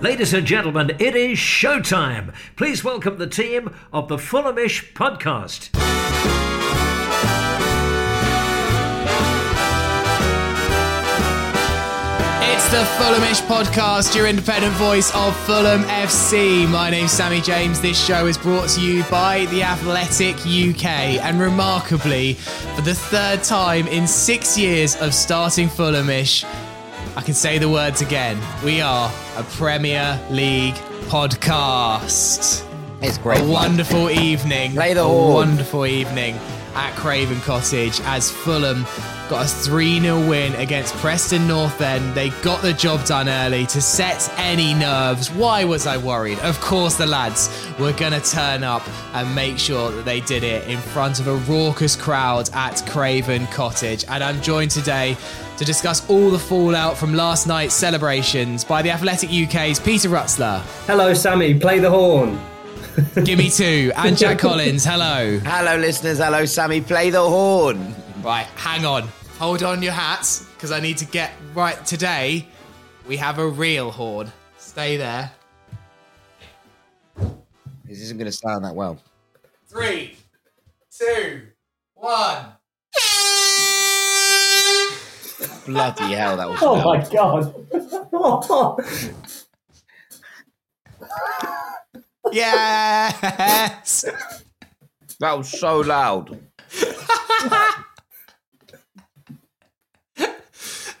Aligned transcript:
Ladies 0.00 0.32
and 0.32 0.46
gentlemen, 0.46 0.96
it 0.98 1.14
is 1.14 1.36
showtime. 1.36 2.34
Please 2.56 2.82
welcome 2.82 3.18
the 3.18 3.26
team 3.26 3.74
of 3.92 4.08
the 4.08 4.16
Fulhamish 4.16 4.94
podcast. 4.94 5.68
It's 12.42 12.70
the 12.70 12.82
Fulhamish 12.96 13.42
podcast, 13.46 14.16
your 14.16 14.26
independent 14.26 14.72
voice 14.76 15.14
of 15.14 15.36
Fulham 15.44 15.82
FC. 15.82 16.66
My 16.70 16.88
name's 16.88 17.12
Sammy 17.12 17.42
James. 17.42 17.78
This 17.82 18.02
show 18.02 18.24
is 18.24 18.38
brought 18.38 18.70
to 18.70 18.80
you 18.80 19.04
by 19.10 19.44
The 19.46 19.64
Athletic 19.64 20.36
UK. 20.36 21.20
And 21.22 21.38
remarkably, 21.38 22.34
for 22.74 22.80
the 22.80 22.94
third 22.94 23.42
time 23.42 23.86
in 23.88 24.06
six 24.06 24.56
years 24.56 24.96
of 24.96 25.12
starting 25.12 25.68
Fulhamish, 25.68 26.46
I 27.20 27.22
can 27.22 27.34
say 27.34 27.58
the 27.58 27.68
words 27.68 28.00
again. 28.00 28.38
We 28.64 28.80
are 28.80 29.12
a 29.36 29.42
Premier 29.42 30.18
League 30.30 30.76
podcast. 31.10 32.66
It's 33.02 33.18
great. 33.18 33.42
A 33.42 33.44
wonderful 33.44 34.08
evening. 34.08 34.72
Play 34.72 34.94
the 34.94 35.02
a 35.02 35.04
horn. 35.04 35.34
wonderful 35.34 35.84
evening 35.84 36.38
at 36.74 36.94
Craven 36.96 37.40
Cottage 37.40 38.00
as 38.04 38.30
Fulham 38.30 38.84
got 39.28 39.44
a 39.44 39.48
3 39.48 40.00
0 40.00 40.28
win 40.28 40.54
against 40.56 40.94
Preston 40.96 41.46
North 41.46 41.80
End. 41.80 42.14
They 42.14 42.30
got 42.42 42.62
the 42.62 42.72
job 42.72 43.04
done 43.06 43.28
early 43.28 43.64
to 43.66 43.80
set 43.80 44.28
any 44.36 44.74
nerves. 44.74 45.30
Why 45.30 45.64
was 45.64 45.86
I 45.86 45.96
worried? 45.96 46.40
Of 46.40 46.60
course, 46.60 46.96
the 46.96 47.06
lads 47.06 47.48
were 47.78 47.92
going 47.92 48.12
to 48.12 48.20
turn 48.20 48.64
up 48.64 48.82
and 49.14 49.32
make 49.34 49.58
sure 49.58 49.92
that 49.92 50.04
they 50.04 50.20
did 50.20 50.42
it 50.42 50.66
in 50.68 50.78
front 50.78 51.20
of 51.20 51.28
a 51.28 51.36
raucous 51.36 51.94
crowd 51.94 52.50
at 52.52 52.84
Craven 52.88 53.46
Cottage. 53.46 54.04
And 54.08 54.24
I'm 54.24 54.42
joined 54.42 54.72
today 54.72 55.16
to 55.58 55.64
discuss 55.64 56.08
all 56.10 56.30
the 56.30 56.38
fallout 56.38 56.96
from 56.96 57.14
last 57.14 57.46
night's 57.46 57.74
celebrations 57.74 58.64
by 58.64 58.82
the 58.82 58.90
Athletic 58.90 59.30
UK's 59.30 59.78
Peter 59.78 60.08
Rutzler. 60.08 60.60
Hello, 60.86 61.14
Sammy. 61.14 61.54
Play 61.54 61.78
the 61.78 61.90
horn. 61.90 62.40
Give 63.24 63.38
me 63.38 63.50
two. 63.50 63.92
And 63.96 64.16
Jack 64.16 64.38
Collins. 64.40 64.84
Hello. 64.84 65.38
Hello, 65.44 65.76
listeners. 65.76 66.18
Hello, 66.18 66.44
Sammy. 66.44 66.80
Play 66.80 67.10
the 67.10 67.22
horn. 67.22 67.94
Right, 68.22 68.46
hang 68.56 68.84
on. 68.84 69.08
Hold 69.38 69.62
on 69.62 69.82
your 69.82 69.92
hats, 69.92 70.44
because 70.54 70.70
I 70.72 70.80
need 70.80 70.98
to 70.98 71.06
get 71.06 71.32
right 71.54 71.84
today. 71.86 72.46
We 73.08 73.16
have 73.16 73.38
a 73.38 73.48
real 73.48 73.90
horn. 73.90 74.30
Stay 74.58 74.96
there. 74.96 75.32
This 77.84 78.00
isn't 78.02 78.18
going 78.18 78.30
to 78.30 78.36
sound 78.36 78.64
that 78.64 78.74
well. 78.74 78.98
Three, 79.66 80.16
two, 80.96 81.42
one. 81.94 82.46
Bloody 85.66 86.14
hell, 86.14 86.36
that 86.36 86.48
was. 86.48 86.58
Oh 86.62 86.74
loud. 86.74 86.84
my 86.84 87.08
god. 87.08 87.54
Oh. 88.12 88.76
Yes. 92.32 94.04
That 95.20 95.36
was 95.36 95.48
so 95.50 95.80
loud. 95.80 96.38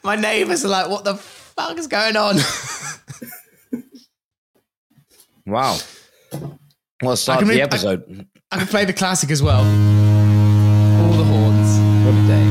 My 0.02 0.16
neighbours 0.16 0.64
are 0.64 0.68
like, 0.68 0.88
what 0.88 1.04
the 1.04 1.14
fuck 1.14 1.78
is 1.78 1.86
going 1.86 2.16
on? 2.16 2.36
Wow. 5.46 5.76
What 7.00 7.12
a 7.12 7.16
start 7.16 7.40
can 7.40 7.48
the 7.48 7.54
re- 7.54 7.60
I- 7.60 7.64
episode. 7.64 8.26
I 8.52 8.58
can 8.58 8.66
play 8.66 8.84
the 8.84 8.92
classic 8.92 9.30
as 9.30 9.42
well. 9.42 9.60
All 9.60 11.12
the 11.12 11.24
horns. 11.24 12.04
What 12.06 12.14
a 12.14 12.26
day. 12.26 12.49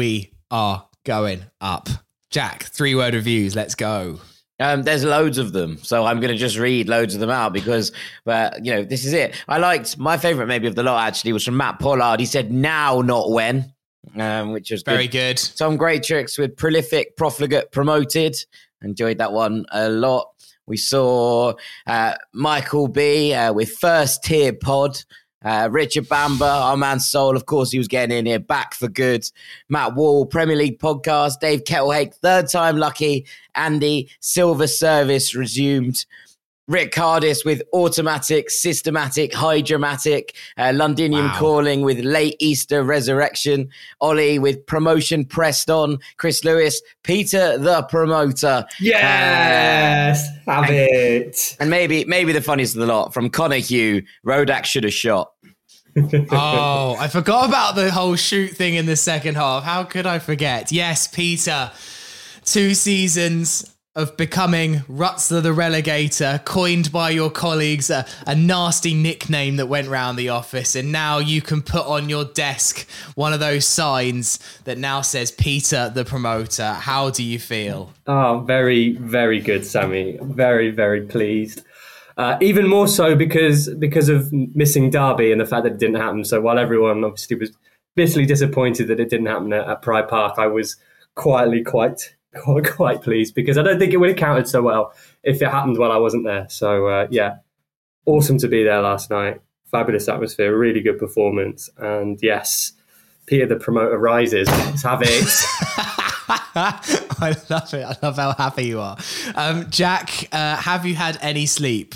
We 0.00 0.32
are 0.50 0.88
going 1.04 1.42
up. 1.60 1.90
Jack, 2.30 2.62
three 2.62 2.94
word 2.94 3.12
reviews. 3.12 3.54
Let's 3.54 3.74
go. 3.74 4.18
Um, 4.58 4.82
there's 4.82 5.04
loads 5.04 5.36
of 5.36 5.52
them, 5.52 5.76
so 5.82 6.06
I'm 6.06 6.20
going 6.20 6.32
to 6.32 6.38
just 6.38 6.56
read 6.56 6.88
loads 6.88 7.12
of 7.12 7.20
them 7.20 7.28
out 7.28 7.52
because, 7.52 7.92
uh, 8.26 8.48
you 8.62 8.72
know, 8.72 8.82
this 8.82 9.04
is 9.04 9.12
it. 9.12 9.34
I 9.46 9.58
liked 9.58 9.98
my 9.98 10.16
favorite, 10.16 10.46
maybe 10.46 10.66
of 10.68 10.74
the 10.74 10.82
lot 10.82 11.06
actually, 11.06 11.34
was 11.34 11.44
from 11.44 11.58
Matt 11.58 11.80
Pollard. 11.80 12.18
He 12.18 12.24
said, 12.24 12.50
"Now, 12.50 13.02
not 13.02 13.30
when," 13.30 13.74
um, 14.16 14.52
which 14.52 14.70
was 14.70 14.82
Very 14.82 15.06
good. 15.06 15.36
good. 15.36 15.38
Some 15.38 15.76
great 15.76 16.02
tricks 16.02 16.38
with 16.38 16.56
prolific, 16.56 17.14
profligate, 17.18 17.70
promoted. 17.70 18.36
Enjoyed 18.80 19.18
that 19.18 19.34
one 19.34 19.66
a 19.70 19.90
lot. 19.90 20.28
We 20.66 20.78
saw 20.78 21.52
uh, 21.86 22.14
Michael 22.32 22.88
B 22.88 23.34
uh, 23.34 23.52
with 23.52 23.76
first 23.76 24.24
tier 24.24 24.54
pod. 24.54 24.98
Uh, 25.42 25.68
Richard 25.70 26.04
Bamba, 26.04 26.42
our 26.42 26.76
man 26.76 27.00
Soul, 27.00 27.34
of 27.34 27.46
course, 27.46 27.70
he 27.70 27.78
was 27.78 27.88
getting 27.88 28.16
in 28.16 28.26
here 28.26 28.38
back 28.38 28.74
for 28.74 28.88
good. 28.88 29.30
Matt 29.68 29.94
Wall, 29.94 30.26
Premier 30.26 30.56
League 30.56 30.78
podcast. 30.78 31.40
Dave 31.40 31.64
Kettlehake, 31.64 32.14
third 32.14 32.48
time 32.48 32.76
lucky. 32.76 33.24
Andy, 33.54 34.10
silver 34.20 34.66
service 34.66 35.34
resumed. 35.34 36.04
Rick 36.68 36.92
Cardis 36.92 37.44
with 37.44 37.62
automatic, 37.72 38.48
systematic, 38.48 39.34
hydromatic, 39.34 40.36
uh, 40.56 40.70
Londinium 40.72 41.26
Wow. 41.26 41.36
calling 41.38 41.80
with 41.82 41.98
late 42.00 42.36
Easter 42.38 42.84
resurrection, 42.84 43.68
Ollie 44.00 44.38
with 44.38 44.64
promotion 44.66 45.24
pressed 45.24 45.68
on, 45.68 45.98
Chris 46.16 46.44
Lewis, 46.44 46.80
Peter 47.02 47.58
the 47.58 47.82
promoter, 47.84 48.64
Yes. 48.78 50.24
Have 50.46 50.70
it. 50.70 51.56
and 51.58 51.70
maybe 51.70 52.04
maybe 52.04 52.32
the 52.32 52.40
funniest 52.42 52.76
of 52.76 52.80
the 52.80 52.86
lot 52.86 53.12
from 53.12 53.30
Connor 53.30 53.56
Hugh, 53.56 54.02
Rodak 54.24 54.64
should 54.64 54.84
have 54.84 54.92
shot. 54.94 55.32
oh, 56.30 56.96
I 57.00 57.08
forgot 57.08 57.48
about 57.48 57.74
the 57.74 57.90
whole 57.90 58.14
shoot 58.14 58.52
thing 58.52 58.74
in 58.76 58.86
the 58.86 58.94
second 58.94 59.34
half. 59.34 59.64
How 59.64 59.82
could 59.82 60.06
I 60.06 60.20
forget? 60.20 60.70
Yes, 60.70 61.08
Peter. 61.08 61.72
Two 62.44 62.74
seasons 62.74 63.74
of 63.96 64.16
becoming 64.16 64.76
Rutzler 64.88 65.42
the 65.42 65.48
Relegator, 65.48 66.44
coined 66.44 66.92
by 66.92 67.10
your 67.10 67.28
colleagues, 67.28 67.90
a, 67.90 68.06
a 68.24 68.36
nasty 68.36 68.94
nickname 68.94 69.56
that 69.56 69.66
went 69.66 69.88
round 69.88 70.16
the 70.16 70.28
office. 70.28 70.76
And 70.76 70.92
now 70.92 71.18
you 71.18 71.42
can 71.42 71.60
put 71.60 71.84
on 71.84 72.08
your 72.08 72.24
desk 72.24 72.88
one 73.16 73.32
of 73.32 73.40
those 73.40 73.66
signs 73.66 74.38
that 74.64 74.78
now 74.78 75.00
says 75.00 75.32
Peter 75.32 75.90
the 75.92 76.04
Promoter. 76.04 76.72
How 76.74 77.10
do 77.10 77.24
you 77.24 77.40
feel? 77.40 77.92
Oh, 78.06 78.44
very, 78.46 78.92
very 78.92 79.40
good, 79.40 79.66
Sammy. 79.66 80.18
Very, 80.22 80.70
very 80.70 81.02
pleased. 81.02 81.62
Uh, 82.16 82.36
even 82.40 82.68
more 82.68 82.86
so 82.86 83.16
because 83.16 83.68
because 83.76 84.08
of 84.08 84.32
missing 84.32 84.90
Derby 84.90 85.32
and 85.32 85.40
the 85.40 85.46
fact 85.46 85.64
that 85.64 85.72
it 85.72 85.78
didn't 85.78 85.96
happen. 85.96 86.24
So 86.24 86.40
while 86.40 86.58
everyone 86.58 87.02
obviously 87.02 87.36
was 87.36 87.50
bitterly 87.96 88.26
disappointed 88.26 88.88
that 88.88 89.00
it 89.00 89.08
didn't 89.08 89.26
happen 89.26 89.52
at, 89.52 89.66
at 89.66 89.82
Pride 89.82 90.06
Park, 90.06 90.34
I 90.38 90.46
was 90.46 90.76
quietly 91.14 91.64
quite 91.64 92.14
quite 92.34 92.64
quite 92.70 93.02
pleased 93.02 93.34
because 93.34 93.58
I 93.58 93.62
don't 93.62 93.78
think 93.78 93.92
it 93.92 93.98
would 93.98 94.10
have 94.10 94.18
counted 94.18 94.48
so 94.48 94.62
well 94.62 94.92
if 95.22 95.40
it 95.42 95.48
happened 95.48 95.78
while 95.78 95.92
I 95.92 95.96
wasn't 95.96 96.24
there. 96.24 96.46
So 96.48 96.86
uh, 96.86 97.06
yeah, 97.10 97.36
awesome 98.06 98.38
to 98.38 98.48
be 98.48 98.64
there 98.64 98.80
last 98.80 99.10
night. 99.10 99.40
Fabulous 99.70 100.08
atmosphere, 100.08 100.56
really 100.56 100.80
good 100.80 100.98
performance, 100.98 101.70
and 101.76 102.18
yes, 102.20 102.72
Peter 103.26 103.46
the 103.46 103.56
promoter 103.56 103.98
rises. 103.98 104.48
Let's 104.48 104.82
have 104.82 105.00
it. 105.02 105.24
I 106.52 107.36
love 107.48 107.74
it. 107.74 107.84
I 107.84 107.96
love 108.02 108.16
how 108.16 108.32
happy 108.32 108.64
you 108.64 108.80
are. 108.80 108.96
Um, 109.36 109.70
Jack, 109.70 110.28
uh, 110.32 110.56
have 110.56 110.84
you 110.86 110.96
had 110.96 111.18
any 111.20 111.46
sleep? 111.46 111.94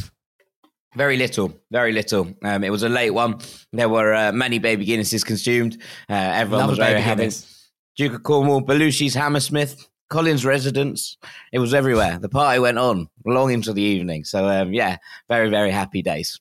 Very 0.94 1.16
little, 1.16 1.52
very 1.72 1.92
little. 1.92 2.32
Um, 2.44 2.62
it 2.62 2.70
was 2.70 2.84
a 2.84 2.88
late 2.88 3.10
one. 3.10 3.40
There 3.72 3.88
were 3.88 4.14
uh, 4.14 4.32
many 4.32 4.60
baby 4.60 4.86
Guinnesses 4.86 5.24
consumed. 5.24 5.82
Uh, 6.08 6.14
everyone 6.14 6.60
Love 6.60 6.70
was 6.70 6.78
very 6.78 6.94
baby 6.94 7.02
happy. 7.02 7.30
Duke 7.96 8.14
of 8.14 8.22
Cornwall, 8.22 8.62
Belushi's 8.62 9.14
Hammersmith, 9.14 9.88
Collins' 10.14 10.44
residence. 10.44 11.18
It 11.52 11.58
was 11.58 11.74
everywhere. 11.74 12.20
The 12.20 12.28
party 12.28 12.60
went 12.60 12.78
on 12.78 13.08
long 13.26 13.50
into 13.50 13.72
the 13.72 13.82
evening. 13.82 14.22
So 14.22 14.48
um, 14.48 14.72
yeah, 14.72 14.98
very 15.28 15.50
very 15.50 15.72
happy 15.72 16.02
days. 16.02 16.40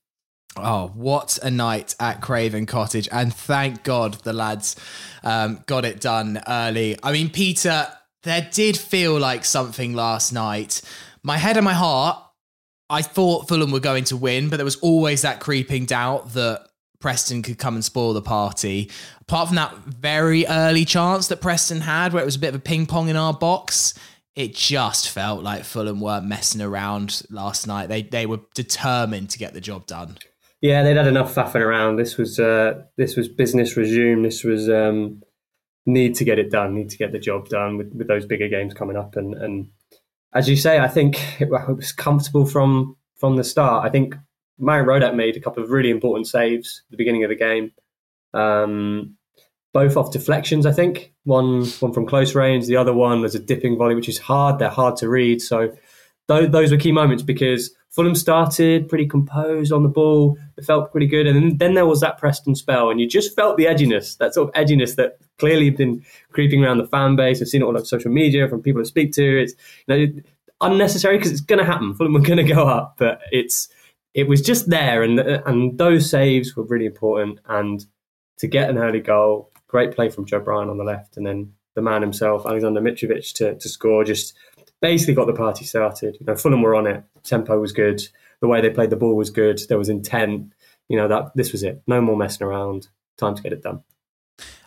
Oh, 0.56 0.92
what 0.94 1.40
a 1.42 1.50
night 1.50 1.96
at 2.00 2.22
Craven 2.22 2.68
Cottage. 2.68 3.10
And 3.12 3.34
thank 3.34 3.84
God 3.84 4.14
the 4.24 4.32
lads 4.32 4.76
um, 5.24 5.64
got 5.66 5.86
it 5.86 6.00
done 6.00 6.40
early. 6.48 6.96
I 7.02 7.12
mean, 7.12 7.32
Peter, 7.32 7.88
there 8.22 8.48
did 8.52 8.78
feel 8.78 9.20
like 9.20 9.44
something 9.44 9.96
last 9.96 10.32
night. 10.32 10.84
My 11.24 11.38
head 11.38 11.58
and 11.58 11.66
my 11.66 11.74
heart, 11.74 12.24
I 12.92 13.02
thought 13.02 13.48
Fulham 13.48 13.72
were 13.72 13.80
going 13.80 14.04
to 14.06 14.18
win, 14.18 14.50
but 14.50 14.58
there 14.58 14.66
was 14.66 14.76
always 14.76 15.24
that 15.24 15.40
creeping 15.40 15.86
doubt 15.88 16.34
that 16.34 16.68
Preston 17.04 17.42
could 17.42 17.58
come 17.58 17.76
and 17.76 17.84
spoil 17.84 18.14
the 18.14 18.22
party. 18.22 18.90
Apart 19.20 19.50
from 19.50 19.58
that 19.58 19.76
very 19.76 20.48
early 20.48 20.86
chance 20.86 21.28
that 21.28 21.42
Preston 21.42 21.82
had, 21.82 22.14
where 22.14 22.24
it 22.24 22.26
was 22.26 22.38
a 22.38 22.40
bit 22.40 22.48
of 22.48 22.56
a 22.56 22.60
ping 22.60 22.86
pong 22.86 23.10
in 23.10 23.18
our 23.18 23.34
box, 23.34 23.94
it 24.38 24.56
just 24.56 25.10
felt 25.10 25.44
like 25.44 25.66
Fulham 25.66 26.00
weren't 26.00 26.26
messing 26.26 26.62
around 26.62 27.24
last 27.30 27.68
night. 27.68 27.90
They 27.90 28.04
they 28.04 28.26
were 28.26 28.40
determined 28.56 29.30
to 29.32 29.38
get 29.38 29.54
the 29.54 29.60
job 29.60 29.86
done. 29.86 30.18
Yeah, 30.62 30.82
they'd 30.82 30.96
had 30.96 31.08
enough 31.08 31.36
faffing 31.36 31.56
around. 31.60 31.98
This 31.98 32.16
was 32.16 32.40
uh, 32.40 32.84
this 32.96 33.18
was 33.18 33.28
business 33.28 33.76
resume. 33.76 34.24
This 34.24 34.46
was 34.46 34.70
um, 34.70 35.22
need 35.86 36.16
to 36.16 36.24
get 36.24 36.40
it 36.40 36.52
done. 36.52 36.74
Need 36.74 36.90
to 36.92 36.98
get 36.98 37.12
the 37.12 37.20
job 37.20 37.50
done 37.50 37.78
with, 37.78 37.92
with 37.94 38.08
those 38.08 38.26
bigger 38.26 38.48
games 38.48 38.74
coming 38.74 38.96
up. 38.96 39.18
And 39.18 39.34
and 39.34 39.72
as 40.34 40.48
you 40.48 40.56
say, 40.56 40.80
I 40.80 40.88
think 40.88 41.42
it 41.42 41.50
was 41.50 41.92
comfortable 41.92 42.46
from 42.46 42.96
from 43.18 43.36
the 43.36 43.44
start. 43.44 43.86
I 43.86 43.90
think 43.90 44.16
Marek 44.60 44.88
Rodak 44.88 45.16
made 45.16 45.36
a 45.36 45.40
couple 45.40 45.64
of 45.64 45.72
really 45.72 45.90
important 45.90 46.28
saves 46.28 46.84
at 46.86 46.92
the 46.92 46.98
beginning 46.98 47.24
of 47.24 47.30
the 47.30 47.36
game. 47.36 47.72
Um, 48.34 49.16
both 49.74 49.98
off 49.98 50.12
deflections, 50.12 50.66
I 50.66 50.72
think. 50.72 51.14
One 51.24 51.66
one 51.66 51.94
from 51.94 52.06
close 52.06 52.36
range, 52.36 52.68
the 52.68 52.78
other 52.78 52.94
one 52.94 53.22
was 53.22 53.36
a 53.36 53.40
dipping 53.40 53.78
volley, 53.78 53.96
which 53.96 54.10
is 54.10 54.20
hard. 54.20 54.60
They're 54.60 54.70
hard 54.70 54.98
to 54.98 55.10
read. 55.10 55.42
So 55.42 55.76
those, 56.28 56.52
those 56.52 56.72
were 56.72 56.78
key 56.78 56.92
moments 56.92 57.24
because 57.24 57.74
Fulham 57.90 58.16
started 58.16 58.88
pretty 58.88 59.08
composed 59.08 59.72
on 59.72 59.84
the 59.84 59.90
ball. 59.90 60.38
It 60.58 60.66
felt 60.66 60.92
pretty 60.92 61.08
good, 61.08 61.28
and 61.28 61.60
then, 61.60 61.74
there 61.74 61.86
was 61.86 62.02
that 62.02 62.18
Preston 62.18 62.56
spell, 62.56 62.90
and 62.90 63.00
you 63.00 63.08
just 63.08 63.36
felt 63.36 63.58
the 63.58 63.66
edginess, 63.66 64.18
that 64.18 64.34
sort 64.34 64.50
of 64.50 64.54
edginess 64.56 64.96
that 64.96 65.18
clearly 65.38 65.70
been 65.70 66.04
creeping 66.32 66.64
around 66.64 66.78
the 66.78 66.88
fan 66.88 67.16
base. 67.16 67.42
I've 67.42 67.48
seen 67.48 67.62
it 67.62 67.66
all 67.66 67.76
over 67.76 67.86
social 67.86 68.12
media 68.12 68.48
from 68.48 68.62
people 68.62 68.82
I 68.82 68.86
speak 68.86 69.12
to. 69.14 69.42
It's 69.44 69.54
you 69.88 70.08
know 70.08 70.22
unnecessary 70.62 71.18
because 71.18 71.32
it's 71.32 71.42
going 71.42 71.60
to 71.60 71.66
happen. 71.66 71.94
Fulham 71.94 72.16
are 72.16 72.20
going 72.20 72.38
to 72.46 72.54
go 72.54 72.68
up, 72.68 72.96
but 72.98 73.22
it's 73.32 73.70
it 74.14 74.28
was 74.28 74.42
just 74.42 74.70
there, 74.70 75.04
and 75.04 75.20
and 75.20 75.78
those 75.78 76.10
saves 76.10 76.56
were 76.56 76.64
really 76.64 76.86
important. 76.86 77.40
And 77.48 77.86
to 78.38 78.48
get 78.48 78.70
an 78.70 78.78
early 78.78 79.00
goal, 79.00 79.52
great 79.68 79.94
play 79.94 80.10
from 80.10 80.26
Joe 80.26 80.40
Bryan 80.40 80.70
on 80.70 80.78
the 80.78 80.84
left, 80.84 81.18
and 81.18 81.26
then 81.26 81.54
the 81.76 81.82
man 81.82 82.02
himself, 82.02 82.46
Alexander 82.46 82.82
Mitrovic, 82.82 83.34
to 83.36 83.56
to 83.56 83.70
score 83.70 84.04
just 84.04 84.34
basically 84.82 85.16
got 85.16 85.28
the 85.28 85.34
party 85.34 85.66
started. 85.66 86.18
You 86.20 86.26
know, 86.26 86.36
Fulham 86.36 86.62
were 86.62 86.76
on 86.76 86.88
it. 86.88 87.04
Tempo 87.24 87.60
was 87.60 87.72
good. 87.72 88.02
The 88.42 88.48
way 88.48 88.62
they 88.62 88.70
played 88.70 88.90
the 88.90 88.98
ball 88.98 89.16
was 89.16 89.30
good. 89.30 89.62
There 89.70 89.78
was 89.78 89.90
intent. 89.90 90.54
You 90.90 90.98
know 90.98 91.08
that 91.08 91.32
this 91.36 91.52
was 91.52 91.64
it. 91.64 91.82
No 91.88 92.02
more 92.02 92.18
messing 92.18 92.46
around. 92.46 92.88
Time 93.18 93.36
to 93.36 93.42
get 93.42 93.54
it 93.54 93.64
done. 93.64 93.84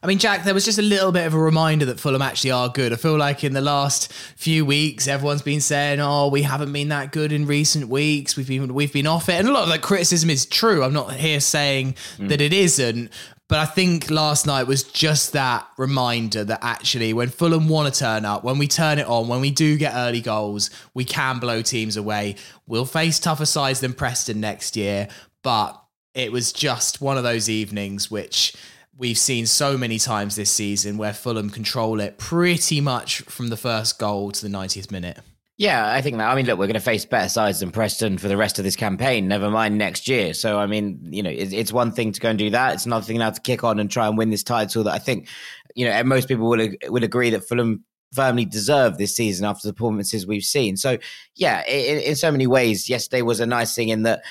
I 0.02 0.06
mean, 0.06 0.18
Jack, 0.18 0.44
there 0.44 0.54
was 0.54 0.64
just 0.64 0.78
a 0.78 0.82
little 0.82 1.10
bit 1.10 1.26
of 1.26 1.34
a 1.34 1.38
reminder 1.38 1.84
that 1.86 1.98
Fulham 1.98 2.22
actually 2.22 2.52
are 2.52 2.68
good. 2.68 2.92
I 2.92 2.96
feel 2.96 3.16
like 3.16 3.42
in 3.42 3.54
the 3.54 3.60
last 3.60 4.12
few 4.12 4.64
weeks, 4.64 5.08
everyone's 5.08 5.42
been 5.42 5.60
saying, 5.60 5.98
"Oh, 6.00 6.28
we 6.28 6.42
haven't 6.42 6.72
been 6.72 6.88
that 6.90 7.10
good 7.10 7.32
in 7.32 7.46
recent 7.46 7.88
weeks. 7.88 8.36
We've 8.36 8.46
been 8.46 8.72
we've 8.72 8.92
been 8.92 9.08
off 9.08 9.28
it," 9.28 9.32
and 9.32 9.48
a 9.48 9.52
lot 9.52 9.64
of 9.64 9.68
that 9.70 9.82
criticism 9.82 10.30
is 10.30 10.46
true. 10.46 10.84
I'm 10.84 10.92
not 10.92 11.12
here 11.14 11.40
saying 11.40 11.96
mm. 12.18 12.28
that 12.28 12.40
it 12.40 12.52
isn't, 12.52 13.10
but 13.48 13.58
I 13.58 13.64
think 13.64 14.10
last 14.10 14.46
night 14.46 14.68
was 14.68 14.84
just 14.84 15.32
that 15.32 15.66
reminder 15.76 16.44
that 16.44 16.60
actually, 16.62 17.12
when 17.12 17.28
Fulham 17.28 17.68
want 17.68 17.92
to 17.92 17.98
turn 17.98 18.24
up, 18.24 18.44
when 18.44 18.58
we 18.58 18.68
turn 18.68 18.98
it 18.98 19.06
on, 19.06 19.28
when 19.28 19.40
we 19.40 19.50
do 19.50 19.76
get 19.76 19.94
early 19.94 20.20
goals, 20.20 20.70
we 20.94 21.04
can 21.04 21.38
blow 21.38 21.62
teams 21.62 21.96
away. 21.96 22.36
We'll 22.66 22.84
face 22.84 23.18
tougher 23.18 23.46
sides 23.46 23.80
than 23.80 23.92
Preston 23.92 24.40
next 24.40 24.76
year, 24.76 25.08
but 25.42 25.80
it 26.14 26.30
was 26.30 26.52
just 26.52 27.00
one 27.00 27.16
of 27.16 27.24
those 27.24 27.48
evenings 27.48 28.10
which 28.10 28.54
we've 28.98 29.18
seen 29.18 29.46
so 29.46 29.76
many 29.76 29.98
times 29.98 30.36
this 30.36 30.50
season 30.50 30.96
where 30.96 31.12
Fulham 31.12 31.50
control 31.50 32.00
it 32.00 32.18
pretty 32.18 32.80
much 32.80 33.20
from 33.22 33.48
the 33.48 33.56
first 33.56 33.98
goal 33.98 34.32
to 34.32 34.42
the 34.42 34.54
90th 34.54 34.90
minute. 34.90 35.18
Yeah, 35.58 35.90
I 35.90 36.02
think 36.02 36.18
that. 36.18 36.28
I 36.28 36.34
mean, 36.34 36.44
look, 36.44 36.58
we're 36.58 36.66
going 36.66 36.74
to 36.74 36.80
face 36.80 37.06
better 37.06 37.30
sides 37.30 37.60
than 37.60 37.70
Preston 37.70 38.18
for 38.18 38.28
the 38.28 38.36
rest 38.36 38.58
of 38.58 38.64
this 38.64 38.76
campaign. 38.76 39.26
Never 39.26 39.50
mind 39.50 39.78
next 39.78 40.06
year. 40.06 40.34
So, 40.34 40.58
I 40.58 40.66
mean, 40.66 41.00
you 41.10 41.22
know, 41.22 41.30
it's, 41.30 41.52
it's 41.52 41.72
one 41.72 41.92
thing 41.92 42.12
to 42.12 42.20
go 42.20 42.28
and 42.28 42.38
do 42.38 42.50
that. 42.50 42.74
It's 42.74 42.84
another 42.84 43.06
thing 43.06 43.18
now 43.18 43.30
to 43.30 43.40
kick 43.40 43.64
on 43.64 43.78
and 43.78 43.90
try 43.90 44.06
and 44.06 44.18
win 44.18 44.28
this 44.28 44.42
title. 44.42 44.84
That 44.84 44.92
I 44.92 44.98
think, 44.98 45.28
you 45.74 45.86
know, 45.86 46.02
most 46.04 46.28
people 46.28 46.46
will, 46.46 46.68
would 46.88 47.04
agree 47.04 47.30
that 47.30 47.48
Fulham 47.48 47.84
firmly 48.12 48.44
deserve 48.44 48.98
this 48.98 49.16
season 49.16 49.46
after 49.46 49.66
the 49.66 49.72
performances 49.72 50.26
we've 50.26 50.44
seen. 50.44 50.76
So, 50.76 50.98
yeah, 51.34 51.66
in, 51.66 52.00
in 52.00 52.16
so 52.16 52.30
many 52.30 52.46
ways, 52.46 52.90
yesterday 52.90 53.22
was 53.22 53.40
a 53.40 53.46
nice 53.46 53.74
thing 53.74 53.88
in 53.88 54.02
that, 54.02 54.24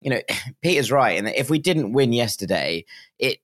you 0.00 0.10
know, 0.10 0.20
Peter's 0.62 0.90
right 0.90 1.16
And 1.16 1.28
if 1.28 1.48
we 1.48 1.60
didn't 1.60 1.92
win 1.92 2.12
yesterday, 2.12 2.86
it 3.20 3.38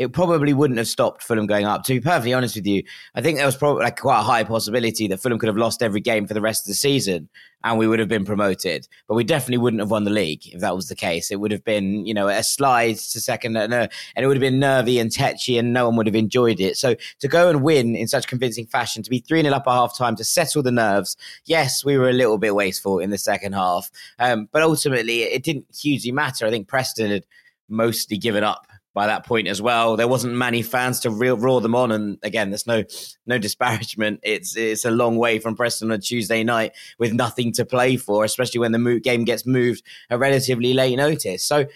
it 0.00 0.14
probably 0.14 0.54
wouldn't 0.54 0.78
have 0.78 0.88
stopped 0.88 1.22
Fulham 1.22 1.46
going 1.46 1.66
up. 1.66 1.84
To 1.84 1.92
be 1.92 2.00
perfectly 2.00 2.32
honest 2.32 2.56
with 2.56 2.66
you, 2.66 2.82
I 3.14 3.20
think 3.20 3.36
there 3.36 3.44
was 3.44 3.54
probably 3.54 3.82
like 3.82 4.00
quite 4.00 4.20
a 4.20 4.22
high 4.22 4.44
possibility 4.44 5.06
that 5.08 5.20
Fulham 5.20 5.38
could 5.38 5.48
have 5.48 5.58
lost 5.58 5.82
every 5.82 6.00
game 6.00 6.26
for 6.26 6.32
the 6.32 6.40
rest 6.40 6.62
of 6.62 6.68
the 6.68 6.74
season 6.74 7.28
and 7.64 7.78
we 7.78 7.86
would 7.86 7.98
have 7.98 8.08
been 8.08 8.24
promoted. 8.24 8.88
But 9.06 9.16
we 9.16 9.24
definitely 9.24 9.58
wouldn't 9.58 9.80
have 9.82 9.90
won 9.90 10.04
the 10.04 10.10
league 10.10 10.54
if 10.54 10.62
that 10.62 10.74
was 10.74 10.88
the 10.88 10.94
case. 10.94 11.30
It 11.30 11.38
would 11.38 11.52
have 11.52 11.64
been, 11.64 12.06
you 12.06 12.14
know, 12.14 12.28
a 12.28 12.42
slide 12.42 12.96
to 12.96 13.20
second 13.20 13.58
and, 13.58 13.74
and 13.74 13.90
it 14.16 14.26
would 14.26 14.38
have 14.38 14.40
been 14.40 14.58
nervy 14.58 14.98
and 14.98 15.12
tetchy 15.12 15.58
and 15.58 15.74
no 15.74 15.84
one 15.86 15.96
would 15.96 16.06
have 16.06 16.16
enjoyed 16.16 16.60
it. 16.60 16.78
So 16.78 16.96
to 17.18 17.28
go 17.28 17.50
and 17.50 17.62
win 17.62 17.94
in 17.94 18.08
such 18.08 18.26
convincing 18.26 18.64
fashion, 18.64 19.02
to 19.02 19.10
be 19.10 19.18
3 19.18 19.42
0 19.42 19.54
up 19.54 19.66
at 19.66 19.70
half 19.70 19.98
time, 19.98 20.16
to 20.16 20.24
settle 20.24 20.62
the 20.62 20.72
nerves, 20.72 21.14
yes, 21.44 21.84
we 21.84 21.98
were 21.98 22.08
a 22.08 22.14
little 22.14 22.38
bit 22.38 22.54
wasteful 22.54 23.00
in 23.00 23.10
the 23.10 23.18
second 23.18 23.52
half. 23.52 23.90
Um, 24.18 24.48
but 24.50 24.62
ultimately, 24.62 25.24
it 25.24 25.42
didn't 25.42 25.66
hugely 25.78 26.10
matter. 26.10 26.46
I 26.46 26.50
think 26.50 26.68
Preston 26.68 27.10
had 27.10 27.26
mostly 27.68 28.16
given 28.16 28.44
up 28.44 28.66
by 28.94 29.06
that 29.06 29.24
point 29.24 29.48
as 29.48 29.62
well. 29.62 29.96
There 29.96 30.08
wasn't 30.08 30.34
many 30.34 30.62
fans 30.62 31.00
to 31.00 31.10
real 31.10 31.36
roar 31.36 31.60
them 31.60 31.74
on, 31.74 31.92
and 31.92 32.18
again, 32.22 32.50
there's 32.50 32.66
no 32.66 32.84
no 33.26 33.38
disparagement. 33.38 34.20
It's 34.22 34.56
it's 34.56 34.84
a 34.84 34.90
long 34.90 35.16
way 35.16 35.38
from 35.38 35.56
Preston 35.56 35.90
on 35.90 35.98
a 35.98 36.00
Tuesday 36.00 36.42
night 36.42 36.72
with 36.98 37.12
nothing 37.12 37.52
to 37.52 37.64
play 37.64 37.96
for, 37.96 38.24
especially 38.24 38.60
when 38.60 38.72
the 38.72 39.00
game 39.02 39.24
gets 39.24 39.46
moved 39.46 39.82
a 40.10 40.18
relatively 40.18 40.72
late 40.74 40.96
notice. 40.96 41.44
So, 41.44 41.66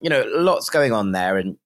you 0.00 0.10
know, 0.10 0.24
lots 0.34 0.70
going 0.70 0.92
on 0.92 1.12
there, 1.12 1.36
and 1.36 1.56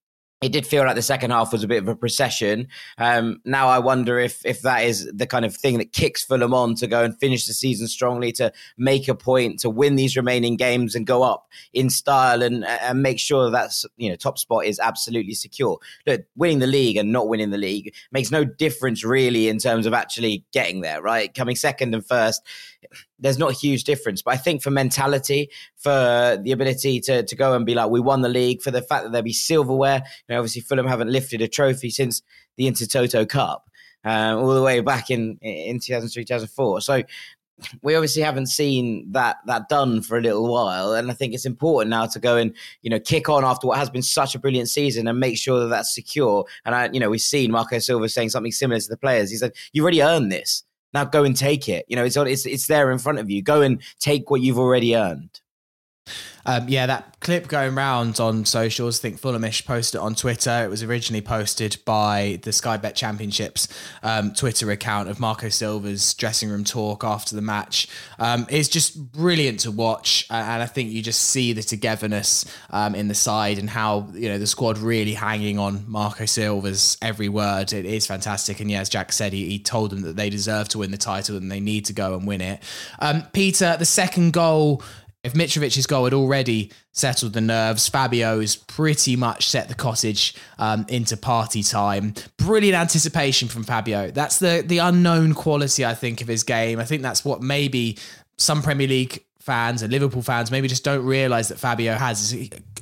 it 0.41 0.53
did 0.53 0.67
feel 0.67 0.85
like 0.85 0.95
the 0.95 1.03
second 1.03 1.33
half 1.33 1.53
was 1.53 1.63
a 1.63 1.69
bit 1.69 1.83
of 1.83 1.89
a 1.89 1.95
procession. 1.95 2.67
Um, 2.97 3.43
now 3.45 3.69
I 3.69 3.79
wonder 3.79 4.19
if 4.19 4.45
if 4.47 4.63
that 4.63 4.85
is 4.85 5.11
the 5.13 5.27
kind 5.27 5.45
of 5.45 5.55
thing 5.55 5.77
that 5.79 5.93
kicks 5.93 6.25
Fulham 6.25 6.55
on 6.55 6.75
to 6.77 6.87
go 6.87 7.05
and 7.05 7.19
finish 7.19 7.47
the 7.47 7.53
season 7.53 7.89
strongly, 7.89 8.33
to 8.33 8.51
make 8.79 9.07
a 9.07 9.15
point, 9.15 9.61
to 9.61 9.69
win 9.69 9.97
these 9.97 10.17
remaining 10.17 10.57
games 10.57 10.95
and 10.95 11.07
go 11.07 11.23
up 11.23 11.47
in 11.75 11.91
style 11.91 12.43
and 12.43 12.65
and 12.65 13.03
make 13.03 13.19
sure 13.19 13.51
that's 13.51 13.85
you 13.99 14.09
know 14.09 14.17
top 14.17 14.39
spot 14.39 14.65
is 14.65 14.79
absolutely 14.79 15.35
secure. 15.35 15.79
Look, 16.07 16.23
winning 16.37 16.61
the 16.61 16.67
league 16.67 16.97
and 16.97 17.13
not 17.13 17.29
winning 17.29 17.51
the 17.51 17.59
league 17.59 17.93
makes 18.11 18.31
no 18.31 18.45
difference 18.45 19.05
really 19.05 19.49
in 19.49 19.59
terms 19.59 19.85
of 19.85 19.93
actually 19.93 20.47
getting 20.53 20.81
there. 20.81 21.03
Right, 21.03 21.35
coming 21.35 21.57
second 21.57 21.95
and 21.95 22.07
first 22.07 22.43
there's 23.19 23.39
not 23.39 23.51
a 23.51 23.55
huge 23.55 23.85
difference. 23.85 24.23
But 24.23 24.35
I 24.35 24.37
think 24.37 24.63
for 24.63 24.71
mentality, 24.71 25.51
for 25.77 26.39
the 26.43 26.53
ability 26.53 27.01
to 27.03 27.23
to 27.23 27.37
go 27.37 27.55
and 27.55 27.67
be 27.67 27.75
like, 27.75 27.91
we 27.91 28.01
won 28.01 28.23
the 28.23 28.29
league, 28.29 28.63
for 28.63 28.71
the 28.71 28.83
fact 28.83 29.05
that 29.05 29.13
there'll 29.13 29.25
be 29.25 29.33
silverware. 29.33 30.03
You 30.29 30.35
know, 30.35 30.39
obviously 30.39 30.63
Fulham 30.63 30.87
haven't 30.87 31.11
lifted 31.11 31.43
a 31.43 31.49
trophy 31.49 31.91
since 31.91 32.23
the 32.57 32.65
Intertoto 32.65 33.29
Cup, 33.29 33.69
um, 34.05 34.39
all 34.39 34.55
the 34.55 34.63
way 34.63 34.81
back 34.81 35.11
in 35.11 35.39
in 35.43 35.81
2003, 35.81 36.25
2004. 36.25 36.81
So 36.81 37.03
we 37.83 37.95
obviously 37.95 38.23
haven't 38.23 38.47
seen 38.47 39.11
that 39.13 39.37
that 39.47 39.69
done 39.69 40.03
for 40.03 40.17
a 40.17 40.21
little 40.21 40.51
while, 40.51 40.95
and 40.95 41.11
I 41.11 41.15
think 41.15 41.35
it's 41.35 41.47
important 41.47 41.91
now 41.91 42.07
to 42.07 42.19
go 42.19 42.37
and 42.37 42.55
you 42.83 42.91
know 42.91 43.01
kick 43.01 43.29
on 43.29 43.45
after 43.45 43.67
what 43.67 43.79
has 43.79 43.91
been 43.91 44.03
such 44.03 44.35
a 44.35 44.39
brilliant 44.39 44.69
season 44.69 45.07
and 45.07 45.21
make 45.21 45.39
sure 45.39 45.61
that 45.61 45.69
that's 45.69 45.95
secure. 45.95 46.45
And 46.65 46.75
I, 46.75 46.91
you 46.93 47.01
know, 47.01 47.11
we've 47.11 47.21
seen 47.21 47.51
Marco 47.51 47.79
Silva 47.79 48.09
saying 48.09 48.31
something 48.31 48.53
similar 48.53 48.81
to 48.81 48.89
the 48.89 48.97
players. 48.97 49.31
He 49.31 49.37
said, 49.37 49.53
"You've 49.73 49.85
already 49.85 50.03
earned 50.03 50.33
this." 50.33 50.65
Now 50.93 51.05
go 51.05 51.25
and 51.25 51.37
take 51.37 51.69
it. 51.69 51.85
You 51.89 51.97
know, 51.97 52.05
it's 52.05 52.17
it's 52.17 52.47
it's 52.47 52.67
there 52.67 52.91
in 52.91 52.99
front 52.99 53.19
of 53.19 53.31
you. 53.31 53.43
Go 53.43 53.63
and 53.63 53.81
take 53.99 54.31
what 54.31 54.41
you've 54.41 54.59
already 54.59 54.97
earned. 54.97 55.41
Um, 56.47 56.69
yeah, 56.69 56.87
that 56.87 57.21
clip 57.21 57.49
going 57.49 57.75
round 57.75 58.19
on 58.19 58.45
socials. 58.45 58.99
I 58.99 59.03
think 59.03 59.21
Fulhamish 59.21 59.67
posted 59.67 60.01
it 60.01 60.03
on 60.03 60.15
Twitter. 60.15 60.65
It 60.65 60.69
was 60.69 60.83
originally 60.83 61.21
posted 61.21 61.77
by 61.85 62.41
the 62.43 62.53
Sky 62.53 62.77
Bet 62.77 62.97
Championships 62.97 63.69
um, 64.03 64.33
Twitter 64.33 64.71
account 64.71 65.09
of 65.09 65.21
Marco 65.21 65.49
Silva's 65.49 66.15
dressing 66.15 66.49
room 66.49 66.65
talk 66.65 67.05
after 67.05 67.37
the 67.37 67.43
match. 67.43 67.89
Um, 68.19 68.47
it's 68.49 68.69
just 68.69 69.13
brilliant 69.13 69.61
to 69.61 69.71
watch, 69.71 70.27
and 70.31 70.63
I 70.63 70.67
think 70.67 70.91
you 70.91 71.03
just 71.03 71.23
see 71.23 71.53
the 71.53 71.63
togetherness 71.63 72.45
um, 72.71 72.95
in 72.95 73.09
the 73.09 73.15
side 73.15 73.59
and 73.59 73.69
how 73.69 74.09
you 74.13 74.29
know 74.29 74.39
the 74.39 74.47
squad 74.47 74.79
really 74.79 75.15
hanging 75.15 75.59
on 75.59 75.85
Marco 75.87 76.25
Silva's 76.25 76.97
every 77.03 77.29
word. 77.29 77.73
It 77.73 77.85
is 77.85 78.07
fantastic, 78.07 78.61
and 78.61 78.71
yeah, 78.71 78.81
as 78.81 78.89
Jack 78.89 79.13
said, 79.13 79.33
he, 79.33 79.49
he 79.49 79.59
told 79.59 79.91
them 79.91 80.03
that 80.03 80.17
they 80.17 80.31
deserve 80.31 80.69
to 80.71 80.79
win 80.79 80.91
the 80.91 80.99
title 80.99 81.37
and 81.37 81.51
they 81.51 81.61
need 81.61 81.85
to 81.87 81.93
go 81.93 82.15
and 82.15 82.27
win 82.27 82.41
it. 82.41 82.63
Um, 82.99 83.25
Peter, 83.33 83.77
the 83.79 83.85
second 83.85 84.33
goal 84.33 84.83
if 85.23 85.35
Mitrovic's 85.35 85.87
goal 85.87 86.05
had 86.05 86.15
already 86.15 86.71
settled 86.93 87.35
the 87.35 87.41
nerves, 87.41 87.89
Fabio's 87.89 88.57
pretty 88.57 89.17
much 89.17 89.49
set 89.49 89.69
the 89.69 89.75
cottage 89.75 90.35
um, 90.59 90.87
into 90.89 91.17
party 91.17 91.63
time. 91.63 92.15
Brilliant 92.39 92.77
anticipation 92.77 93.49
from 93.49 93.65
Fabio. 93.65 94.11
That's 94.11 94.39
the 94.39 94.65
the 94.67 94.79
unknown 94.79 95.35
quality, 95.35 95.85
I 95.85 95.95
think, 95.95 96.21
of 96.21 96.29
his 96.29 96.43
game. 96.43 96.79
I 96.79 96.85
think 96.85 97.03
that's 97.03 97.25
what 97.25 97.43
maybe 97.43 97.99
some 98.39 98.63
Premier 98.63 98.89
League 98.89 99.25
fans 99.41 99.83
and 99.83 99.93
Liverpool 99.93 100.23
fans 100.23 100.51
maybe 100.51 100.69
just 100.69 100.85
don't 100.85 101.05
realise 101.05 101.49
that 101.49 101.59
Fabio 101.59 101.95
has 101.95 102.33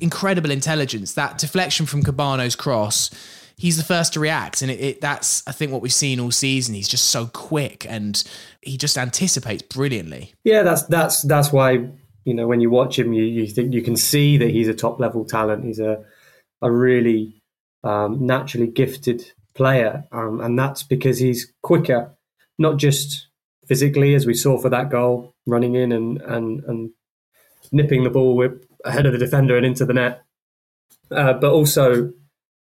incredible 0.00 0.50
intelligence. 0.50 1.14
That 1.14 1.38
deflection 1.38 1.87
from 1.87 2.02
Kebano's 2.02 2.57
cross 2.57 3.11
he's 3.59 3.76
the 3.76 3.83
first 3.83 4.12
to 4.14 4.21
react, 4.21 4.62
and 4.62 4.71
it, 4.71 4.80
it, 4.80 5.00
that's 5.00 5.42
I 5.47 5.52
think 5.52 5.73
what 5.73 5.83
we've 5.83 5.92
seen 5.92 6.21
all 6.21 6.30
season. 6.30 6.75
He's 6.75 6.88
just 6.88 7.07
so 7.07 7.26
quick, 7.26 7.85
and 7.88 8.23
he 8.62 8.78
just 8.78 8.97
anticipates 8.97 9.62
brilliantly. 9.62 10.33
Yeah, 10.45 10.62
that's 10.62 10.85
that's 10.85 11.23
that's 11.23 11.52
why 11.52 11.88
you 12.28 12.35
know 12.35 12.47
when 12.47 12.61
you 12.61 12.68
watch 12.68 12.99
him, 12.99 13.14
you, 13.14 13.25
you 13.25 13.47
think 13.47 13.73
you 13.73 13.80
can 13.80 13.97
see 13.97 14.37
that 14.37 14.50
he's 14.50 14.68
a 14.68 14.75
top 14.75 15.00
level 15.00 15.25
talent. 15.25 15.64
He's 15.64 15.80
a 15.80 16.04
a 16.61 16.70
really 16.70 17.42
um, 17.82 18.26
naturally 18.26 18.66
gifted 18.66 19.32
player, 19.54 20.04
um, 20.12 20.42
and 20.42 20.58
that's 20.58 20.82
because 20.82 21.18
he's 21.18 21.50
quicker, 21.62 22.14
not 22.58 22.76
just 22.76 23.28
physically, 23.66 24.14
as 24.14 24.26
we 24.26 24.35
saw 24.35 24.58
for 24.58 24.68
that 24.68 24.90
goal, 24.90 25.32
running 25.47 25.75
in 25.75 25.90
and 25.90 26.20
and 26.20 26.62
and 26.64 26.90
nipping 27.73 28.04
the 28.04 28.11
ball 28.11 28.37
with, 28.37 28.62
ahead 28.85 29.06
of 29.06 29.12
the 29.12 29.18
defender 29.18 29.56
and 29.56 29.64
into 29.64 29.87
the 29.87 29.94
net, 29.94 30.23
uh, 31.11 31.32
but 31.32 31.50
also 31.50 32.12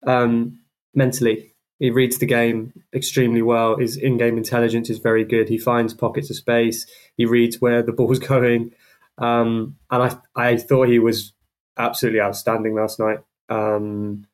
um, 0.06 0.60
mentally. 0.94 1.54
He 1.78 1.90
reads 1.90 2.18
the 2.18 2.26
game 2.26 2.74
extremely 2.94 3.42
well. 3.42 3.76
His 3.76 3.96
in-game 3.96 4.36
intelligence 4.36 4.90
is 4.90 4.98
very 4.98 5.24
good. 5.24 5.48
He 5.48 5.58
finds 5.58 5.92
pockets 5.92 6.30
of 6.30 6.36
space. 6.36 6.86
He 7.16 7.24
reads 7.24 7.60
where 7.60 7.82
the 7.82 7.92
ball's 7.92 8.18
going, 8.34 8.72
um, 9.18 9.76
and 9.90 10.02
I 10.02 10.16
I 10.36 10.56
thought 10.56 10.88
he 10.88 10.98
was 10.98 11.32
absolutely 11.76 12.20
outstanding 12.20 12.74
last 12.74 12.98
night. 12.98 13.18
Um, 13.48 14.26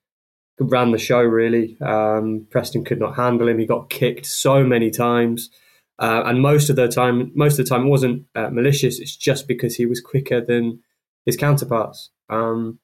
ran 0.60 0.90
the 0.90 0.98
show 0.98 1.20
really. 1.20 1.78
Um, 1.80 2.46
Preston 2.50 2.84
could 2.84 3.00
not 3.00 3.16
handle 3.16 3.48
him. 3.48 3.58
He 3.58 3.66
got 3.66 3.90
kicked 3.90 4.26
so 4.26 4.64
many 4.64 4.90
times. 4.90 5.50
Uh, 5.98 6.22
and 6.24 6.40
most 6.40 6.70
of 6.70 6.76
the 6.76 6.88
time, 6.88 7.30
most 7.34 7.58
of 7.58 7.64
the 7.64 7.68
time, 7.68 7.86
it 7.86 7.90
wasn't 7.90 8.24
uh, 8.34 8.48
malicious. 8.50 8.98
It's 9.00 9.16
just 9.16 9.46
because 9.46 9.76
he 9.76 9.84
was 9.86 10.00
quicker 10.00 10.40
than 10.40 10.80
his 11.26 11.36
counterparts. 11.36 12.10
Um, 12.30 12.78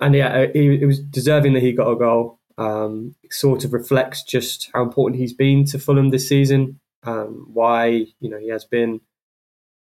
and 0.00 0.14
yeah, 0.14 0.28
uh, 0.28 0.46
he, 0.52 0.82
it 0.82 0.86
was 0.86 0.98
deserving 0.98 1.52
that 1.52 1.62
he 1.62 1.72
got 1.72 1.90
a 1.90 1.96
goal. 1.96 2.40
Um, 2.58 3.14
sort 3.30 3.64
of 3.64 3.72
reflects 3.72 4.22
just 4.22 4.70
how 4.74 4.82
important 4.82 5.20
he's 5.20 5.32
been 5.32 5.64
to 5.66 5.78
Fulham 5.78 6.10
this 6.10 6.28
season. 6.28 6.80
Um, 7.04 7.46
why 7.52 8.06
you 8.20 8.28
know 8.28 8.38
he 8.38 8.48
has 8.48 8.64
been 8.64 9.00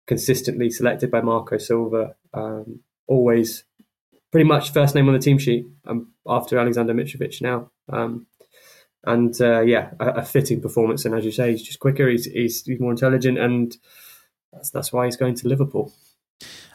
consistently 0.10 0.72
selected 0.72 1.12
by 1.12 1.22
Marco 1.22 1.60
Silva. 1.60 2.16
Um, 2.34 2.80
always 3.08 3.64
pretty 4.32 4.44
much 4.44 4.74
first 4.74 4.96
name 4.96 5.08
on 5.08 5.14
the 5.14 5.20
team 5.20 5.38
sheet 5.38 5.68
um, 5.86 6.12
after 6.26 6.58
Alexander 6.58 6.96
Mitrovic 6.96 7.42
now. 7.42 7.70
Um, 7.88 8.26
and 9.06 9.40
uh, 9.40 9.62
yeah, 9.62 9.92
a, 10.00 10.08
a, 10.08 10.24
fitting 10.24 10.62
performance. 10.62 11.06
And 11.06 11.14
as 11.14 11.24
you 11.24 11.32
say, 11.32 11.52
he's 11.52 11.62
just 11.62 11.80
quicker. 11.80 12.10
He's 12.10 12.26
he's, 12.26 12.66
he's 12.66 12.80
more 12.80 12.92
intelligent, 12.92 13.38
and 13.38 13.78
that's 14.52 14.72
that's 14.72 14.92
why 14.92 15.06
he's 15.06 15.16
going 15.16 15.36
to 15.36 15.48
Liverpool. 15.48 15.94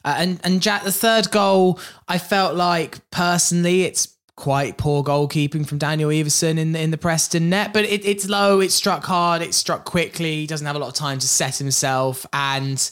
Uh, 0.05 0.15
and 0.17 0.41
and 0.45 0.63
Jack, 0.63 0.85
the 0.85 0.93
third 0.93 1.31
goal, 1.33 1.81
I 2.07 2.19
felt 2.19 2.55
like 2.55 3.11
personally, 3.11 3.83
it's 3.83 4.17
quite 4.37 4.79
poor 4.79 5.03
goalkeeping 5.03 5.67
from 5.67 5.79
Daniel 5.79 6.11
Iversen 6.11 6.59
in 6.59 6.73
the, 6.73 6.81
in 6.81 6.91
the 6.91 6.99
Preston 6.99 7.51
net, 7.51 7.73
but 7.73 7.85
it, 7.85 8.05
it's 8.05 8.29
low. 8.29 8.61
It 8.61 8.71
struck 8.71 9.05
hard. 9.05 9.43
It 9.43 9.55
struck 9.55 9.85
quickly. 9.85 10.37
He 10.37 10.47
doesn't 10.47 10.67
have 10.67 10.77
a 10.77 10.79
lot 10.79 10.89
of 10.89 10.95
time 10.95 11.19
to 11.19 11.29
set 11.29 11.57
himself, 11.57 12.25
and 12.33 12.91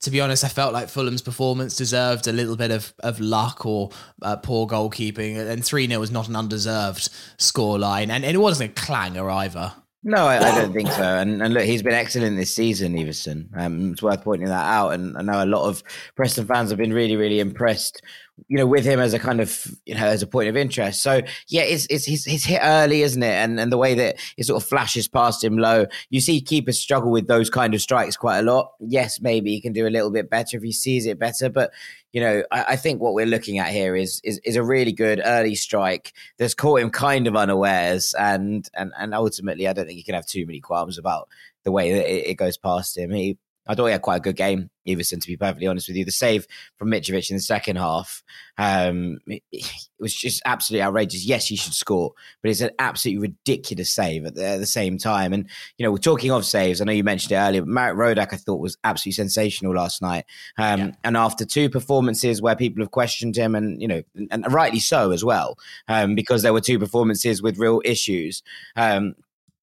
to 0.00 0.10
be 0.10 0.20
honest, 0.20 0.44
I 0.44 0.48
felt 0.48 0.72
like 0.72 0.88
Fulham's 0.88 1.22
performance 1.22 1.76
deserved 1.76 2.26
a 2.26 2.32
little 2.32 2.56
bit 2.56 2.70
of, 2.70 2.94
of 3.00 3.20
luck 3.20 3.66
or 3.66 3.90
uh, 4.22 4.36
poor 4.36 4.66
goalkeeping, 4.66 5.36
and 5.36 5.64
3 5.64 5.88
0 5.88 6.00
was 6.00 6.10
not 6.10 6.28
an 6.28 6.36
undeserved 6.36 7.10
scoreline, 7.36 8.08
and, 8.08 8.24
and 8.24 8.34
it 8.34 8.38
wasn't 8.38 8.70
a 8.70 8.80
clanger 8.80 9.28
either. 9.30 9.74
No, 10.02 10.26
I, 10.26 10.38
I, 10.38 10.54
don't 10.54 10.72
think 10.74 10.90
so. 10.90 11.02
And, 11.02 11.42
and, 11.42 11.52
look, 11.52 11.64
he's 11.64 11.82
been 11.82 11.92
excellent 11.92 12.36
this 12.36 12.54
season, 12.54 12.94
Iversen. 12.94 13.48
Um, 13.54 13.92
it's 13.92 14.02
worth 14.02 14.22
pointing 14.22 14.48
that 14.48 14.66
out. 14.66 14.90
And 14.90 15.16
I 15.18 15.22
know 15.22 15.44
a 15.44 15.46
lot 15.46 15.68
of 15.68 15.82
Preston 16.16 16.46
fans 16.46 16.70
have 16.70 16.78
been 16.78 16.92
really, 16.92 17.16
really 17.16 17.40
impressed 17.40 18.02
you 18.48 18.56
know, 18.56 18.66
with 18.66 18.84
him 18.84 19.00
as 19.00 19.14
a 19.14 19.18
kind 19.18 19.40
of, 19.40 19.66
you 19.86 19.94
know, 19.94 20.06
as 20.06 20.22
a 20.22 20.26
point 20.26 20.48
of 20.48 20.56
interest. 20.56 21.02
So 21.02 21.22
yeah, 21.48 21.62
it's 21.62 21.86
it's 21.90 22.04
he's, 22.04 22.24
he's 22.24 22.44
hit 22.44 22.60
early, 22.62 23.02
isn't 23.02 23.22
it? 23.22 23.32
And 23.32 23.60
and 23.60 23.70
the 23.72 23.78
way 23.78 23.94
that 23.94 24.16
it 24.36 24.44
sort 24.44 24.62
of 24.62 24.68
flashes 24.68 25.08
past 25.08 25.44
him 25.44 25.58
low, 25.58 25.86
you 26.08 26.20
see 26.20 26.40
keepers 26.40 26.78
struggle 26.78 27.10
with 27.10 27.26
those 27.26 27.50
kind 27.50 27.74
of 27.74 27.80
strikes 27.80 28.16
quite 28.16 28.38
a 28.38 28.42
lot. 28.42 28.72
Yes, 28.80 29.20
maybe 29.20 29.50
he 29.50 29.60
can 29.60 29.72
do 29.72 29.86
a 29.86 29.90
little 29.90 30.10
bit 30.10 30.30
better 30.30 30.56
if 30.56 30.62
he 30.62 30.72
sees 30.72 31.06
it 31.06 31.18
better, 31.18 31.48
but 31.48 31.72
you 32.12 32.20
know, 32.20 32.42
I, 32.50 32.64
I 32.70 32.76
think 32.76 33.00
what 33.00 33.14
we're 33.14 33.26
looking 33.26 33.58
at 33.58 33.70
here 33.70 33.94
is, 33.94 34.20
is 34.24 34.38
is 34.44 34.56
a 34.56 34.62
really 34.62 34.92
good 34.92 35.20
early 35.24 35.54
strike 35.54 36.12
that's 36.38 36.54
caught 36.54 36.80
him 36.80 36.90
kind 36.90 37.26
of 37.26 37.36
unawares, 37.36 38.14
and 38.18 38.68
and 38.74 38.92
and 38.98 39.14
ultimately, 39.14 39.68
I 39.68 39.72
don't 39.72 39.86
think 39.86 39.96
he 39.96 40.02
can 40.02 40.14
have 40.14 40.26
too 40.26 40.46
many 40.46 40.60
qualms 40.60 40.98
about 40.98 41.28
the 41.64 41.72
way 41.72 41.92
that 41.92 42.10
it, 42.10 42.30
it 42.30 42.34
goes 42.34 42.56
past 42.56 42.96
him. 42.96 43.10
He 43.10 43.38
I 43.66 43.74
thought 43.74 43.86
he 43.86 43.92
had 43.92 44.02
quite 44.02 44.16
a 44.16 44.20
good 44.20 44.36
game, 44.36 44.70
Iversen, 44.88 45.20
to 45.20 45.26
be 45.26 45.36
perfectly 45.36 45.66
honest 45.66 45.88
with 45.88 45.96
you. 45.96 46.04
The 46.04 46.10
save 46.10 46.46
from 46.76 46.90
Mitrovic 46.90 47.30
in 47.30 47.36
the 47.36 47.42
second 47.42 47.76
half, 47.76 48.22
um, 48.58 49.18
it, 49.26 49.42
it, 49.52 49.70
was 49.98 50.14
just 50.14 50.42
absolutely 50.44 50.82
outrageous. 50.82 51.24
Yes, 51.24 51.46
he 51.46 51.56
should 51.56 51.74
score, 51.74 52.12
but 52.42 52.50
it's 52.50 52.62
an 52.62 52.70
absolutely 52.78 53.28
ridiculous 53.28 53.94
save 53.94 54.24
at 54.24 54.34
the, 54.34 54.44
at 54.44 54.60
the, 54.60 54.66
same 54.66 54.98
time. 54.98 55.32
And, 55.32 55.48
you 55.76 55.84
know, 55.84 55.92
we're 55.92 55.98
talking 55.98 56.30
of 56.30 56.44
saves. 56.44 56.80
I 56.80 56.84
know 56.84 56.92
you 56.92 57.04
mentioned 57.04 57.32
it 57.32 57.36
earlier, 57.36 57.62
but 57.62 57.68
Marek 57.68 57.96
Rodak, 57.96 58.32
I 58.32 58.36
thought, 58.36 58.60
was 58.60 58.78
absolutely 58.82 59.12
sensational 59.12 59.74
last 59.74 60.00
night. 60.00 60.24
Um, 60.58 60.80
yeah. 60.80 60.90
And 61.04 61.16
after 61.16 61.44
two 61.44 61.68
performances 61.68 62.40
where 62.40 62.56
people 62.56 62.82
have 62.82 62.90
questioned 62.90 63.36
him, 63.36 63.54
and, 63.54 63.80
you 63.80 63.88
know, 63.88 64.02
and, 64.14 64.28
and 64.30 64.52
rightly 64.52 64.80
so 64.80 65.10
as 65.10 65.24
well, 65.24 65.58
um, 65.86 66.14
because 66.14 66.42
there 66.42 66.52
were 66.52 66.60
two 66.60 66.78
performances 66.78 67.42
with 67.42 67.58
real 67.58 67.82
issues. 67.84 68.42
Um, 68.74 69.14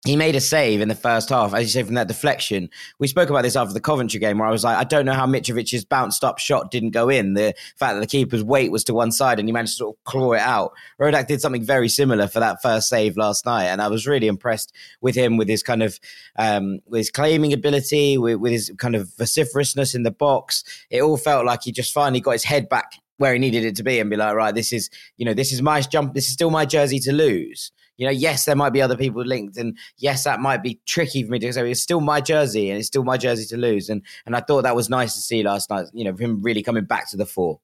he 0.08 0.16
made 0.16 0.36
a 0.36 0.42
save 0.42 0.82
in 0.82 0.88
the 0.88 0.96
first 0.96 1.30
half, 1.30 1.54
as 1.54 1.64
you 1.64 1.70
say, 1.70 1.84
from 1.84 1.96
that 1.96 2.08
deflection. 2.08 2.70
We 2.98 3.08
spoke 3.08 3.30
about 3.30 3.44
this 3.44 3.56
after 3.56 3.74
the 3.74 3.82
Coventry 3.82 4.20
game, 4.20 4.38
where 4.38 4.48
I 4.48 4.52
was 4.52 4.64
like, 4.64 4.78
I 4.78 4.84
don't 4.84 5.06
know 5.06 5.14
how 5.14 5.26
Mitrovic's 5.26 5.84
bounced 5.84 6.24
up 6.24 6.40
shot 6.40 6.72
didn't 6.72 6.92
go 6.92 7.10
in. 7.10 7.34
The 7.34 7.54
fact 7.76 7.96
that 7.96 8.00
the 8.00 8.08
keeper's 8.08 8.44
weight 8.44 8.72
was 8.72 8.84
to 8.86 8.94
one 8.94 9.12
side 9.12 9.38
and 9.38 9.48
he 9.48 9.54
managed 9.54 9.74
to 9.74 9.78
sort 9.78 9.96
of 9.98 10.04
claw 10.06 10.34
it 10.34 10.40
out. 10.40 10.72
Rodak 11.00 11.28
did 11.28 11.42
something 11.42 11.64
very 11.64 11.90
similar 11.90 12.28
for 12.28 12.40
that 12.40 12.62
first 12.62 12.88
save 12.88 13.18
last 13.18 13.46
night, 13.46 13.66
and 13.66 13.82
I 13.82 13.90
was 13.90 14.08
really 14.08 14.28
impressed 14.28 14.74
with 15.02 15.16
him, 15.16 15.36
with 15.36 15.50
his 15.50 15.62
kind 15.62 15.84
of 15.84 16.00
um, 16.38 16.80
with 16.88 17.00
his 17.00 17.12
claiming 17.12 17.52
ability, 17.52 18.18
with, 18.18 18.38
with 18.38 18.54
his 18.54 18.72
kind 18.78 18.96
of 18.96 19.10
vociferousness 19.18 19.94
in 19.94 20.04
the 20.04 20.12
box. 20.12 20.64
It 20.90 21.02
all 21.02 21.18
felt 21.18 21.46
like 21.46 21.64
he 21.64 21.72
just 21.72 21.94
finally 21.94 22.22
got 22.22 22.32
his 22.32 22.46
head 22.46 22.70
back 22.70 22.94
where 23.18 23.34
he 23.34 23.40
needed 23.40 23.66
it 23.66 23.76
to 23.76 23.84
be 23.84 24.00
and 24.00 24.10
be 24.10 24.16
like, 24.16 24.36
right, 24.36 24.54
this 24.54 24.72
is, 24.72 24.92
you 25.18 25.26
know, 25.26 25.34
this 25.34 25.52
is 25.52 25.62
my 25.62 25.82
jump, 25.82 26.14
this 26.14 26.28
is 26.28 26.34
still 26.34 26.52
my 26.52 26.66
jersey 26.66 27.00
to 27.00 27.12
lose 27.12 27.72
you 27.98 28.06
know, 28.06 28.12
yes, 28.12 28.46
there 28.46 28.56
might 28.56 28.72
be 28.72 28.82
other 28.82 28.98
people 28.98 29.24
linked, 29.24 29.58
and 29.58 29.78
yes, 29.98 30.24
that 30.24 30.40
might 30.40 30.64
be 30.64 30.80
tricky 30.86 31.24
for 31.24 31.32
me 31.32 31.40
to 31.40 31.54
say. 31.54 31.70
It's 31.70 31.82
still 31.82 32.02
my 32.02 32.22
jersey, 32.22 32.70
and 32.70 32.80
it's 32.80 32.88
still 32.88 33.04
my 33.04 33.18
jersey 33.18 33.46
to 33.48 33.58
lose, 33.58 33.90
and 33.90 34.02
and 34.26 34.36
I 34.36 34.40
thought 34.42 34.64
that 34.64 34.76
was 34.76 34.90
nice 34.90 35.16
to 35.16 35.22
see 35.22 35.44
last 35.44 35.70
night. 35.70 35.88
You 35.94 36.06
know, 36.06 36.16
him 36.16 36.42
really 36.42 36.64
coming 36.64 36.86
back 36.86 37.10
to 37.12 37.18
the 37.18 37.26
fore. 37.26 37.60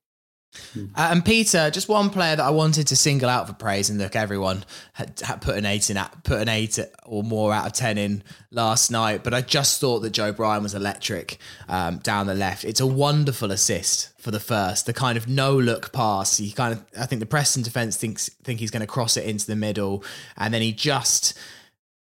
Uh, 0.75 1.10
and 1.12 1.25
Peter, 1.25 1.69
just 1.72 1.89
one 1.89 2.10
player 2.10 2.36
that 2.36 2.43
I 2.43 2.50
wanted 2.50 2.88
to 2.88 2.95
single 2.95 3.29
out 3.29 3.48
for 3.48 3.53
praise, 3.53 3.89
and 3.89 4.00
look, 4.00 4.15
everyone 4.15 4.63
had, 4.93 5.19
had, 5.19 5.41
put 5.41 5.57
an 5.57 5.65
eight 5.65 5.89
in, 5.89 5.98
put 6.24 6.41
an 6.41 6.50
eight 6.50 6.79
or 7.05 7.24
more 7.24 7.53
out 7.53 7.65
of 7.65 7.74
ten 7.74 7.98
in 7.98 8.24
last 8.51 8.91
night. 8.91 9.24
But 9.24 9.33
I 9.33 9.41
just 9.41 9.79
thought 9.79 10.00
that 10.00 10.12
Joe 10.12 10.31
Bryan 10.31 10.63
was 10.63 10.74
electric 10.74 11.38
um, 11.67 11.98
down 12.00 12.27
the 12.27 12.36
left. 12.36 12.63
It's 12.63 12.79
a 12.79 12.88
wonderful 12.88 13.51
assist 13.51 14.10
for 14.19 14.31
the 14.31 14.39
first, 14.39 14.86
the 14.86 14.93
kind 14.93 15.17
of 15.17 15.27
no 15.27 15.55
look 15.55 15.91
pass. 15.91 16.38
He 16.38 16.51
kind 16.51 16.74
of, 16.74 16.86
I 16.98 17.05
think 17.05 17.19
the 17.19 17.25
Preston 17.25 17.63
defense 17.63 17.98
thinks 17.98 18.29
think 18.43 18.60
he's 18.60 18.72
going 18.72 18.81
to 18.81 18.88
cross 18.88 19.17
it 19.17 19.25
into 19.25 19.48
the 19.48 19.55
middle, 19.55 20.03
and 20.38 20.53
then 20.53 20.62
he 20.62 20.72
just 20.72 21.38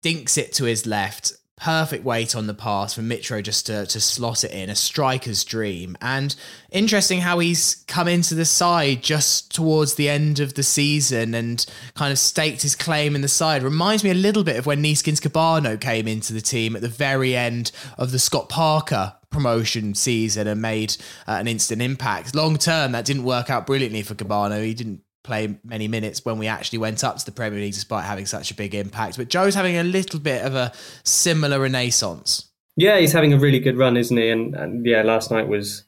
dinks 0.02 0.38
it 0.38 0.52
to 0.54 0.66
his 0.66 0.86
left 0.86 1.34
perfect 1.62 2.04
weight 2.04 2.36
on 2.36 2.48
the 2.48 2.56
pass 2.56 2.96
for 2.96 3.02
Mitro 3.02 3.42
just 3.42 3.68
to, 3.68 3.86
to 3.86 4.02
slot 4.02 4.44
it 4.44 4.50
in, 4.50 4.68
a 4.68 4.76
striker's 4.76 5.44
dream. 5.44 5.96
And 6.02 6.36
interesting 6.72 7.22
how 7.22 7.38
he's 7.38 7.84
come 7.88 8.08
into 8.08 8.34
the 8.34 8.46
side 8.46 9.04
just 9.04 9.54
towards 9.54 9.94
the 9.94 10.10
end 10.10 10.40
of 10.40 10.56
the 10.56 10.64
season 10.64 11.36
and 11.36 11.64
kind 11.94 12.12
of 12.12 12.18
staked 12.18 12.64
his 12.64 12.76
claim 12.76 13.14
in 13.14 13.22
the 13.22 13.28
side. 13.28 13.62
Reminds 13.62 14.04
me 14.04 14.10
a 14.10 14.16
little 14.16 14.44
bit 14.44 14.58
of 14.58 14.66
when 14.66 14.84
Neeskens 14.84 15.22
Kebano 15.22 15.80
came 15.80 16.08
into 16.08 16.34
the 16.34 16.42
team 16.42 16.76
at 16.76 16.82
the 16.82 16.88
very 16.88 17.36
end 17.36 17.72
of 17.96 18.12
the 18.12 18.20
Scott 18.20 18.50
Parker 18.50 19.14
promotion 19.30 19.94
season 19.94 20.48
and 20.48 20.64
made 20.64 20.98
uh, 21.28 21.34
an 21.34 21.48
instant 21.48 21.80
impact. 21.80 22.34
Long 22.34 22.58
term, 22.58 22.92
that 22.94 23.06
didn't 23.06 23.24
work 23.24 23.52
out 23.52 23.68
brilliantly 23.68 24.02
for 24.02 24.16
Kebano. 24.16 24.66
He 24.66 24.74
didn't 24.74 25.04
play 25.24 25.60
many 25.64 25.88
minutes 25.88 26.26
when 26.26 26.38
we 26.38 26.48
actually 26.48 26.80
went 26.80 27.04
up 27.04 27.18
to 27.18 27.26
the 27.26 27.32
Premier 27.32 27.60
League 27.60 27.74
despite 27.74 28.06
having 28.06 28.26
such 28.26 28.52
a 28.52 28.56
big 28.56 28.74
impact. 28.74 29.18
But 29.18 29.30
Joe's 29.30 29.56
having 29.56 29.78
a 29.78 29.84
little 29.84 30.20
bit 30.20 30.44
of 30.44 30.56
a 30.56 30.72
similar 31.04 31.60
renaissance. 31.60 32.50
Yeah, 32.76 32.98
he's 32.98 33.12
having 33.12 33.34
a 33.34 33.38
really 33.38 33.60
good 33.60 33.78
run, 33.78 33.98
isn't 33.98 34.16
he? 34.16 34.30
And, 34.30 34.56
and 34.56 34.86
yeah, 34.86 35.04
last 35.04 35.30
night 35.30 35.48
was 35.48 35.84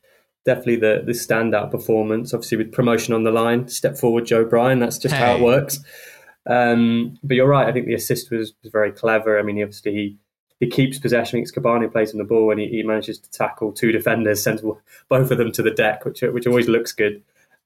definitely 0.46 0.76
the 0.76 1.04
the 1.06 1.14
standout 1.14 1.72
performance. 1.72 2.34
Obviously, 2.34 2.58
with 2.58 2.72
promotion 2.72 3.14
on 3.14 3.24
the 3.24 3.32
line, 3.32 3.68
step 3.68 3.98
forward, 3.98 4.26
Joe 4.26 4.46
Bryan. 4.46 4.80
That's 4.80 4.98
just 4.98 5.16
hey. 5.16 5.22
how 5.22 5.36
it 5.36 5.42
works. 5.42 5.80
Um, 6.46 7.18
but 7.24 7.36
you're 7.36 7.48
right. 7.48 7.68
I 7.68 7.72
think 7.72 7.86
the 7.86 7.94
assist 7.94 8.30
was, 8.30 8.54
was 8.62 8.72
very 8.72 8.92
clever. 8.92 9.40
I 9.40 9.44
mean, 9.44 9.62
obviously 9.62 9.94
he 9.94 10.18
he 10.60 10.68
keeps 10.68 11.00
possession. 11.00 11.40
It's 11.40 11.52
Kebano 11.52 11.92
plays 11.92 12.12
on 12.12 12.18
the 12.18 12.24
ball, 12.24 12.52
and 12.52 12.60
he, 12.60 12.68
he 12.68 12.84
manages 12.84 13.20
to 13.20 13.32
tackle 13.32 13.72
two 13.72 13.92
defenders, 13.92 14.44
sends 14.44 14.62
both 15.10 15.32
of 15.32 15.38
them 15.38 15.52
to 15.54 15.62
the 15.62 15.72
deck, 15.72 16.06
which 16.06 16.22
which 16.22 16.48
always 16.48 16.68
looks 16.68 16.92
good. 16.92 17.24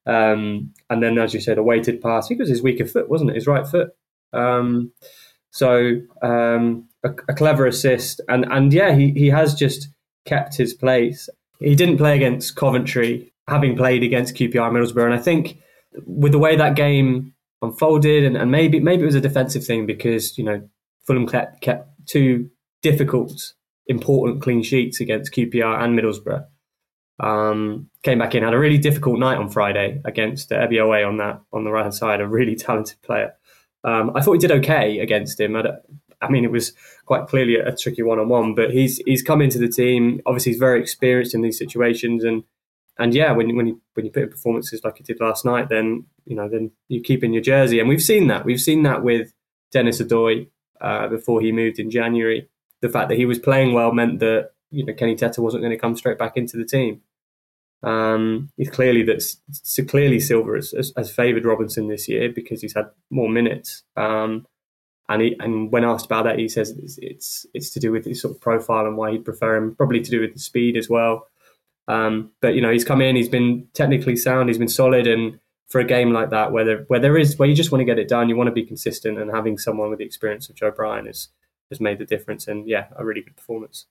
Um, 0.08 0.72
and 0.88 1.02
then, 1.02 1.18
as 1.18 1.34
you 1.34 1.40
said, 1.40 1.58
a 1.58 1.62
weighted 1.62 2.00
pass. 2.00 2.24
I 2.24 2.28
think 2.28 2.40
it 2.40 2.44
was 2.44 2.50
his 2.50 2.62
weaker 2.62 2.86
foot, 2.86 3.10
wasn't 3.10 3.30
it? 3.30 3.36
His 3.36 3.46
right 3.46 3.66
foot. 3.66 3.90
Um, 4.32 4.92
so 5.50 6.00
um, 6.22 6.88
a, 7.04 7.10
a, 7.28 7.34
clever 7.34 7.66
assist, 7.66 8.20
and 8.28 8.46
and 8.50 8.72
yeah, 8.72 8.94
he 8.94 9.10
he 9.12 9.28
has 9.28 9.54
just 9.54 9.88
kept 10.24 10.56
his 10.56 10.74
place. 10.74 11.28
He 11.60 11.74
didn't 11.74 11.98
play 11.98 12.16
against 12.16 12.56
Coventry, 12.56 13.32
having 13.48 13.76
played 13.76 14.02
against 14.02 14.34
QPR 14.34 14.70
Middlesbrough, 14.70 15.04
and 15.04 15.14
I 15.14 15.18
think 15.18 15.58
with 16.06 16.32
the 16.32 16.38
way 16.38 16.56
that 16.56 16.76
game 16.76 17.34
unfolded, 17.62 18.24
and, 18.24 18.36
and 18.36 18.50
maybe 18.50 18.80
maybe 18.80 19.02
it 19.02 19.06
was 19.06 19.14
a 19.14 19.20
defensive 19.20 19.64
thing 19.64 19.86
because 19.86 20.38
you 20.38 20.44
know 20.44 20.68
Fulham 21.06 21.26
kept, 21.26 21.60
kept 21.60 21.88
two 22.06 22.50
difficult, 22.82 23.54
important 23.86 24.42
clean 24.42 24.62
sheets 24.62 25.00
against 25.00 25.32
QPR 25.32 25.82
and 25.82 25.98
Middlesbrough. 25.98 26.44
Um, 27.20 27.90
came 28.02 28.18
back 28.18 28.34
in, 28.34 28.44
had 28.44 28.54
a 28.54 28.58
really 28.58 28.78
difficult 28.78 29.18
night 29.18 29.38
on 29.38 29.48
Friday 29.48 30.00
against 30.04 30.50
Ebiowei 30.50 31.06
on 31.06 31.16
that 31.16 31.40
on 31.52 31.64
the 31.64 31.70
right 31.70 31.82
hand 31.82 31.94
side, 31.94 32.20
a 32.20 32.28
really 32.28 32.54
talented 32.54 33.00
player. 33.02 33.34
Um, 33.84 34.12
I 34.14 34.20
thought 34.20 34.34
he 34.34 34.38
did 34.38 34.52
okay 34.52 35.00
against 35.00 35.40
him. 35.40 35.56
I, 35.56 35.64
I 36.20 36.28
mean, 36.28 36.44
it 36.44 36.50
was 36.50 36.72
quite 37.06 37.26
clearly 37.26 37.56
a, 37.56 37.68
a 37.68 37.76
tricky 37.76 38.02
one 38.02 38.18
on 38.18 38.28
one, 38.28 38.54
but 38.54 38.70
he's 38.70 38.98
he's 39.06 39.22
come 39.22 39.40
into 39.40 39.58
the 39.58 39.68
team. 39.68 40.20
Obviously, 40.26 40.52
he's 40.52 40.58
very 40.58 40.80
experienced 40.80 41.34
in 41.34 41.42
these 41.42 41.58
situations, 41.58 42.24
and 42.24 42.44
and 42.98 43.14
yeah, 43.14 43.32
when 43.32 43.54
when 43.56 43.66
you 43.66 43.80
when 43.94 44.04
you 44.06 44.12
put 44.12 44.24
in 44.24 44.30
performances 44.30 44.82
like 44.84 44.98
he 44.98 45.04
did 45.04 45.20
last 45.20 45.44
night, 45.44 45.68
then 45.68 46.06
you 46.24 46.34
know 46.34 46.48
then 46.48 46.72
you 46.88 47.00
keep 47.00 47.22
in 47.22 47.32
your 47.32 47.42
jersey, 47.42 47.78
and 47.80 47.88
we've 47.88 48.02
seen 48.02 48.26
that. 48.28 48.44
We've 48.44 48.60
seen 48.60 48.82
that 48.82 49.02
with 49.02 49.32
Denis 49.72 50.00
Odoi 50.00 50.48
uh, 50.80 51.08
before 51.08 51.40
he 51.40 51.52
moved 51.52 51.78
in 51.78 51.90
January. 51.90 52.48
The 52.80 52.88
fact 52.88 53.08
that 53.08 53.18
he 53.18 53.26
was 53.26 53.38
playing 53.38 53.72
well 53.72 53.92
meant 53.92 54.20
that 54.20 54.50
you 54.70 54.84
know 54.84 54.94
Kenny 54.94 55.14
Tete 55.14 55.38
wasn't 55.38 55.62
going 55.62 55.72
to 55.72 55.78
come 55.78 55.96
straight 55.96 56.18
back 56.18 56.36
into 56.36 56.56
the 56.56 56.64
team. 56.64 57.02
Um, 57.82 58.50
it's 58.58 58.70
clearly 58.70 59.02
that 59.04 59.22
so 59.52 59.84
clearly 59.84 60.18
Silva 60.18 60.54
has, 60.54 60.72
has, 60.72 60.92
has, 60.96 61.12
favoured 61.12 61.44
Robinson 61.44 61.86
this 61.86 62.08
year 62.08 62.28
because 62.28 62.60
he's 62.60 62.74
had 62.74 62.90
more 63.10 63.28
minutes. 63.28 63.84
Um, 63.96 64.46
and 65.08 65.22
he, 65.22 65.36
and 65.38 65.70
when 65.70 65.84
asked 65.84 66.06
about 66.06 66.24
that, 66.24 66.38
he 66.38 66.48
says 66.48 66.70
it's, 66.70 66.98
it's, 67.00 67.46
it's 67.54 67.70
to 67.70 67.80
do 67.80 67.92
with 67.92 68.04
his 68.04 68.20
sort 68.20 68.34
of 68.34 68.40
profile 68.40 68.84
and 68.84 68.96
why 68.96 69.12
he'd 69.12 69.24
prefer 69.24 69.56
him. 69.56 69.76
Probably 69.76 70.00
to 70.00 70.10
do 70.10 70.20
with 70.20 70.34
the 70.34 70.40
speed 70.40 70.76
as 70.76 70.88
well. 70.88 71.28
Um, 71.86 72.32
but 72.42 72.54
you 72.54 72.60
know, 72.60 72.70
he's 72.70 72.84
come 72.84 73.00
in, 73.00 73.16
he's 73.16 73.28
been 73.28 73.66
technically 73.72 74.16
sound, 74.16 74.48
he's 74.48 74.58
been 74.58 74.68
solid, 74.68 75.06
and 75.06 75.40
for 75.68 75.80
a 75.80 75.84
game 75.84 76.12
like 76.12 76.30
that, 76.30 76.52
where 76.52 76.64
there 76.64 76.84
where 76.88 77.00
there 77.00 77.16
is 77.16 77.38
where 77.38 77.48
you 77.48 77.54
just 77.54 77.72
want 77.72 77.80
to 77.80 77.86
get 77.86 77.98
it 77.98 78.08
done, 78.08 78.28
you 78.28 78.36
want 78.36 78.48
to 78.48 78.52
be 78.52 78.64
consistent, 78.64 79.18
and 79.18 79.30
having 79.30 79.56
someone 79.56 79.88
with 79.88 79.98
the 79.98 80.04
experience 80.04 80.50
of 80.50 80.56
Joe 80.56 80.70
Bryan 80.70 81.06
has 81.06 81.28
has 81.70 81.80
made 81.80 81.98
the 81.98 82.04
difference. 82.04 82.46
And 82.46 82.68
yeah, 82.68 82.88
a 82.96 83.04
really 83.04 83.22
good 83.22 83.36
performance. 83.36 83.86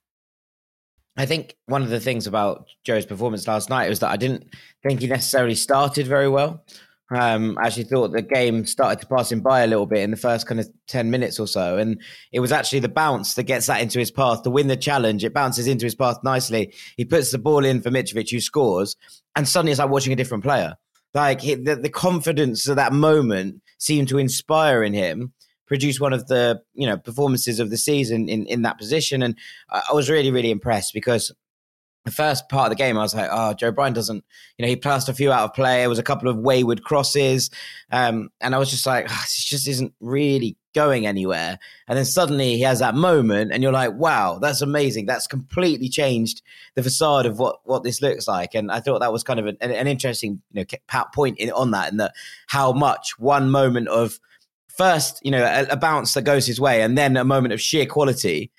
I 1.18 1.26
think 1.26 1.56
one 1.66 1.82
of 1.82 1.90
the 1.90 2.00
things 2.00 2.28
about 2.28 2.68
Joe's 2.86 3.06
performance 3.06 3.48
last 3.48 3.70
night 3.70 3.90
was 3.90 4.00
that 4.00 4.12
I 4.12 4.18
didn't 4.18 4.54
think 4.84 5.02
he 5.02 5.08
necessarily 5.08 5.56
started 5.56 6.06
very 6.06 6.30
well. 6.30 6.64
Um, 7.10 7.58
I 7.58 7.68
actually 7.68 7.86
thought 7.86 8.12
the 8.12 8.22
game 8.22 8.66
started 8.66 9.00
to 9.02 9.08
pass 9.08 9.32
him 9.32 9.40
by 9.40 9.62
a 9.62 9.68
little 9.68 9.86
bit 9.86 10.02
in 10.02 10.12
the 10.12 10.18
first 10.18 10.46
kind 10.46 10.60
of 10.60 10.70
10 10.88 11.10
minutes 11.10 11.40
or 11.40 11.48
so. 11.48 11.78
And 11.78 12.02
it 12.34 12.42
was 12.42 12.52
actually 12.52 12.80
the 12.80 12.90
bounce 12.90 13.36
that 13.36 13.44
gets 13.44 13.68
that 13.68 13.82
into 13.82 13.98
his 13.98 14.12
path 14.12 14.44
to 14.44 14.50
win 14.50 14.68
the 14.68 14.76
challenge. 14.76 15.24
It 15.24 15.34
bounces 15.34 15.68
into 15.68 15.86
his 15.86 15.96
path 15.96 16.18
nicely. 16.24 16.74
He 16.98 17.06
puts 17.06 17.32
the 17.32 17.38
ball 17.38 17.64
in 17.64 17.82
for 17.82 17.90
Mitrovic, 17.90 18.30
who 18.30 18.42
scores. 18.42 18.98
And 19.36 19.48
suddenly 19.48 19.72
it's 19.72 19.80
like 19.80 19.90
watching 19.90 20.14
a 20.14 20.18
different 20.18 20.44
player. 20.44 20.76
Like 21.14 21.42
the, 21.42 21.80
the 21.82 21.90
confidence 21.90 22.68
of 22.68 22.76
that 22.76 22.94
moment 22.94 23.62
seemed 23.80 24.10
to 24.10 24.18
inspire 24.18 24.84
in 24.84 24.94
him 24.94 25.34
produced 25.68 26.02
one 26.02 26.14
of 26.14 26.28
the 26.28 26.62
you 26.74 26.88
know 26.88 26.98
performances 26.98 27.60
of 27.60 27.70
the 27.70 27.78
season 27.78 28.28
in 28.30 28.46
in 28.46 28.64
that 28.64 28.78
position, 28.78 29.22
and 29.22 29.38
I 29.70 29.94
was 29.94 30.10
really 30.10 30.32
really 30.32 30.52
impressed 30.52 30.94
because 30.94 31.32
the 32.08 32.12
first 32.14 32.48
part 32.48 32.72
of 32.72 32.78
the 32.78 32.82
game, 32.82 32.98
I 32.98 33.02
was 33.02 33.14
like, 33.14 33.30
oh, 33.30 33.54
Joe 33.54 33.72
Bryan 33.72 33.92
doesn't, 33.92 34.24
you 34.58 34.64
know, 34.64 34.70
he 34.70 34.78
passed 34.78 35.10
a 35.10 35.14
few 35.14 35.30
out 35.30 35.44
of 35.44 35.54
play. 35.54 35.80
There 35.80 35.90
was 35.90 36.00
a 36.00 36.04
couple 36.04 36.30
of 36.30 36.38
wayward 36.38 36.84
crosses. 36.84 37.50
Um, 37.92 38.30
and 38.40 38.56
I 38.56 38.60
was 38.60 38.72
just 38.72 38.86
like, 38.86 39.08
oh, 39.10 39.22
this 39.24 39.44
just 39.44 39.68
isn't 39.68 39.94
really 40.00 40.56
going 40.74 41.06
anywhere. 41.06 41.60
And 41.86 41.98
then 41.98 42.06
suddenly 42.06 42.56
he 42.56 42.62
has 42.62 42.80
that 42.80 42.96
moment 42.96 43.52
and 43.52 43.62
you're 43.62 43.74
like, 43.74 43.94
wow, 43.96 44.40
that's 44.40 44.62
amazing. 44.62 45.06
That's 45.06 45.28
completely 45.28 45.90
changed 45.90 46.42
the 46.76 46.84
facade 46.84 47.26
of 47.26 47.40
what, 47.40 47.60
what 47.66 47.84
this 47.84 48.02
looks 48.02 48.26
like. 48.26 48.56
And 48.56 48.72
I 48.72 48.80
thought 48.80 49.00
that 49.00 49.12
was 49.12 49.24
kind 49.24 49.42
of 49.42 49.48
an, 49.48 49.58
an 49.60 49.88
interesting, 49.88 50.42
you 50.54 50.66
know, 50.72 51.04
point 51.14 51.40
in, 51.40 51.52
on 51.52 51.72
that 51.72 51.92
and 51.92 52.00
that 52.00 52.14
how 52.48 52.72
much 52.72 53.20
one 53.20 53.50
moment 53.50 53.90
of 53.90 54.20
first, 54.78 55.20
you 55.24 55.32
know, 55.32 55.44
a, 55.44 55.74
a 55.74 55.78
bounce 55.78 56.14
that 56.14 56.24
goes 56.24 56.46
his 56.46 56.62
way 56.62 56.82
and 56.82 56.98
then 56.98 57.18
a 57.18 57.24
moment 57.24 57.54
of 57.54 57.62
sheer 57.62 57.86
quality 57.86 58.52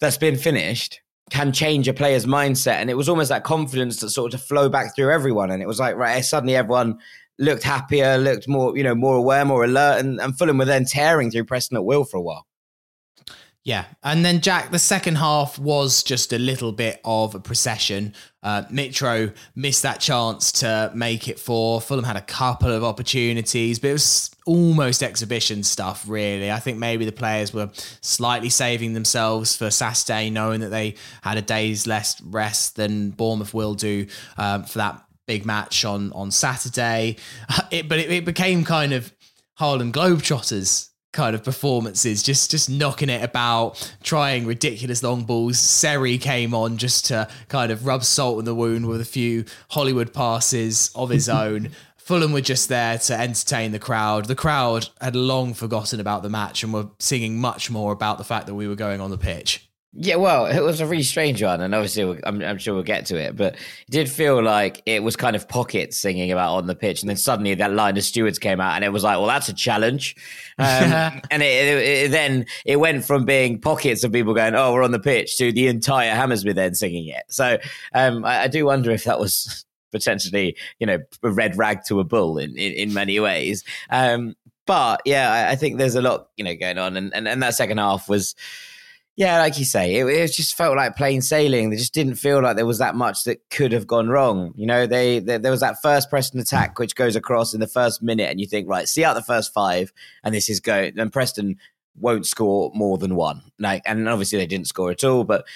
that's 0.00 0.18
been 0.18 0.36
finished 0.36 1.00
can 1.30 1.52
change 1.52 1.88
a 1.88 1.94
player's 1.94 2.26
mindset. 2.26 2.74
And 2.74 2.90
it 2.90 2.96
was 2.96 3.08
almost 3.08 3.30
that 3.30 3.44
confidence 3.44 4.00
that 4.00 4.10
sort 4.10 4.34
of 4.34 4.42
flow 4.42 4.68
back 4.68 4.94
through 4.94 5.10
everyone. 5.10 5.50
And 5.50 5.62
it 5.62 5.66
was 5.66 5.80
like, 5.80 5.96
right, 5.96 6.22
suddenly 6.22 6.54
everyone 6.54 6.98
looked 7.38 7.62
happier, 7.62 8.18
looked 8.18 8.46
more, 8.46 8.76
you 8.76 8.84
know, 8.84 8.94
more 8.94 9.16
aware, 9.16 9.44
more 9.44 9.64
alert. 9.64 10.00
And, 10.00 10.20
and 10.20 10.36
Fulham 10.36 10.58
were 10.58 10.66
then 10.66 10.84
tearing 10.84 11.30
through 11.30 11.44
Preston 11.44 11.76
at 11.76 11.84
will 11.84 12.04
for 12.04 12.18
a 12.18 12.22
while. 12.22 12.46
Yeah. 13.64 13.84
And 14.02 14.24
then, 14.24 14.40
Jack, 14.40 14.72
the 14.72 14.78
second 14.78 15.16
half 15.16 15.56
was 15.56 16.02
just 16.02 16.32
a 16.32 16.38
little 16.38 16.72
bit 16.72 17.00
of 17.04 17.36
a 17.36 17.40
procession. 17.40 18.12
Uh, 18.42 18.64
Mitro 18.64 19.32
missed 19.54 19.84
that 19.84 20.00
chance 20.00 20.50
to 20.52 20.90
make 20.96 21.28
it 21.28 21.38
four. 21.38 21.80
Fulham 21.80 22.04
had 22.04 22.16
a 22.16 22.22
couple 22.22 22.72
of 22.72 22.82
opportunities, 22.82 23.78
but 23.78 23.90
it 23.90 23.92
was 23.92 24.34
almost 24.46 25.00
exhibition 25.00 25.62
stuff, 25.62 26.08
really. 26.08 26.50
I 26.50 26.58
think 26.58 26.78
maybe 26.78 27.04
the 27.04 27.12
players 27.12 27.54
were 27.54 27.70
slightly 28.00 28.48
saving 28.48 28.94
themselves 28.94 29.56
for 29.56 29.70
Saturday, 29.70 30.28
knowing 30.28 30.60
that 30.62 30.70
they 30.70 30.96
had 31.22 31.38
a 31.38 31.42
day's 31.42 31.86
less 31.86 32.20
rest 32.20 32.74
than 32.74 33.10
Bournemouth 33.10 33.54
will 33.54 33.74
do 33.74 34.06
um, 34.38 34.64
for 34.64 34.78
that 34.78 35.04
big 35.28 35.46
match 35.46 35.84
on, 35.84 36.12
on 36.12 36.30
Saturday. 36.32 37.16
It, 37.70 37.88
but 37.88 37.98
it, 37.98 38.10
it 38.10 38.24
became 38.26 38.64
kind 38.64 38.92
of 38.92 39.12
Harlem 39.54 39.92
Globetrotters 39.92 40.90
kind 41.12 41.34
of 41.34 41.44
performances, 41.44 42.22
just 42.22 42.50
just 42.50 42.70
knocking 42.70 43.10
it 43.10 43.22
about, 43.22 43.94
trying 44.02 44.46
ridiculous 44.46 45.02
long 45.02 45.24
balls. 45.24 45.58
Seri 45.58 46.18
came 46.18 46.54
on 46.54 46.78
just 46.78 47.06
to 47.06 47.28
kind 47.48 47.70
of 47.70 47.86
rub 47.86 48.04
salt 48.04 48.38
in 48.38 48.44
the 48.44 48.54
wound 48.54 48.86
with 48.86 49.00
a 49.00 49.06
few 49.06 49.44
Hollywood 49.70 50.12
passes 50.12 50.90
of 50.94 51.10
his 51.10 51.28
own. 51.28 51.70
Fulham 51.96 52.32
were 52.32 52.40
just 52.40 52.68
there 52.68 52.98
to 52.98 53.18
entertain 53.18 53.70
the 53.70 53.78
crowd. 53.78 54.24
The 54.24 54.34
crowd 54.34 54.88
had 55.00 55.14
long 55.14 55.54
forgotten 55.54 56.00
about 56.00 56.24
the 56.24 56.28
match 56.28 56.64
and 56.64 56.72
were 56.72 56.88
singing 56.98 57.38
much 57.38 57.70
more 57.70 57.92
about 57.92 58.18
the 58.18 58.24
fact 58.24 58.46
that 58.46 58.54
we 58.54 58.66
were 58.66 58.74
going 58.74 59.00
on 59.00 59.10
the 59.10 59.18
pitch. 59.18 59.68
Yeah, 59.94 60.16
well, 60.16 60.46
it 60.46 60.60
was 60.60 60.80
a 60.80 60.86
really 60.86 61.02
strange 61.02 61.42
one, 61.42 61.60
and 61.60 61.74
obviously, 61.74 62.18
I'm, 62.24 62.40
I'm, 62.40 62.56
sure 62.56 62.72
we'll 62.72 62.82
get 62.82 63.04
to 63.06 63.16
it. 63.16 63.36
But 63.36 63.56
it 63.56 63.90
did 63.90 64.08
feel 64.08 64.42
like 64.42 64.80
it 64.86 65.02
was 65.02 65.16
kind 65.16 65.36
of 65.36 65.46
pockets 65.48 65.98
singing 65.98 66.32
about 66.32 66.54
on 66.54 66.66
the 66.66 66.74
pitch, 66.74 67.02
and 67.02 67.10
then 67.10 67.18
suddenly 67.18 67.54
that 67.54 67.74
line 67.74 67.98
of 67.98 68.02
stewards 68.02 68.38
came 68.38 68.58
out, 68.58 68.74
and 68.74 68.84
it 68.84 68.88
was 68.88 69.04
like, 69.04 69.18
well, 69.18 69.26
that's 69.26 69.50
a 69.50 69.52
challenge. 69.52 70.16
Um, 70.58 70.66
and 71.30 71.42
it, 71.42 71.68
it, 71.68 71.78
it, 71.78 72.10
then 72.10 72.46
it 72.64 72.76
went 72.76 73.04
from 73.04 73.26
being 73.26 73.60
pockets 73.60 74.02
of 74.02 74.12
people 74.12 74.32
going, 74.32 74.54
"Oh, 74.54 74.72
we're 74.72 74.82
on 74.82 74.92
the 74.92 74.98
pitch," 74.98 75.36
to 75.36 75.52
the 75.52 75.66
entire 75.66 76.14
Hammersmith 76.14 76.56
then 76.56 76.74
singing 76.74 77.08
it. 77.08 77.24
So 77.28 77.58
um, 77.92 78.24
I, 78.24 78.44
I 78.44 78.48
do 78.48 78.64
wonder 78.64 78.92
if 78.92 79.04
that 79.04 79.20
was 79.20 79.66
potentially, 79.92 80.56
you 80.78 80.86
know, 80.86 81.00
a 81.22 81.30
red 81.30 81.58
rag 81.58 81.84
to 81.88 82.00
a 82.00 82.04
bull 82.04 82.38
in 82.38 82.56
in, 82.56 82.72
in 82.72 82.94
many 82.94 83.20
ways. 83.20 83.62
Um, 83.90 84.36
but 84.64 85.02
yeah, 85.04 85.30
I, 85.30 85.50
I, 85.50 85.56
think 85.56 85.76
there's 85.76 85.96
a 85.96 86.02
lot, 86.02 86.28
you 86.38 86.44
know, 86.44 86.54
going 86.54 86.78
on, 86.78 86.96
and, 86.96 87.12
and, 87.12 87.28
and 87.28 87.42
that 87.42 87.54
second 87.54 87.76
half 87.76 88.08
was 88.08 88.34
yeah, 89.22 89.38
like 89.38 89.56
you 89.56 89.64
say, 89.64 89.94
it, 89.94 90.06
it, 90.08 90.32
just 90.32 90.56
felt 90.56 90.76
like 90.76 90.96
plain 90.96 91.22
sailing. 91.22 91.70
They 91.70 91.76
just 91.76 91.94
didn't 91.94 92.16
feel 92.16 92.42
like 92.42 92.56
there 92.56 92.66
was 92.66 92.78
that 92.78 92.96
much 92.96 93.22
that 93.22 93.48
could 93.50 93.70
have 93.70 93.86
gone 93.86 94.08
wrong. 94.08 94.52
You 94.56 94.66
know, 94.66 94.84
they, 94.84 95.20
they 95.20 95.38
there 95.38 95.52
was 95.52 95.60
that 95.60 95.80
first 95.80 96.10
Preston 96.10 96.40
attack 96.40 96.76
which 96.80 96.96
goes 96.96 97.14
across 97.14 97.54
in 97.54 97.60
the 97.60 97.68
first 97.68 98.02
minute, 98.02 98.28
and 98.30 98.40
you 98.40 98.48
think, 98.48 98.68
right, 98.68 98.88
see 98.88 99.04
out 99.04 99.14
the 99.14 99.22
first 99.22 99.54
five, 99.54 99.92
and 100.24 100.34
this 100.34 100.50
is 100.50 100.58
going. 100.58 100.98
And 100.98 101.12
Preston 101.12 101.56
won't 102.00 102.26
score 102.26 102.72
more 102.74 102.98
than 102.98 103.14
one. 103.14 103.42
Like, 103.60 103.82
and 103.86 104.08
obviously 104.08 104.38
they 104.38 104.46
didn't 104.46 104.66
score 104.66 104.90
at 104.90 105.04
all. 105.04 105.22
But 105.22 105.46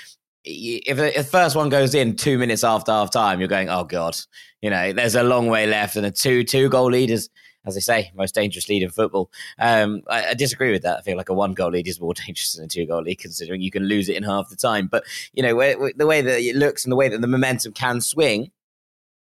if 0.45 0.97
the 0.97 1.25
first 1.25 1.57
one 1.57 1.69
goes 1.69 1.93
in 1.93 2.15
two 2.15 2.39
minutes 2.39 2.63
after 2.63 2.93
half 2.93 3.11
time, 3.11 3.41
you're 3.41 3.49
going, 3.49 3.69
oh 3.69 3.83
god, 3.83 4.17
you 4.63 4.71
know, 4.71 4.93
there's 4.93 5.17
a 5.17 5.25
long 5.25 5.49
way 5.49 5.67
left, 5.67 5.97
and 5.97 6.07
a 6.07 6.13
two 6.13 6.45
two 6.45 6.69
goal 6.69 6.93
leaders 6.93 7.31
as 7.67 7.75
they 7.75 7.81
say, 7.81 8.13
most 8.15 8.35
dangerous 8.35 8.69
lead 8.69 8.83
in 8.83 8.91
football. 8.91 9.31
Um, 9.59 10.03
I, 10.09 10.29
I, 10.29 10.35
disagree 10.35 10.71
with 10.71 10.83
that. 10.83 10.99
I 10.99 11.03
feel 11.03 11.17
like 11.17 11.29
a 11.29 11.35
one 11.35 11.53
goal 11.53 11.71
lead 11.71 11.89
is 11.89 12.01
more 12.01 12.15
dangerous 12.27 12.55
than 12.55 12.65
a 12.65 12.69
two 12.69 12.87
goal 12.87 13.03
lead, 13.03 13.17
considering 13.17 13.61
you 13.61 13.71
can 13.71 13.85
lose 13.85 14.09
it 14.09 14.17
in 14.17 14.23
half 14.23 14.49
the 14.49 14.57
time. 14.57 14.87
But 14.87 15.05
you 15.33 15.43
know, 15.43 15.55
where, 15.55 15.77
the 15.95 16.07
way 16.07 16.21
that 16.23 16.41
it 16.41 16.57
looks 16.57 16.85
and 16.85 16.93
the 16.93 16.97
way 16.97 17.09
that 17.09 17.21
the 17.21 17.27
momentum 17.27 17.73
can 17.73 18.01
swing, 18.01 18.51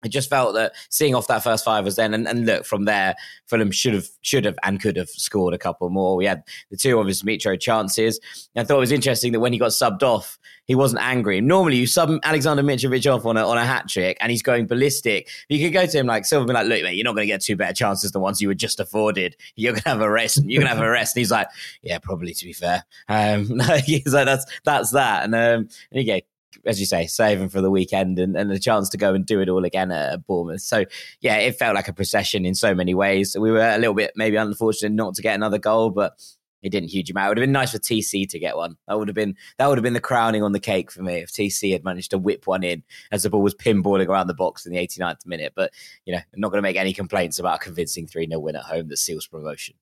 I 0.06 0.08
just 0.08 0.30
felt 0.30 0.54
that 0.54 0.74
seeing 0.90 1.16
off 1.16 1.28
that 1.28 1.44
first 1.44 1.66
five 1.66 1.84
was 1.84 1.96
then, 1.96 2.14
and, 2.14 2.28
and, 2.28 2.46
look 2.46 2.64
from 2.64 2.86
there, 2.86 3.16
Fulham 3.48 3.72
should 3.72 3.96
have, 3.96 4.08
should 4.22 4.46
have, 4.46 4.58
and 4.64 4.80
could 4.80 4.96
have 4.98 5.10
scored 5.10 5.56
a 5.56 5.58
couple 5.58 5.90
more. 5.90 6.16
We 6.16 6.26
had 6.26 6.44
the 6.70 6.78
two 6.78 7.00
obvious 7.00 7.24
Mitro 7.24 7.60
chances. 7.60 8.20
I 8.56 8.64
thought 8.64 8.78
it 8.78 8.82
was 8.82 8.92
interesting 8.92 9.32
that 9.32 9.40
when 9.40 9.52
he 9.52 9.58
got 9.58 9.72
subbed 9.72 10.04
off, 10.04 10.38
he 10.66 10.76
wasn't 10.76 11.02
angry. 11.02 11.42
Normally, 11.42 11.78
you 11.78 11.88
sub 11.88 12.12
Alexander 12.24 12.64
Mitrovic 12.64 13.12
off 13.12 13.26
on 13.26 13.38
a 13.38 13.48
on 13.48 13.58
a 13.58 13.66
hat 13.66 13.88
trick, 13.88 14.18
and 14.20 14.32
he's 14.32 14.42
going 14.42 14.68
ballistic. 14.68 15.30
You 15.50 15.60
could 15.60 15.74
go 15.74 15.86
to 15.86 15.98
him 15.98 16.08
like 16.08 16.26
Silva, 16.26 16.46
be 16.46 16.54
like, 16.54 16.68
"Look, 16.68 16.84
mate, 16.84 16.96
you're 16.96 17.04
not 17.04 17.16
going 17.16 17.28
to 17.28 17.32
get 17.32 17.42
two 17.42 17.56
better 17.56 17.74
chances 17.74 18.12
than 18.12 18.22
ones 18.22 18.42
you 18.42 18.48
were 18.48 18.56
just 18.56 18.80
afforded. 18.80 19.36
You're 19.56 19.74
going 19.74 19.84
to 19.84 19.90
have 19.90 20.02
a 20.02 20.10
rest. 20.10 20.44
You're 20.46 20.62
going 20.62 20.72
to 20.72 20.76
have 20.76 20.86
a 20.86 20.90
rest." 20.90 21.16
And 21.16 21.22
he's 21.22 21.32
like, 21.32 21.48
"Yeah, 21.82 22.00
probably. 22.00 22.34
To 22.34 22.46
be 22.46 22.54
fair, 22.54 22.84
um, 23.08 23.60
he's 23.86 24.14
like, 24.14 24.26
that's 24.26 24.46
that's 24.64 24.92
that." 24.92 25.24
And 25.24 25.36
um, 25.36 25.70
and 25.92 26.02
you 26.02 26.06
go, 26.06 26.20
as 26.66 26.80
you 26.80 26.86
say, 26.86 27.08
saving 27.08 27.50
for 27.50 27.62
the 27.62 27.72
weekend 27.72 28.20
and, 28.20 28.36
and 28.36 28.52
a 28.52 28.60
chance 28.60 28.90
to 28.90 28.98
go 28.98 29.14
and 29.14 29.26
do 29.26 29.42
it 29.42 29.50
all 29.50 29.66
again 29.66 29.92
at 29.92 30.26
Bournemouth. 30.26 30.62
So, 30.62 30.86
yeah, 31.22 31.38
it 31.38 31.58
felt 31.58 31.76
like 31.76 31.88
a 31.88 31.94
procession 31.94 32.46
in 32.46 32.56
so 32.56 32.76
many 32.76 32.94
ways. 32.94 33.36
We 33.40 33.52
were 33.52 33.60
a 33.60 33.78
little 33.78 33.94
bit 33.94 34.12
maybe 34.16 34.38
unfortunate 34.38 34.94
not 34.94 35.16
to 35.16 35.22
get 35.22 35.36
another 35.36 35.58
goal, 35.58 35.90
but 35.90 36.20
it 36.66 36.72
didn't 36.72 36.90
huge 36.90 37.12
amount. 37.12 37.28
It 37.28 37.30
would 37.30 37.38
have 37.38 37.44
been 37.44 37.52
nice 37.52 37.72
for 37.72 37.78
TC 37.78 38.28
to 38.28 38.40
get 38.40 38.58
one. 38.58 38.76
That 38.88 38.98
would 38.98 39.08
have 39.08 39.16
been 39.16 39.36
that 39.60 39.68
would 39.68 39.78
have 39.78 39.84
been 39.84 39.94
the 39.94 40.00
crowning 40.00 40.42
on 40.42 40.52
the 40.52 40.60
cake 40.60 40.92
for 40.92 41.04
me 41.04 41.18
if 41.18 41.32
TC 41.32 41.72
had 41.72 41.84
managed 41.84 42.10
to 42.10 42.18
whip 42.18 42.48
one 42.48 42.64
in 42.64 42.82
as 43.12 43.22
the 43.22 43.30
ball 43.30 43.44
was 43.44 43.54
pinballing 43.54 44.08
around 44.08 44.26
the 44.26 44.34
box 44.34 44.66
in 44.66 44.74
the 44.74 44.80
89th 44.80 45.28
minute. 45.28 45.54
But 45.56 45.72
you 46.06 46.14
know, 46.14 46.20
I'm 46.34 46.40
not 46.40 46.50
going 46.50 46.58
to 46.58 46.64
make 46.64 46.76
any 46.76 46.92
complaints 46.92 47.38
about 47.38 47.58
a 47.58 47.64
convincing 47.64 48.08
3 48.08 48.28
0 48.28 48.40
win 48.40 48.56
at 48.56 48.64
home 48.64 48.88
that 48.88 48.98
seals 48.98 49.28
promotion. 49.28 49.76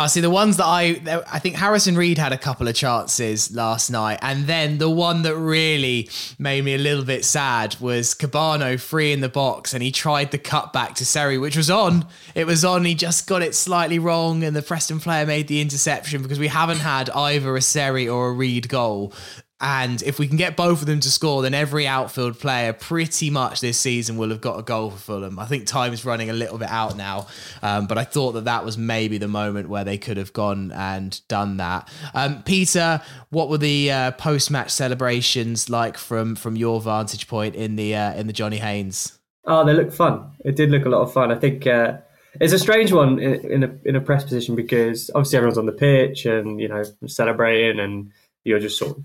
I 0.00 0.06
see 0.06 0.20
the 0.20 0.30
ones 0.30 0.58
that 0.58 0.64
I 0.64 1.00
I 1.30 1.40
think 1.40 1.56
Harrison 1.56 1.96
Reed 1.96 2.18
had 2.18 2.32
a 2.32 2.38
couple 2.38 2.68
of 2.68 2.74
chances 2.76 3.52
last 3.52 3.90
night, 3.90 4.20
and 4.22 4.46
then 4.46 4.78
the 4.78 4.88
one 4.88 5.22
that 5.22 5.34
really 5.34 6.08
made 6.38 6.64
me 6.64 6.74
a 6.74 6.78
little 6.78 7.04
bit 7.04 7.24
sad 7.24 7.74
was 7.80 8.14
Kebano 8.14 8.80
free 8.80 9.12
in 9.12 9.20
the 9.20 9.28
box, 9.28 9.74
and 9.74 9.82
he 9.82 9.90
tried 9.90 10.30
the 10.30 10.38
cut 10.38 10.72
back 10.72 10.94
to 10.96 11.04
Seri, 11.04 11.36
which 11.36 11.56
was 11.56 11.68
on. 11.68 12.06
It 12.36 12.46
was 12.46 12.64
on. 12.64 12.84
He 12.84 12.94
just 12.94 13.26
got 13.26 13.42
it 13.42 13.56
slightly 13.56 13.98
wrong, 13.98 14.44
and 14.44 14.54
the 14.54 14.62
Preston 14.62 15.00
player 15.00 15.26
made 15.26 15.48
the 15.48 15.60
interception 15.60 16.22
because 16.22 16.38
we 16.38 16.48
haven't 16.48 16.78
had 16.78 17.10
either 17.10 17.56
a 17.56 17.60
Seri 17.60 18.08
or 18.08 18.28
a 18.28 18.32
Reed 18.32 18.68
goal 18.68 19.12
and 19.60 20.02
if 20.02 20.20
we 20.20 20.28
can 20.28 20.36
get 20.36 20.56
both 20.56 20.80
of 20.80 20.86
them 20.86 21.00
to 21.00 21.10
score, 21.10 21.42
then 21.42 21.52
every 21.52 21.86
outfield 21.86 22.38
player 22.38 22.72
pretty 22.72 23.28
much 23.28 23.60
this 23.60 23.76
season 23.76 24.16
will 24.16 24.28
have 24.28 24.40
got 24.40 24.58
a 24.58 24.62
goal 24.62 24.90
for 24.90 24.98
Fulham. 24.98 25.38
I 25.38 25.46
think 25.46 25.66
time 25.66 25.92
is 25.92 26.04
running 26.04 26.30
a 26.30 26.32
little 26.32 26.58
bit 26.58 26.68
out 26.68 26.96
now, 26.96 27.26
um, 27.62 27.88
but 27.88 27.98
I 27.98 28.04
thought 28.04 28.32
that 28.32 28.44
that 28.44 28.64
was 28.64 28.78
maybe 28.78 29.18
the 29.18 29.26
moment 29.26 29.68
where 29.68 29.82
they 29.82 29.98
could 29.98 30.16
have 30.16 30.32
gone 30.32 30.70
and 30.70 31.20
done 31.26 31.56
that. 31.56 31.88
Um, 32.14 32.42
Peter, 32.44 33.02
what 33.30 33.48
were 33.48 33.58
the 33.58 33.90
uh, 33.90 34.10
post-match 34.12 34.70
celebrations 34.70 35.68
like 35.68 35.98
from 35.98 36.36
from 36.36 36.54
your 36.54 36.80
vantage 36.80 37.26
point 37.26 37.56
in 37.56 37.74
the 37.74 37.96
uh, 37.96 38.14
in 38.14 38.28
the 38.28 38.32
Johnny 38.32 38.58
Haynes? 38.58 39.18
Oh, 39.44 39.64
they 39.64 39.72
look 39.72 39.92
fun. 39.92 40.30
It 40.44 40.54
did 40.54 40.70
look 40.70 40.84
a 40.84 40.88
lot 40.88 41.02
of 41.02 41.12
fun. 41.12 41.32
I 41.32 41.36
think 41.36 41.66
uh, 41.66 41.98
it's 42.40 42.52
a 42.52 42.58
strange 42.60 42.92
one 42.92 43.18
in, 43.18 43.50
in 43.50 43.64
a 43.64 43.74
in 43.84 43.96
a 43.96 44.00
press 44.00 44.22
position 44.22 44.54
because 44.54 45.10
obviously 45.16 45.38
everyone's 45.38 45.58
on 45.58 45.66
the 45.66 45.72
pitch 45.72 46.26
and 46.26 46.60
you 46.60 46.68
know 46.68 46.84
celebrating 47.06 47.80
and 47.80 48.12
you're 48.44 48.60
just 48.60 48.78
sort 48.78 48.96
of 48.96 49.04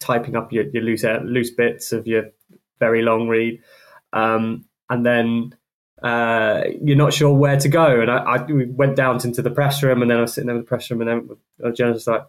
typing 0.00 0.36
up 0.36 0.52
your, 0.52 0.64
your 0.70 0.82
loose 0.82 1.04
loose 1.22 1.50
bits 1.50 1.92
of 1.92 2.06
your 2.06 2.30
very 2.78 3.02
long 3.02 3.28
read, 3.28 3.62
um, 4.12 4.64
and 4.90 5.04
then 5.04 5.54
uh, 6.02 6.62
you're 6.82 6.96
not 6.96 7.12
sure 7.12 7.34
where 7.34 7.58
to 7.58 7.68
go. 7.68 8.00
And 8.00 8.10
I, 8.10 8.18
I 8.18 8.42
we 8.44 8.66
went 8.66 8.96
down 8.96 9.18
into 9.24 9.42
the 9.42 9.50
press 9.50 9.82
room, 9.82 10.02
and 10.02 10.10
then 10.10 10.18
I 10.18 10.22
was 10.22 10.34
sitting 10.34 10.46
there 10.46 10.56
in 10.56 10.62
the 10.62 10.66
press 10.66 10.90
room, 10.90 11.00
and 11.00 11.10
then 11.10 11.36
the 11.58 11.72
journalist 11.72 12.06
was 12.06 12.14
like, 12.14 12.26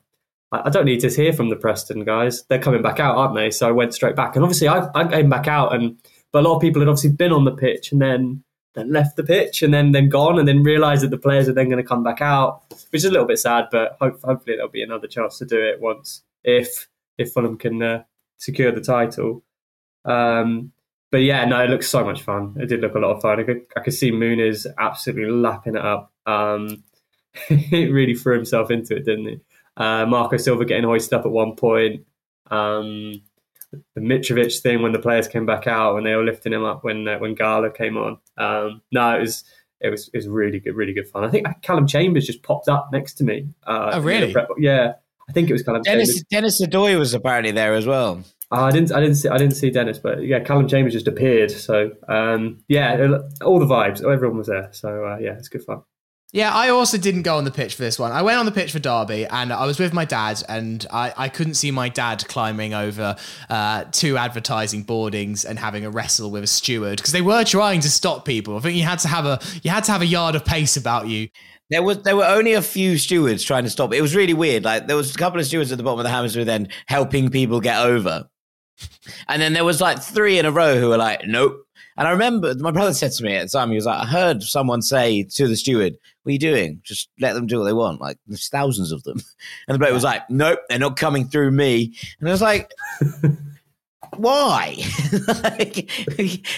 I, 0.52 0.68
I 0.68 0.70
don't 0.70 0.86
need 0.86 1.02
to 1.02 1.10
hear 1.10 1.34
from 1.34 1.50
the 1.50 1.56
Preston 1.56 2.04
guys. 2.04 2.44
They're 2.44 2.60
coming 2.60 2.82
back 2.82 3.00
out, 3.00 3.18
aren't 3.18 3.36
they? 3.36 3.52
So 3.52 3.68
I 3.68 3.72
went 3.72 3.94
straight 3.94 4.16
back, 4.16 4.36
and 4.36 4.44
obviously 4.44 4.68
I, 4.68 4.90
I 4.96 5.08
came 5.08 5.30
back 5.30 5.48
out, 5.48 5.74
and 5.74 5.98
but 6.32 6.44
a 6.44 6.48
lot 6.48 6.56
of 6.56 6.62
people 6.62 6.82
had 6.82 6.90
obviously 6.90 7.12
been 7.12 7.32
on 7.32 7.46
the 7.46 7.52
pitch, 7.52 7.92
and 7.92 8.02
then 8.02 8.44
then 8.78 8.94
left 8.94 9.16
the 9.18 9.24
pitch 9.24 9.64
and 9.64 9.74
then 9.74 9.92
then 9.92 10.08
gone 10.08 10.38
and 10.38 10.48
then 10.48 10.62
realised 10.62 11.02
that 11.02 11.10
the 11.10 11.18
players 11.18 11.50
are 11.50 11.54
then 11.54 11.68
going 11.68 11.82
to 11.82 11.88
come 11.88 12.04
back 12.04 12.22
out, 12.22 12.62
which 12.92 13.00
is 13.00 13.06
a 13.06 13.12
little 13.12 13.26
bit 13.26 13.40
sad. 13.40 13.66
But 13.72 13.98
hope, 14.00 14.22
hopefully 14.24 14.56
there'll 14.56 14.70
be 14.70 14.84
another 14.84 15.08
chance 15.08 15.40
to 15.40 15.46
do 15.46 15.60
it 15.60 15.82
once 15.82 16.24
if 16.44 16.88
if 17.18 17.34
Fulham 17.34 17.58
can 17.58 17.82
uh, 17.82 18.04
secure 18.38 18.72
the 18.72 18.82
title. 18.82 19.44
Um, 20.06 20.72
but 21.12 21.20
yeah, 21.20 21.46
no, 21.46 21.64
it 21.64 21.70
looks 21.70 21.88
so 21.88 22.04
much 22.04 22.22
fun. 22.22 22.56
It 22.60 22.68
did 22.68 22.82
look 22.82 22.96
a 22.96 23.00
lot 23.00 23.16
of 23.16 23.22
fun. 23.22 23.40
I 23.40 23.44
could, 23.44 23.62
I 23.76 23.80
could 23.80 23.94
see 23.94 24.12
absolutely 24.78 25.32
lapping 25.32 25.76
it 25.76 25.86
up. 25.86 26.12
Um, 26.26 26.84
he 27.48 27.88
really 27.88 28.16
threw 28.16 28.36
himself 28.36 28.72
into 28.72 28.96
it, 28.96 29.06
didn't 29.06 29.28
he? 29.28 29.40
Uh, 29.78 30.06
Marco 30.06 30.38
Silva 30.38 30.66
getting 30.66 30.84
hoisted 30.84 31.14
up 31.14 31.26
at 31.26 31.32
one 31.32 31.56
point. 31.56 32.06
Um, 32.50 33.22
the 33.72 34.02
Mitrovic 34.02 34.62
thing 34.62 34.82
when 34.82 34.92
the 34.92 35.00
players 35.00 35.28
came 35.28 35.46
back 35.46 35.68
out 35.68 35.98
and 35.98 36.06
they 36.06 36.16
were 36.16 36.24
lifting 36.24 36.54
him 36.54 36.64
up 36.64 36.84
when 36.84 37.08
uh, 37.08 37.20
when 37.20 37.36
Gala 37.36 37.70
came 37.70 37.98
on. 37.98 38.18
Um, 38.38 38.82
no, 38.92 39.16
it 39.16 39.22
was 39.22 39.44
it 39.82 39.90
was 39.90 40.10
it 40.14 40.18
was 40.18 40.28
really 40.28 40.60
good, 40.60 40.76
really 40.76 40.94
good 40.94 41.08
fun. 41.08 41.24
I 41.24 41.30
think 41.30 41.48
Calum 41.62 41.88
Chambers 41.88 42.26
just 42.26 42.44
popped 42.44 42.70
up 42.70 42.90
next 42.92 43.16
to 43.16 43.24
me. 43.24 43.50
Uh, 43.66 43.92
oh, 43.94 44.02
really? 44.02 44.34
Yeah, 44.58 44.94
I 45.30 45.34
think 45.34 45.50
it 45.50 45.54
was 45.54 45.64
Calum. 45.64 45.82
Dennis 45.82 46.10
Chambers. 46.10 46.24
Denis 46.30 46.62
Odoi 46.62 46.98
was 46.98 47.14
apparently 47.14 47.52
there 47.52 47.74
as 47.74 47.86
well. 47.86 48.24
Uh, 48.50 48.64
I 48.64 48.72
didn't, 48.72 48.94
I 48.94 49.02
didn't 49.02 49.16
see, 49.16 49.30
I 49.30 49.38
didn't 49.38 49.56
see 49.56 49.70
Dennis, 49.70 50.00
but 50.00 50.24
yeah, 50.24 50.40
Calum 50.40 50.68
Chambers 50.68 50.94
just 50.94 51.08
appeared. 51.08 51.52
So 51.52 51.92
um, 52.08 52.64
yeah, 52.68 53.18
all 53.44 53.60
the 53.60 53.66
vibes, 53.66 54.02
everyone 54.02 54.38
was 54.38 54.48
there. 54.48 54.70
So 54.72 55.06
uh, 55.06 55.18
yeah, 55.20 55.34
it's 55.34 55.50
good 55.50 55.64
fun. 55.64 55.82
Yeah, 56.34 56.54
I 56.54 56.70
also 56.70 56.98
didn't 56.98 57.22
go 57.22 57.38
on 57.38 57.46
the 57.46 57.52
pitch 57.52 57.76
for 57.76 57.84
this 57.84 57.98
one. 57.98 58.12
I 58.12 58.22
went 58.22 58.38
on 58.38 58.46
the 58.46 58.52
pitch 58.52 58.74
for 58.74 58.80
Derby 58.80 59.26
and 59.26 59.54
I 59.54 59.66
was 59.66 59.80
with 59.80 59.94
my 59.94 60.04
dad, 60.04 60.44
and 60.50 60.86
I, 60.92 61.14
I 61.16 61.30
couldn't 61.30 61.54
see 61.54 61.72
my 61.72 61.88
dad 61.88 62.28
climbing 62.28 62.74
over 62.74 63.16
uh, 63.50 63.86
two 63.94 64.18
advertising 64.18 64.84
boardings 64.84 65.46
and 65.46 65.58
having 65.58 65.86
a 65.86 65.90
wrestle 65.90 66.30
with 66.30 66.44
a 66.44 66.48
steward 66.48 66.98
because 66.98 67.14
they 67.14 67.22
were 67.22 67.46
trying 67.46 67.80
to 67.80 67.90
stop 67.90 68.26
people. 68.26 68.58
I 68.58 68.60
think 68.60 68.76
you 68.76 68.84
had 68.84 69.00
to 69.00 69.08
have 69.08 69.26
a 69.26 69.40
you 69.64 69.72
had 69.72 69.86
to 69.86 69.94
have 69.94 70.02
a 70.02 70.06
yard 70.06 70.36
of 70.36 70.44
pace 70.44 70.76
about 70.76 71.08
you. 71.08 71.30
There 71.70 71.84
was 71.84 72.02
there 72.04 72.16
were 72.16 72.26
only 72.26 72.54
a 72.54 72.62
few 72.62 72.98
stewards 72.98 73.44
trying 73.44 73.64
to 73.66 73.70
stop. 73.70 73.94
It 73.94 74.02
was 74.02 74.16
really 74.16 74.34
weird. 74.34 74.64
Like 74.64 74.88
there 74.88 74.96
was 74.96 75.14
a 75.14 75.18
couple 75.18 75.40
of 75.40 75.46
stewards 75.46 75.72
at 75.72 75.78
the 75.78 75.84
bottom 75.84 76.00
of 76.00 76.04
the 76.04 76.10
hammers 76.10 76.34
who 76.34 76.46
then 76.46 76.70
helping 76.86 77.30
people 77.30 77.60
get 77.60 77.86
over, 77.86 78.30
and 79.28 79.42
then 79.42 79.54
there 79.54 79.66
was 79.66 79.82
like 79.82 80.02
three 80.02 80.40
in 80.40 80.46
a 80.46 80.52
row 80.52 80.80
who 80.80 80.90
were 80.90 80.98
like, 80.98 81.22
"Nope." 81.26 81.64
And 81.98 82.08
I 82.08 82.12
remember 82.12 82.54
my 82.56 82.72
brother 82.72 82.94
said 82.94 83.12
to 83.14 83.24
me 83.24 83.36
at 83.36 83.44
the 83.44 83.58
time, 83.58 83.70
he 83.70 83.76
was 83.76 83.86
like, 83.86 84.02
"I 84.02 84.06
heard 84.06 84.44
someone 84.44 84.82
say 84.82 85.24
to 85.24 85.48
the 85.48 85.58
steward, 85.58 85.98
what 86.24 86.30
are 86.30 86.34
you 86.34 86.40
doing? 86.40 86.80
Just 86.84 87.10
let 87.20 87.34
them 87.34 87.48
do 87.48 87.60
what 87.60 87.66
they 87.66 87.74
want. 87.74 88.00
Like 88.00 88.18
there's 88.28 88.50
thousands 88.50 88.92
of 88.92 89.04
them." 89.04 89.22
And 89.68 89.76
the 89.76 89.80
bloke 89.80 89.94
was 89.94 90.04
like, 90.04 90.30
"Nope, 90.30 90.60
they're 90.70 90.80
not 90.80 90.96
coming 90.96 91.28
through 91.28 91.52
me." 91.52 91.96
And 92.20 92.30
I 92.30 92.32
was 92.32 92.42
like. 92.42 92.72
why? 94.16 94.76
like, 95.44 95.90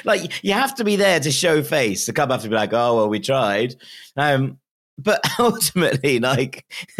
like, 0.05 0.43
you 0.43 0.53
have 0.53 0.75
to 0.75 0.83
be 0.83 0.95
there 0.95 1.19
to 1.19 1.31
show 1.31 1.63
face. 1.63 2.05
The 2.05 2.13
club 2.13 2.31
have 2.31 2.43
to 2.43 2.49
be 2.49 2.55
like, 2.55 2.73
oh 2.73 2.95
well, 2.95 3.09
we 3.09 3.19
tried. 3.19 3.75
Um, 4.15 4.59
but 4.99 5.23
ultimately, 5.39 6.19
like, 6.19 6.65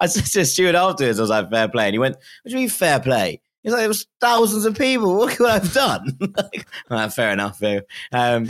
I 0.00 0.06
said 0.06 0.24
to 0.24 0.44
Stuart 0.44 0.74
afterwards, 0.74 1.18
I 1.18 1.22
was 1.22 1.30
like, 1.30 1.50
fair 1.50 1.68
play. 1.68 1.86
And 1.86 1.94
he 1.94 1.98
went, 1.98 2.16
what 2.16 2.48
do 2.48 2.50
you 2.50 2.56
mean 2.56 2.68
fair 2.68 3.00
play? 3.00 3.40
He's 3.62 3.72
like, 3.72 3.84
it 3.84 3.88
was 3.88 4.06
thousands 4.20 4.64
of 4.64 4.76
people. 4.76 5.16
Look 5.16 5.30
What 5.30 5.36
could 5.36 5.46
I 5.46 5.52
have 5.54 5.72
done? 5.72 6.18
like, 6.36 6.66
well, 6.88 7.08
fair 7.08 7.30
enough, 7.30 7.58
though. 7.58 7.82
Um, 8.10 8.48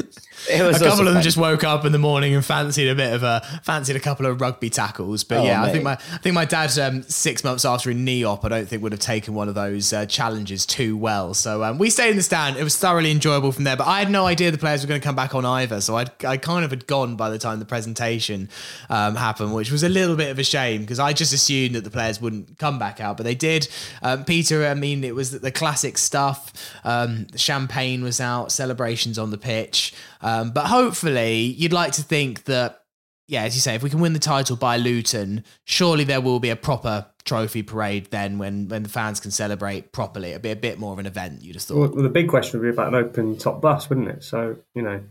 it 0.50 0.62
was 0.62 0.80
a 0.80 0.86
couple 0.86 1.06
of 1.06 1.14
them 1.14 1.22
just 1.22 1.36
woke 1.36 1.62
up 1.62 1.84
in 1.84 1.92
the 1.92 1.98
morning 1.98 2.34
and 2.34 2.44
fancied 2.44 2.88
a 2.88 2.94
bit 2.94 3.12
of 3.12 3.22
a 3.22 3.42
fancied 3.62 3.96
a 3.96 4.00
couple 4.00 4.24
of 4.24 4.40
rugby 4.40 4.70
tackles. 4.70 5.24
But 5.24 5.40
oh, 5.40 5.44
yeah, 5.44 5.60
mate. 5.60 5.68
I 5.68 5.72
think 5.72 5.84
my 5.84 5.92
I 5.92 6.18
think 6.18 6.34
my 6.34 6.44
dad 6.44 6.78
um, 6.78 7.02
six 7.02 7.44
months 7.44 7.64
after 7.64 7.90
a 7.90 7.94
knee 7.94 8.24
op, 8.24 8.44
I 8.44 8.48
don't 8.48 8.66
think 8.66 8.82
would 8.82 8.92
have 8.92 9.00
taken 9.00 9.34
one 9.34 9.48
of 9.48 9.54
those 9.54 9.92
uh, 9.92 10.06
challenges 10.06 10.64
too 10.64 10.96
well. 10.96 11.34
So 11.34 11.64
um, 11.64 11.78
we 11.78 11.90
stayed 11.90 12.10
in 12.10 12.16
the 12.16 12.22
stand. 12.22 12.56
It 12.56 12.64
was 12.64 12.76
thoroughly 12.76 13.10
enjoyable 13.10 13.52
from 13.52 13.64
there. 13.64 13.76
But 13.76 13.88
I 13.88 13.98
had 13.98 14.10
no 14.10 14.26
idea 14.26 14.50
the 14.50 14.58
players 14.58 14.82
were 14.82 14.88
going 14.88 15.00
to 15.00 15.04
come 15.04 15.16
back 15.16 15.34
on 15.34 15.44
either. 15.44 15.80
So 15.80 15.96
I 15.96 16.06
I 16.24 16.36
kind 16.36 16.64
of 16.64 16.70
had 16.70 16.86
gone 16.86 17.16
by 17.16 17.30
the 17.30 17.38
time 17.38 17.58
the 17.58 17.66
presentation 17.66 18.48
um, 18.88 19.16
happened, 19.16 19.52
which 19.54 19.70
was 19.70 19.82
a 19.82 19.88
little 19.88 20.16
bit 20.16 20.30
of 20.30 20.38
a 20.38 20.44
shame 20.44 20.80
because 20.82 20.98
I 20.98 21.12
just 21.12 21.32
assumed 21.32 21.74
that 21.74 21.84
the 21.84 21.90
players 21.90 22.20
wouldn't 22.20 22.58
come 22.58 22.78
back 22.78 23.00
out, 23.00 23.16
but 23.16 23.24
they 23.24 23.34
did. 23.34 23.68
Um, 24.02 24.24
Peter, 24.24 24.66
I 24.66 24.74
mean, 24.74 24.99
it 25.04 25.14
was 25.14 25.38
the 25.40 25.50
classic 25.50 25.98
stuff. 25.98 26.52
Um, 26.84 27.26
champagne 27.36 28.02
was 28.02 28.20
out, 28.20 28.52
celebrations 28.52 29.18
on 29.18 29.30
the 29.30 29.38
pitch. 29.38 29.94
Um, 30.20 30.50
but 30.50 30.66
hopefully, 30.66 31.42
you'd 31.42 31.72
like 31.72 31.92
to 31.92 32.02
think 32.02 32.44
that, 32.44 32.84
yeah, 33.28 33.42
as 33.42 33.54
you 33.54 33.60
say, 33.60 33.74
if 33.74 33.82
we 33.82 33.90
can 33.90 34.00
win 34.00 34.12
the 34.12 34.18
title 34.18 34.56
by 34.56 34.76
Luton, 34.76 35.44
surely 35.64 36.04
there 36.04 36.20
will 36.20 36.40
be 36.40 36.50
a 36.50 36.56
proper 36.56 37.06
trophy 37.24 37.62
parade 37.62 38.10
then 38.10 38.38
when, 38.38 38.68
when 38.68 38.82
the 38.82 38.88
fans 38.88 39.20
can 39.20 39.30
celebrate 39.30 39.92
properly. 39.92 40.30
It'd 40.30 40.42
be 40.42 40.50
a 40.50 40.56
bit 40.56 40.78
more 40.78 40.92
of 40.92 40.98
an 40.98 41.06
event, 41.06 41.42
you'd 41.42 41.56
have 41.56 41.62
thought. 41.62 41.94
Well, 41.94 42.02
the 42.02 42.08
big 42.08 42.28
question 42.28 42.58
would 42.58 42.66
be 42.66 42.70
about 42.72 42.88
an 42.88 42.94
open 42.94 43.36
top 43.36 43.60
bus, 43.60 43.88
wouldn't 43.88 44.08
it? 44.08 44.24
So, 44.24 44.56
you 44.74 44.82
know. 44.82 45.02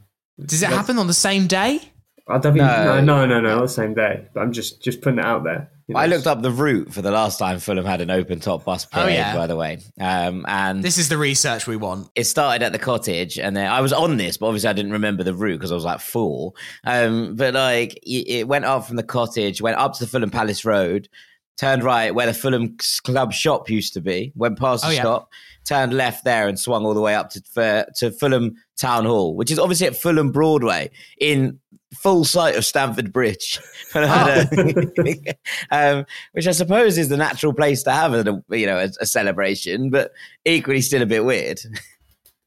Does 0.43 0.63
it 0.63 0.69
happen 0.69 0.97
on 0.97 1.07
the 1.07 1.13
same 1.13 1.47
day? 1.47 1.81
I 2.27 2.37
don't 2.37 2.53
think, 2.53 2.57
no, 2.57 3.01
no, 3.01 3.25
no, 3.25 3.25
no, 3.25 3.41
no, 3.41 3.61
the 3.61 3.67
same 3.67 3.93
day. 3.93 4.27
But 4.33 4.41
I'm 4.41 4.51
just 4.51 4.83
just 4.83 5.01
putting 5.01 5.19
it 5.19 5.25
out 5.25 5.43
there. 5.43 5.71
You 5.89 5.95
know, 5.95 6.01
I 6.01 6.05
looked 6.05 6.27
up 6.27 6.43
the 6.43 6.51
route 6.51 6.93
for 6.93 7.01
the 7.01 7.09
last 7.09 7.39
time 7.39 7.57
Fulham 7.57 7.83
had 7.83 7.99
an 7.99 8.11
open 8.11 8.39
top 8.39 8.63
bus 8.63 8.85
oh, 8.85 8.89
parade, 8.91 9.07
oh, 9.07 9.09
yeah. 9.09 9.35
by 9.35 9.47
the 9.47 9.55
way. 9.55 9.79
Um, 9.99 10.45
and 10.47 10.83
this 10.83 10.99
is 10.99 11.09
the 11.09 11.17
research 11.17 11.65
we 11.65 11.77
want. 11.77 12.11
It 12.13 12.25
started 12.25 12.63
at 12.63 12.73
the 12.73 12.77
cottage, 12.77 13.39
and 13.39 13.57
then 13.57 13.71
I 13.71 13.81
was 13.81 13.91
on 13.91 14.17
this, 14.17 14.37
but 14.37 14.45
obviously 14.45 14.69
I 14.69 14.73
didn't 14.73 14.91
remember 14.91 15.23
the 15.23 15.33
route 15.33 15.57
because 15.57 15.71
I 15.71 15.75
was 15.75 15.85
like 15.85 15.99
four. 15.99 16.53
Um, 16.83 17.35
but 17.35 17.55
like 17.55 17.99
it 18.03 18.47
went 18.47 18.65
up 18.65 18.85
from 18.85 18.97
the 18.97 19.03
cottage, 19.03 19.63
went 19.63 19.77
up 19.77 19.93
to 19.93 20.05
the 20.05 20.07
Fulham 20.07 20.29
Palace 20.29 20.63
Road, 20.63 21.09
turned 21.57 21.83
right 21.83 22.13
where 22.13 22.27
the 22.27 22.35
Fulham 22.35 22.77
Club 23.03 23.33
shop 23.33 23.67
used 23.67 23.95
to 23.95 24.01
be, 24.01 24.31
went 24.35 24.59
past 24.59 24.83
the 24.83 24.89
oh, 24.89 24.91
yeah. 24.91 25.01
shop, 25.01 25.29
turned 25.65 25.95
left 25.95 26.23
there, 26.23 26.47
and 26.47 26.59
swung 26.59 26.85
all 26.85 26.93
the 26.93 27.01
way 27.01 27.15
up 27.15 27.31
to 27.31 27.87
to 27.95 28.11
Fulham 28.11 28.53
Town 28.77 29.05
Hall, 29.05 29.35
which 29.35 29.49
is 29.49 29.57
obviously 29.57 29.87
at 29.87 29.95
Fulham 29.95 30.31
Broadway 30.31 30.91
in 31.19 31.59
full 31.93 32.25
sight 32.25 32.55
of 32.55 32.65
Stamford 32.65 33.11
Bridge, 33.11 33.59
um, 33.95 36.05
which 36.33 36.47
I 36.47 36.51
suppose 36.51 36.97
is 36.97 37.09
the 37.09 37.17
natural 37.17 37.53
place 37.53 37.83
to 37.83 37.91
have 37.91 38.13
a 38.13 38.43
you 38.49 38.65
know 38.65 38.77
a, 38.77 38.89
a, 39.01 39.05
celebration, 39.05 39.89
but 39.89 40.11
equally 40.45 40.81
still 40.81 41.01
a 41.01 41.07
bit 41.07 41.25
weird. 41.25 41.59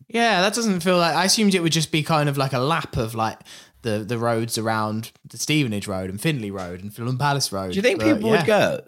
Yeah, 0.09 0.43
that 0.43 0.53
doesn't 0.53 0.81
feel 0.81 0.99
like. 0.99 1.17
I 1.17 1.25
assumed 1.25 1.55
it 1.55 1.63
would 1.63 1.73
just 1.73 1.91
be 1.91 2.03
kind 2.03 2.29
of 2.29 2.37
like 2.37 2.53
a 2.53 2.59
lap 2.59 2.99
of 2.99 3.15
like 3.15 3.39
the 3.81 4.01
the 4.01 4.19
roads 4.19 4.59
around 4.59 5.11
the 5.25 5.39
Stevenage 5.39 5.89
Road 5.89 6.11
and 6.11 6.21
Findlay 6.21 6.51
Road 6.51 6.83
and 6.83 6.95
Fulham 6.95 7.17
Palace 7.17 7.51
Road. 7.51 7.71
Do 7.71 7.77
you 7.77 7.83
think 7.83 7.99
but, 7.99 8.13
people 8.13 8.29
yeah. 8.29 8.37
would 8.37 8.47
go? 8.47 8.81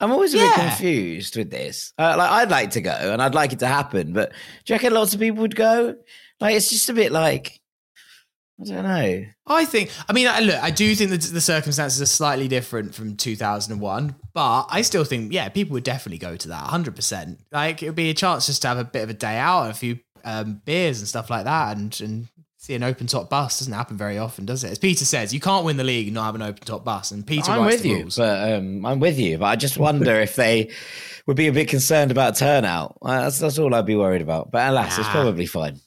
I'm 0.00 0.12
always 0.12 0.34
a 0.34 0.38
yeah. 0.38 0.48
bit 0.48 0.54
confused 0.56 1.36
with 1.36 1.50
this. 1.50 1.94
Uh, 1.96 2.16
like, 2.18 2.30
I'd 2.30 2.50
like 2.50 2.72
to 2.72 2.82
go 2.82 2.90
and 2.90 3.22
I'd 3.22 3.34
like 3.34 3.54
it 3.54 3.60
to 3.60 3.66
happen, 3.66 4.12
but 4.12 4.30
do 4.30 4.36
you 4.66 4.74
reckon 4.74 4.92
lots 4.92 5.14
of 5.14 5.20
people 5.20 5.40
would 5.40 5.56
go? 5.56 5.94
Like, 6.40 6.54
it's 6.54 6.68
just 6.68 6.90
a 6.90 6.92
bit 6.92 7.10
like 7.10 7.58
I 8.60 8.64
don't 8.64 8.82
know. 8.84 9.24
I 9.46 9.64
think. 9.66 9.90
I 10.08 10.12
mean, 10.14 10.26
look. 10.46 10.56
I 10.62 10.70
do 10.70 10.94
think 10.94 11.10
that 11.10 11.20
the 11.22 11.40
circumstances 11.40 12.00
are 12.00 12.06
slightly 12.06 12.48
different 12.48 12.94
from 12.94 13.16
2001, 13.16 14.14
but 14.32 14.66
I 14.70 14.82
still 14.82 15.04
think, 15.04 15.32
yeah, 15.32 15.48
people 15.50 15.74
would 15.74 15.84
definitely 15.84 16.18
go 16.18 16.36
to 16.36 16.48
that 16.48 16.62
100. 16.62 16.96
percent 16.96 17.40
Like 17.52 17.82
it 17.82 17.86
would 17.86 17.94
be 17.96 18.10
a 18.10 18.14
chance 18.14 18.46
just 18.46 18.62
to 18.62 18.68
have 18.68 18.78
a 18.78 18.84
bit 18.84 19.02
of 19.02 19.10
a 19.10 19.14
day 19.14 19.36
out, 19.36 19.70
a 19.70 19.74
few 19.74 19.98
um, 20.24 20.62
beers 20.64 21.00
and 21.00 21.08
stuff 21.08 21.28
like 21.28 21.44
that, 21.44 21.76
and 21.76 22.00
and 22.00 22.28
see 22.56 22.74
an 22.74 22.82
open 22.82 23.06
top 23.06 23.28
bus 23.30 23.60
doesn't 23.60 23.74
happen 23.74 23.96
very 23.96 24.18
often, 24.18 24.44
does 24.46 24.64
it? 24.64 24.70
As 24.72 24.78
Peter 24.78 25.04
says, 25.04 25.32
you 25.32 25.38
can't 25.38 25.64
win 25.64 25.76
the 25.76 25.84
league 25.84 26.08
and 26.08 26.14
not 26.14 26.24
have 26.24 26.34
an 26.34 26.42
open 26.42 26.64
top 26.64 26.82
bus. 26.84 27.12
And 27.12 27.24
Peter, 27.26 27.52
I'm 27.52 27.64
with 27.64 27.84
you, 27.84 27.98
rules. 27.98 28.16
but 28.16 28.52
um, 28.54 28.84
I'm 28.84 28.98
with 29.00 29.18
you. 29.18 29.38
But 29.38 29.46
I 29.46 29.56
just 29.56 29.76
wonder 29.78 30.18
if 30.20 30.34
they 30.34 30.70
would 31.26 31.36
be 31.36 31.46
a 31.46 31.52
bit 31.52 31.68
concerned 31.68 32.10
about 32.10 32.36
turnout. 32.36 32.96
Uh, 33.02 33.20
That's 33.20 33.38
that's 33.38 33.58
all 33.58 33.74
I'd 33.74 33.84
be 33.86 33.96
worried 33.96 34.22
about. 34.22 34.50
But 34.50 34.68
alas, 34.70 34.98
it's 34.98 35.08
probably 35.10 35.46
fine. 35.46 35.78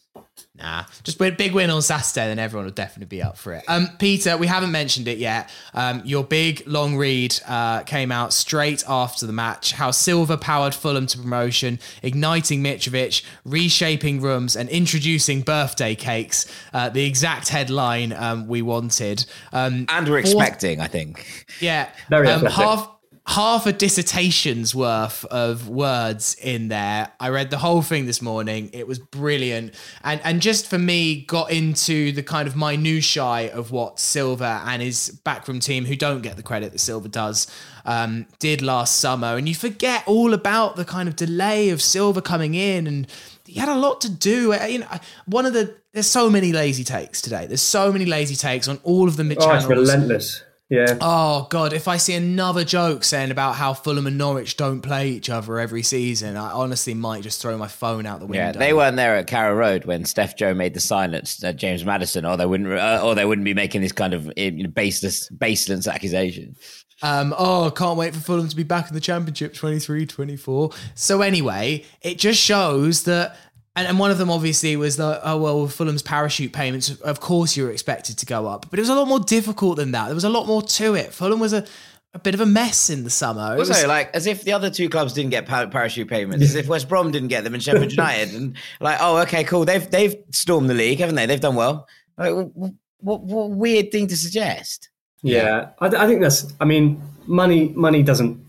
Nah, 0.59 0.83
just 1.03 1.19
a 1.21 1.31
big 1.31 1.53
win 1.53 1.69
on 1.69 1.81
Saturday, 1.81 2.27
then 2.27 2.37
everyone 2.39 2.65
will 2.65 2.73
definitely 2.73 3.17
be 3.17 3.23
up 3.23 3.37
for 3.37 3.53
it. 3.53 3.63
Um, 3.67 3.87
Peter, 3.97 4.35
we 4.37 4.47
haven't 4.47 4.71
mentioned 4.71 5.07
it 5.07 5.17
yet. 5.17 5.49
Um, 5.73 6.01
your 6.03 6.23
big 6.23 6.63
long 6.67 6.97
read 6.97 7.39
uh, 7.47 7.83
came 7.83 8.11
out 8.11 8.33
straight 8.33 8.83
after 8.87 9.25
the 9.25 9.31
match. 9.33 9.71
How 9.71 9.91
Silva 9.91 10.37
powered 10.37 10.75
Fulham 10.75 11.07
to 11.07 11.17
promotion, 11.17 11.79
igniting 12.03 12.61
Mitrovic, 12.61 13.23
reshaping 13.45 14.19
rooms, 14.19 14.55
and 14.55 14.67
introducing 14.69 15.41
birthday 15.41 15.95
cakes. 15.95 16.45
Uh, 16.73 16.89
the 16.89 17.05
exact 17.05 17.47
headline 17.47 18.11
um, 18.13 18.47
we 18.47 18.61
wanted. 18.61 19.25
Um, 19.53 19.85
And 19.87 20.09
we're 20.09 20.19
expecting, 20.19 20.81
I 20.81 20.87
think. 20.87 21.45
yeah, 21.61 21.89
Very 22.09 22.27
um, 22.27 22.45
half 22.45 22.98
half 23.29 23.67
a 23.67 23.71
dissertation's 23.71 24.73
worth 24.73 25.23
of 25.25 25.69
words 25.69 26.35
in 26.41 26.67
there. 26.67 27.11
I 27.19 27.29
read 27.29 27.51
the 27.51 27.59
whole 27.59 27.83
thing 27.83 28.07
this 28.07 28.23
morning. 28.23 28.71
It 28.73 28.87
was 28.87 28.97
brilliant, 28.97 29.75
and 30.03 30.19
and 30.23 30.41
just 30.41 30.67
for 30.67 30.79
me, 30.79 31.21
got 31.25 31.51
into 31.51 32.11
the 32.11 32.23
kind 32.23 32.47
of 32.47 32.55
minutiae 32.55 33.51
of 33.53 33.71
what 33.71 33.99
Silva 33.99 34.63
and 34.65 34.81
his 34.81 35.09
backroom 35.23 35.59
team, 35.59 35.85
who 35.85 35.95
don't 35.95 36.21
get 36.21 36.37
the 36.37 36.43
credit 36.43 36.71
that 36.71 36.79
Silva 36.79 37.07
does, 37.07 37.45
um, 37.85 38.25
did 38.39 38.61
last 38.61 38.97
summer, 38.97 39.37
and 39.37 39.47
you 39.47 39.53
forget 39.53 40.03
all 40.07 40.33
about 40.33 40.75
the 40.75 40.85
kind 40.85 41.07
of 41.07 41.15
delay 41.15 41.69
of 41.69 41.81
Silva 41.81 42.21
coming 42.21 42.55
in 42.55 42.87
and. 42.87 43.07
He 43.45 43.59
had 43.59 43.67
a 43.67 43.75
lot 43.75 43.99
to 44.01 44.11
do. 44.11 44.53
Uh, 44.53 44.65
You 44.65 44.77
know, 44.77 44.87
one 45.25 45.47
of 45.47 45.53
the 45.53 45.73
there's 45.91 46.05
so 46.05 46.29
many 46.29 46.53
lazy 46.53 46.83
takes 46.83 47.19
today. 47.19 47.47
There's 47.47 47.63
so 47.63 47.91
many 47.91 48.05
lazy 48.05 48.35
takes 48.35 48.67
on 48.67 48.79
all 48.83 49.07
of 49.07 49.17
the 49.17 49.23
mid 49.23 49.39
Oh, 49.41 49.49
it's 49.55 49.65
relentless. 49.65 50.43
Yeah. 50.69 50.97
Oh 51.01 51.47
god, 51.49 51.73
if 51.73 51.87
I 51.87 51.97
see 51.97 52.13
another 52.13 52.63
joke 52.63 53.03
saying 53.03 53.31
about 53.31 53.55
how 53.55 53.73
Fulham 53.73 54.05
and 54.05 54.19
Norwich 54.19 54.55
don't 54.55 54.81
play 54.81 55.09
each 55.09 55.27
other 55.27 55.59
every 55.59 55.81
season, 55.81 56.37
I 56.37 56.51
honestly 56.51 56.93
might 56.93 57.23
just 57.23 57.41
throw 57.41 57.57
my 57.57 57.67
phone 57.67 58.05
out 58.05 58.19
the 58.19 58.27
window. 58.27 58.45
Yeah, 58.45 58.51
they 58.51 58.73
weren't 58.73 58.95
there 58.95 59.15
at 59.15 59.25
Carrow 59.25 59.55
Road 59.55 59.85
when 59.85 60.05
Steph 60.05 60.37
Joe 60.37 60.53
made 60.53 60.75
the 60.75 60.79
silence 60.79 61.43
at 61.43 61.55
James 61.55 61.83
Madison, 61.83 62.23
or 62.23 62.37
they 62.37 62.45
wouldn't, 62.45 62.71
uh, 62.71 63.01
or 63.03 63.15
they 63.15 63.25
wouldn't 63.25 63.45
be 63.45 63.55
making 63.55 63.81
this 63.81 63.91
kind 63.91 64.13
of 64.13 64.31
you 64.37 64.51
know, 64.63 64.69
baseless, 64.69 65.27
baseless 65.29 65.87
accusation. 65.87 66.55
Um, 67.01 67.33
oh, 67.37 67.71
can't 67.75 67.97
wait 67.97 68.13
for 68.13 68.19
Fulham 68.19 68.47
to 68.47 68.55
be 68.55 68.63
back 68.63 68.89
in 68.89 68.93
the 68.93 68.99
Championship 68.99 69.53
23 69.55 70.05
24. 70.05 70.71
So, 70.93 71.21
anyway, 71.21 71.85
it 72.01 72.19
just 72.19 72.39
shows 72.39 73.03
that. 73.03 73.35
And, 73.79 73.87
and 73.87 73.97
one 73.97 74.11
of 74.11 74.17
them 74.17 74.29
obviously 74.29 74.75
was 74.75 74.97
that, 74.97 75.21
oh, 75.23 75.37
well, 75.37 75.61
with 75.61 75.73
Fulham's 75.73 76.01
parachute 76.01 76.51
payments, 76.51 76.89
of 76.99 77.21
course 77.21 77.55
you 77.55 77.63
were 77.63 77.71
expected 77.71 78.17
to 78.17 78.25
go 78.25 78.45
up. 78.45 78.69
But 78.69 78.77
it 78.77 78.81
was 78.81 78.89
a 78.89 78.95
lot 78.95 79.07
more 79.07 79.21
difficult 79.21 79.77
than 79.77 79.91
that. 79.91 80.07
There 80.07 80.15
was 80.15 80.25
a 80.25 80.29
lot 80.29 80.47
more 80.47 80.61
to 80.61 80.95
it. 80.95 81.13
Fulham 81.13 81.39
was 81.39 81.53
a, 81.53 81.65
a 82.13 82.19
bit 82.19 82.33
of 82.33 82.41
a 82.41 82.45
mess 82.45 82.89
in 82.89 83.05
the 83.05 83.09
summer. 83.09 83.55
It 83.55 83.59
Also, 83.59 83.71
was, 83.71 83.85
like 83.85 84.13
as 84.13 84.27
if 84.27 84.43
the 84.43 84.51
other 84.51 84.69
two 84.69 84.89
clubs 84.89 85.13
didn't 85.13 85.29
get 85.29 85.45
parachute 85.45 86.09
payments, 86.09 86.43
as 86.43 86.55
if 86.55 86.67
West 86.67 86.89
Brom 86.89 87.11
didn't 87.11 87.29
get 87.29 87.45
them 87.45 87.53
and 87.53 87.63
Sheffield 87.63 87.91
United, 87.91 88.35
and 88.35 88.57
like, 88.81 88.97
oh, 88.99 89.19
okay, 89.19 89.45
cool, 89.45 89.63
they've 89.63 89.89
they've 89.89 90.15
stormed 90.31 90.69
the 90.69 90.73
league, 90.73 90.99
haven't 90.99 91.15
they? 91.15 91.25
They've 91.25 91.39
done 91.39 91.55
well. 91.55 91.87
Like, 92.17 92.33
what, 92.33 92.73
what, 92.99 93.21
what 93.21 93.51
weird 93.51 93.93
thing 93.93 94.07
to 94.07 94.17
suggest? 94.17 94.89
Yeah, 95.21 95.69
I, 95.79 95.85
I 95.87 96.05
think 96.07 96.19
that's. 96.19 96.51
I 96.59 96.65
mean, 96.65 97.01
money 97.27 97.69
money 97.75 98.03
doesn't 98.03 98.43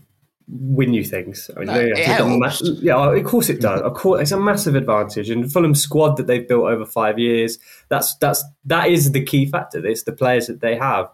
win 0.47 0.93
you 0.93 1.03
things. 1.03 1.49
I 1.55 1.59
mean, 1.59 1.67
No, 1.67 1.79
it 1.79 1.83
to 1.83 1.89
look 1.89 1.97
at 1.99 2.05
helps. 2.07 2.63
ma- 2.63 2.75
yeah, 2.81 3.15
of 3.17 3.23
course 3.25 3.49
it 3.49 3.61
does. 3.61 3.81
Of 3.81 3.93
course, 3.93 4.21
it's 4.21 4.31
a 4.31 4.39
massive 4.39 4.75
advantage. 4.75 5.29
And 5.29 5.51
Fulham's 5.51 5.81
squad 5.81 6.17
that 6.17 6.27
they've 6.27 6.47
built 6.47 6.65
over 6.65 6.85
five 6.85 7.17
years, 7.19 7.57
that's 7.89 8.15
that's 8.17 8.43
that 8.65 8.89
is 8.89 9.11
the 9.11 9.23
key 9.23 9.45
factor. 9.45 9.85
It's 9.85 10.03
the 10.03 10.11
players 10.13 10.47
that 10.47 10.61
they 10.61 10.75
have, 10.75 11.09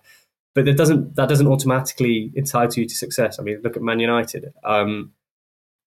but 0.56 0.66
that 0.66 0.78
doesn't 0.78 1.16
that 1.16 1.30
doesn't 1.30 1.48
automatically 1.48 2.32
entitle 2.36 2.82
you 2.82 2.88
to 2.88 2.96
success. 2.96 3.40
I 3.40 3.44
mean, 3.44 3.62
look 3.64 3.76
at 3.78 3.84
Man 3.84 4.00
United. 4.00 4.54
Um, 4.64 5.14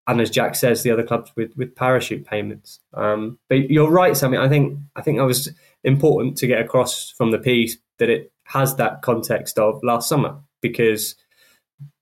and 0.06 0.20
as 0.20 0.30
Jack 0.30 0.56
says, 0.56 0.82
the 0.82 0.90
other 0.90 1.04
clubs 1.04 1.30
with, 1.36 1.56
with 1.56 1.76
parachute 1.76 2.26
payments. 2.26 2.80
Um, 2.94 3.38
but 3.48 3.70
you're 3.70 3.90
right, 3.90 4.16
Sammy. 4.16 4.38
I 4.38 4.48
think 4.48 4.78
I 4.96 5.02
think 5.02 5.18
that 5.18 5.24
was 5.24 5.52
important 5.84 6.36
to 6.38 6.46
get 6.46 6.60
across 6.60 7.10
from 7.10 7.30
the 7.30 7.38
piece 7.38 7.76
that 7.98 8.08
it 8.08 8.32
has 8.44 8.74
that 8.76 9.02
context 9.02 9.58
of 9.58 9.78
last 9.84 10.08
summer 10.08 10.36
because 10.60 11.14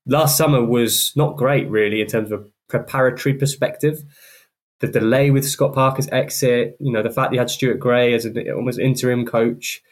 last 0.09 0.37
summer 0.37 0.64
was 0.64 1.12
not 1.14 1.37
great, 1.37 1.68
really, 1.71 2.01
in 2.01 2.07
terms 2.07 2.33
of 2.33 2.40
a 2.40 2.44
preparatory 2.68 3.35
perspective. 3.35 4.03
The 4.81 4.88
delay 4.88 5.31
with 5.31 5.49
Scott 5.49 5.75
Parker's 5.75 6.09
exit, 6.09 6.77
you 6.81 6.92
know, 6.92 7.03
the 7.03 7.11
fact 7.11 7.33
he 7.33 7.38
had 7.38 7.51
Stuart 7.51 7.79
Gray 7.79 8.14
as 8.14 8.25
an 8.25 8.37
almost 8.51 8.79
interim 8.79 9.27
coach 9.27 9.83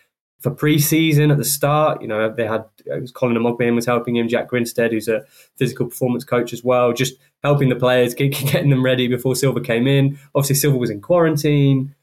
for 0.40 0.50
pre-season 0.50 1.30
at 1.30 1.38
the 1.38 1.44
start. 1.44 2.00
You 2.02 2.08
know, 2.08 2.32
they 2.32 2.46
had 2.46 2.64
it 2.84 3.00
was 3.00 3.10
Colin 3.10 3.36
Omogbehin 3.36 3.74
was 3.74 3.86
helping 3.86 4.16
him, 4.16 4.28
Jack 4.28 4.48
Grinstead, 4.48 4.92
who's 4.92 5.08
a 5.08 5.24
physical 5.56 5.86
performance 5.86 6.24
coach 6.24 6.52
as 6.52 6.62
well, 6.62 6.92
just 6.92 7.14
helping 7.42 7.68
the 7.68 7.76
players, 7.76 8.14
get, 8.14 8.30
getting 8.52 8.70
them 8.70 8.84
ready 8.84 9.08
before 9.08 9.34
Silva 9.34 9.60
came 9.60 9.86
in. 9.86 10.18
Obviously, 10.34 10.56
Silva 10.56 10.78
was 10.78 10.90
in 10.90 11.00
quarantine. 11.00 11.94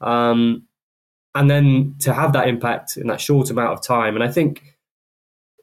Um, 0.00 0.64
and 1.34 1.48
then 1.48 1.94
to 2.00 2.12
have 2.12 2.32
that 2.34 2.48
impact 2.48 2.96
in 2.96 3.06
that 3.06 3.20
short 3.20 3.50
amount 3.50 3.72
of 3.72 3.82
time. 3.82 4.14
And 4.14 4.24
I 4.24 4.30
think 4.30 4.76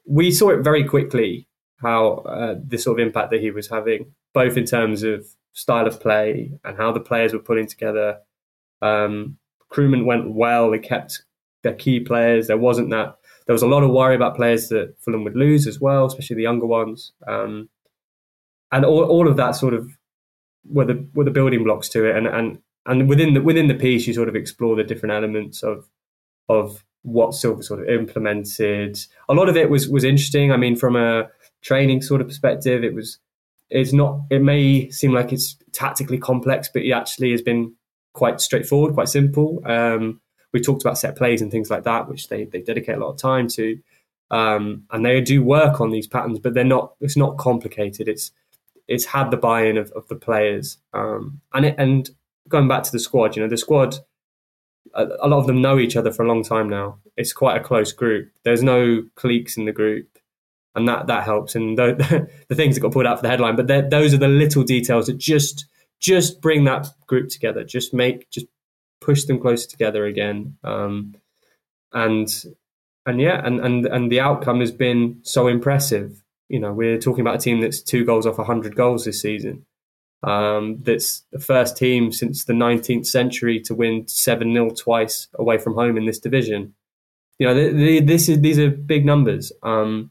we 0.06 0.32
saw 0.32 0.50
it 0.50 0.64
very 0.64 0.82
quickly 0.82 1.46
how 1.80 2.18
uh, 2.18 2.54
the 2.66 2.78
sort 2.78 3.00
of 3.00 3.06
impact 3.06 3.30
that 3.30 3.40
he 3.40 3.50
was 3.50 3.68
having, 3.68 4.12
both 4.32 4.56
in 4.56 4.64
terms 4.64 5.02
of 5.02 5.26
style 5.52 5.86
of 5.86 6.00
play 6.00 6.52
and 6.64 6.76
how 6.76 6.92
the 6.92 7.00
players 7.00 7.32
were 7.32 7.38
putting 7.38 7.66
together. 7.66 8.18
Um, 8.82 9.38
recruitment 9.60 10.06
went 10.06 10.32
well. 10.32 10.70
They 10.70 10.78
kept 10.78 11.22
their 11.62 11.74
key 11.74 12.00
players. 12.00 12.46
There 12.46 12.58
wasn't 12.58 12.90
that. 12.90 13.16
There 13.46 13.54
was 13.54 13.62
a 13.62 13.68
lot 13.68 13.82
of 13.82 13.90
worry 13.90 14.14
about 14.14 14.36
players 14.36 14.68
that 14.68 14.94
Fulham 15.00 15.24
would 15.24 15.36
lose 15.36 15.66
as 15.66 15.80
well, 15.80 16.06
especially 16.06 16.36
the 16.36 16.42
younger 16.42 16.66
ones. 16.66 17.12
Um, 17.26 17.68
and 18.70 18.84
all, 18.84 19.04
all 19.04 19.28
of 19.28 19.36
that 19.36 19.52
sort 19.52 19.74
of 19.74 19.90
were 20.64 20.84
the 20.84 21.06
were 21.14 21.24
the 21.24 21.30
building 21.30 21.64
blocks 21.64 21.88
to 21.90 22.04
it. 22.04 22.16
And 22.16 22.26
and 22.26 22.58
and 22.86 23.08
within 23.08 23.34
the 23.34 23.42
within 23.42 23.68
the 23.68 23.74
piece, 23.74 24.06
you 24.06 24.14
sort 24.14 24.28
of 24.28 24.36
explore 24.36 24.76
the 24.76 24.84
different 24.84 25.14
elements 25.14 25.62
of 25.62 25.88
of 26.48 26.84
what 27.02 27.34
Silva 27.34 27.62
sort 27.62 27.80
of 27.80 27.88
implemented. 27.88 28.98
A 29.28 29.34
lot 29.34 29.48
of 29.48 29.56
it 29.56 29.70
was 29.70 29.88
was 29.88 30.04
interesting. 30.04 30.52
I 30.52 30.56
mean, 30.56 30.76
from 30.76 30.96
a 30.96 31.28
training 31.62 32.02
sort 32.02 32.20
of 32.20 32.28
perspective, 32.28 32.84
it 32.84 32.94
was 32.94 33.18
it's 33.70 33.92
not. 33.92 34.20
It 34.30 34.42
may 34.42 34.90
seem 34.90 35.12
like 35.12 35.32
it's 35.32 35.56
tactically 35.72 36.18
complex, 36.18 36.68
but 36.72 36.82
it 36.82 36.90
actually 36.90 37.30
has 37.30 37.42
been 37.42 37.74
quite 38.12 38.40
straightforward, 38.40 38.94
quite 38.94 39.08
simple. 39.08 39.62
Um, 39.64 40.20
we 40.52 40.60
talked 40.60 40.82
about 40.82 40.98
set 40.98 41.16
plays 41.16 41.40
and 41.40 41.50
things 41.50 41.70
like 41.70 41.84
that, 41.84 42.08
which 42.08 42.28
they 42.28 42.44
they 42.44 42.60
dedicate 42.60 42.96
a 42.96 42.98
lot 42.98 43.12
of 43.12 43.18
time 43.18 43.48
to, 43.48 43.78
um, 44.30 44.84
and 44.90 45.06
they 45.06 45.20
do 45.20 45.42
work 45.42 45.80
on 45.80 45.90
these 45.90 46.08
patterns, 46.08 46.40
but 46.40 46.54
they're 46.54 46.64
not. 46.64 46.94
It's 47.00 47.16
not 47.16 47.38
complicated. 47.38 48.08
It's 48.08 48.32
it's 48.88 49.04
had 49.04 49.30
the 49.30 49.36
buy-in 49.36 49.76
of, 49.78 49.92
of 49.92 50.08
the 50.08 50.16
players, 50.16 50.78
um, 50.92 51.40
and 51.54 51.66
it, 51.66 51.76
and 51.78 52.10
going 52.48 52.66
back 52.66 52.82
to 52.82 52.92
the 52.92 52.98
squad, 52.98 53.36
you 53.36 53.42
know, 53.42 53.48
the 53.48 53.56
squad. 53.56 53.96
A, 54.94 55.06
a 55.20 55.28
lot 55.28 55.38
of 55.38 55.46
them 55.46 55.62
know 55.62 55.78
each 55.78 55.94
other 55.94 56.10
for 56.10 56.24
a 56.24 56.28
long 56.28 56.42
time 56.42 56.68
now. 56.68 56.98
It's 57.16 57.32
quite 57.32 57.60
a 57.60 57.62
close 57.62 57.92
group. 57.92 58.30
There's 58.42 58.62
no 58.62 59.04
cliques 59.14 59.56
in 59.56 59.66
the 59.66 59.72
group 59.72 60.18
and 60.74 60.88
that 60.88 61.06
that 61.06 61.24
helps. 61.24 61.54
And 61.54 61.76
the, 61.76 62.28
the 62.48 62.54
things 62.54 62.74
that 62.74 62.80
got 62.80 62.92
pulled 62.92 63.06
out 63.06 63.18
for 63.18 63.22
the 63.22 63.28
headline, 63.28 63.56
but 63.56 63.90
those 63.90 64.14
are 64.14 64.18
the 64.18 64.28
little 64.28 64.62
details 64.62 65.06
that 65.06 65.18
just 65.18 65.66
just 66.00 66.40
bring 66.40 66.64
that 66.64 66.88
group 67.06 67.28
together. 67.28 67.64
Just 67.64 67.92
make 67.92 68.30
just 68.30 68.46
push 69.00 69.24
them 69.24 69.40
closer 69.40 69.68
together 69.68 70.04
again. 70.06 70.56
Um, 70.64 71.14
and 71.92 72.28
and 73.06 73.20
yeah, 73.20 73.40
and 73.44 73.60
and 73.60 73.86
and 73.86 74.10
the 74.10 74.20
outcome 74.20 74.60
has 74.60 74.72
been 74.72 75.20
so 75.22 75.48
impressive. 75.48 76.22
You 76.48 76.60
know, 76.60 76.72
we're 76.72 76.98
talking 76.98 77.20
about 77.20 77.36
a 77.36 77.38
team 77.38 77.60
that's 77.60 77.82
two 77.82 78.04
goals 78.04 78.26
off 78.26 78.36
hundred 78.36 78.76
goals 78.76 79.04
this 79.04 79.20
season. 79.20 79.66
Um, 80.22 80.78
that's 80.82 81.24
the 81.32 81.38
first 81.38 81.78
team 81.78 82.12
since 82.12 82.44
the 82.44 82.52
19th 82.52 83.06
century 83.06 83.58
to 83.60 83.74
win 83.74 84.06
seven 84.06 84.52
0 84.52 84.70
twice 84.70 85.28
away 85.34 85.56
from 85.56 85.74
home 85.74 85.96
in 85.96 86.04
this 86.04 86.18
division. 86.18 86.74
You 87.38 87.46
know, 87.46 87.54
this 88.02 88.28
is 88.28 88.40
these 88.40 88.58
are 88.58 88.70
big 88.70 89.06
numbers. 89.06 89.50
Um, 89.62 90.10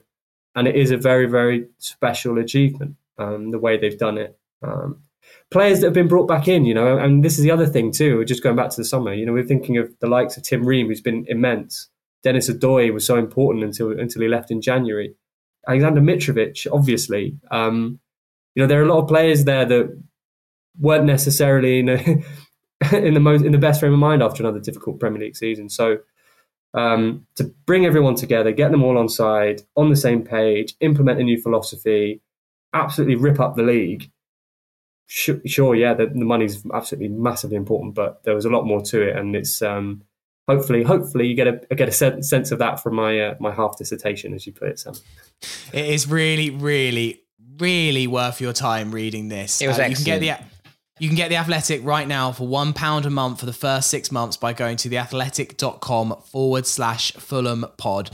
and 0.55 0.67
it 0.67 0.75
is 0.75 0.91
a 0.91 0.97
very 0.97 1.25
very 1.25 1.67
special 1.77 2.38
achievement 2.38 2.95
um, 3.17 3.51
the 3.51 3.59
way 3.59 3.77
they've 3.77 3.97
done 3.97 4.17
it. 4.17 4.38
Um, 4.62 5.03
players 5.51 5.79
that 5.79 5.88
have 5.88 5.93
been 5.93 6.07
brought 6.07 6.27
back 6.27 6.47
in 6.47 6.65
you 6.65 6.73
know 6.73 6.97
and 6.97 7.23
this 7.23 7.38
is 7.38 7.43
the 7.43 7.51
other 7.51 7.67
thing 7.67 7.91
too 7.91 8.17
we're 8.17 8.23
just 8.23 8.43
going 8.43 8.55
back 8.55 8.69
to 8.69 8.77
the 8.77 8.85
summer 8.85 9.13
you 9.13 9.25
know 9.25 9.33
we're 9.33 9.43
thinking 9.43 9.77
of 9.77 9.91
the 9.99 10.07
likes 10.07 10.38
of 10.38 10.43
tim 10.43 10.65
ream 10.65 10.88
who's 10.88 11.01
been 11.01 11.25
immense. 11.27 11.89
Denis 12.21 12.49
Odoi 12.49 12.93
was 12.93 13.05
so 13.05 13.15
important 13.15 13.63
until 13.63 13.97
until 13.97 14.21
he 14.21 14.27
left 14.27 14.51
in 14.51 14.62
january. 14.62 15.15
Alexander 15.67 16.01
mitrovic 16.01 16.67
obviously. 16.71 17.38
Um, 17.51 17.99
you 18.55 18.63
know 18.63 18.67
there 18.67 18.81
are 18.81 18.85
a 18.85 18.93
lot 18.93 19.01
of 19.01 19.07
players 19.07 19.45
there 19.45 19.65
that 19.65 20.01
weren't 20.79 21.05
necessarily 21.05 21.79
in, 21.79 21.89
a, 21.89 21.97
in 22.95 23.13
the 23.13 23.19
most 23.19 23.43
in 23.43 23.51
the 23.51 23.57
best 23.57 23.79
frame 23.79 23.93
of 23.93 23.99
mind 23.99 24.23
after 24.23 24.43
another 24.43 24.59
difficult 24.59 24.99
premier 24.99 25.21
league 25.21 25.35
season. 25.35 25.69
So 25.69 25.99
um, 26.73 27.25
to 27.36 27.45
bring 27.65 27.86
everyone 27.86 28.15
together, 28.15 28.51
get 28.51 28.71
them 28.71 28.84
all 28.84 28.97
on 28.97 29.10
side, 29.10 29.62
on 29.75 29.89
the 29.89 29.95
same 29.95 30.23
page, 30.23 30.75
implement 30.79 31.19
a 31.19 31.23
new 31.23 31.41
philosophy, 31.41 32.21
absolutely 32.73 33.15
rip 33.15 33.39
up 33.39 33.55
the 33.55 33.63
league. 33.63 34.12
Sure, 35.08 35.41
sure 35.45 35.75
yeah, 35.75 35.95
the, 35.95 36.05
the 36.05 36.25
money's 36.25 36.63
absolutely 36.71 37.08
massively 37.08 37.55
important, 37.55 37.95
but 37.95 38.23
there 38.23 38.36
was 38.36 38.45
a 38.45 38.49
lot 38.49 38.65
more 38.65 38.82
to 38.82 39.01
it, 39.01 39.15
and 39.15 39.36
it's 39.36 39.62
um, 39.62 40.03
hopefully, 40.47 40.84
hopefully 40.84 41.25
you 41.25 41.34
get 41.34 41.47
a 41.47 41.75
get 41.75 41.89
a 41.89 41.91
sense 41.91 42.51
of 42.51 42.60
that 42.60 42.79
from 42.79 42.95
my 42.95 43.19
uh, 43.19 43.36
my 43.39 43.51
half 43.51 43.75
dissertation, 43.77 44.36
as 44.36 44.45
you 44.45 44.53
put 44.53 44.69
it, 44.69 44.77
Sam. 44.77 44.93
It 45.73 45.86
is 45.86 46.08
really, 46.08 46.51
really, 46.51 47.23
really 47.58 48.05
worth 48.05 48.39
your 48.39 48.53
time 48.53 48.91
reading 48.91 49.29
this. 49.29 49.62
It 49.62 49.67
was 49.67 49.79
Uh, 49.79 49.84
excellent. 49.84 49.99
You 49.99 50.13
can 50.13 50.19
get 50.21 50.39
the 50.39 50.45
you 50.99 51.07
can 51.07 51.15
get 51.15 51.29
the 51.29 51.38
Athletic 51.38 51.83
right 51.83 52.07
now 52.07 52.31
for 52.31 52.47
one 52.47 52.73
pound 52.73 53.05
a 53.05 53.09
month 53.09 53.39
for 53.39 53.45
the 53.45 53.53
first 53.53 53.89
six 53.89 54.12
months 54.12 54.38
by 54.38 54.53
going 54.53 54.77
to 54.77 54.89
theathletic.com 54.89 56.17
forward 56.25 56.65
slash 56.65 57.13
Fulham 57.13 57.65
pod. 57.77 58.12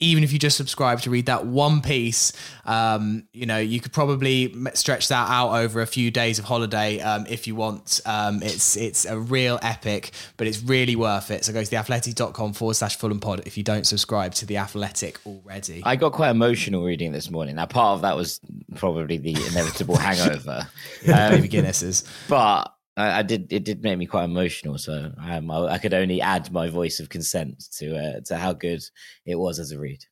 Even 0.00 0.24
if 0.24 0.32
you 0.32 0.40
just 0.40 0.56
subscribe 0.56 1.00
to 1.00 1.08
read 1.08 1.26
that 1.26 1.46
one 1.46 1.80
piece, 1.80 2.32
um, 2.66 3.26
you 3.32 3.46
know 3.46 3.58
you 3.58 3.80
could 3.80 3.92
probably 3.92 4.52
stretch 4.74 5.08
that 5.08 5.30
out 5.30 5.52
over 5.52 5.80
a 5.80 5.86
few 5.86 6.10
days 6.10 6.38
of 6.40 6.44
holiday 6.44 7.00
um, 7.00 7.24
if 7.28 7.46
you 7.46 7.54
want. 7.54 8.00
Um, 8.04 8.42
it's 8.42 8.76
it's 8.76 9.06
a 9.06 9.16
real 9.16 9.58
epic, 9.62 10.10
but 10.36 10.48
it's 10.48 10.62
really 10.62 10.96
worth 10.96 11.30
it. 11.30 11.44
So 11.44 11.52
go 11.52 11.62
to 11.62 11.70
theathletic.com 11.70 12.54
forward 12.54 12.74
slash 12.74 12.96
Fulham 12.96 13.20
pod 13.20 13.44
if 13.46 13.56
you 13.56 13.62
don't 13.62 13.86
subscribe 13.86 14.34
to 14.34 14.46
the 14.46 14.58
Athletic 14.58 15.24
already. 15.24 15.80
I 15.84 15.94
got 15.94 16.12
quite 16.12 16.30
emotional 16.30 16.84
reading 16.84 17.12
this 17.12 17.30
morning. 17.30 17.54
Now, 17.54 17.66
part 17.66 17.94
of 17.94 18.02
that 18.02 18.16
was 18.16 18.40
probably 18.74 19.18
the 19.18 19.32
inevitable 19.48 19.96
hangover, 19.98 20.66
um, 21.12 21.30
Baby 21.30 21.48
Guinnesses. 21.48 22.04
but 22.28 22.72
I, 22.96 23.18
I 23.18 23.22
did. 23.22 23.52
It 23.52 23.64
did 23.64 23.82
make 23.82 23.98
me 23.98 24.06
quite 24.06 24.24
emotional. 24.24 24.78
So 24.78 25.12
um, 25.22 25.50
I, 25.50 25.66
I 25.66 25.78
could 25.78 25.94
only 25.94 26.20
add 26.20 26.52
my 26.52 26.68
voice 26.68 27.00
of 27.00 27.08
consent 27.08 27.64
to 27.78 27.96
uh, 27.96 28.20
to 28.26 28.36
how 28.36 28.52
good 28.52 28.82
it 29.26 29.36
was 29.36 29.58
as 29.58 29.72
a 29.72 29.78
read. 29.78 30.04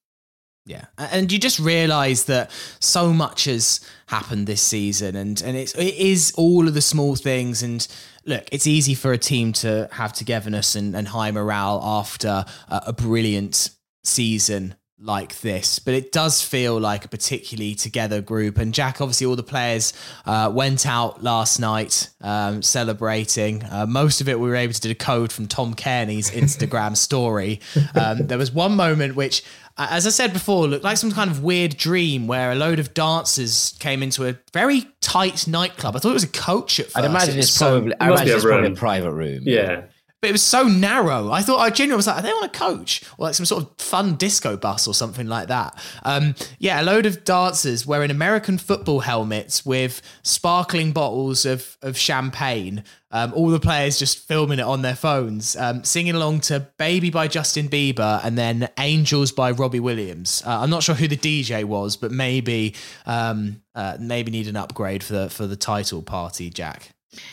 Yeah, 0.65 0.85
and 0.97 1.33
you 1.33 1.41
just 1.41 1.59
realise 1.59 2.25
that 2.25 2.53
so 2.79 3.13
much 3.13 3.47
has 3.47 3.81
happened 4.07 4.47
this 4.47 4.63
season, 4.63 5.17
and 5.17 5.41
and 5.43 5.57
it's 5.57 5.75
it 5.75 5.95
is 5.95 6.33
all 6.37 6.69
of 6.69 6.75
the 6.75 6.81
small 6.81 7.17
things. 7.17 7.63
And 7.63 7.87
look, 8.25 8.49
it's 8.53 8.67
easy 8.67 8.95
for 8.95 9.13
a 9.13 9.19
team 9.19 9.53
to 9.55 9.89
have 9.93 10.13
togetherness 10.13 10.77
and, 10.77 10.95
and 10.95 11.09
high 11.09 11.33
morale 11.33 11.81
after 11.83 12.45
a, 12.69 12.83
a 12.87 12.93
brilliant 12.93 13.71
season 14.05 14.77
like 15.03 15.41
this, 15.41 15.79
but 15.79 15.95
it 15.95 16.13
does 16.13 16.43
feel 16.43 16.79
like 16.79 17.05
a 17.05 17.09
particularly 17.09 17.75
together 17.75 18.21
group. 18.21 18.57
And 18.59 18.73
Jack, 18.73 19.01
obviously, 19.01 19.27
all 19.27 19.37
the 19.37 19.43
players 19.43 19.93
uh, 20.27 20.51
went 20.55 20.87
out 20.87 21.23
last 21.23 21.59
night 21.59 22.09
um, 22.21 22.63
celebrating. 22.63 23.65
Uh, 23.65 23.87
most 23.87 24.21
of 24.21 24.29
it 24.29 24.39
we 24.39 24.49
were 24.49 24.57
able 24.57 24.73
to 24.75 24.81
decode 24.81 25.33
from 25.33 25.47
Tom 25.49 25.75
Cairney's 25.75 26.31
Instagram 26.31 26.97
story. 27.09 27.61
Um, 27.95 28.27
there 28.27 28.39
was 28.39 28.53
one 28.53 28.77
moment 28.77 29.17
which, 29.17 29.43
as 29.77 30.07
I 30.07 30.11
said 30.11 30.33
before, 30.33 30.69
looked 30.69 30.85
like 30.85 30.97
some 30.99 31.11
kind 31.13 31.31
of 31.31 31.43
weird 31.43 31.77
dream 31.77 32.27
where 32.27 32.53
a 32.53 32.55
load 32.55 32.79
of 32.79 32.95
dancers 32.95 33.75
came 33.81 34.03
into 34.03 34.29
a 34.29 34.37
very 34.53 34.87
tight 35.01 35.47
nightclub. 35.49 35.97
I 35.97 35.99
thought 35.99 36.11
it 36.11 36.15
was 36.15 36.25
a 36.25 36.29
coach 36.29 36.79
at 36.79 36.87
first. 36.87 36.99
I'd 36.99 37.05
imagine 37.07 37.35
It 37.35 37.37
was 37.39 37.47
it's 37.47 37.55
so- 37.57 37.71
probably. 37.81 37.95
I 38.01 38.09
must 38.11 38.25
be 38.25 38.31
imagine 38.31 38.33
a 38.33 38.37
it's 38.37 38.45
probably 38.45 38.73
a 38.73 38.77
private 38.77 39.13
room. 39.13 39.43
Yeah, 39.45 39.83
but 40.23 40.29
it 40.29 40.33
was 40.33 40.43
so 40.43 40.63
narrow. 40.63 41.33
I 41.33 41.43
thought 41.43 41.59
I 41.59 41.71
genuinely 41.71 41.97
was 41.97 42.07
like, 42.07 42.19
are 42.19 42.23
they 42.23 42.31
on 42.31 42.45
a 42.45 42.49
coach 42.49 43.03
or 43.19 43.27
like 43.27 43.35
some 43.35 43.45
sort 43.45 43.65
of 43.65 43.71
fun 43.79 44.15
disco 44.15 44.57
bus 44.57 44.87
or 44.87 44.95
something 44.95 45.27
like 45.27 45.49
that? 45.49 45.77
Um, 46.05 46.37
yeah, 46.61 46.81
a 46.81 46.85
load 46.85 47.07
of 47.07 47.25
dancers 47.25 47.89
wearing 47.89 48.13
American 48.13 48.57
football 48.57 49.01
helmets 49.01 49.67
with 49.67 50.01
sparkling 50.23 50.93
bottles 50.93 51.45
of 51.45 51.77
of 51.83 51.99
champagne. 51.99 52.85
Um, 53.11 53.35
all 53.35 53.49
the 53.49 53.61
players 53.61 53.99
just 53.99 54.27
filming 54.27 54.61
it 54.61 54.65
on 54.65 54.83
their 54.83 54.95
phones, 54.95 55.57
um, 55.57 55.83
singing 55.83 56.15
along 56.15 56.41
to 56.43 56.69
"Baby" 56.79 57.11
by 57.11 57.27
Justin 57.27 57.69
Bieber 57.69 58.25
and 58.25 58.39
then 58.39 58.69
"Angels" 58.79 59.33
by 59.33 59.51
Robbie 59.51 59.81
Williams. 59.81 60.41
Uh, 60.47 60.61
I'm 60.61 60.71
not 60.71 60.85
sure 60.85 60.95
who 60.95 61.09
the 61.09 61.17
DJ 61.17 61.65
was, 61.65 61.97
but 61.97 62.13
maybe 62.13 62.77
um, 63.07 63.61
uh, 63.75 63.97
maybe 63.99 64.31
need 64.31 64.47
an 64.47 64.57
upgrade 64.57 65.03
for 65.03 65.15
the 65.15 65.31
for 65.31 65.49
the 65.49 65.57
title 65.57 66.01
party, 66.01 66.49
Jack. 66.49 66.92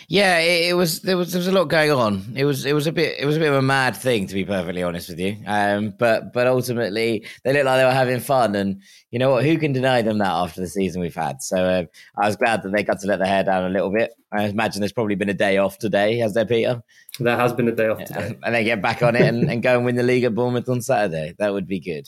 Yeah, 0.10 0.40
it, 0.40 0.70
it 0.70 0.74
was 0.74 1.02
there 1.02 1.16
was 1.16 1.32
there 1.32 1.40
was 1.40 1.48
a 1.48 1.52
lot 1.52 1.66
going 1.66 1.92
on. 1.92 2.34
It 2.36 2.44
was 2.44 2.66
it 2.66 2.74
was 2.74 2.88
a 2.88 2.92
bit 2.92 3.18
it 3.18 3.26
was 3.26 3.38
a 3.38 3.40
bit 3.40 3.50
of 3.50 3.56
a 3.56 3.62
mad 3.62 3.96
thing 3.96 4.28
to 4.28 4.34
be 4.34 4.44
perfectly 4.44 4.84
honest 4.84 5.10
with 5.10 5.20
you. 5.20 5.38
Um, 5.48 5.94
but 5.98 6.34
but 6.34 6.48
ultimately 6.48 7.26
they 7.44 7.54
looked 7.54 7.66
like 7.66 7.80
they 7.80 7.86
were 7.86 7.92
having 7.92 8.20
fun, 8.20 8.56
and 8.56 8.82
you 9.12 9.20
know 9.20 9.32
what? 9.32 9.46
Who 9.46 9.58
can 9.58 9.72
deny 9.72 10.02
them 10.02 10.18
that 10.18 10.32
after 10.32 10.60
the 10.60 10.68
season 10.68 11.02
we've 11.02 11.16
had? 11.16 11.42
So 11.42 11.64
uh, 11.64 11.84
I 12.22 12.28
was 12.28 12.36
glad 12.36 12.64
that 12.64 12.72
they 12.72 12.84
got 12.84 13.00
to 13.02 13.08
let 13.08 13.20
their 13.20 13.28
hair 13.28 13.44
down 13.44 13.66
a 13.66 13.70
little 13.70 13.92
bit. 13.92 14.14
I 14.32 14.46
imagine 14.46 14.82
there's 14.82 14.92
probably 14.92 15.16
been 15.16 15.30
a 15.30 15.34
day 15.34 15.58
off 15.58 15.78
today, 15.78 16.18
has 16.18 16.34
there, 16.34 16.46
Peter? 16.46 16.84
there 17.20 17.38
has 17.38 17.54
been 17.54 17.68
a 17.68 17.76
day 17.76 17.88
off 17.88 18.04
today. 18.04 18.38
and 18.44 18.56
then 18.56 18.64
get 18.64 18.82
back 18.82 19.02
on 19.02 19.16
it 19.16 19.22
and, 19.22 19.50
and 19.50 19.64
go 19.64 19.76
and 19.76 19.86
win 19.86 19.96
the 19.96 20.04
league 20.04 20.24
at 20.24 20.36
Bournemouth 20.36 20.70
on 20.70 20.82
Saturday. 20.82 21.36
That 21.40 21.54
would 21.54 21.68
be 21.68 21.80
good. 21.80 22.08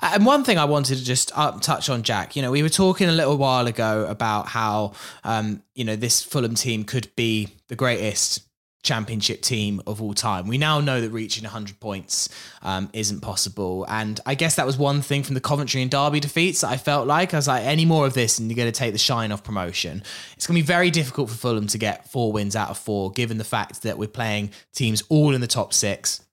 And 0.00 0.26
one 0.26 0.44
thing 0.44 0.58
I 0.58 0.64
wanted 0.64 0.98
to 0.98 1.04
just 1.04 1.30
uh, 1.36 1.52
touch 1.60 1.88
on, 1.88 2.02
Jack. 2.02 2.36
You 2.36 2.42
know, 2.42 2.50
we 2.50 2.62
were 2.62 2.68
talking 2.68 3.08
a 3.08 3.12
little 3.12 3.36
while 3.36 3.66
ago 3.66 4.06
about 4.06 4.48
how, 4.48 4.92
um, 5.22 5.62
you 5.74 5.84
know, 5.84 5.96
this 5.96 6.22
Fulham 6.22 6.54
team 6.54 6.84
could 6.84 7.14
be 7.16 7.48
the 7.68 7.76
greatest 7.76 8.44
championship 8.82 9.40
team 9.40 9.80
of 9.86 10.02
all 10.02 10.12
time. 10.12 10.46
We 10.46 10.58
now 10.58 10.78
know 10.80 11.00
that 11.00 11.10
reaching 11.10 11.44
100 11.44 11.80
points 11.80 12.28
um, 12.62 12.90
isn't 12.92 13.20
possible. 13.20 13.86
And 13.88 14.20
I 14.26 14.34
guess 14.34 14.56
that 14.56 14.66
was 14.66 14.76
one 14.76 15.00
thing 15.00 15.22
from 15.22 15.34
the 15.34 15.40
Coventry 15.40 15.80
and 15.80 15.90
Derby 15.90 16.20
defeats 16.20 16.60
that 16.60 16.68
I 16.68 16.76
felt 16.76 17.06
like. 17.06 17.32
I 17.32 17.38
was 17.38 17.48
like, 17.48 17.64
any 17.64 17.86
more 17.86 18.06
of 18.06 18.14
this 18.14 18.38
and 18.38 18.50
you're 18.50 18.56
going 18.56 18.70
to 18.70 18.78
take 18.78 18.92
the 18.92 18.98
shine 18.98 19.32
off 19.32 19.42
promotion. 19.42 20.02
It's 20.36 20.46
going 20.46 20.56
to 20.58 20.62
be 20.62 20.66
very 20.66 20.90
difficult 20.90 21.30
for 21.30 21.36
Fulham 21.36 21.66
to 21.68 21.78
get 21.78 22.10
four 22.10 22.30
wins 22.30 22.54
out 22.54 22.68
of 22.68 22.78
four, 22.78 23.10
given 23.10 23.38
the 23.38 23.44
fact 23.44 23.82
that 23.82 23.96
we're 23.96 24.06
playing 24.06 24.50
teams 24.74 25.02
all 25.08 25.34
in 25.34 25.40
the 25.40 25.46
top 25.46 25.72
six 25.72 26.23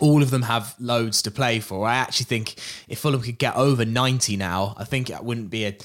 all 0.00 0.22
of 0.22 0.30
them 0.30 0.42
have 0.42 0.74
loads 0.78 1.22
to 1.22 1.30
play 1.30 1.60
for. 1.60 1.86
I 1.86 1.96
actually 1.96 2.26
think 2.26 2.54
if 2.88 2.98
Fulham 2.98 3.22
could 3.22 3.38
get 3.38 3.56
over 3.56 3.84
90 3.84 4.36
now, 4.36 4.74
I 4.76 4.84
think 4.84 5.10
it 5.10 5.22
wouldn't 5.24 5.50
be 5.50 5.64
a 5.64 5.76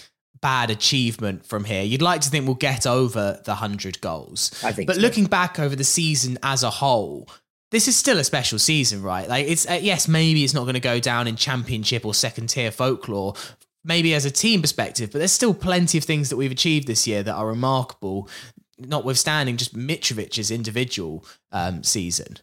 bad 0.42 0.70
achievement 0.72 1.46
from 1.46 1.66
here. 1.66 1.84
You'd 1.84 2.02
like 2.02 2.22
to 2.22 2.30
think 2.30 2.46
we'll 2.46 2.56
get 2.56 2.88
over 2.88 3.40
the 3.46 3.52
100 3.52 4.02
goals. 4.02 4.52
I 4.64 4.72
think 4.72 4.88
But 4.88 4.96
so. 4.96 5.02
looking 5.02 5.26
back 5.26 5.60
over 5.60 5.76
the 5.76 5.84
season 5.84 6.38
as 6.44 6.64
a 6.64 6.70
whole, 6.70 7.30
this 7.70 7.88
is 7.88 7.96
still 7.96 8.18
a 8.18 8.24
special 8.24 8.60
season, 8.60 9.02
right? 9.02 9.30
Like 9.30 9.48
it's 9.48 9.70
uh, 9.70 9.80
yes, 9.82 10.08
maybe 10.08 10.44
it's 10.44 10.54
not 10.54 10.64
going 10.64 10.74
to 10.74 10.80
go 10.80 11.00
down 11.00 11.28
in 11.28 11.36
championship 11.36 12.06
or 12.06 12.14
second 12.14 12.48
tier 12.48 12.72
folklore. 12.72 13.36
Maybe 13.84 14.14
as 14.14 14.26
a 14.26 14.32
team 14.32 14.62
perspective, 14.62 15.12
but 15.12 15.20
there's 15.20 15.32
still 15.32 15.56
plenty 15.56 15.98
of 15.98 16.04
things 16.04 16.30
that 16.30 16.38
we've 16.38 16.52
achieved 16.52 16.86
this 16.86 17.08
year 17.08 17.24
that 17.24 17.34
are 17.34 17.48
remarkable, 17.48 18.30
notwithstanding 18.78 19.58
just 19.58 19.76
Mitrovic's 19.76 20.52
individual 20.52 21.26
um, 21.52 21.84
season. 21.84 22.38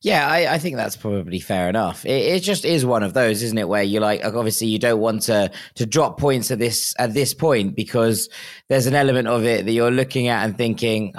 Yeah, 0.00 0.26
I, 0.26 0.54
I 0.54 0.58
think 0.58 0.76
that's 0.76 0.96
probably 0.96 1.40
fair 1.40 1.68
enough. 1.68 2.04
It, 2.04 2.34
it 2.34 2.40
just 2.40 2.64
is 2.64 2.84
one 2.84 3.02
of 3.02 3.14
those, 3.14 3.42
isn't 3.42 3.58
it? 3.58 3.68
Where 3.68 3.82
you're 3.82 4.02
like, 4.02 4.24
obviously, 4.24 4.68
you 4.68 4.78
don't 4.78 5.00
want 5.00 5.22
to 5.22 5.50
to 5.76 5.86
drop 5.86 6.18
points 6.18 6.50
at 6.50 6.58
this 6.58 6.94
at 6.98 7.14
this 7.14 7.34
point 7.34 7.76
because 7.76 8.28
there's 8.68 8.86
an 8.86 8.94
element 8.94 9.28
of 9.28 9.44
it 9.44 9.64
that 9.64 9.72
you're 9.72 9.90
looking 9.90 10.28
at 10.28 10.44
and 10.44 10.56
thinking, 10.56 11.14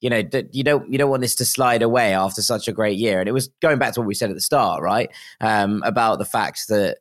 you 0.00 0.10
know, 0.10 0.22
that 0.22 0.54
you 0.54 0.64
don't 0.64 0.90
you 0.90 0.98
don't 0.98 1.10
want 1.10 1.22
this 1.22 1.36
to 1.36 1.44
slide 1.44 1.82
away 1.82 2.14
after 2.14 2.42
such 2.42 2.68
a 2.68 2.72
great 2.72 2.98
year. 2.98 3.20
And 3.20 3.28
it 3.28 3.32
was 3.32 3.48
going 3.60 3.78
back 3.78 3.94
to 3.94 4.00
what 4.00 4.06
we 4.06 4.14
said 4.14 4.30
at 4.30 4.36
the 4.36 4.40
start, 4.40 4.82
right? 4.82 5.10
Um, 5.40 5.82
about 5.84 6.18
the 6.18 6.24
fact 6.24 6.68
that 6.68 6.98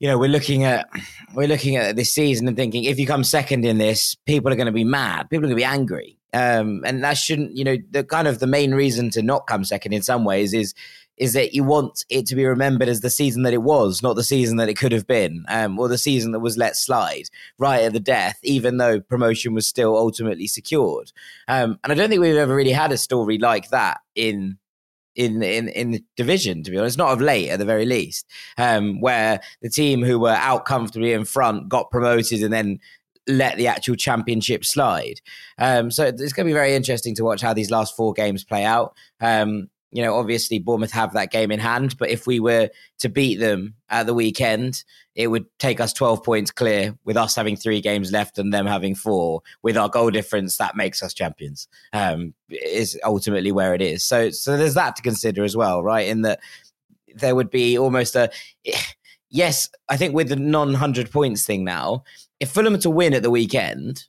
you 0.00 0.08
know 0.08 0.18
we're 0.18 0.28
looking 0.28 0.64
at 0.64 0.90
we're 1.34 1.46
looking 1.46 1.76
at 1.76 1.94
this 1.94 2.12
season 2.12 2.48
and 2.48 2.56
thinking 2.56 2.84
if 2.84 2.98
you 2.98 3.06
come 3.06 3.22
second 3.22 3.64
in 3.64 3.78
this, 3.78 4.16
people 4.26 4.52
are 4.52 4.56
going 4.56 4.66
to 4.66 4.72
be 4.72 4.84
mad, 4.84 5.30
people 5.30 5.44
are 5.44 5.48
going 5.48 5.50
to 5.50 5.56
be 5.56 5.64
angry, 5.64 6.18
um, 6.32 6.82
and 6.84 7.04
that 7.04 7.16
shouldn't 7.16 7.56
you 7.56 7.62
know 7.62 7.76
the 7.90 8.02
kind 8.02 8.26
of 8.26 8.40
the 8.40 8.46
main 8.46 8.74
reason 8.74 9.10
to 9.10 9.22
not 9.22 9.46
come 9.46 9.62
second 9.62 9.92
in 9.92 10.02
some 10.02 10.24
ways 10.24 10.52
is 10.52 10.74
is 11.20 11.34
that 11.34 11.52
you 11.52 11.62
want 11.62 12.02
it 12.08 12.24
to 12.24 12.34
be 12.34 12.46
remembered 12.46 12.88
as 12.88 13.02
the 13.02 13.10
season 13.10 13.42
that 13.42 13.52
it 13.52 13.60
was, 13.60 14.02
not 14.02 14.16
the 14.16 14.24
season 14.24 14.56
that 14.56 14.70
it 14.70 14.78
could 14.78 14.90
have 14.90 15.06
been, 15.06 15.44
um, 15.48 15.78
or 15.78 15.86
the 15.86 15.98
season 15.98 16.32
that 16.32 16.40
was 16.40 16.56
let 16.56 16.74
slide 16.74 17.24
right 17.58 17.82
at 17.82 17.92
the 17.92 18.00
death, 18.00 18.38
even 18.42 18.78
though 18.78 19.00
promotion 19.00 19.52
was 19.52 19.66
still 19.66 19.94
ultimately 19.98 20.46
secured. 20.46 21.12
Um, 21.46 21.78
and 21.84 21.92
I 21.92 21.94
don't 21.94 22.08
think 22.08 22.22
we've 22.22 22.36
ever 22.36 22.56
really 22.56 22.72
had 22.72 22.90
a 22.90 22.96
story 22.96 23.36
like 23.36 23.68
that 23.68 24.00
in 24.14 24.56
in 25.14 25.42
in 25.42 25.68
in 25.68 25.90
the 25.90 26.04
division, 26.16 26.62
to 26.62 26.70
be 26.70 26.78
honest, 26.78 26.98
not 26.98 27.12
of 27.12 27.20
late 27.20 27.50
at 27.50 27.58
the 27.58 27.64
very 27.64 27.86
least, 27.86 28.26
um, 28.58 29.00
where 29.00 29.40
the 29.62 29.70
team 29.70 30.02
who 30.02 30.18
were 30.18 30.30
out 30.30 30.64
comfortably 30.64 31.12
in 31.12 31.24
front 31.24 31.68
got 31.68 31.90
promoted 31.90 32.42
and 32.42 32.52
then 32.52 32.78
let 33.26 33.56
the 33.56 33.66
actual 33.66 33.96
championship 33.96 34.64
slide. 34.64 35.20
Um, 35.58 35.90
so 35.90 36.04
it's 36.04 36.32
going 36.32 36.46
to 36.46 36.50
be 36.50 36.52
very 36.52 36.74
interesting 36.74 37.14
to 37.16 37.24
watch 37.24 37.40
how 37.40 37.54
these 37.54 37.70
last 37.70 37.96
four 37.96 38.12
games 38.12 38.44
play 38.44 38.64
out. 38.64 38.94
Um, 39.20 39.68
you 39.92 40.02
know, 40.02 40.14
obviously 40.14 40.58
Bournemouth 40.58 40.92
have 40.92 41.12
that 41.14 41.32
game 41.32 41.50
in 41.50 41.58
hand, 41.58 41.96
but 41.98 42.10
if 42.10 42.26
we 42.26 42.38
were 42.38 42.70
to 43.00 43.08
beat 43.08 43.36
them 43.36 43.74
at 43.88 44.06
the 44.06 44.14
weekend, 44.14 44.84
it 45.16 45.28
would 45.28 45.46
take 45.58 45.80
us 45.80 45.92
12 45.92 46.22
points 46.22 46.50
clear 46.50 46.96
with 47.04 47.16
us 47.16 47.34
having 47.34 47.56
three 47.56 47.80
games 47.80 48.12
left 48.12 48.38
and 48.38 48.54
them 48.54 48.66
having 48.66 48.94
four. 48.94 49.42
With 49.62 49.76
our 49.76 49.88
goal 49.88 50.10
difference, 50.10 50.56
that 50.58 50.76
makes 50.76 51.02
us 51.02 51.12
champions. 51.12 51.66
Um, 51.92 52.34
is 52.48 52.98
ultimately 53.04 53.50
where 53.50 53.74
it 53.74 53.82
is. 53.82 54.04
So, 54.04 54.30
so 54.30 54.56
there's 54.56 54.74
that 54.74 54.96
to 54.96 55.02
consider 55.02 55.42
as 55.42 55.56
well, 55.56 55.82
right? 55.82 56.06
In 56.06 56.22
that 56.22 56.40
there 57.14 57.34
would 57.34 57.50
be 57.50 57.76
almost 57.76 58.14
a 58.14 58.30
yes. 59.28 59.68
I 59.88 59.96
think 59.96 60.14
with 60.14 60.28
the 60.28 60.36
non 60.36 60.74
hundred 60.74 61.10
points 61.10 61.44
thing 61.44 61.64
now, 61.64 62.04
if 62.38 62.50
Fulham 62.50 62.78
to 62.78 62.90
win 62.90 63.12
at 63.12 63.22
the 63.22 63.30
weekend, 63.30 64.04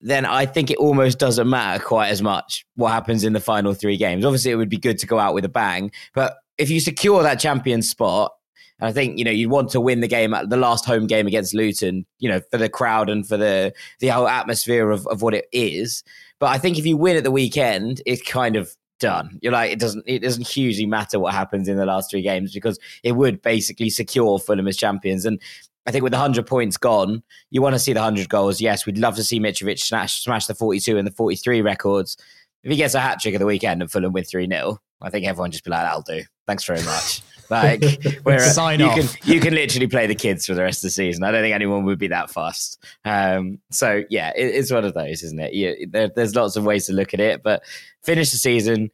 then 0.00 0.24
I 0.24 0.46
think 0.46 0.70
it 0.70 0.78
almost 0.78 1.18
doesn't 1.18 1.48
matter 1.48 1.82
quite 1.82 2.08
as 2.08 2.22
much 2.22 2.64
what 2.76 2.92
happens 2.92 3.24
in 3.24 3.32
the 3.32 3.40
final 3.40 3.74
three 3.74 3.96
games. 3.96 4.24
Obviously, 4.24 4.50
it 4.50 4.56
would 4.56 4.68
be 4.68 4.78
good 4.78 4.98
to 4.98 5.06
go 5.06 5.18
out 5.18 5.34
with 5.34 5.44
a 5.44 5.48
bang, 5.48 5.90
but 6.14 6.36
if 6.58 6.70
you 6.70 6.80
secure 6.80 7.22
that 7.22 7.40
champion 7.40 7.82
spot, 7.82 8.32
and 8.78 8.88
I 8.88 8.92
think 8.92 9.18
you 9.18 9.24
know 9.24 9.30
you'd 9.30 9.50
want 9.50 9.70
to 9.70 9.80
win 9.80 10.00
the 10.00 10.08
game 10.08 10.34
at 10.34 10.50
the 10.50 10.56
last 10.56 10.84
home 10.84 11.06
game 11.06 11.26
against 11.26 11.54
Luton, 11.54 12.06
you 12.18 12.28
know, 12.28 12.40
for 12.50 12.58
the 12.58 12.68
crowd 12.68 13.10
and 13.10 13.26
for 13.26 13.36
the 13.36 13.72
the 13.98 14.08
whole 14.08 14.28
atmosphere 14.28 14.90
of, 14.90 15.06
of 15.06 15.22
what 15.22 15.34
it 15.34 15.46
is. 15.52 16.02
But 16.38 16.46
I 16.46 16.58
think 16.58 16.78
if 16.78 16.86
you 16.86 16.96
win 16.96 17.16
at 17.16 17.24
the 17.24 17.30
weekend, 17.30 18.00
it's 18.06 18.22
kind 18.22 18.56
of 18.56 18.74
done. 18.98 19.38
You're 19.42 19.52
like, 19.52 19.72
it 19.72 19.78
doesn't 19.78 20.04
it 20.06 20.20
doesn't 20.20 20.46
hugely 20.46 20.86
matter 20.86 21.18
what 21.18 21.34
happens 21.34 21.68
in 21.68 21.76
the 21.76 21.86
last 21.86 22.10
three 22.10 22.22
games 22.22 22.52
because 22.52 22.78
it 23.02 23.12
would 23.12 23.42
basically 23.42 23.90
secure 23.90 24.38
Fulham 24.38 24.68
as 24.68 24.76
champions. 24.76 25.26
And 25.26 25.40
I 25.86 25.90
think 25.90 26.02
with 26.02 26.12
the 26.12 26.18
100 26.18 26.46
points 26.46 26.76
gone, 26.76 27.22
you 27.50 27.62
want 27.62 27.74
to 27.74 27.78
see 27.78 27.92
the 27.92 28.00
100 28.00 28.28
goals. 28.28 28.60
Yes, 28.60 28.86
we'd 28.86 28.98
love 28.98 29.16
to 29.16 29.24
see 29.24 29.40
Mitrovic 29.40 29.78
smash, 29.78 30.22
smash 30.22 30.46
the 30.46 30.54
42 30.54 30.98
and 30.98 31.06
the 31.06 31.12
43 31.12 31.62
records. 31.62 32.16
If 32.62 32.70
he 32.70 32.76
gets 32.76 32.94
a 32.94 33.00
hat 33.00 33.20
trick 33.20 33.34
at 33.34 33.38
the 33.40 33.46
weekend 33.46 33.80
and 33.80 33.90
Fulham 33.90 34.12
win 34.12 34.24
3 34.24 34.46
0, 34.46 34.78
I 35.00 35.10
think 35.10 35.26
everyone 35.26 35.50
just 35.50 35.64
be 35.64 35.70
like, 35.70 35.82
that'll 35.82 36.02
do. 36.02 36.22
Thanks 36.46 36.64
very 36.64 36.82
much. 36.82 37.22
Like, 37.50 37.82
where 38.22 38.38
Sign 38.38 38.78
you 38.78 38.86
off. 38.86 38.96
can 38.96 39.08
you 39.24 39.40
can 39.40 39.52
literally 39.54 39.88
play 39.88 40.06
the 40.06 40.14
kids 40.14 40.46
for 40.46 40.54
the 40.54 40.62
rest 40.62 40.84
of 40.84 40.86
the 40.86 40.92
season. 40.92 41.24
I 41.24 41.32
don't 41.32 41.42
think 41.42 41.52
anyone 41.52 41.84
would 41.84 41.98
be 41.98 42.06
that 42.06 42.30
fast. 42.30 42.80
Um, 43.04 43.58
so 43.72 44.04
yeah, 44.08 44.30
it, 44.36 44.54
it's 44.54 44.70
one 44.70 44.84
of 44.84 44.94
those, 44.94 45.24
isn't 45.24 45.40
it? 45.40 45.52
You, 45.52 45.88
there, 45.90 46.12
there's 46.14 46.36
lots 46.36 46.54
of 46.54 46.62
ways 46.62 46.86
to 46.86 46.92
look 46.92 47.12
at 47.12 47.18
it, 47.18 47.42
but 47.42 47.64
finish 48.04 48.30
the 48.30 48.36
season, 48.36 48.92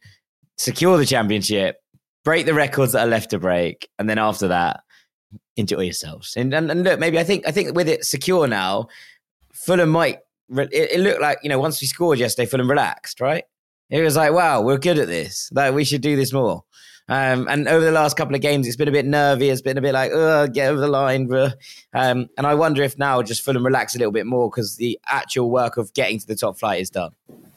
secure 0.57 0.97
the 0.97 1.05
championship, 1.05 1.83
break 2.23 2.47
the 2.47 2.55
records 2.55 2.93
that 2.93 3.05
are 3.05 3.07
left 3.07 3.29
to 3.29 3.37
break, 3.37 3.89
and 3.99 4.09
then 4.09 4.17
after 4.17 4.47
that, 4.47 4.79
enjoy 5.55 5.81
yourselves. 5.81 6.35
And, 6.37 6.53
and, 6.53 6.69
and 6.71 6.83
look, 6.83 6.99
maybe 6.99 7.19
I 7.19 7.23
think 7.23 7.47
I 7.47 7.51
think 7.51 7.75
with 7.75 7.89
it 7.89 8.05
secure 8.05 8.47
now, 8.47 8.87
Fulham 9.53 9.89
might. 9.89 10.19
It, 10.49 10.69
it 10.73 10.99
looked 11.01 11.21
like 11.21 11.39
you 11.43 11.49
know 11.49 11.59
once 11.59 11.81
we 11.81 11.87
scored 11.87 12.19
yesterday, 12.19 12.45
Fulham 12.49 12.69
relaxed, 12.69 13.19
right? 13.19 13.43
It 13.89 14.01
was 14.01 14.15
like, 14.17 14.33
wow, 14.33 14.61
we're 14.61 14.77
good 14.77 14.99
at 14.99 15.07
this. 15.07 15.49
Like 15.53 15.73
we 15.73 15.83
should 15.85 16.01
do 16.01 16.15
this 16.15 16.33
more. 16.33 16.63
Um, 17.09 17.47
and 17.47 17.69
over 17.69 17.85
the 17.85 17.91
last 17.91 18.17
couple 18.17 18.35
of 18.35 18.41
games, 18.41 18.67
it's 18.67 18.75
been 18.75 18.89
a 18.89 18.91
bit 18.91 19.05
nervy. 19.05 19.49
It's 19.49 19.61
been 19.61 19.77
a 19.77 19.81
bit 19.81 19.93
like, 19.93 20.11
oh, 20.13 20.45
get 20.47 20.69
over 20.69 20.81
the 20.81 20.89
line. 20.89 21.31
Um, 21.93 22.27
and 22.37 22.45
I 22.45 22.53
wonder 22.55 22.83
if 22.83 22.97
now 22.97 23.21
just 23.21 23.43
Fulham 23.43 23.65
relax 23.65 23.95
a 23.95 23.97
little 23.97 24.11
bit 24.11 24.25
more 24.25 24.49
because 24.49 24.75
the 24.75 24.99
actual 25.07 25.49
work 25.49 25.77
of 25.77 25.93
getting 25.93 26.19
to 26.19 26.27
the 26.27 26.35
top 26.35 26.59
flight 26.59 26.81
is 26.81 26.89
done. 26.89 27.11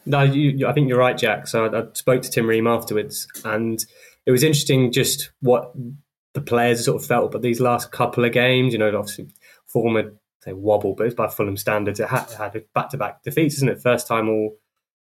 No, 0.06 0.22
you- 0.22 0.66
I 0.68 0.72
think 0.72 0.88
you're 0.88 0.98
right, 0.98 1.18
Jack. 1.18 1.48
So 1.48 1.66
I, 1.66 1.80
I 1.80 1.84
spoke 1.94 2.22
to 2.22 2.30
Tim 2.30 2.46
Ream 2.46 2.68
afterwards, 2.68 3.26
and 3.44 3.84
it 4.24 4.30
was 4.30 4.44
interesting 4.44 4.92
just 4.92 5.30
what 5.40 5.72
the 6.34 6.40
players 6.40 6.84
sort 6.84 7.00
of 7.00 7.06
felt. 7.06 7.32
But 7.32 7.42
these 7.42 7.60
last 7.60 7.92
couple 7.92 8.24
of 8.24 8.32
games, 8.32 8.72
you 8.72 8.78
know, 8.78 8.96
obviously 8.96 9.28
former 9.66 10.12
say 10.42 10.52
wobble, 10.52 10.94
but 10.94 11.06
it's 11.06 11.14
by 11.14 11.28
Fulham 11.28 11.56
standards. 11.56 12.00
It 12.00 12.08
had, 12.08 12.30
had 12.30 12.64
back 12.74 12.90
to 12.90 12.98
back 12.98 13.22
defeats, 13.22 13.56
isn't 13.56 13.68
it? 13.68 13.82
First 13.82 14.06
time 14.06 14.28
all 14.28 14.56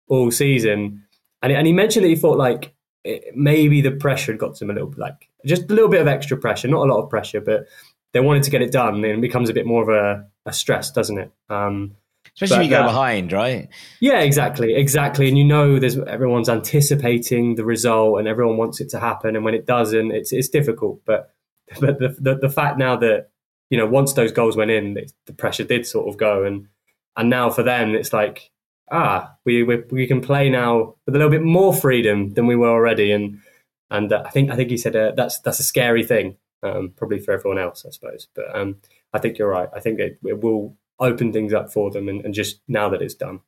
all 0.08 0.32
season, 0.32 1.04
and 1.42 1.52
and 1.52 1.68
he 1.68 1.74
mentioned 1.74 2.06
that 2.06 2.10
he 2.10 2.16
thought 2.16 2.38
like 2.38 2.76
it, 3.04 3.36
maybe 3.36 3.82
the 3.82 3.92
pressure 3.92 4.32
had 4.32 4.40
got 4.40 4.56
to 4.56 4.64
him 4.64 4.70
a 4.70 4.74
little 4.74 4.90
bit, 4.90 5.00
like 5.00 5.30
just 5.46 5.70
a 5.70 5.74
little 5.74 5.90
bit 5.90 6.02
of 6.02 6.08
extra 6.08 6.38
pressure, 6.38 6.68
not 6.68 6.88
a 6.88 6.94
lot 6.94 7.04
of 7.04 7.10
pressure, 7.10 7.42
but 7.42 7.68
they 8.14 8.20
wanted 8.20 8.44
to 8.44 8.52
get 8.52 8.62
it 8.62 8.72
done, 8.72 8.96
and 8.96 9.06
it 9.06 9.22
becomes 9.22 9.50
a 9.50 9.54
bit 9.54 9.66
more 9.66 9.82
of 9.82 9.90
a, 9.90 10.26
a 10.46 10.54
stress, 10.54 10.92
doesn't 10.92 11.18
it? 11.18 11.32
Um, 11.50 11.96
Especially 12.36 12.56
But 12.58 12.62
if 12.62 12.66
you 12.66 12.78
go 12.78 12.84
that- 12.84 12.88
behind, 12.90 13.32
right? 13.32 13.70
yeah, 14.02 14.20
exactly, 14.20 14.76
exactly. 14.76 15.30
And 15.30 15.38
you 15.38 15.46
know, 15.46 15.80
there's 15.80 15.98
everyone's 15.98 16.50
anticipating 16.50 17.56
the 17.56 17.64
result, 17.66 18.20
and 18.20 18.28
everyone 18.28 18.58
wants 18.58 18.82
it 18.82 18.90
to 18.90 19.00
happen. 19.00 19.36
And 19.36 19.46
when 19.46 19.54
it 19.56 19.66
doesn't, 19.66 20.12
it's 20.12 20.34
it's 20.34 20.50
difficult. 20.50 21.02
But 21.06 21.34
but 21.80 22.00
the 22.00 22.16
the, 22.20 22.36
the 22.36 22.50
fact 22.50 22.78
now 22.78 22.96
that 22.98 23.30
you 23.70 23.78
know 23.78 23.86
once 23.88 24.14
those 24.14 24.32
goals 24.32 24.58
went 24.58 24.72
in, 24.72 24.98
it, 24.98 25.12
the 25.26 25.34
pressure 25.34 25.64
did 25.64 25.86
sort 25.86 26.08
of 26.10 26.18
go, 26.18 26.44
and 26.44 26.68
and 27.16 27.30
now 27.30 27.50
for 27.50 27.64
them, 27.64 27.96
it's 27.96 28.12
like 28.14 28.52
ah, 28.92 29.34
we 29.46 29.64
we, 29.64 29.78
we 29.90 30.06
can 30.06 30.22
play 30.22 30.50
now 30.50 30.96
with 31.06 31.16
a 31.16 31.18
little 31.18 31.32
bit 31.32 31.42
more 31.42 31.74
freedom 31.74 32.34
than 32.34 32.48
we 32.48 32.56
were 32.56 32.70
already. 32.70 33.12
And 33.12 33.40
and 33.90 34.12
uh, 34.12 34.24
I 34.26 34.30
think 34.30 34.52
I 34.52 34.56
think 34.58 34.70
he 34.72 34.78
said 34.78 34.96
uh, 34.96 35.14
that's 35.16 35.40
that's 35.40 35.60
a 35.62 35.64
scary 35.64 36.04
thing, 36.04 36.36
um, 36.64 36.92
probably 36.98 37.20
for 37.20 37.32
everyone 37.32 37.60
else, 37.60 37.86
I 37.88 37.92
suppose. 37.92 38.28
But 38.36 38.54
um, 38.54 38.76
I 39.14 39.20
think 39.20 39.38
you're 39.38 39.50
right. 39.50 39.70
I 39.74 39.80
think 39.80 40.00
it, 40.00 40.20
it 40.26 40.44
will 40.44 40.76
open 41.00 41.34
things 41.34 41.54
up 41.54 41.72
for 41.72 41.92
them, 41.92 42.08
and, 42.10 42.24
and 42.24 42.34
just 42.34 42.62
now 42.68 42.90
that 42.90 43.02
it's 43.02 43.16
done. 43.16 43.42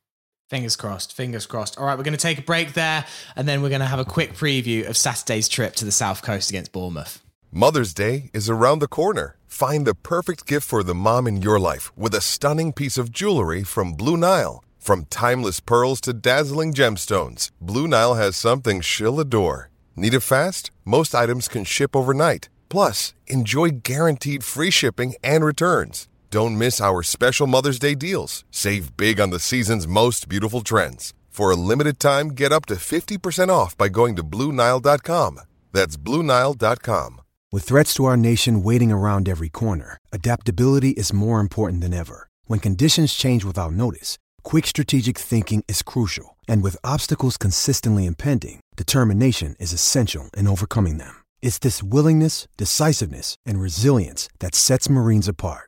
Fingers 0.50 0.76
crossed. 0.76 1.14
Fingers 1.14 1.46
crossed. 1.46 1.78
All 1.78 1.84
right, 1.84 1.98
we're 1.98 2.04
going 2.04 2.16
to 2.16 2.20
take 2.22 2.38
a 2.38 2.42
break 2.42 2.72
there, 2.72 3.04
and 3.36 3.46
then 3.46 3.60
we're 3.60 3.68
going 3.68 3.80
to 3.80 3.86
have 3.86 3.98
a 3.98 4.04
quick 4.04 4.32
preview 4.34 4.88
of 4.88 4.96
Saturday's 4.96 5.48
trip 5.48 5.74
to 5.76 5.84
the 5.84 5.92
South 5.92 6.22
Coast 6.22 6.48
against 6.48 6.72
Bournemouth. 6.72 7.22
Mother's 7.52 7.94
Day 7.94 8.30
is 8.32 8.48
around 8.50 8.78
the 8.78 8.88
corner. 8.88 9.36
Find 9.46 9.86
the 9.86 9.94
perfect 9.94 10.46
gift 10.46 10.66
for 10.66 10.82
the 10.82 10.94
mom 10.94 11.26
in 11.26 11.42
your 11.42 11.58
life 11.58 11.96
with 11.96 12.14
a 12.14 12.20
stunning 12.20 12.72
piece 12.72 12.98
of 12.98 13.10
jewelry 13.10 13.62
from 13.62 13.94
Blue 13.94 14.16
Nile. 14.16 14.62
From 14.78 15.06
timeless 15.06 15.60
pearls 15.60 16.00
to 16.02 16.12
dazzling 16.12 16.72
gemstones, 16.72 17.50
Blue 17.60 17.88
Nile 17.88 18.14
has 18.14 18.36
something 18.36 18.80
she'll 18.80 19.20
adore. 19.20 19.70
Need 19.96 20.14
it 20.14 20.20
fast? 20.20 20.70
Most 20.84 21.14
items 21.14 21.48
can 21.48 21.64
ship 21.64 21.96
overnight. 21.96 22.48
Plus, 22.68 23.14
enjoy 23.26 23.70
guaranteed 23.82 24.44
free 24.44 24.70
shipping 24.70 25.14
and 25.22 25.44
returns. 25.44 26.06
Don't 26.30 26.58
miss 26.58 26.78
our 26.78 27.02
special 27.02 27.46
Mother's 27.46 27.78
Day 27.78 27.94
deals. 27.94 28.44
Save 28.50 28.98
big 28.98 29.18
on 29.18 29.30
the 29.30 29.38
season's 29.38 29.88
most 29.88 30.28
beautiful 30.28 30.60
trends. 30.60 31.14
For 31.30 31.50
a 31.50 31.56
limited 31.56 31.98
time, 31.98 32.28
get 32.28 32.52
up 32.52 32.66
to 32.66 32.74
50% 32.74 33.48
off 33.48 33.74
by 33.78 33.88
going 33.88 34.14
to 34.16 34.22
BlueNile.com. 34.22 35.40
That's 35.72 35.96
BlueNile.com. 35.96 37.20
With 37.50 37.64
threats 37.64 37.94
to 37.94 38.04
our 38.04 38.16
nation 38.18 38.62
waiting 38.62 38.92
around 38.92 39.26
every 39.26 39.48
corner, 39.48 39.96
adaptability 40.12 40.90
is 40.90 41.14
more 41.14 41.40
important 41.40 41.80
than 41.80 41.94
ever. 41.94 42.28
When 42.44 42.60
conditions 42.60 43.14
change 43.14 43.42
without 43.42 43.72
notice, 43.72 44.18
quick 44.42 44.66
strategic 44.66 45.16
thinking 45.16 45.64
is 45.66 45.82
crucial. 45.82 46.36
And 46.46 46.62
with 46.62 46.84
obstacles 46.84 47.38
consistently 47.38 48.04
impending, 48.04 48.60
determination 48.76 49.56
is 49.58 49.72
essential 49.72 50.28
in 50.36 50.46
overcoming 50.46 50.98
them. 50.98 51.24
It's 51.40 51.58
this 51.58 51.82
willingness, 51.82 52.48
decisiveness, 52.58 53.36
and 53.46 53.58
resilience 53.58 54.28
that 54.40 54.54
sets 54.54 54.90
Marines 54.90 55.28
apart. 55.28 55.67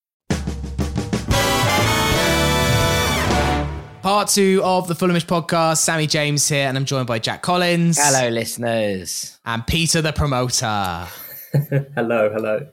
Part 4.01 4.29
two 4.29 4.61
of 4.63 4.87
the 4.87 4.95
Fulhamish 4.95 5.25
podcast. 5.25 5.77
Sammy 5.77 6.07
James 6.07 6.47
here, 6.49 6.67
and 6.67 6.75
I'm 6.75 6.85
joined 6.85 7.05
by 7.05 7.19
Jack 7.19 7.43
Collins 7.43 7.99
Hello, 8.01 8.29
listeners. 8.29 9.39
and 9.45 9.65
Peter 9.67 10.01
the 10.01 10.11
promoter. 10.11 11.07
hello, 11.95 12.31
hello. 12.33 12.67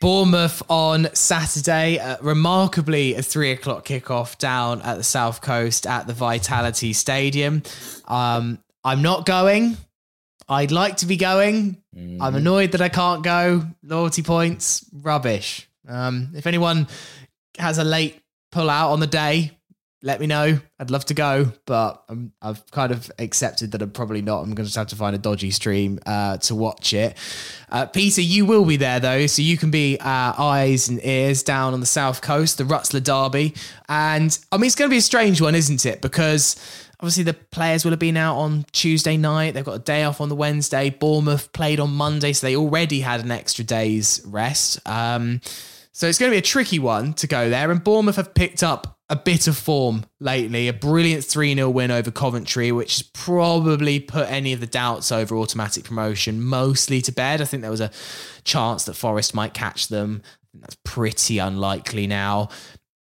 Bournemouth 0.00 0.60
on 0.68 1.08
Saturday, 1.14 1.98
uh, 2.00 2.16
remarkably 2.20 3.14
a 3.14 3.22
three 3.22 3.52
o'clock 3.52 3.86
kickoff 3.86 4.36
down 4.38 4.82
at 4.82 4.96
the 4.96 5.04
South 5.04 5.40
Coast 5.40 5.86
at 5.86 6.08
the 6.08 6.12
Vitality 6.12 6.92
Stadium. 6.92 7.62
Um, 8.06 8.58
I'm 8.82 9.02
not 9.02 9.26
going. 9.26 9.76
I'd 10.48 10.72
like 10.72 10.96
to 10.98 11.06
be 11.06 11.16
going. 11.16 11.80
I'm 11.96 12.34
annoyed 12.34 12.72
that 12.72 12.80
I 12.80 12.88
can't 12.88 13.22
go. 13.22 13.64
Loyalty 13.84 14.22
points, 14.22 14.84
rubbish. 14.92 15.68
Um, 15.88 16.32
if 16.34 16.46
anyone 16.48 16.88
has 17.56 17.78
a 17.78 17.84
late 17.84 18.20
pull 18.50 18.68
out 18.68 18.90
on 18.90 18.98
the 19.00 19.06
day, 19.06 19.52
let 20.04 20.20
me 20.20 20.26
know. 20.26 20.60
I'd 20.78 20.90
love 20.90 21.06
to 21.06 21.14
go, 21.14 21.50
but 21.64 22.04
i 22.10 22.14
I've 22.42 22.70
kind 22.70 22.92
of 22.92 23.10
accepted 23.18 23.72
that 23.72 23.80
I'm 23.80 23.90
probably 23.90 24.20
not. 24.20 24.42
I'm 24.42 24.54
going 24.54 24.68
to 24.68 24.78
have 24.78 24.88
to 24.88 24.96
find 24.96 25.16
a 25.16 25.18
dodgy 25.18 25.50
stream 25.50 25.98
uh, 26.04 26.36
to 26.38 26.54
watch 26.54 26.92
it. 26.92 27.16
Uh, 27.70 27.86
Peter, 27.86 28.20
you 28.20 28.44
will 28.44 28.66
be 28.66 28.76
there 28.76 29.00
though, 29.00 29.26
so 29.26 29.40
you 29.40 29.56
can 29.56 29.70
be 29.70 29.98
our 30.00 30.34
eyes 30.38 30.90
and 30.90 31.04
ears 31.04 31.42
down 31.42 31.72
on 31.72 31.80
the 31.80 31.86
south 31.86 32.20
coast, 32.20 32.58
the 32.58 32.64
Rutzler 32.64 33.02
Derby, 33.02 33.54
and 33.88 34.38
I 34.52 34.58
mean 34.58 34.66
it's 34.66 34.74
going 34.74 34.90
to 34.90 34.94
be 34.94 34.98
a 34.98 35.02
strange 35.02 35.40
one, 35.40 35.54
isn't 35.54 35.86
it? 35.86 36.02
Because 36.02 36.56
Obviously, 37.00 37.24
the 37.24 37.34
players 37.34 37.84
will 37.84 37.90
have 37.90 37.98
been 37.98 38.16
out 38.16 38.36
on 38.36 38.64
Tuesday 38.72 39.18
night. 39.18 39.52
They've 39.52 39.64
got 39.64 39.74
a 39.74 39.80
day 39.80 40.04
off 40.04 40.22
on 40.22 40.30
the 40.30 40.34
Wednesday. 40.34 40.88
Bournemouth 40.88 41.52
played 41.52 41.78
on 41.78 41.90
Monday, 41.90 42.32
so 42.32 42.46
they 42.46 42.56
already 42.56 43.00
had 43.00 43.22
an 43.22 43.30
extra 43.30 43.62
day's 43.62 44.22
rest. 44.24 44.80
Um, 44.88 45.42
so 45.92 46.08
it's 46.08 46.18
going 46.18 46.30
to 46.30 46.34
be 46.34 46.38
a 46.38 46.42
tricky 46.42 46.78
one 46.78 47.12
to 47.14 47.26
go 47.26 47.50
there. 47.50 47.70
And 47.70 47.82
Bournemouth 47.84 48.16
have 48.16 48.32
picked 48.32 48.62
up 48.62 48.93
a 49.10 49.16
bit 49.16 49.46
of 49.46 49.56
form 49.56 50.04
lately. 50.20 50.68
A 50.68 50.72
brilliant 50.72 51.24
3 51.24 51.54
0 51.54 51.70
win 51.70 51.90
over 51.90 52.10
Coventry, 52.10 52.72
which 52.72 52.98
has 52.98 53.02
probably 53.02 54.00
put 54.00 54.30
any 54.30 54.52
of 54.52 54.60
the 54.60 54.66
doubts 54.66 55.12
over 55.12 55.36
automatic 55.36 55.84
promotion 55.84 56.42
mostly 56.42 57.00
to 57.02 57.12
bed. 57.12 57.40
I 57.40 57.44
think 57.44 57.62
there 57.62 57.70
was 57.70 57.80
a 57.80 57.90
chance 58.44 58.84
that 58.84 58.94
Forest 58.94 59.34
might 59.34 59.54
catch 59.54 59.88
them. 59.88 60.22
That's 60.54 60.76
pretty 60.84 61.38
unlikely 61.38 62.06
now 62.06 62.48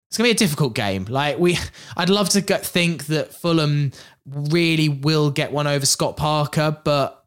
it's 0.08 0.16
gonna 0.16 0.28
be 0.28 0.32
a 0.32 0.34
difficult 0.34 0.74
game. 0.74 1.04
Like 1.04 1.38
we, 1.38 1.58
I'd 1.96 2.10
love 2.10 2.30
to 2.30 2.40
get, 2.40 2.64
think 2.64 3.06
that 3.06 3.34
Fulham 3.34 3.92
really 4.26 4.88
will 4.88 5.30
get 5.30 5.52
one 5.52 5.66
over 5.66 5.86
Scott 5.86 6.16
Parker, 6.16 6.76
but 6.84 7.24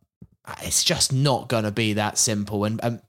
it's 0.63 0.83
just 0.83 1.13
not 1.13 1.47
gonna 1.47 1.71
be 1.71 1.93
that 1.93 2.17
simple. 2.17 2.65
And 2.65 2.79
um, 2.83 3.01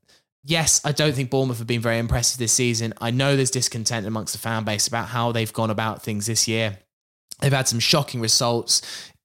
yes, 0.45 0.81
I 0.85 0.93
don't 0.93 1.15
think 1.15 1.31
Bournemouth 1.31 1.59
have 1.59 1.67
been 1.67 1.81
very 1.81 1.99
impressive 1.99 2.39
this 2.39 2.53
season. 2.53 2.95
I 3.01 3.11
know 3.11 3.37
there's 3.37 3.51
discontent 3.51 4.07
amongst 4.07 4.33
the 4.33 4.39
fan 4.39 4.65
base 4.65 4.87
about 4.87 5.09
how 5.09 5.33
they've 5.33 5.53
gone 5.53 5.71
about 5.71 6.03
things 6.03 6.27
this 6.27 6.47
year. 6.49 6.79
They've 7.41 7.53
had 7.53 7.69
some 7.69 7.81
shocking 7.81 8.21
results, 8.21 8.83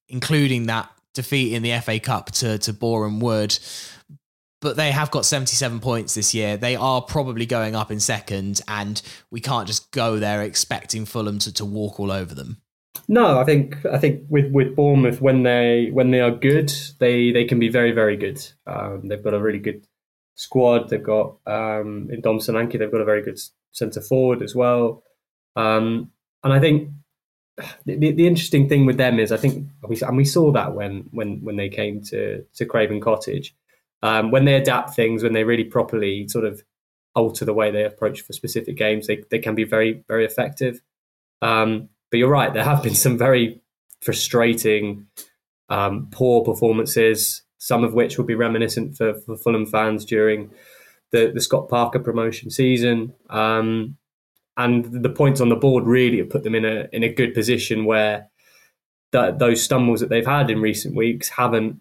including 0.09 0.67
that 0.67 0.89
defeat 1.13 1.53
in 1.53 1.63
the 1.63 1.79
FA 1.79 1.99
Cup 1.99 2.31
to 2.31 2.57
to 2.59 2.73
Boreham 2.73 3.19
Wood 3.19 3.57
but 4.61 4.75
they 4.75 4.91
have 4.91 5.11
got 5.11 5.25
77 5.25 5.79
points 5.79 6.15
this 6.15 6.33
year. 6.33 6.57
They 6.57 6.75
are 6.75 7.01
probably 7.01 7.45
going 7.45 7.75
up 7.75 7.91
in 7.91 7.99
second, 7.99 8.61
and 8.67 9.01
we 9.29 9.39
can't 9.39 9.67
just 9.67 9.91
go 9.91 10.17
there 10.17 10.41
expecting 10.41 11.05
Fulham 11.05 11.39
to, 11.39 11.53
to 11.53 11.65
walk 11.65 11.99
all 11.99 12.11
over 12.11 12.33
them. 12.33 12.57
No, 13.07 13.39
I 13.39 13.43
think 13.43 13.85
I 13.85 13.97
think 13.99 14.23
with, 14.27 14.51
with 14.51 14.75
Bournemouth 14.75 15.21
when 15.21 15.43
they 15.43 15.89
when 15.93 16.11
they 16.11 16.19
are 16.19 16.31
good, 16.31 16.73
they 16.99 17.31
they 17.31 17.45
can 17.45 17.59
be 17.59 17.69
very 17.69 17.91
very 17.91 18.17
good. 18.17 18.43
Um, 18.65 19.07
they've 19.07 19.23
got 19.23 19.35
a 19.35 19.39
really 19.39 19.59
good 19.59 19.85
squad. 20.37 20.89
They've 20.89 21.03
got 21.03 21.35
um, 21.45 22.09
in 22.09 22.21
Dom 22.21 22.39
Solanke, 22.39 22.79
they've 22.79 22.91
got 22.91 23.01
a 23.01 23.05
very 23.05 23.21
good 23.21 23.39
centre 23.73 24.01
forward 24.01 24.41
as 24.41 24.55
well. 24.55 25.03
Um, 25.57 26.11
and 26.43 26.53
I 26.53 26.59
think 26.59 26.89
the, 27.85 27.97
the 27.97 28.27
interesting 28.27 28.69
thing 28.69 28.85
with 28.85 28.97
them 28.97 29.19
is 29.19 29.33
I 29.33 29.37
think 29.37 29.67
we 29.85 29.99
and 30.01 30.15
we 30.15 30.23
saw 30.23 30.51
that 30.53 30.73
when 30.73 31.09
when 31.11 31.43
when 31.43 31.57
they 31.57 31.67
came 31.67 32.01
to 32.05 32.45
to 32.55 32.65
Craven 32.65 33.01
Cottage 33.01 33.53
um, 34.03 34.31
when 34.31 34.45
they 34.45 34.55
adapt 34.55 34.95
things, 34.95 35.23
when 35.23 35.33
they 35.33 35.43
really 35.43 35.63
properly 35.63 36.27
sort 36.27 36.45
of 36.45 36.63
alter 37.15 37.45
the 37.45 37.53
way 37.53 37.71
they 37.71 37.83
approach 37.83 38.21
for 38.21 38.33
specific 38.33 38.77
games, 38.77 39.07
they, 39.07 39.23
they 39.29 39.39
can 39.39 39.55
be 39.55 39.63
very, 39.63 40.03
very 40.07 40.25
effective. 40.25 40.81
Um, 41.41 41.89
but 42.11 42.17
you're 42.17 42.29
right, 42.29 42.53
there 42.53 42.63
have 42.63 42.83
been 42.83 42.95
some 42.95 43.17
very 43.17 43.61
frustrating, 44.01 45.07
um, 45.69 46.09
poor 46.11 46.43
performances, 46.43 47.41
some 47.57 47.83
of 47.83 47.93
which 47.93 48.17
will 48.17 48.25
be 48.25 48.35
reminiscent 48.35 48.95
for, 48.95 49.13
for 49.13 49.37
Fulham 49.37 49.65
fans 49.65 50.05
during 50.05 50.51
the, 51.11 51.31
the 51.33 51.41
Scott 51.41 51.69
Parker 51.69 51.99
promotion 51.99 52.49
season. 52.49 53.13
Um, 53.29 53.97
and 54.57 55.03
the 55.03 55.09
points 55.09 55.39
on 55.39 55.49
the 55.49 55.55
board 55.55 55.85
really 55.85 56.17
have 56.17 56.29
put 56.29 56.43
them 56.43 56.55
in 56.55 56.65
a 56.65 56.87
in 56.91 57.03
a 57.03 57.13
good 57.13 57.33
position 57.33 57.85
where 57.85 58.27
that 59.11 59.39
those 59.39 59.61
stumbles 59.61 59.99
that 59.99 60.09
they've 60.09 60.25
had 60.25 60.49
in 60.49 60.61
recent 60.61 60.95
weeks 60.95 61.29
haven't 61.29 61.79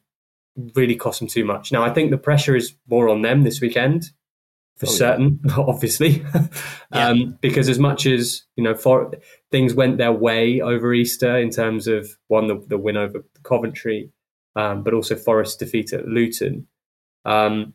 really 0.74 0.94
cost 0.94 1.20
them 1.20 1.28
too 1.28 1.44
much. 1.44 1.72
Now, 1.72 1.82
I 1.82 1.92
think 1.92 2.10
the 2.10 2.18
pressure 2.18 2.56
is 2.56 2.74
more 2.88 3.08
on 3.08 3.22
them 3.22 3.42
this 3.42 3.60
weekend, 3.60 4.10
for 4.76 4.86
oh, 4.86 4.92
certain, 4.92 5.40
yeah. 5.44 5.54
obviously, 5.58 6.24
yeah. 6.92 7.08
um, 7.08 7.38
because 7.40 7.68
as 7.68 7.78
much 7.78 8.06
as 8.06 8.42
you 8.56 8.64
know, 8.64 8.74
for, 8.74 9.12
things 9.50 9.74
went 9.74 9.98
their 9.98 10.12
way 10.12 10.60
over 10.60 10.92
Easter 10.94 11.36
in 11.36 11.50
terms 11.50 11.88
of 11.88 12.16
one 12.28 12.46
the, 12.46 12.62
the 12.68 12.78
win 12.78 12.96
over 12.96 13.24
Coventry, 13.42 14.10
um, 14.56 14.82
but 14.82 14.94
also 14.94 15.14
Forest 15.14 15.60
defeat 15.60 15.92
at 15.92 16.08
Luton. 16.08 16.66
Um, 17.24 17.74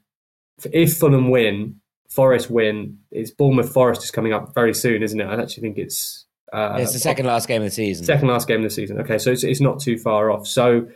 if 0.74 0.98
Fulham 0.98 1.30
win, 1.30 1.80
Forest 2.10 2.50
win, 2.50 2.98
it's 3.12 3.32
Bournemouth 3.32 3.72
Forest 3.72 4.04
is 4.04 4.12
coming 4.12 4.34
up 4.34 4.54
very 4.54 4.74
soon, 4.74 5.04
isn't 5.04 5.20
it? 5.20 5.26
I 5.26 5.42
actually 5.42 5.62
think 5.62 5.78
it's. 5.78 6.26
Uh, 6.52 6.76
it's 6.80 6.92
the 6.92 7.00
second 7.00 7.28
last 7.28 7.48
game 7.48 7.62
of 7.62 7.68
the 7.68 7.72
season. 7.72 8.06
Second 8.06 8.28
last 8.28 8.48
game 8.48 8.58
of 8.58 8.64
the 8.64 8.70
season. 8.70 9.00
Okay, 9.00 9.18
so 9.18 9.32
it's, 9.32 9.46
it's 9.46 9.62
not 9.62 9.80
too 9.80 9.98
far 9.98 10.30
off. 10.32 10.46
So 10.46 10.88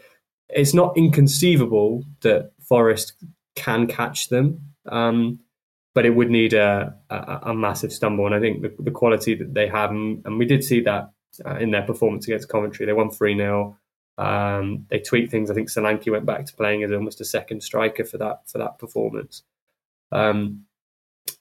it's 0.50 0.74
not 0.74 0.98
inconceivable 0.98 2.04
that 2.22 2.52
Forest 2.60 3.14
can 3.56 3.88
catch 3.88 4.28
them, 4.28 4.74
um, 4.88 5.40
but 5.94 6.06
it 6.06 6.10
would 6.10 6.30
need 6.30 6.54
a, 6.54 6.94
a, 7.10 7.40
a, 7.44 7.54
massive 7.54 7.94
stumble. 7.94 8.26
And 8.26 8.36
I 8.36 8.42
think 8.42 8.64
the, 8.64 8.76
the 8.80 8.92
quality 8.92 9.34
that 9.36 9.54
they 9.54 9.68
have, 9.70 9.92
and, 9.92 10.38
we 10.38 10.46
did 10.46 10.62
see 10.62 10.82
that 10.82 11.10
uh, 11.46 11.56
in 11.56 11.72
their 11.72 11.84
performance 11.84 12.28
against 12.28 12.50
Coventry, 12.50 12.86
they 12.86 12.92
won 12.92 13.10
3 13.10 13.38
0. 13.38 13.78
Um, 14.18 14.86
they 14.89 14.99
tweaked 14.99 15.32
things. 15.32 15.51
I 15.51 15.53
think 15.53 15.70
Solanke 15.70 16.11
went 16.11 16.26
back 16.26 16.45
to 16.45 16.55
playing 16.55 16.84
as 16.84 16.91
almost 16.91 17.22
a 17.22 17.26
second 17.26 17.61
striker 17.61 18.05
for 18.05 18.18
that 18.18 18.49
for 18.49 18.57
that 18.59 18.80
performance. 18.80 19.43
Um, 20.11 20.66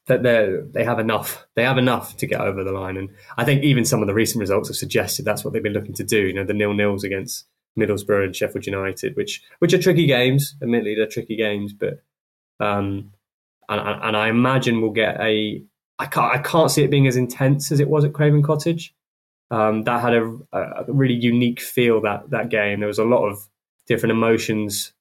that 0.07 0.23
they 0.23 0.59
they 0.73 0.85
have 0.85 0.99
enough. 0.99 1.47
They 1.55 1.65
have 1.65 1.79
enough 1.79 2.17
to 2.19 2.27
get 2.27 2.41
over 2.41 2.65
the 2.65 2.73
line, 2.73 2.97
and 2.97 3.11
I 3.37 3.45
think 3.45 3.63
even 3.63 3.85
some 3.85 4.03
of 4.03 4.07
the 4.07 4.15
recent 4.15 4.41
results 4.41 4.69
have 4.69 4.77
suggested 4.77 5.25
that's 5.25 5.45
what 5.45 5.53
they've 5.53 5.63
been 5.63 5.73
looking 5.73 5.95
to 5.95 6.05
do. 6.05 6.27
You 6.27 6.35
know, 6.35 6.45
the 6.45 6.55
nil 6.55 6.75
nils 6.75 7.05
against 7.05 7.47
Middlesbrough 7.79 8.25
and 8.25 8.37
Sheffield 8.37 8.67
United, 8.67 9.17
which 9.17 9.43
which 9.61 9.73
are 9.73 9.81
tricky 9.81 10.07
games. 10.07 10.57
Admittedly, 10.63 10.95
they're 10.95 11.07
tricky 11.07 11.37
games, 11.37 11.73
but 11.73 12.03
um, 12.61 13.13
and, 13.69 13.81
and 14.03 14.17
I 14.17 14.29
imagine 14.29 14.81
we'll 14.81 14.91
get 14.91 15.21
a. 15.21 15.63
I 15.99 16.07
can't 16.07 16.35
I 16.35 16.39
can't 16.39 16.71
see 16.71 16.83
it 16.83 16.91
being 16.91 17.07
as 17.07 17.17
intense 17.17 17.71
as 17.73 17.81
it 17.81 17.89
was 17.89 18.05
at 18.05 18.13
Craven 18.13 18.43
Cottage. 18.43 18.95
Um, 19.55 19.85
that 19.85 20.01
had 20.01 20.15
a, 20.15 20.37
a, 20.53 20.85
really 20.89 21.15
unique 21.15 21.61
feel 21.61 22.01
that 22.01 22.31
that 22.31 22.49
game. 22.49 22.81
There 22.81 22.89
was 22.89 22.99
a 22.99 23.05
lot 23.05 23.29
of 23.29 23.39
different 23.87 24.11
emotions 24.11 24.93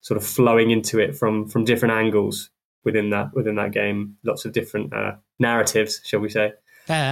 sort 0.00 0.16
of 0.20 0.26
flowing 0.26 0.70
into 0.72 0.98
it 0.98 1.16
from 1.16 1.46
from 1.46 1.64
different 1.64 1.94
angles 1.94 2.50
within 2.82 3.10
that 3.10 3.32
within 3.34 3.54
that 3.54 3.70
game. 3.70 4.16
Lots 4.24 4.44
of 4.44 4.52
different 4.52 4.92
uh, 4.92 5.12
narratives, 5.38 6.00
shall 6.04 6.18
we 6.18 6.28
say? 6.28 6.54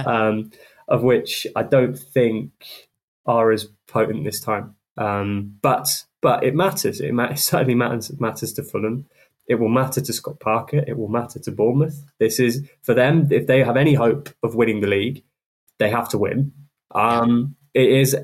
Um, 0.05 0.51
of 0.89 1.03
which 1.03 1.47
I 1.55 1.63
don't 1.63 1.97
think 1.97 2.51
are 3.25 3.51
as 3.51 3.69
potent 3.87 4.25
this 4.25 4.41
time. 4.41 4.75
Um, 4.97 5.55
but 5.61 6.03
but 6.21 6.43
it 6.43 6.53
matters. 6.53 6.99
It, 6.99 7.13
it 7.17 7.39
certainly 7.39 7.75
matters 7.75 8.11
matters 8.19 8.51
to 8.53 8.63
Fulham. 8.63 9.05
It 9.47 9.55
will 9.55 9.69
matter 9.69 10.01
to 10.01 10.13
Scott 10.13 10.41
Parker. 10.41 10.83
It 10.85 10.97
will 10.97 11.07
matter 11.07 11.39
to 11.39 11.51
Bournemouth. 11.51 12.03
This 12.19 12.41
is 12.41 12.69
for 12.81 12.93
them. 12.93 13.29
If 13.31 13.47
they 13.47 13.63
have 13.63 13.77
any 13.77 13.93
hope 13.93 14.29
of 14.43 14.55
winning 14.55 14.81
the 14.81 14.87
league, 14.87 15.23
they 15.77 15.89
have 15.89 16.09
to 16.09 16.17
win. 16.17 16.51
Um, 16.93 17.55
it 17.73 17.89
is 17.89 18.15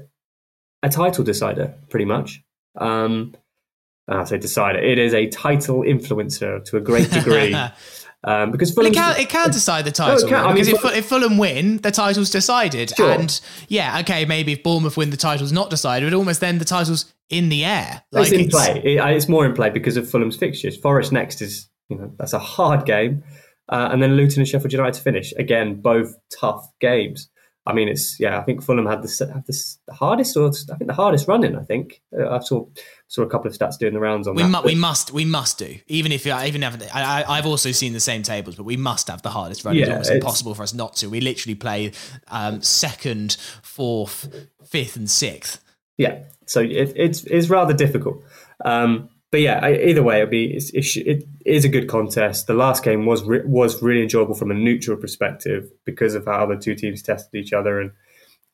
a 0.84 0.90
title 0.90 1.24
decider, 1.24 1.74
pretty 1.90 2.06
much. 2.06 2.42
Um, 2.78 3.36
I 4.08 4.24
say 4.24 4.38
decider. 4.38 4.80
It 4.80 5.00
is 5.00 5.14
a 5.14 5.28
title 5.28 5.82
influencer 5.82 6.64
to 6.66 6.78
a 6.78 6.82
great 6.82 7.10
degree. 7.12 7.56
Um, 8.28 8.50
because 8.50 8.74
Fulham, 8.74 8.92
it 8.92 8.96
can, 8.96 9.20
it 9.20 9.30
can 9.30 9.52
decide 9.52 9.86
the 9.86 9.92
title. 9.92 10.16
No, 10.16 10.26
because 10.26 10.46
I 10.46 10.54
mean, 10.54 10.76
if, 10.76 10.98
if, 10.98 11.06
Fulham 11.06 11.38
win, 11.38 11.78
the 11.78 11.92
title's 11.92 12.32
decided. 12.32 12.92
Sure. 12.98 13.12
And 13.12 13.40
yeah, 13.68 14.00
okay, 14.00 14.26
maybe 14.26 14.54
if 14.54 14.64
Bournemouth 14.64 14.98
win, 14.98 15.12
the 15.12 15.18
title's 15.18 15.52
not 15.52 15.70
decided, 15.70 16.10
but 16.10 16.18
almost 16.18 16.42
then 16.42 16.58
the 16.58 16.66
title's 16.66 17.14
in 17.30 17.50
the 17.50 17.64
air. 17.64 18.02
Like 18.12 18.24
it's 18.24 18.32
in 18.32 18.40
it's, 18.40 18.56
play. 18.56 18.82
It, 18.84 18.98
uh, 18.98 19.10
it's 19.10 19.30
more 19.30 19.46
in 19.46 19.54
play 19.54 19.70
because 19.70 19.96
of 19.96 20.10
Fulham's 20.10 20.38
fixtures. 20.38 20.76
Forest 20.76 21.12
next 21.12 21.40
is, 21.40 21.70
you 21.88 21.98
know, 21.98 22.12
that's 22.18 22.34
a 22.34 22.40
hard 22.40 22.88
game. 22.88 23.24
Uh, 23.70 23.90
and 23.92 24.02
then 24.02 24.16
Luton 24.16 24.42
and 24.42 24.48
Sheffield 24.48 24.74
United 24.74 24.96
to 24.96 25.02
finish. 25.02 25.32
Again, 25.34 25.80
both 25.80 26.16
tough 26.36 26.68
games. 26.82 27.30
I 27.68 27.74
mean, 27.74 27.88
it's 27.88 28.20
yeah. 28.20 28.40
I 28.40 28.44
think 28.44 28.64
Fulham 28.64 28.86
had 28.86 29.02
the 29.02 29.34
have 29.34 29.46
the, 29.46 29.76
the 29.88 29.94
hardest, 29.94 30.38
or 30.38 30.48
I 30.48 30.76
think 30.76 30.88
the 30.88 30.94
hardest 30.94 31.28
running. 31.28 31.56
I 31.56 31.64
think 31.64 32.02
uh, 32.18 32.30
I 32.30 32.40
saw 32.40 32.68
saw 33.08 33.24
a 33.24 33.28
couple 33.28 33.50
of 33.50 33.58
stats 33.58 33.80
doing 33.80 33.94
the 33.94 34.00
rounds 34.00 34.28
on 34.28 34.36
we 34.36 34.44
that. 34.44 34.50
Mu- 34.50 34.62
we 34.62 34.76
must 34.76 35.12
we 35.12 35.26
must 35.26 35.58
do 35.58 35.80
even 35.88 36.12
if 36.12 36.28
even 36.28 36.62
if 36.62 36.96
I, 36.96 37.24
I've 37.28 37.48
also 37.48 37.72
seen 37.72 37.94
the 37.94 38.00
same 38.00 38.22
tables, 38.22 38.56
but 38.56 38.66
we 38.66 38.78
must 38.78 39.08
have 39.08 39.24
the 39.24 39.32
hardest 39.32 39.66
running. 39.66 39.80
Yeah, 39.80 39.86
it's 39.86 39.92
almost 39.94 40.10
it's, 40.12 40.16
impossible 40.16 40.54
for 40.54 40.62
us 40.62 40.74
not 40.76 40.96
to. 40.98 41.08
We 41.08 41.22
literally 41.22 41.56
play 41.56 41.92
um, 42.28 42.62
second, 42.62 43.38
fourth, 43.64 44.48
fifth, 44.68 44.96
and 44.96 45.10
sixth. 45.10 45.60
Yeah, 45.98 46.24
so 46.46 46.62
it, 46.62 46.94
it's 46.96 47.24
it's 47.24 47.50
rather 47.50 47.74
difficult. 47.74 48.24
Um, 48.64 49.10
but 49.36 49.42
yeah, 49.42 49.68
either 49.68 50.02
way, 50.02 50.22
it'll 50.22 50.30
be 50.30 50.54
it's, 50.54 50.96
it, 50.96 51.06
it 51.06 51.28
is 51.46 51.66
a 51.66 51.68
good 51.68 51.90
contest. 51.90 52.48
The 52.48 52.54
last 52.54 52.86
game 52.86 53.06
was 53.06 53.22
re- 53.26 53.44
was 53.44 53.84
really 53.84 54.02
enjoyable 54.02 54.34
from 54.34 54.50
a 54.50 54.54
neutral 54.54 54.96
perspective 54.96 55.70
because 55.84 56.16
of 56.16 56.24
how 56.24 56.46
the 56.46 56.56
two 56.56 56.74
teams 56.74 57.02
tested 57.02 57.36
each 57.36 57.52
other, 57.52 57.82
and 57.82 57.92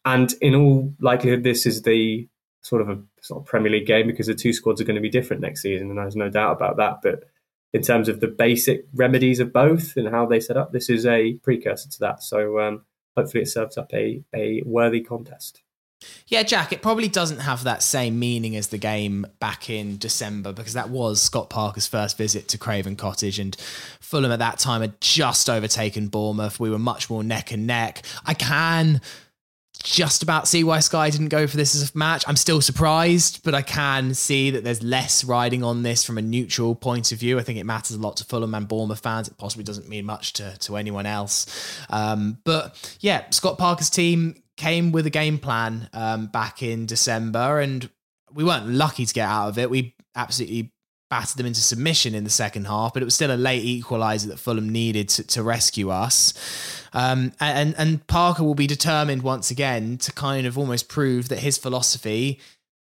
and 0.06 0.34
in 0.42 0.56
all 0.56 0.92
likelihood, 1.00 1.44
this 1.44 1.68
is 1.68 1.84
the 1.84 2.28
sort 2.62 2.82
of 2.82 2.90
a 2.90 3.00
sort 3.22 3.44
of 3.44 3.46
Premier 3.46 3.72
League 3.72 3.86
game 3.86 4.08
because 4.08 4.26
the 4.26 4.34
two 4.34 4.54
squads 4.54 4.82
are 4.82 4.84
going 4.84 4.96
to 4.96 5.02
be 5.04 5.08
different 5.08 5.44
next 5.44 5.62
season, 5.62 5.90
and 5.90 6.00
there's 6.00 6.16
no 6.16 6.32
doubt 6.32 6.54
about 6.54 6.78
that. 6.78 7.04
But 7.04 7.26
in 7.74 7.84
terms 7.84 8.10
of 8.10 8.20
the 8.20 8.28
basic 8.28 8.88
remedies 8.96 9.40
of 9.40 9.54
both 9.54 9.96
and 9.96 10.10
how 10.10 10.26
they 10.26 10.40
set 10.40 10.58
up, 10.58 10.72
this 10.72 10.90
is 10.90 11.06
a 11.06 11.34
precursor 11.44 11.92
to 11.92 12.00
that. 12.00 12.24
So 12.24 12.60
um, 12.60 12.86
hopefully, 13.16 13.44
it 13.44 13.50
serves 13.50 13.78
up 13.78 13.94
a 13.94 14.24
a 14.34 14.64
worthy 14.66 15.02
contest. 15.02 15.62
Yeah, 16.28 16.44
Jack, 16.44 16.72
it 16.72 16.82
probably 16.82 17.08
doesn't 17.08 17.40
have 17.40 17.64
that 17.64 17.84
same 17.84 18.18
meaning 18.18 18.56
as 18.56 18.68
the 18.68 18.78
game 18.78 19.28
back 19.40 19.70
in 19.70 19.98
December 19.98 20.54
because 20.54 20.74
that 20.74 20.90
was 20.90 21.22
Scott 21.22 21.50
Parker's 21.50 21.88
first 21.88 22.18
visit 22.18 22.48
to 22.50 22.58
Craven 22.58 22.96
Cottage 22.96 23.38
and 23.38 23.56
Fulham 24.00 24.32
at 24.32 24.40
that 24.40 24.60
time 24.60 24.82
had 24.82 25.00
just 25.02 25.50
overtaken 25.50 26.08
Bournemouth. 26.08 26.60
We 26.60 26.70
were 26.70 26.80
much 26.80 27.10
more 27.10 27.24
neck 27.24 27.52
and 27.52 27.68
neck. 27.68 28.04
I 28.26 28.34
can 28.34 29.02
just 29.84 30.22
about 30.22 30.48
see 30.48 30.64
why 30.64 30.80
Sky 30.80 31.10
didn't 31.10 31.30
go 31.30 31.48
for 31.48 31.58
this 31.58 31.76
as 31.76 31.92
a 31.94 31.98
match. 31.98 32.24
I'm 32.28 32.36
still 32.36 32.62
surprised, 32.62 33.44
but 33.44 33.56
I 33.56 33.62
can 33.62 34.14
see 34.14 34.52
that 34.52 34.64
there's 34.64 34.84
less 34.84 35.24
riding 35.24 35.64
on 35.64 35.84
this 35.84 36.04
from 36.04 36.18
a 36.18 36.22
neutral 36.22 36.76
point 36.76 37.12
of 37.12 37.20
view. 37.20 37.40
I 37.40 37.44
think 37.44 37.58
it 37.60 37.66
matters 37.66 37.96
a 37.96 38.00
lot 38.00 38.18
to 38.18 38.26
Fulham 38.26 38.54
and 38.54 38.68
Bournemouth 38.68 39.00
fans. 39.00 39.28
It 39.28 39.38
possibly 39.38 39.64
doesn't 39.64 39.90
mean 39.90 40.06
much 40.06 40.34
to, 40.34 40.56
to 40.60 40.78
anyone 40.78 41.06
else. 41.06 41.46
Um, 41.90 42.38
but 42.44 42.96
yeah, 43.02 43.30
Scott 43.32 43.58
Parker's 43.58 43.90
team 43.90 44.42
came 44.62 44.92
with 44.92 45.08
a 45.08 45.10
game 45.10 45.40
plan 45.40 45.90
um, 45.92 46.28
back 46.28 46.62
in 46.62 46.86
December, 46.86 47.60
and 47.60 47.90
we 48.32 48.44
weren't 48.44 48.68
lucky 48.68 49.08
to 49.08 49.14
get 49.14 49.28
out 49.28 49.50
of 49.50 49.58
it. 49.58 49.72
We 49.72 49.96
absolutely 50.16 50.72
battered 51.10 51.38
them 51.38 51.48
into 51.48 51.62
submission 51.62 52.14
in 52.14 52.24
the 52.24 52.30
second 52.30 52.68
half, 52.68 52.94
but 52.94 53.02
it 53.02 53.06
was 53.06 53.16
still 53.16 53.34
a 53.34 53.36
late 53.36 53.66
equaliser 53.66 54.28
that 54.28 54.38
Fulham 54.38 54.70
needed 54.70 55.10
to, 55.10 55.24
to 55.24 55.42
rescue 55.42 55.90
us. 55.90 56.34
Um, 56.94 57.34
and 57.40 57.74
and 57.78 58.06
Parker 58.06 58.44
will 58.44 58.56
be 58.56 58.68
determined 58.68 59.24
once 59.24 59.50
again 59.50 59.98
to 59.98 60.12
kind 60.14 60.46
of 60.46 60.60
almost 60.60 60.88
prove 60.88 61.30
that 61.30 61.40
his 61.40 61.58
philosophy 61.58 62.40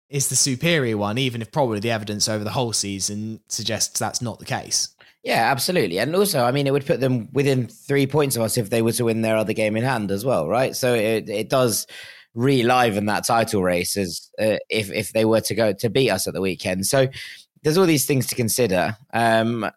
is 0.09 0.31
the 0.31 0.37
superior 0.37 0.97
one, 0.97 1.19
even 1.19 1.43
if 1.43 1.53
probably 1.53 1.81
the 1.81 1.91
evidence 1.91 2.29
over 2.29 2.45
the 2.45 2.53
whole 2.53 2.73
season 2.73 3.41
suggests 3.49 3.99
that's 3.99 4.23
not 4.23 4.39
the 4.39 4.47
case. 4.47 4.97
Yeah, 5.25 5.51
absolutely. 5.51 5.99
And 5.99 6.15
also, 6.15 6.45
I 6.45 6.53
mean, 6.53 6.67
it 6.67 6.73
would 6.73 6.87
put 6.87 7.01
them 7.01 7.29
within 7.33 7.67
three 7.67 8.07
points 8.07 8.37
of 8.37 8.43
us 8.43 8.57
if 8.57 8.71
they 8.71 8.83
were 8.83 8.93
to 8.93 9.05
win 9.05 9.23
their 9.23 9.37
other 9.37 9.53
game 9.53 9.77
in 9.77 9.85
hand 9.85 10.11
as 10.11 10.25
well, 10.25 10.49
right? 10.49 10.77
So 10.77 10.95
it, 10.95 11.29
it 11.29 11.49
does 11.51 11.87
reliven 12.37 13.07
that 13.07 13.25
title 13.27 13.63
race 13.63 13.97
as 13.97 14.31
uh, 14.41 14.59
if 14.71 14.93
if 14.93 15.13
they 15.13 15.25
were 15.25 15.41
to 15.41 15.55
go 15.55 15.73
to 15.73 15.91
beat 15.91 16.11
us 16.11 16.29
at 16.29 16.35
the 16.35 16.41
weekend. 16.41 16.87
So 16.87 17.09
there's 17.63 17.77
all 17.79 17.87
these 17.87 18.07
things 18.07 18.27
to 18.29 18.37
consider. 18.37 18.97
Um, 19.13 19.69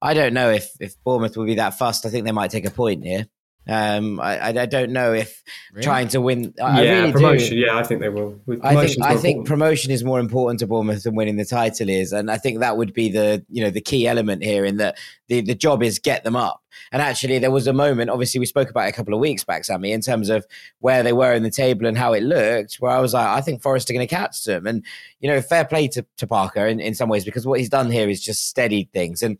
I 0.00 0.14
don't 0.14 0.34
know 0.34 0.50
if 0.50 0.70
if 0.80 0.94
Bournemouth 1.02 1.36
will 1.36 1.46
be 1.46 1.56
that 1.56 1.76
fast. 1.78 2.06
I 2.06 2.10
think 2.10 2.24
they 2.24 2.32
might 2.32 2.50
take 2.50 2.66
a 2.66 2.70
point 2.70 3.04
here. 3.04 3.26
Um, 3.66 4.20
I, 4.20 4.60
I 4.60 4.66
don't 4.66 4.90
know 4.90 5.12
if 5.12 5.42
really? 5.72 5.84
trying 5.84 6.08
to 6.08 6.20
win. 6.20 6.52
I 6.62 6.82
yeah, 6.82 7.00
really 7.00 7.12
promotion. 7.12 7.50
Do. 7.50 7.56
Yeah, 7.56 7.78
I 7.78 7.82
think 7.82 8.00
they 8.00 8.08
will. 8.08 8.40
I 8.62 8.86
think 8.86 9.02
I 9.02 9.16
think 9.16 9.46
promotion 9.46 9.90
is 9.90 10.04
more 10.04 10.20
important 10.20 10.60
to 10.60 10.66
Bournemouth 10.66 11.02
than 11.02 11.14
winning 11.14 11.36
the 11.36 11.44
title 11.44 11.88
is, 11.88 12.12
and 12.12 12.30
I 12.30 12.36
think 12.36 12.60
that 12.60 12.76
would 12.76 12.92
be 12.92 13.08
the 13.10 13.44
you 13.48 13.62
know 13.64 13.70
the 13.70 13.80
key 13.80 14.06
element 14.06 14.42
here. 14.42 14.64
In 14.64 14.76
that 14.78 14.98
the 15.28 15.40
the 15.40 15.54
job 15.54 15.82
is 15.82 15.98
get 15.98 16.24
them 16.24 16.36
up. 16.36 16.60
And 16.90 17.00
actually, 17.00 17.38
there 17.38 17.50
was 17.50 17.66
a 17.66 17.72
moment. 17.72 18.10
Obviously, 18.10 18.40
we 18.40 18.46
spoke 18.46 18.68
about 18.68 18.86
it 18.86 18.90
a 18.90 18.92
couple 18.92 19.14
of 19.14 19.20
weeks 19.20 19.44
back, 19.44 19.64
Sammy, 19.64 19.92
in 19.92 20.00
terms 20.00 20.28
of 20.28 20.44
where 20.80 21.02
they 21.02 21.12
were 21.12 21.32
in 21.32 21.44
the 21.44 21.50
table 21.50 21.86
and 21.86 21.96
how 21.96 22.12
it 22.12 22.22
looked. 22.22 22.76
Where 22.76 22.90
I 22.90 22.98
was 22.98 23.14
like, 23.14 23.26
I 23.26 23.40
think 23.40 23.62
Forest 23.62 23.88
are 23.90 23.92
going 23.92 24.06
to 24.06 24.14
catch 24.14 24.44
them, 24.44 24.66
and 24.66 24.84
you 25.20 25.28
know, 25.28 25.40
fair 25.40 25.64
play 25.64 25.88
to, 25.88 26.04
to 26.18 26.26
Parker 26.26 26.66
in, 26.66 26.80
in 26.80 26.94
some 26.94 27.08
ways 27.08 27.24
because 27.24 27.46
what 27.46 27.60
he's 27.60 27.68
done 27.68 27.90
here 27.90 28.08
is 28.08 28.20
just 28.20 28.48
steadied 28.48 28.92
things 28.92 29.22
and 29.22 29.38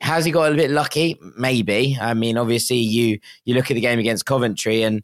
has 0.00 0.24
he 0.24 0.32
got 0.32 0.52
a 0.52 0.54
bit 0.54 0.70
lucky? 0.70 1.18
Maybe. 1.36 1.96
I 2.00 2.14
mean, 2.14 2.38
obviously, 2.38 2.78
you 2.78 3.18
you 3.44 3.54
look 3.54 3.70
at 3.70 3.74
the 3.74 3.80
game 3.80 3.98
against 3.98 4.26
Coventry 4.26 4.82
and 4.82 5.02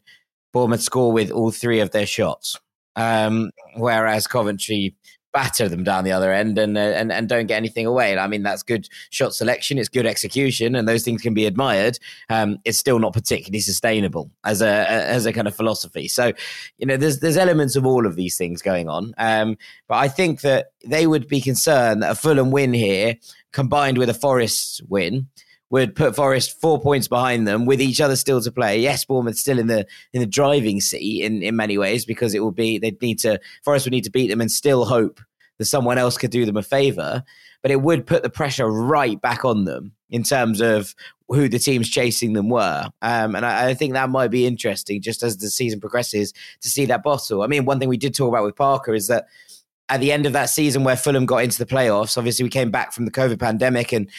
Bournemouth 0.53 0.81
score 0.81 1.11
with 1.11 1.31
all 1.31 1.51
three 1.51 1.79
of 1.79 1.91
their 1.91 2.05
shots, 2.05 2.59
um, 2.95 3.51
whereas 3.75 4.27
Coventry 4.27 4.95
batter 5.33 5.69
them 5.69 5.83
down 5.83 6.03
the 6.03 6.11
other 6.11 6.31
end 6.31 6.57
and, 6.57 6.75
uh, 6.75 6.81
and 6.81 7.11
and 7.11 7.29
don't 7.29 7.45
get 7.45 7.57
anything 7.57 7.85
away. 7.85 8.17
I 8.17 8.25
mean, 8.25 8.41
that's 8.41 8.63
good 8.63 8.89
shot 9.11 9.35
selection, 9.35 9.77
it's 9.77 9.87
good 9.87 10.07
execution, 10.07 10.75
and 10.75 10.87
those 10.87 11.03
things 11.03 11.21
can 11.21 11.35
be 11.35 11.45
admired. 11.45 11.99
Um, 12.29 12.57
it's 12.65 12.79
still 12.79 12.97
not 12.97 13.13
particularly 13.13 13.59
sustainable 13.59 14.31
as 14.45 14.63
a 14.63 14.89
as 14.89 15.27
a 15.27 15.33
kind 15.33 15.47
of 15.47 15.55
philosophy. 15.55 16.07
So, 16.07 16.33
you 16.79 16.87
know, 16.87 16.97
there's 16.97 17.19
there's 17.19 17.37
elements 17.37 17.75
of 17.75 17.85
all 17.85 18.07
of 18.07 18.15
these 18.15 18.35
things 18.35 18.63
going 18.63 18.89
on. 18.89 19.13
Um, 19.19 19.57
but 19.87 19.97
I 19.97 20.07
think 20.07 20.41
that 20.41 20.71
they 20.83 21.05
would 21.05 21.27
be 21.27 21.39
concerned 21.39 22.01
that 22.01 22.11
a 22.11 22.15
Fulham 22.15 22.49
win 22.49 22.73
here 22.73 23.15
combined 23.57 23.97
with 23.97 24.07
a 24.07 24.13
Forest 24.13 24.83
win 24.87 25.27
would 25.71 25.95
put 25.95 26.15
Forest 26.15 26.61
four 26.61 26.79
points 26.79 27.07
behind 27.07 27.47
them 27.47 27.65
with 27.65 27.81
each 27.81 27.99
other 27.99 28.15
still 28.15 28.39
to 28.39 28.51
play. 28.51 28.79
Yes, 28.79 29.03
Bournemouth 29.03 29.35
still 29.35 29.57
in 29.57 29.65
the 29.65 29.87
in 30.13 30.19
the 30.19 30.27
driving 30.27 30.79
seat 30.79 31.23
in, 31.23 31.41
in 31.41 31.55
many 31.55 31.75
ways 31.75 32.05
because 32.05 32.35
it 32.35 32.43
will 32.43 32.51
be 32.51 32.77
they'd 32.77 33.01
need 33.01 33.17
to 33.21 33.39
Forest 33.63 33.87
would 33.87 33.93
need 33.93 34.03
to 34.03 34.11
beat 34.11 34.27
them 34.27 34.41
and 34.41 34.51
still 34.51 34.85
hope 34.85 35.19
that 35.57 35.65
someone 35.65 35.97
else 35.97 36.19
could 36.19 36.29
do 36.29 36.45
them 36.45 36.55
a 36.55 36.61
favour. 36.61 37.23
But 37.63 37.71
it 37.71 37.81
would 37.81 38.05
put 38.05 38.21
the 38.21 38.29
pressure 38.29 38.69
right 38.69 39.19
back 39.19 39.43
on 39.43 39.65
them 39.65 39.93
in 40.11 40.21
terms 40.21 40.61
of 40.61 40.93
who 41.27 41.49
the 41.49 41.57
teams 41.57 41.89
chasing 41.89 42.33
them 42.33 42.49
were. 42.49 42.83
Um, 43.01 43.35
and 43.35 43.43
I, 43.43 43.69
I, 43.69 43.73
think 43.73 43.93
that 43.93 44.11
might 44.11 44.29
be 44.29 44.45
interesting 44.45 45.01
just 45.01 45.23
as 45.23 45.37
the 45.37 45.49
season 45.49 45.81
progresses 45.81 46.31
to 46.61 46.69
see 46.69 46.85
that 46.85 47.03
bottle. 47.03 47.41
I 47.41 47.47
mean, 47.47 47.65
one 47.65 47.79
thing 47.79 47.89
we 47.89 47.97
did 47.97 48.13
talk 48.13 48.29
about 48.29 48.45
with 48.45 48.55
Parker 48.55 48.93
is 48.93 49.07
that 49.07 49.25
at 49.89 49.99
the 49.99 50.11
end 50.11 50.25
of 50.25 50.33
that 50.33 50.49
season 50.49 50.83
where 50.83 50.97
Fulham 50.97 51.25
got 51.25 51.43
into 51.43 51.57
the 51.57 51.65
playoffs, 51.65 52.17
obviously 52.17 52.43
we 52.43 52.49
came 52.49 52.71
back 52.71 52.91
from 52.91 53.05
the 53.05 53.11
COVID 53.11 53.39
pandemic 53.39 53.91
and 53.93 54.09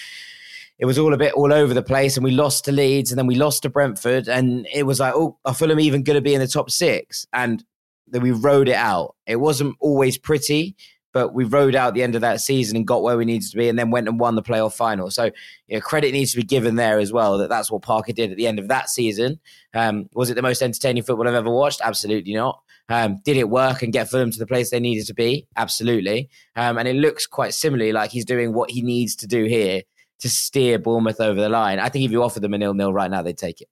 it 0.78 0.86
was 0.86 0.98
all 0.98 1.12
a 1.12 1.18
bit 1.18 1.34
all 1.34 1.52
over 1.52 1.74
the 1.74 1.82
place 1.82 2.16
and 2.16 2.24
we 2.24 2.30
lost 2.30 2.64
to 2.64 2.72
Leeds 2.72 3.10
and 3.10 3.18
then 3.18 3.26
we 3.26 3.34
lost 3.34 3.62
to 3.62 3.68
Brentford 3.68 4.28
and 4.28 4.66
it 4.72 4.84
was 4.84 5.00
like, 5.00 5.14
oh, 5.14 5.36
are 5.44 5.54
Fulham 5.54 5.80
even 5.80 6.02
going 6.02 6.16
to 6.16 6.22
be 6.22 6.34
in 6.34 6.40
the 6.40 6.46
top 6.46 6.70
six? 6.70 7.26
And 7.32 7.64
then 8.06 8.22
we 8.22 8.30
rode 8.30 8.68
it 8.68 8.76
out. 8.76 9.16
It 9.26 9.36
wasn't 9.36 9.76
always 9.80 10.16
pretty, 10.16 10.76
but 11.12 11.34
we 11.34 11.44
rode 11.44 11.74
out 11.74 11.94
the 11.94 12.02
end 12.02 12.14
of 12.14 12.20
that 12.20 12.40
season 12.40 12.76
and 12.76 12.86
got 12.86 13.02
where 13.02 13.16
we 13.16 13.24
needed 13.24 13.50
to 13.50 13.56
be 13.56 13.68
and 13.68 13.78
then 13.78 13.90
went 13.90 14.08
and 14.08 14.20
won 14.20 14.36
the 14.36 14.42
playoff 14.42 14.74
final. 14.74 15.10
So 15.10 15.24
you 15.66 15.76
know, 15.76 15.80
credit 15.80 16.12
needs 16.12 16.30
to 16.30 16.36
be 16.36 16.44
given 16.44 16.76
there 16.76 16.98
as 16.98 17.12
well 17.12 17.38
that 17.38 17.48
that's 17.48 17.70
what 17.70 17.82
Parker 17.82 18.12
did 18.12 18.30
at 18.30 18.36
the 18.36 18.46
end 18.46 18.58
of 18.58 18.68
that 18.68 18.88
season. 18.88 19.40
Um, 19.74 20.08
was 20.14 20.30
it 20.30 20.34
the 20.34 20.42
most 20.42 20.62
entertaining 20.62 21.02
football 21.02 21.26
I've 21.26 21.34
ever 21.34 21.50
watched? 21.50 21.80
Absolutely 21.82 22.34
not. 22.34 22.62
Um, 22.88 23.18
did 23.24 23.36
it 23.36 23.48
work 23.48 23.82
and 23.82 23.92
get 23.92 24.08
Fulham 24.08 24.30
to 24.30 24.38
the 24.38 24.46
place 24.46 24.70
they 24.70 24.80
needed 24.80 25.06
to 25.06 25.14
be? 25.14 25.46
Absolutely. 25.56 26.28
Um, 26.56 26.78
and 26.78 26.88
it 26.88 26.96
looks 26.96 27.26
quite 27.26 27.54
similarly 27.54 27.92
like 27.92 28.10
he's 28.10 28.24
doing 28.24 28.52
what 28.52 28.70
he 28.70 28.82
needs 28.82 29.16
to 29.16 29.26
do 29.26 29.44
here 29.44 29.82
to 30.20 30.28
steer 30.28 30.78
Bournemouth 30.78 31.20
over 31.20 31.40
the 31.40 31.48
line. 31.48 31.78
I 31.78 31.88
think 31.88 32.04
if 32.04 32.10
you 32.10 32.22
offer 32.22 32.40
them 32.40 32.54
a 32.54 32.58
nil 32.58 32.74
nil 32.74 32.92
right 32.92 33.10
now, 33.10 33.22
they'd 33.22 33.36
take 33.36 33.60
it. 33.60 33.68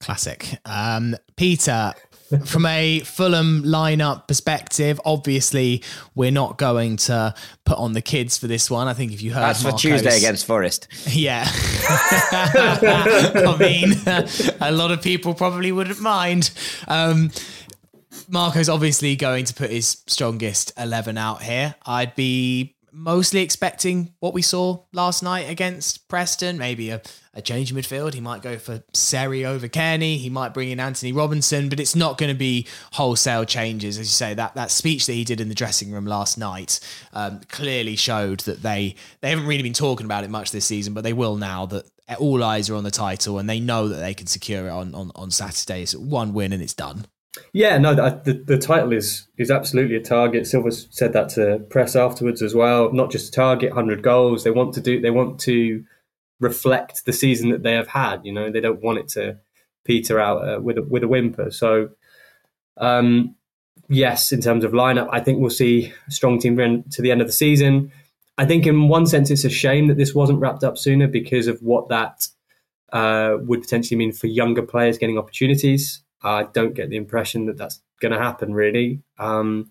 Classic. 0.00 0.58
Um, 0.66 1.16
Peter, 1.36 1.94
from 2.44 2.66
a 2.66 3.00
Fulham 3.00 3.62
lineup 3.62 4.28
perspective, 4.28 5.00
obviously 5.04 5.82
we're 6.14 6.30
not 6.30 6.58
going 6.58 6.96
to 6.96 7.34
put 7.64 7.78
on 7.78 7.92
the 7.92 8.02
kids 8.02 8.36
for 8.36 8.46
this 8.46 8.70
one. 8.70 8.86
I 8.86 8.92
think 8.92 9.12
if 9.12 9.22
you 9.22 9.32
heard 9.32 9.42
that's 9.42 9.62
Marcos, 9.62 9.80
for 9.80 9.88
Tuesday 9.88 10.16
against 10.16 10.46
Forest. 10.46 10.88
Yeah, 11.06 11.44
I 11.48 13.56
mean, 13.58 13.94
a 14.60 14.72
lot 14.72 14.90
of 14.90 15.00
people 15.00 15.32
probably 15.32 15.72
wouldn't 15.72 16.00
mind. 16.00 16.50
Um, 16.86 17.30
Marco's 18.28 18.68
obviously 18.68 19.16
going 19.16 19.44
to 19.46 19.54
put 19.54 19.70
his 19.70 20.02
strongest 20.06 20.72
11 20.78 21.18
out 21.18 21.42
here. 21.42 21.74
I'd 21.84 22.14
be 22.14 22.74
mostly 22.94 23.40
expecting 23.40 24.14
what 24.20 24.32
we 24.32 24.40
saw 24.40 24.84
last 24.92 25.22
night 25.22 25.50
against 25.50 26.08
Preston, 26.08 26.56
maybe 26.56 26.90
a, 26.90 27.02
a 27.34 27.42
change 27.42 27.70
in 27.70 27.76
midfield. 27.76 28.14
He 28.14 28.20
might 28.20 28.40
go 28.40 28.56
for 28.56 28.82
Seri 28.92 29.44
over 29.44 29.66
Cairney. 29.68 30.16
He 30.18 30.30
might 30.30 30.54
bring 30.54 30.70
in 30.70 30.78
Anthony 30.78 31.12
Robinson, 31.12 31.68
but 31.68 31.80
it's 31.80 31.96
not 31.96 32.18
going 32.18 32.32
to 32.32 32.38
be 32.38 32.66
wholesale 32.92 33.44
changes. 33.44 33.98
As 33.98 34.06
you 34.06 34.12
say, 34.12 34.34
that, 34.34 34.54
that 34.54 34.70
speech 34.70 35.06
that 35.06 35.14
he 35.14 35.24
did 35.24 35.40
in 35.40 35.48
the 35.48 35.54
dressing 35.54 35.90
room 35.90 36.06
last 36.06 36.38
night 36.38 36.78
um, 37.12 37.40
clearly 37.48 37.96
showed 37.96 38.40
that 38.40 38.62
they, 38.62 38.94
they 39.20 39.30
haven't 39.30 39.46
really 39.46 39.64
been 39.64 39.72
talking 39.72 40.06
about 40.06 40.24
it 40.24 40.30
much 40.30 40.52
this 40.52 40.64
season, 40.64 40.94
but 40.94 41.02
they 41.02 41.12
will 41.12 41.36
now 41.36 41.66
that 41.66 41.84
all 42.18 42.44
eyes 42.44 42.70
are 42.70 42.76
on 42.76 42.84
the 42.84 42.90
title 42.90 43.38
and 43.38 43.50
they 43.50 43.60
know 43.60 43.88
that 43.88 43.96
they 43.96 44.14
can 44.14 44.26
secure 44.26 44.68
it 44.68 44.70
on, 44.70 44.94
on, 44.94 45.10
on 45.14 45.30
Saturday. 45.30 45.82
It's 45.82 45.96
one 45.96 46.32
win 46.32 46.52
and 46.52 46.62
it's 46.62 46.74
done. 46.74 47.06
Yeah, 47.52 47.78
no, 47.78 47.94
the, 47.94 48.32
the 48.46 48.58
title 48.58 48.92
is 48.92 49.26
is 49.38 49.50
absolutely 49.50 49.96
a 49.96 50.00
target. 50.00 50.46
Silva 50.46 50.70
said 50.70 51.12
that 51.14 51.30
to 51.30 51.58
press 51.70 51.96
afterwards 51.96 52.42
as 52.42 52.54
well. 52.54 52.92
Not 52.92 53.10
just 53.10 53.28
a 53.28 53.32
target, 53.32 53.72
hundred 53.72 54.02
goals. 54.02 54.44
They 54.44 54.50
want 54.50 54.74
to 54.74 54.80
do. 54.80 55.00
They 55.00 55.10
want 55.10 55.40
to 55.40 55.84
reflect 56.40 57.04
the 57.06 57.12
season 57.12 57.50
that 57.50 57.62
they 57.62 57.72
have 57.72 57.88
had. 57.88 58.24
You 58.24 58.32
know, 58.32 58.50
they 58.50 58.60
don't 58.60 58.82
want 58.82 58.98
it 58.98 59.08
to 59.10 59.38
peter 59.84 60.20
out 60.20 60.48
uh, 60.48 60.60
with 60.60 60.78
a, 60.78 60.82
with 60.82 61.02
a 61.02 61.08
whimper. 61.08 61.50
So, 61.50 61.90
um, 62.76 63.34
yes, 63.88 64.32
in 64.32 64.40
terms 64.40 64.64
of 64.64 64.72
lineup, 64.72 65.08
I 65.10 65.20
think 65.20 65.40
we'll 65.40 65.50
see 65.50 65.92
a 66.06 66.10
strong 66.10 66.38
team 66.38 66.56
to 66.90 67.02
the 67.02 67.10
end 67.10 67.20
of 67.20 67.26
the 67.26 67.32
season. 67.32 67.92
I 68.36 68.46
think 68.46 68.66
in 68.66 68.88
one 68.88 69.06
sense 69.06 69.30
it's 69.30 69.44
a 69.44 69.50
shame 69.50 69.88
that 69.88 69.96
this 69.96 70.14
wasn't 70.14 70.40
wrapped 70.40 70.64
up 70.64 70.76
sooner 70.76 71.06
because 71.06 71.46
of 71.46 71.60
what 71.62 71.88
that 71.88 72.26
uh, 72.92 73.36
would 73.40 73.62
potentially 73.62 73.96
mean 73.96 74.12
for 74.12 74.26
younger 74.26 74.62
players 74.62 74.98
getting 74.98 75.18
opportunities. 75.18 76.00
I 76.24 76.44
don't 76.44 76.74
get 76.74 76.90
the 76.90 76.96
impression 76.96 77.46
that 77.46 77.58
that's 77.58 77.80
going 78.00 78.12
to 78.12 78.18
happen 78.18 78.54
really. 78.54 79.02
Um, 79.18 79.70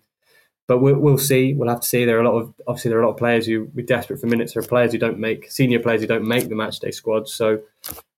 but 0.66 0.78
we'll, 0.78 0.98
we'll, 0.98 1.18
see. 1.18 1.52
We'll 1.52 1.68
have 1.68 1.80
to 1.80 1.86
see. 1.86 2.06
There 2.06 2.16
are 2.16 2.22
a 2.22 2.30
lot 2.30 2.40
of 2.40 2.54
obviously 2.66 2.88
there 2.88 2.98
are 2.98 3.02
a 3.02 3.06
lot 3.06 3.12
of 3.12 3.18
players 3.18 3.46
who 3.46 3.68
we're 3.74 3.84
desperate 3.84 4.20
for 4.20 4.26
minutes. 4.26 4.54
There 4.54 4.62
are 4.62 4.66
players 4.66 4.92
who 4.92 4.98
don't 4.98 5.18
make 5.18 5.50
senior 5.50 5.78
players 5.78 6.00
who 6.00 6.06
don't 6.06 6.26
make 6.26 6.48
the 6.48 6.54
matchday 6.54 6.94
squad. 6.94 7.28
So 7.28 7.60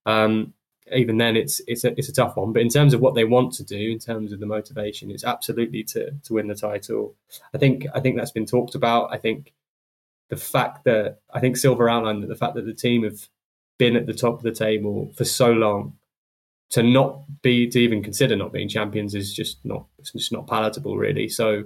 um, 0.05 0.53
even 0.93 1.17
then, 1.17 1.35
it's 1.35 1.61
it's 1.67 1.83
a 1.83 1.97
it's 1.97 2.07
a 2.07 2.13
tough 2.13 2.37
one. 2.37 2.53
But 2.53 2.61
in 2.61 2.69
terms 2.69 2.93
of 2.93 3.01
what 3.01 3.15
they 3.15 3.25
want 3.25 3.53
to 3.55 3.65
do, 3.65 3.91
in 3.91 3.99
terms 3.99 4.31
of 4.31 4.39
the 4.39 4.45
motivation, 4.45 5.11
it's 5.11 5.25
absolutely 5.25 5.83
to 5.85 6.11
to 6.11 6.33
win 6.33 6.47
the 6.47 6.55
title. 6.55 7.15
I 7.53 7.57
think 7.57 7.85
I 7.93 7.99
think 7.99 8.15
that's 8.15 8.31
been 8.31 8.45
talked 8.45 8.75
about. 8.75 9.13
I 9.13 9.17
think 9.17 9.53
the 10.29 10.37
fact 10.37 10.85
that 10.85 11.19
I 11.33 11.39
think 11.39 11.57
Silva 11.57 11.87
outlined 11.87 12.23
that 12.23 12.27
the 12.27 12.35
fact 12.35 12.55
that 12.55 12.65
the 12.65 12.73
team 12.73 13.03
have 13.03 13.27
been 13.77 13.95
at 13.95 14.05
the 14.05 14.13
top 14.13 14.35
of 14.35 14.43
the 14.43 14.51
table 14.51 15.11
for 15.15 15.25
so 15.25 15.51
long 15.51 15.93
to 16.69 16.83
not 16.83 17.23
be 17.41 17.67
to 17.67 17.79
even 17.79 18.03
consider 18.03 18.35
not 18.35 18.51
being 18.51 18.67
champions 18.67 19.15
is 19.15 19.33
just 19.33 19.57
not 19.63 19.85
it's 19.99 20.11
just 20.11 20.31
not 20.31 20.47
palatable 20.47 20.97
really. 20.97 21.29
So 21.29 21.65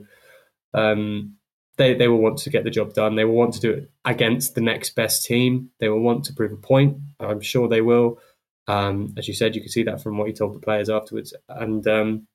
um, 0.74 1.36
they 1.78 1.94
they 1.94 2.08
will 2.08 2.22
want 2.22 2.38
to 2.40 2.50
get 2.50 2.64
the 2.64 2.70
job 2.70 2.94
done. 2.94 3.16
They 3.16 3.26
will 3.26 3.36
want 3.36 3.54
to 3.56 3.60
do 3.60 3.72
it 3.72 3.92
against 4.06 4.56
the 4.56 4.62
next 4.62 4.92
best 4.96 5.26
team. 5.26 5.70
They 5.80 5.90
will 5.90 6.02
want 6.02 6.26
to 6.26 6.34
prove 6.34 6.52
a 6.52 6.58
point. 6.58 6.98
I'm 7.20 7.42
sure 7.42 7.68
they 7.68 7.82
will. 7.82 8.20
Um, 8.68 9.14
as 9.18 9.28
you 9.28 9.34
said, 9.34 9.56
you 9.56 9.62
can 9.62 9.72
see 9.72 9.84
that 9.84 10.02
from 10.02 10.18
what 10.18 10.28
he 10.28 10.34
told 10.34 10.54
the 10.54 10.60
players 10.60 10.90
afterwards. 10.90 11.34
And 11.50 11.86
um, 11.88 12.28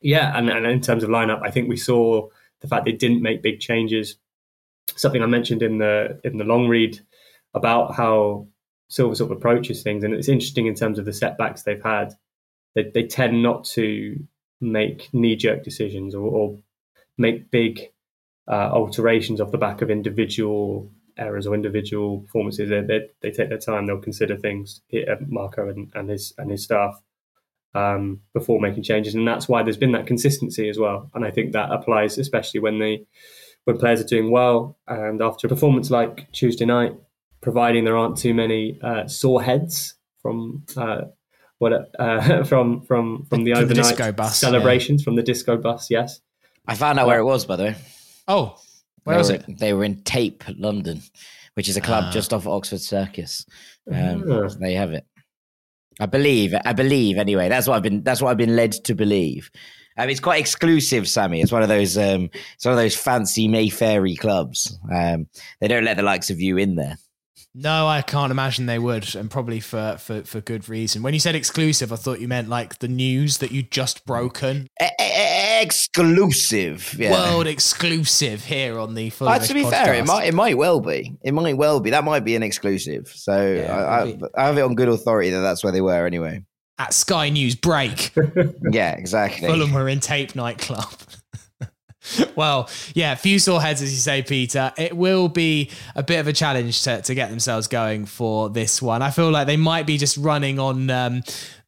yeah, 0.00 0.36
and, 0.36 0.48
and 0.48 0.66
in 0.66 0.80
terms 0.80 1.02
of 1.02 1.10
lineup, 1.10 1.42
I 1.42 1.50
think 1.50 1.68
we 1.68 1.76
saw 1.76 2.28
the 2.60 2.68
fact 2.68 2.84
they 2.84 2.92
didn't 2.92 3.22
make 3.22 3.42
big 3.42 3.60
changes. 3.60 4.16
Something 4.96 5.22
I 5.22 5.26
mentioned 5.26 5.62
in 5.62 5.78
the 5.78 6.20
in 6.24 6.38
the 6.38 6.44
long 6.44 6.68
read 6.68 7.00
about 7.54 7.94
how 7.94 8.46
Silva 8.88 9.16
sort 9.16 9.30
of 9.30 9.36
approaches 9.36 9.82
things, 9.82 10.02
and 10.04 10.14
it's 10.14 10.28
interesting 10.28 10.66
in 10.66 10.74
terms 10.74 10.98
of 10.98 11.04
the 11.04 11.12
setbacks 11.12 11.62
they've 11.62 11.82
had. 11.82 12.14
They 12.74 12.90
they 12.94 13.06
tend 13.06 13.42
not 13.42 13.64
to 13.76 14.18
make 14.60 15.08
knee 15.12 15.36
jerk 15.36 15.62
decisions 15.62 16.14
or, 16.14 16.28
or, 16.28 16.58
make 17.20 17.50
big 17.50 17.80
uh, 18.46 18.70
alterations 18.72 19.40
off 19.40 19.50
the 19.50 19.58
back 19.58 19.82
of 19.82 19.90
individual 19.90 20.88
errors 21.16 21.46
or 21.48 21.54
individual 21.54 22.20
performances. 22.20 22.70
They, 22.70 22.80
they, 22.80 23.08
they 23.20 23.30
take 23.32 23.48
their 23.48 23.58
time. 23.58 23.86
They'll 23.86 23.98
consider 23.98 24.36
things. 24.36 24.80
Uh, 24.92 25.16
Marco 25.26 25.68
and, 25.68 25.90
and 25.94 26.08
his 26.08 26.32
and 26.38 26.50
his 26.50 26.62
staff 26.62 27.02
um, 27.74 28.20
before 28.32 28.60
making 28.60 28.84
changes, 28.84 29.14
and 29.14 29.26
that's 29.26 29.48
why 29.48 29.62
there's 29.62 29.76
been 29.76 29.92
that 29.92 30.06
consistency 30.06 30.68
as 30.68 30.78
well. 30.78 31.10
And 31.14 31.24
I 31.24 31.30
think 31.30 31.52
that 31.52 31.70
applies 31.70 32.18
especially 32.18 32.60
when 32.60 32.78
they 32.78 33.04
when 33.64 33.78
players 33.78 34.00
are 34.00 34.04
doing 34.04 34.30
well, 34.30 34.78
and 34.86 35.20
after 35.20 35.46
a 35.46 35.50
performance 35.50 35.90
like 35.90 36.30
Tuesday 36.32 36.64
night, 36.64 36.94
providing 37.40 37.84
there 37.84 37.96
aren't 37.96 38.16
too 38.16 38.34
many 38.34 38.78
uh, 38.82 39.06
sore 39.06 39.42
heads 39.42 39.94
from 40.22 40.64
uh, 40.76 41.02
what 41.58 41.72
uh, 41.98 42.44
from 42.44 42.82
from 42.82 43.26
from 43.28 43.44
the 43.44 43.52
from 43.52 43.64
overnight 43.64 43.96
the 43.96 44.12
bus, 44.12 44.38
celebrations 44.38 45.02
yeah. 45.02 45.04
from 45.04 45.16
the 45.16 45.22
disco 45.22 45.56
bus. 45.56 45.90
Yes, 45.90 46.20
I 46.66 46.74
found 46.74 46.98
out 46.98 47.06
where 47.06 47.18
it 47.18 47.24
was 47.24 47.44
by 47.44 47.56
the 47.56 47.64
way. 47.64 47.76
Oh, 48.26 48.58
where 49.04 49.16
they 49.16 49.18
was 49.18 49.30
were, 49.30 49.36
it? 49.36 49.58
They 49.58 49.72
were 49.72 49.84
in 49.84 50.02
Tape, 50.02 50.44
London, 50.56 51.02
which 51.54 51.68
is 51.68 51.76
a 51.76 51.80
club 51.80 52.04
ah. 52.08 52.10
just 52.12 52.32
off 52.32 52.46
Oxford 52.46 52.80
Circus. 52.80 53.46
Um, 53.90 54.24
ah. 54.30 54.48
There 54.48 54.70
you 54.70 54.76
have 54.76 54.92
it. 54.92 55.06
I 56.00 56.06
believe. 56.06 56.54
I 56.64 56.72
believe. 56.72 57.18
Anyway, 57.18 57.48
that's 57.48 57.66
what 57.66 57.76
I've 57.76 57.82
been. 57.82 58.02
That's 58.02 58.22
what 58.22 58.30
I've 58.30 58.36
been 58.36 58.56
led 58.56 58.72
to 58.72 58.94
believe. 58.94 59.50
Um, 59.96 60.08
it's 60.08 60.20
quite 60.20 60.38
exclusive, 60.38 61.08
Sammy. 61.08 61.40
It's 61.40 61.50
one 61.50 61.62
of 61.62 61.68
those. 61.68 61.98
Um, 61.98 62.30
it's 62.54 62.64
one 62.64 62.72
of 62.72 62.78
those 62.78 62.94
fancy 62.94 63.48
Mayfairy 63.48 64.14
clubs. 64.14 64.78
Um, 64.92 65.26
they 65.60 65.66
don't 65.66 65.84
let 65.84 65.96
the 65.96 66.04
likes 66.04 66.30
of 66.30 66.40
you 66.40 66.56
in 66.56 66.76
there. 66.76 66.96
No, 67.54 67.88
I 67.88 68.02
can't 68.02 68.30
imagine 68.30 68.66
they 68.66 68.78
would, 68.78 69.16
and 69.16 69.30
probably 69.30 69.58
for, 69.60 69.96
for, 69.98 70.22
for 70.22 70.40
good 70.40 70.68
reason. 70.68 71.02
When 71.02 71.14
you 71.14 71.20
said 71.20 71.34
exclusive, 71.34 71.92
I 71.92 71.96
thought 71.96 72.20
you 72.20 72.28
meant 72.28 72.48
like 72.48 72.78
the 72.78 72.88
news 72.88 73.38
that 73.38 73.50
you 73.50 73.62
just 73.62 74.04
broken. 74.06 74.68
exclusive, 75.60 76.94
yeah. 76.98 77.10
world 77.10 77.46
exclusive 77.46 78.44
here 78.44 78.78
on 78.78 78.94
the. 78.94 79.12
Uh, 79.20 79.38
to 79.38 79.54
be 79.54 79.62
podcast. 79.62 79.70
fair, 79.70 79.94
it 79.94 80.06
might 80.06 80.26
it 80.26 80.34
might 80.34 80.56
well 80.56 80.80
be. 80.80 81.16
It 81.22 81.32
might 81.32 81.56
well 81.56 81.80
be. 81.80 81.90
That 81.90 82.04
might 82.04 82.24
be 82.24 82.36
an 82.36 82.42
exclusive. 82.42 83.08
So 83.08 83.54
yeah, 83.54 83.74
I, 83.74 84.02
I, 84.02 84.18
I 84.36 84.46
have 84.46 84.58
it 84.58 84.62
on 84.62 84.74
good 84.74 84.88
authority 84.88 85.30
that 85.30 85.40
that's 85.40 85.64
where 85.64 85.72
they 85.72 85.80
were 85.80 86.06
anyway. 86.06 86.44
At 86.78 86.94
Sky 86.94 87.30
News 87.30 87.56
break. 87.56 88.12
yeah, 88.70 88.92
exactly. 88.92 89.48
Fulham 89.48 89.72
were 89.72 89.88
in 89.88 89.98
Tape 89.98 90.36
nightclub. 90.36 90.86
well, 92.36 92.70
yeah, 92.94 93.14
few 93.14 93.38
sore 93.38 93.60
heads, 93.60 93.82
as 93.82 93.92
you 93.92 93.98
say, 93.98 94.22
Peter. 94.22 94.72
It 94.76 94.96
will 94.96 95.28
be 95.28 95.70
a 95.94 96.02
bit 96.02 96.20
of 96.20 96.28
a 96.28 96.32
challenge 96.32 96.82
to, 96.82 97.02
to 97.02 97.14
get 97.14 97.30
themselves 97.30 97.66
going 97.66 98.06
for 98.06 98.50
this 98.50 98.80
one. 98.80 99.02
I 99.02 99.10
feel 99.10 99.30
like 99.30 99.46
they 99.46 99.56
might 99.56 99.86
be 99.86 99.98
just 99.98 100.16
running 100.16 100.58
on 100.58 100.90
um, 100.90 101.22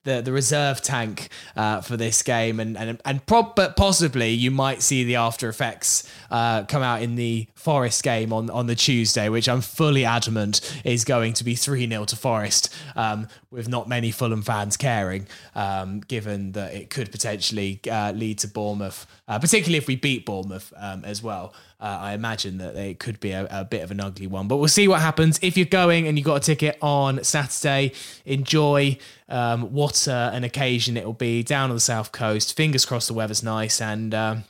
the 0.04 0.22
the 0.22 0.32
reserve 0.32 0.80
tank 0.80 1.28
uh, 1.56 1.80
for 1.80 1.96
this 1.96 2.22
game, 2.22 2.58
and 2.60 2.76
and 2.76 3.00
and 3.04 3.26
prob- 3.26 3.54
but 3.54 3.76
possibly 3.76 4.30
you 4.30 4.50
might 4.50 4.82
see 4.82 5.04
the 5.04 5.16
after 5.16 5.48
effects 5.48 6.10
uh, 6.30 6.64
come 6.64 6.82
out 6.82 7.02
in 7.02 7.16
the 7.16 7.46
Forest 7.54 8.02
game 8.02 8.32
on 8.32 8.48
on 8.50 8.66
the 8.66 8.74
Tuesday, 8.74 9.28
which 9.28 9.48
I'm 9.48 9.60
fully 9.60 10.04
adamant 10.04 10.60
is 10.84 11.04
going 11.04 11.34
to 11.34 11.44
be 11.44 11.54
three 11.54 11.88
0 11.88 12.04
to 12.06 12.16
Forest, 12.16 12.74
um, 12.96 13.28
with 13.50 13.68
not 13.68 13.88
many 13.88 14.10
Fulham 14.10 14.42
fans 14.42 14.76
caring, 14.76 15.26
um, 15.54 16.00
given 16.00 16.52
that 16.52 16.74
it 16.74 16.90
could 16.90 17.12
potentially 17.12 17.80
uh, 17.90 18.12
lead 18.12 18.38
to 18.38 18.48
Bournemouth, 18.48 19.06
uh, 19.28 19.38
particularly 19.38 19.78
if 19.78 19.86
we 19.86 19.96
beat 19.96 20.24
Bournemouth 20.24 20.72
um, 20.76 21.04
as 21.04 21.22
well. 21.22 21.52
Uh, 21.80 21.98
I 22.00 22.12
imagine 22.12 22.58
that 22.58 22.76
it 22.76 22.98
could 22.98 23.20
be 23.20 23.30
a, 23.30 23.46
a, 23.50 23.64
bit 23.64 23.82
of 23.82 23.90
an 23.90 24.00
ugly 24.00 24.26
one, 24.26 24.48
but 24.48 24.58
we'll 24.58 24.68
see 24.68 24.86
what 24.86 25.00
happens. 25.00 25.38
If 25.40 25.56
you're 25.56 25.64
going 25.64 26.06
and 26.06 26.18
you've 26.18 26.26
got 26.26 26.36
a 26.36 26.40
ticket 26.40 26.76
on 26.82 27.24
Saturday, 27.24 27.92
enjoy. 28.26 28.98
Um, 29.28 29.72
what 29.72 30.08
uh, 30.08 30.30
an 30.34 30.42
occasion 30.42 30.96
it 30.96 31.06
will 31.06 31.12
be 31.12 31.42
down 31.42 31.70
on 31.70 31.76
the 31.76 31.80
south 31.80 32.10
coast. 32.10 32.56
Fingers 32.56 32.84
crossed 32.84 33.08
the 33.08 33.14
weather's 33.14 33.42
nice 33.42 33.80
and. 33.80 34.14
Um, 34.14 34.44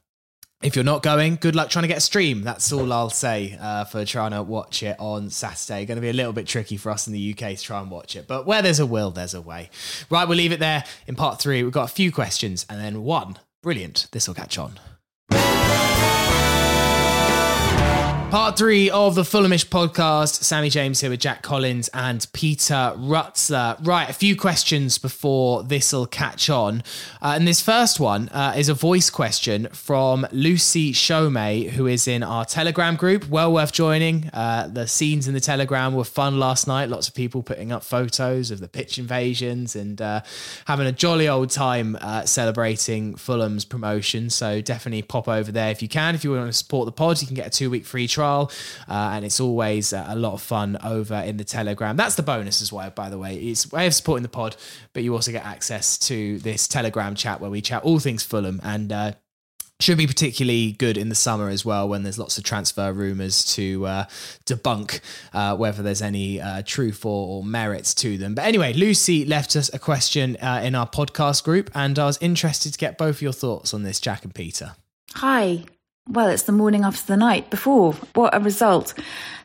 if 0.62 0.76
you're 0.76 0.84
not 0.84 1.02
going, 1.02 1.38
good 1.40 1.56
luck 1.56 1.70
trying 1.70 1.84
to 1.84 1.88
get 1.88 1.96
a 1.96 2.02
stream. 2.02 2.42
That's 2.42 2.70
all 2.70 2.92
I'll 2.92 3.08
say 3.08 3.56
uh, 3.58 3.84
for 3.84 4.04
trying 4.04 4.32
to 4.32 4.42
watch 4.42 4.82
it 4.82 4.94
on 4.98 5.30
Saturday. 5.30 5.86
Going 5.86 5.96
to 5.96 6.02
be 6.02 6.10
a 6.10 6.12
little 6.12 6.34
bit 6.34 6.46
tricky 6.46 6.76
for 6.76 6.90
us 6.90 7.06
in 7.06 7.14
the 7.14 7.32
UK 7.32 7.56
to 7.56 7.56
try 7.56 7.80
and 7.80 7.90
watch 7.90 8.14
it, 8.14 8.26
but 8.26 8.44
where 8.44 8.60
there's 8.60 8.78
a 8.78 8.84
will, 8.84 9.10
there's 9.10 9.32
a 9.32 9.40
way. 9.40 9.70
Right, 10.10 10.28
we'll 10.28 10.36
leave 10.36 10.52
it 10.52 10.60
there 10.60 10.84
in 11.06 11.14
part 11.14 11.40
three. 11.40 11.62
We've 11.62 11.72
got 11.72 11.88
a 11.88 11.92
few 11.92 12.12
questions 12.12 12.66
and 12.68 12.78
then 12.78 13.02
one. 13.02 13.38
Brilliant. 13.62 14.08
This 14.12 14.28
will 14.28 14.34
catch 14.34 14.58
on. 14.58 14.78
Part 18.30 18.56
three 18.56 18.88
of 18.90 19.16
the 19.16 19.22
Fulhamish 19.22 19.66
podcast. 19.66 20.44
Sammy 20.44 20.70
James 20.70 21.00
here 21.00 21.10
with 21.10 21.18
Jack 21.18 21.42
Collins 21.42 21.90
and 21.92 22.24
Peter 22.32 22.94
Rutzler. 22.96 23.84
Right, 23.84 24.08
a 24.08 24.12
few 24.12 24.36
questions 24.36 24.98
before 24.98 25.64
this'll 25.64 26.06
catch 26.06 26.48
on. 26.48 26.84
Uh, 27.20 27.32
and 27.34 27.48
this 27.48 27.60
first 27.60 27.98
one 27.98 28.28
uh, 28.28 28.54
is 28.56 28.68
a 28.68 28.74
voice 28.74 29.10
question 29.10 29.66
from 29.72 30.28
Lucy 30.30 30.92
Shomei, 30.92 31.70
who 31.70 31.88
is 31.88 32.06
in 32.06 32.22
our 32.22 32.44
Telegram 32.44 32.94
group. 32.94 33.28
Well 33.28 33.52
worth 33.52 33.72
joining. 33.72 34.30
Uh, 34.32 34.68
the 34.72 34.86
scenes 34.86 35.26
in 35.26 35.34
the 35.34 35.40
Telegram 35.40 35.92
were 35.92 36.04
fun 36.04 36.38
last 36.38 36.68
night. 36.68 36.88
Lots 36.88 37.08
of 37.08 37.14
people 37.14 37.42
putting 37.42 37.72
up 37.72 37.82
photos 37.82 38.52
of 38.52 38.60
the 38.60 38.68
pitch 38.68 38.96
invasions 38.96 39.74
and 39.74 40.00
uh, 40.00 40.20
having 40.66 40.86
a 40.86 40.92
jolly 40.92 41.28
old 41.28 41.50
time 41.50 41.98
uh, 42.00 42.24
celebrating 42.26 43.16
Fulham's 43.16 43.64
promotion. 43.64 44.30
So 44.30 44.60
definitely 44.60 45.02
pop 45.02 45.26
over 45.26 45.50
there 45.50 45.72
if 45.72 45.82
you 45.82 45.88
can. 45.88 46.14
If 46.14 46.22
you 46.22 46.30
want 46.30 46.46
to 46.46 46.52
support 46.52 46.86
the 46.86 46.92
pod, 46.92 47.20
you 47.20 47.26
can 47.26 47.34
get 47.34 47.48
a 47.48 47.50
two 47.50 47.68
week 47.70 47.84
free 47.84 48.06
trial 48.06 48.19
trial, 48.20 48.50
uh, 48.88 49.12
and 49.14 49.24
it's 49.24 49.40
always 49.40 49.92
uh, 49.92 50.04
a 50.08 50.16
lot 50.16 50.34
of 50.34 50.42
fun 50.42 50.76
over 50.84 51.14
in 51.14 51.38
the 51.38 51.44
Telegram. 51.44 51.96
That's 51.96 52.16
the 52.16 52.22
bonus 52.22 52.60
as 52.60 52.70
well, 52.72 52.90
by 52.90 53.08
the 53.08 53.18
way. 53.18 53.36
It's 53.36 53.72
way 53.72 53.86
of 53.86 53.94
supporting 53.94 54.22
the 54.22 54.28
pod, 54.28 54.56
but 54.92 55.02
you 55.02 55.14
also 55.14 55.32
get 55.32 55.44
access 55.44 55.96
to 56.10 56.38
this 56.40 56.68
Telegram 56.68 57.14
chat 57.14 57.40
where 57.40 57.50
we 57.50 57.62
chat 57.62 57.82
all 57.82 57.98
things 57.98 58.22
Fulham 58.22 58.60
and. 58.62 58.92
Uh, 58.92 59.12
should 59.80 59.96
be 59.96 60.06
particularly 60.06 60.72
good 60.72 60.98
in 60.98 61.08
the 61.08 61.14
summer 61.14 61.48
as 61.48 61.64
well 61.64 61.88
when 61.88 62.02
there's 62.02 62.18
lots 62.18 62.36
of 62.36 62.44
transfer 62.44 62.92
rumours 62.92 63.46
to 63.54 63.86
uh, 63.86 64.04
debunk 64.44 65.00
uh, 65.32 65.56
whether 65.56 65.82
there's 65.82 66.02
any 66.02 66.38
uh, 66.38 66.60
truth 66.66 67.02
or, 67.06 67.38
or, 67.38 67.42
merits 67.42 67.94
to 67.94 68.18
them. 68.18 68.34
But 68.34 68.44
anyway, 68.44 68.74
Lucy 68.74 69.24
left 69.24 69.56
us 69.56 69.72
a 69.72 69.78
question 69.78 70.36
uh, 70.36 70.60
in 70.62 70.74
our 70.74 70.86
podcast 70.86 71.44
group, 71.44 71.70
and 71.74 71.98
I 71.98 72.04
was 72.04 72.18
interested 72.20 72.74
to 72.74 72.78
get 72.78 72.98
both 72.98 73.22
your 73.22 73.32
thoughts 73.32 73.72
on 73.72 73.82
this, 73.82 74.00
Jack 74.00 74.22
and 74.22 74.34
Peter. 74.34 74.72
Hi, 75.14 75.64
well, 76.08 76.28
it's 76.28 76.44
the 76.44 76.52
morning 76.52 76.84
after 76.84 77.06
the 77.06 77.16
night 77.16 77.50
before. 77.50 77.92
What 78.14 78.34
a 78.34 78.40
result. 78.40 78.94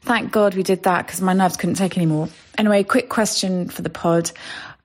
Thank 0.02 0.32
God 0.32 0.56
we 0.56 0.64
did 0.64 0.84
that 0.84 1.06
because 1.06 1.22
my 1.22 1.34
nerves 1.34 1.58
couldn't 1.58 1.76
take 1.76 1.98
anymore. 1.98 2.30
Anyway, 2.58 2.84
quick 2.84 3.10
question 3.10 3.70
for 3.70 3.82
the 3.82 3.90
pod. 3.90 4.32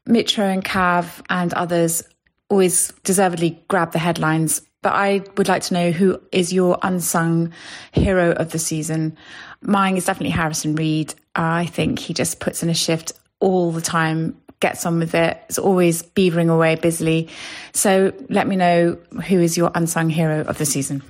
Mitro 0.08 0.52
and 0.52 0.64
Cav 0.64 1.22
and 1.30 1.54
others 1.54 2.02
always 2.48 2.92
deservedly 3.04 3.62
grab 3.68 3.92
the 3.92 3.98
headlines, 3.98 4.60
but 4.82 4.92
I 4.92 5.22
would 5.36 5.48
like 5.48 5.62
to 5.64 5.74
know 5.74 5.90
who 5.90 6.20
is 6.32 6.52
your 6.52 6.78
unsung 6.82 7.52
hero 7.92 8.32
of 8.32 8.50
the 8.50 8.58
season. 8.58 9.16
Mine 9.62 9.96
is 9.96 10.06
definitely 10.06 10.30
Harrison 10.30 10.74
Reed. 10.74 11.14
I 11.34 11.66
think 11.66 11.98
he 11.98 12.12
just 12.12 12.40
puts 12.40 12.62
in 12.62 12.68
a 12.68 12.74
shift 12.74 13.12
all 13.38 13.70
the 13.70 13.80
time, 13.80 14.40
gets 14.58 14.84
on 14.84 14.98
with 14.98 15.14
it. 15.14 15.40
It's 15.48 15.58
always 15.58 16.02
beavering 16.02 16.52
away 16.52 16.74
busily. 16.74 17.28
So 17.72 18.12
let 18.28 18.48
me 18.48 18.56
know 18.56 18.98
who 19.28 19.38
is 19.38 19.56
your 19.56 19.70
unsung 19.74 20.10
hero 20.10 20.40
of 20.40 20.58
the 20.58 20.66
season 20.66 21.02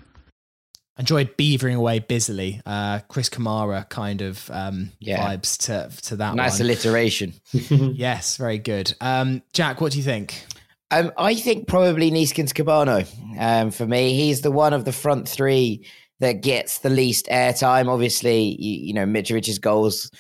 enjoyed 0.98 1.36
beavering 1.36 1.76
away 1.76 1.98
busily. 1.98 2.60
Uh, 2.66 3.00
Chris 3.08 3.28
Kamara 3.28 3.88
kind 3.88 4.22
of 4.22 4.50
um, 4.50 4.92
yeah. 4.98 5.26
vibes 5.26 5.56
to 5.66 5.90
to 6.02 6.16
that. 6.16 6.34
Nice 6.34 6.58
one. 6.58 6.68
alliteration. 6.68 7.34
yes, 7.52 8.36
very 8.36 8.58
good. 8.58 8.94
Um, 9.00 9.42
Jack, 9.52 9.80
what 9.80 9.92
do 9.92 9.98
you 9.98 10.04
think? 10.04 10.44
Um, 10.90 11.12
I 11.16 11.34
think 11.34 11.68
probably 11.68 12.10
Neeskens 12.10 12.52
Kebano. 12.52 13.06
Um, 13.38 13.70
for 13.70 13.86
me, 13.86 14.14
he's 14.14 14.40
the 14.40 14.50
one 14.50 14.72
of 14.72 14.84
the 14.84 14.92
front 14.92 15.28
three 15.28 15.86
that 16.18 16.42
gets 16.42 16.78
the 16.78 16.90
least 16.90 17.26
airtime. 17.26 17.88
Obviously, 17.88 18.56
you, 18.58 18.86
you 18.86 18.94
know 18.94 19.06
Mitrovic's 19.06 19.58
goals 19.58 20.10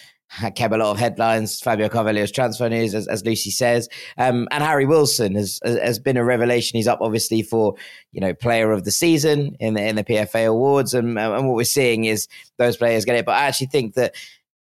kept 0.54 0.74
a 0.74 0.76
lot 0.76 0.90
of 0.90 0.98
headlines. 0.98 1.60
Fabio 1.60 1.88
Carvalho's 1.88 2.30
transfer 2.30 2.68
news, 2.68 2.94
as, 2.94 3.08
as 3.08 3.24
Lucy 3.24 3.50
says, 3.50 3.88
um, 4.18 4.46
and 4.50 4.62
Harry 4.62 4.86
Wilson 4.86 5.34
has 5.34 5.60
has 5.64 5.98
been 5.98 6.16
a 6.16 6.24
revelation. 6.24 6.76
He's 6.76 6.88
up 6.88 7.00
obviously 7.00 7.42
for 7.42 7.74
you 8.12 8.20
know 8.20 8.34
player 8.34 8.72
of 8.72 8.84
the 8.84 8.90
season 8.90 9.56
in 9.60 9.74
the 9.74 9.82
in 9.86 9.96
the 9.96 10.04
PFA 10.04 10.46
awards, 10.46 10.94
and 10.94 11.18
and 11.18 11.46
what 11.46 11.56
we're 11.56 11.64
seeing 11.64 12.04
is 12.04 12.28
those 12.58 12.76
players 12.76 13.04
get 13.04 13.16
it. 13.16 13.26
But 13.26 13.36
I 13.36 13.46
actually 13.46 13.68
think 13.68 13.94
that 13.94 14.14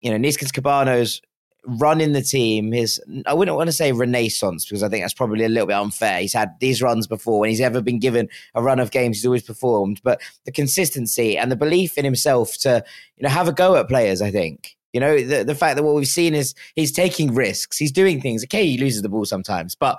you 0.01 0.11
know 0.11 0.17
Neeskens 0.17 0.53
Kebano's 0.53 1.21
run 1.67 2.01
in 2.01 2.13
the 2.13 2.23
team 2.23 2.73
his 2.73 3.01
I 3.27 3.35
wouldn't 3.35 3.57
want 3.57 3.69
to 3.69 3.73
say 3.73 3.93
renaissance 3.93 4.65
because 4.65 4.83
I 4.83 4.89
think 4.89 5.05
that's 5.05 5.13
probably 5.13 5.45
a 5.45 5.49
little 5.49 5.67
bit 5.67 5.75
unfair. 5.75 6.21
He's 6.21 6.33
had 6.33 6.55
these 6.61 6.81
runs 6.81 7.07
before 7.07 7.41
when 7.41 7.51
he's 7.51 7.61
ever 7.61 7.83
been 7.83 7.99
given 7.99 8.29
a 8.55 8.63
run 8.63 8.81
of 8.81 8.91
games 8.91 9.19
he's 9.19 9.27
always 9.27 9.43
performed, 9.43 10.01
but 10.03 10.21
the 10.47 10.53
consistency 10.53 11.37
and 11.37 11.53
the 11.53 11.57
belief 11.57 11.99
in 11.99 12.05
himself 12.05 12.57
to 12.59 12.83
you 13.17 13.25
know 13.25 13.29
have 13.29 13.49
a 13.49 13.53
go 13.53 13.77
at 13.77 13.89
players, 13.89 14.23
I 14.23 14.31
think. 14.31 14.78
You 14.93 15.01
know, 15.01 15.21
the, 15.21 15.45
the 15.45 15.55
fact 15.55 15.77
that 15.77 15.83
what 15.83 15.95
we've 15.95 16.07
seen 16.07 16.35
is 16.35 16.55
he's 16.75 16.93
taking 16.93 17.35
risks, 17.35 17.77
he's 17.77 17.93
doing 17.93 18.21
things. 18.21 18.45
Okay, 18.45 18.67
he 18.67 18.79
loses 18.79 19.03
the 19.03 19.09
ball 19.09 19.25
sometimes, 19.25 19.75
but 19.75 19.99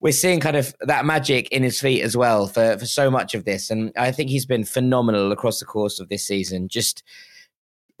we're 0.00 0.12
seeing 0.12 0.40
kind 0.40 0.56
of 0.56 0.74
that 0.80 1.04
magic 1.04 1.48
in 1.50 1.62
his 1.62 1.80
feet 1.80 2.02
as 2.02 2.16
well 2.16 2.48
for, 2.48 2.76
for 2.76 2.86
so 2.86 3.10
much 3.10 3.34
of 3.34 3.44
this. 3.44 3.70
And 3.70 3.92
I 3.96 4.10
think 4.10 4.30
he's 4.30 4.46
been 4.46 4.64
phenomenal 4.64 5.30
across 5.30 5.60
the 5.60 5.64
course 5.64 6.00
of 6.00 6.08
this 6.08 6.26
season. 6.26 6.68
Just 6.68 7.04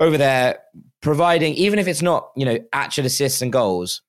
over 0.00 0.18
there, 0.18 0.58
providing, 1.00 1.54
even 1.54 1.78
if 1.78 1.86
it's 1.86 2.02
not, 2.02 2.30
you 2.36 2.44
know, 2.44 2.58
actual 2.72 3.06
assists 3.06 3.40
and 3.40 3.52
goals, 3.52 4.02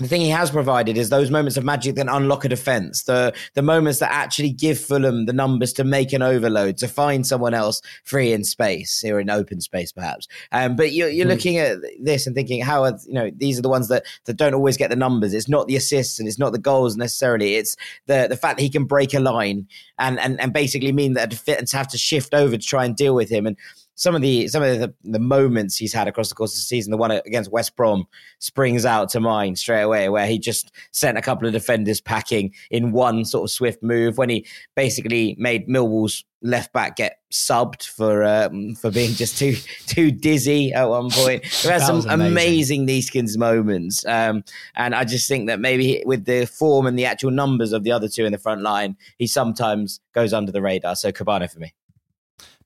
the 0.00 0.08
thing 0.08 0.22
he 0.22 0.30
has 0.30 0.50
provided 0.50 0.96
is 0.96 1.10
those 1.10 1.30
moments 1.30 1.56
of 1.56 1.64
magic 1.64 1.94
that 1.96 2.08
unlock 2.10 2.44
a 2.44 2.48
defense, 2.48 3.02
the 3.04 3.34
the 3.54 3.62
moments 3.62 3.98
that 3.98 4.10
actually 4.10 4.50
give 4.50 4.78
Fulham 4.78 5.26
the 5.26 5.32
numbers 5.32 5.72
to 5.74 5.84
make 5.84 6.12
an 6.12 6.22
overload, 6.22 6.78
to 6.78 6.88
find 6.88 7.26
someone 7.26 7.52
else 7.52 7.82
free 8.04 8.32
in 8.32 8.42
space 8.42 9.04
or 9.04 9.20
in 9.20 9.28
open 9.28 9.60
space, 9.60 9.92
perhaps. 9.92 10.26
Um, 10.52 10.74
but 10.74 10.92
you're, 10.92 11.10
you're 11.10 11.26
mm. 11.26 11.30
looking 11.30 11.58
at 11.58 11.78
this 12.02 12.26
and 12.26 12.34
thinking, 12.34 12.62
how 12.62 12.84
are 12.84 12.98
you 13.06 13.12
know 13.12 13.30
these 13.36 13.58
are 13.58 13.62
the 13.62 13.68
ones 13.68 13.88
that 13.88 14.04
that 14.24 14.36
don't 14.36 14.54
always 14.54 14.78
get 14.78 14.88
the 14.90 14.96
numbers. 14.96 15.34
It's 15.34 15.48
not 15.48 15.66
the 15.66 15.76
assists 15.76 16.18
and 16.18 16.26
it's 16.26 16.38
not 16.38 16.52
the 16.52 16.58
goals 16.58 16.96
necessarily. 16.96 17.56
It's 17.56 17.76
the 18.06 18.26
the 18.28 18.36
fact 18.36 18.56
that 18.56 18.62
he 18.62 18.70
can 18.70 18.86
break 18.86 19.12
a 19.12 19.20
line 19.20 19.68
and 19.98 20.18
and 20.18 20.40
and 20.40 20.52
basically 20.52 20.92
mean 20.92 21.12
that 21.14 21.30
defense 21.30 21.72
have 21.72 21.88
to 21.88 21.98
shift 21.98 22.32
over 22.32 22.56
to 22.56 22.66
try 22.66 22.86
and 22.86 22.96
deal 22.96 23.14
with 23.14 23.30
him 23.30 23.46
and 23.46 23.56
some 24.00 24.14
of 24.14 24.22
the 24.22 24.48
some 24.48 24.62
of 24.62 24.80
the, 24.80 24.94
the 25.04 25.18
moments 25.18 25.76
he's 25.76 25.92
had 25.92 26.08
across 26.08 26.30
the 26.30 26.34
course 26.34 26.54
of 26.54 26.56
the 26.56 26.62
season, 26.62 26.90
the 26.90 26.96
one 26.96 27.10
against 27.10 27.52
West 27.52 27.76
Brom 27.76 28.06
springs 28.38 28.86
out 28.86 29.10
to 29.10 29.20
mind 29.20 29.58
straight 29.58 29.82
away, 29.82 30.08
where 30.08 30.26
he 30.26 30.38
just 30.38 30.72
sent 30.90 31.18
a 31.18 31.22
couple 31.22 31.46
of 31.46 31.52
defenders 31.52 32.00
packing 32.00 32.54
in 32.70 32.92
one 32.92 33.26
sort 33.26 33.44
of 33.44 33.50
swift 33.50 33.82
move 33.82 34.16
when 34.16 34.30
he 34.30 34.46
basically 34.74 35.36
made 35.38 35.68
Millwall's 35.68 36.24
left 36.40 36.72
back 36.72 36.96
get 36.96 37.18
subbed 37.30 37.86
for 37.86 38.24
um, 38.24 38.74
for 38.74 38.90
being 38.90 39.12
just 39.12 39.36
too 39.36 39.54
too 39.86 40.10
dizzy 40.10 40.72
at 40.72 40.88
one 40.88 41.10
point. 41.10 41.42
We 41.62 41.68
had 41.68 41.82
some 41.82 41.98
amazing. 42.08 42.26
amazing 42.26 42.86
Neeskens 42.86 43.36
moments, 43.36 44.06
um, 44.06 44.44
and 44.76 44.94
I 44.94 45.04
just 45.04 45.28
think 45.28 45.48
that 45.48 45.60
maybe 45.60 46.02
with 46.06 46.24
the 46.24 46.46
form 46.46 46.86
and 46.86 46.98
the 46.98 47.04
actual 47.04 47.32
numbers 47.32 47.74
of 47.74 47.84
the 47.84 47.92
other 47.92 48.08
two 48.08 48.24
in 48.24 48.32
the 48.32 48.38
front 48.38 48.62
line, 48.62 48.96
he 49.18 49.26
sometimes 49.26 50.00
goes 50.14 50.32
under 50.32 50.52
the 50.52 50.62
radar. 50.62 50.96
So 50.96 51.12
Kebano 51.12 51.52
for 51.52 51.58
me. 51.58 51.74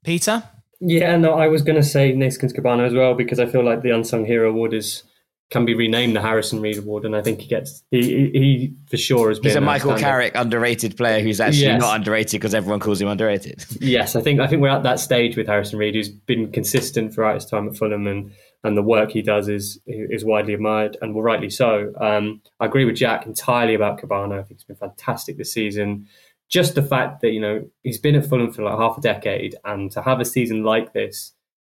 Peter. 0.05 0.45
Yeah, 0.81 1.17
no, 1.17 1.35
I 1.35 1.49
was 1.49 1.63
going 1.63 1.77
to 1.77 1.83
say 1.83 2.13
Neeskens 2.13 2.55
Kebano 2.55 2.87
as 2.87 2.93
well 2.93 3.15
because 3.15 3.39
I 3.41 3.47
feel 3.47 3.65
like 3.65 3.83
the 3.83 3.91
unsung 3.91 4.25
hero 4.25 4.51
award 4.51 4.75
is 4.75 5.05
can 5.51 5.65
be 5.65 5.75
renamed 5.75 6.17
the 6.17 6.21
Harrison 6.21 6.61
Reed 6.61 6.79
Award, 6.79 7.05
and 7.05 7.15
I 7.15 7.23
think 7.23 7.41
he 7.41 7.47
gets 7.47 7.85
he 7.91 8.31
he 8.33 8.75
for 8.91 8.97
sure 8.97 9.29
has 9.29 9.39
been. 9.39 9.51
He's 9.51 9.57
a 9.57 9.61
Michael 9.61 9.97
Carrick 9.97 10.33
underrated 10.35 10.97
player 10.97 11.21
who's 11.21 11.41
actually 11.41 11.67
yes. 11.67 11.81
not 11.81 11.97
underrated 11.97 12.41
because 12.41 12.55
everyone 12.55 12.81
calls 12.81 13.01
him 13.01 13.09
underrated. 13.09 13.65
yes, 13.81 14.17
I 14.17 14.21
think 14.21 14.41
I 14.41 14.47
think 14.47 14.63
we're 14.63 14.69
at 14.69 14.83
that 14.83 14.99
stage 15.01 15.37
with 15.37 15.47
Harrison 15.47 15.79
Reed, 15.79 15.95
who's 15.95 16.09
been 16.09 16.51
consistent 16.51 17.15
throughout 17.15 17.35
his 17.35 17.47
time 17.47 17.69
at 17.69 17.77
Fulham, 17.77 18.07
and 18.07 18.33
and 18.65 18.77
the 18.77 18.83
work 18.83 19.11
he 19.11 19.23
does 19.23 19.49
is 19.49 19.79
is 19.87 20.25
widely 20.25 20.55
admired, 20.55 20.97
and 21.01 21.15
well, 21.15 21.23
rightly 21.23 21.51
so. 21.51 21.93
Um, 22.01 22.41
I 22.59 22.67
agree 22.67 22.85
with 22.85 22.97
Jack 22.97 23.27
entirely 23.27 23.75
about 23.75 24.01
Kebano. 24.01 24.41
I 24.41 24.43
think 24.43 24.59
he's 24.59 24.65
been 24.65 24.77
fantastic 24.77 25.37
this 25.37 25.53
season 25.53 26.09
just 26.49 26.75
the 26.75 26.83
fact 26.83 27.21
that 27.23 27.33
you 27.33 27.41
know 27.41 27.65
he's 27.83 27.99
been 27.99 28.15
at 28.15 28.27
Fulham 28.27 28.53
for 28.53 28.63
like 28.63 28.79
half 28.79 28.99
a 28.99 29.01
decade, 29.01 29.57
and 29.65 29.91
to 29.93 30.03
have 30.03 30.21
a 30.21 30.25
season 30.25 30.63
like 30.63 30.93
this, 30.93 31.33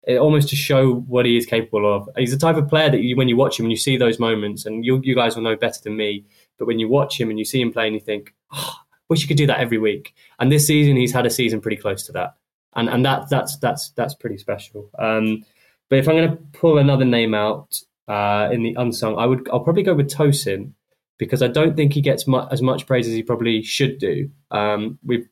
it 0.06 0.18
almost 0.18 0.48
to 0.50 0.56
show 0.56 0.94
what 0.94 1.26
he 1.26 1.36
is 1.36 1.46
capable 1.46 1.92
of. 1.92 2.08
He's 2.16 2.30
the 2.30 2.38
type 2.38 2.56
of 2.56 2.68
player 2.68 2.90
that 2.90 3.00
you, 3.00 3.16
when 3.16 3.28
you 3.28 3.36
watch 3.36 3.58
him 3.58 3.66
and 3.66 3.72
you 3.72 3.76
see 3.76 3.96
those 3.96 4.18
moments, 4.18 4.66
and 4.66 4.84
you, 4.84 5.00
you 5.02 5.14
guys 5.14 5.36
will 5.36 5.42
know 5.42 5.56
better 5.56 5.80
than 5.82 5.96
me. 5.96 6.24
But 6.58 6.66
when 6.66 6.78
you 6.78 6.88
watch 6.88 7.20
him 7.20 7.30
and 7.30 7.38
you 7.38 7.44
see 7.44 7.60
him 7.60 7.72
play, 7.72 7.86
and 7.86 7.94
you 7.94 8.00
think, 8.00 8.34
oh, 8.52 8.74
wish 9.08 9.22
you 9.22 9.28
could 9.28 9.36
do 9.36 9.46
that 9.46 9.60
every 9.60 9.78
week. 9.78 10.14
And 10.38 10.50
this 10.50 10.66
season, 10.66 10.96
he's 10.96 11.12
had 11.12 11.26
a 11.26 11.30
season 11.30 11.60
pretty 11.60 11.76
close 11.76 12.04
to 12.04 12.12
that, 12.12 12.34
and 12.74 12.88
and 12.88 13.04
that 13.04 13.28
that's 13.28 13.56
that's 13.58 13.90
that's 13.90 14.14
pretty 14.14 14.38
special. 14.38 14.90
Um, 14.98 15.44
but 15.88 15.98
if 15.98 16.08
I'm 16.08 16.16
going 16.16 16.30
to 16.30 16.36
pull 16.52 16.78
another 16.78 17.04
name 17.04 17.34
out 17.34 17.80
uh, 18.08 18.48
in 18.52 18.62
the 18.62 18.74
unsung, 18.78 19.16
I 19.18 19.26
would 19.26 19.48
I'll 19.50 19.60
probably 19.60 19.82
go 19.82 19.94
with 19.94 20.10
Tosin 20.10 20.72
because 21.18 21.42
I 21.42 21.48
don't 21.48 21.76
think 21.76 21.92
he 21.92 22.00
gets 22.00 22.26
mu- 22.26 22.46
as 22.50 22.62
much 22.62 22.86
praise 22.86 23.06
as 23.06 23.14
he 23.14 23.22
probably 23.22 23.62
should 23.62 23.98
do. 23.98 24.30
Um, 24.50 24.98
we 25.04 25.26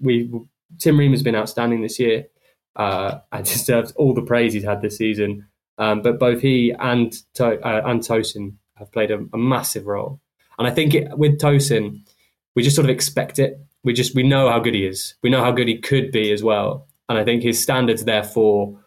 we 0.00 0.30
Tim 0.78 0.98
Ream 0.98 1.12
has 1.12 1.22
been 1.22 1.36
outstanding 1.36 1.82
this 1.82 1.98
year 1.98 2.26
uh, 2.76 3.18
and 3.32 3.44
deserves 3.44 3.92
all 3.92 4.14
the 4.14 4.22
praise 4.22 4.52
he's 4.52 4.64
had 4.64 4.82
this 4.82 4.96
season. 4.96 5.46
Um, 5.78 6.02
but 6.02 6.18
both 6.18 6.40
he 6.40 6.74
and 6.78 7.12
to- 7.34 7.60
uh, 7.66 7.82
and 7.86 8.00
Tosin 8.00 8.54
have 8.76 8.90
played 8.90 9.10
a, 9.10 9.24
a 9.32 9.38
massive 9.38 9.86
role, 9.86 10.20
and 10.58 10.66
I 10.66 10.70
think 10.72 10.94
it, 10.94 11.16
with 11.16 11.38
Tosin, 11.40 12.00
we 12.56 12.62
just 12.62 12.74
sort 12.74 12.86
of 12.86 12.90
expect 12.90 13.38
it. 13.38 13.60
We 13.84 13.92
just 13.92 14.14
we 14.14 14.24
know 14.24 14.50
how 14.50 14.58
good 14.58 14.74
he 14.74 14.84
is. 14.86 15.14
We 15.22 15.30
know 15.30 15.42
how 15.42 15.52
good 15.52 15.68
he 15.68 15.78
could 15.78 16.10
be 16.10 16.32
as 16.32 16.42
well, 16.42 16.88
and 17.08 17.16
I 17.16 17.24
think 17.24 17.42
his 17.42 17.62
standards 17.62 18.04
therefore. 18.04 18.78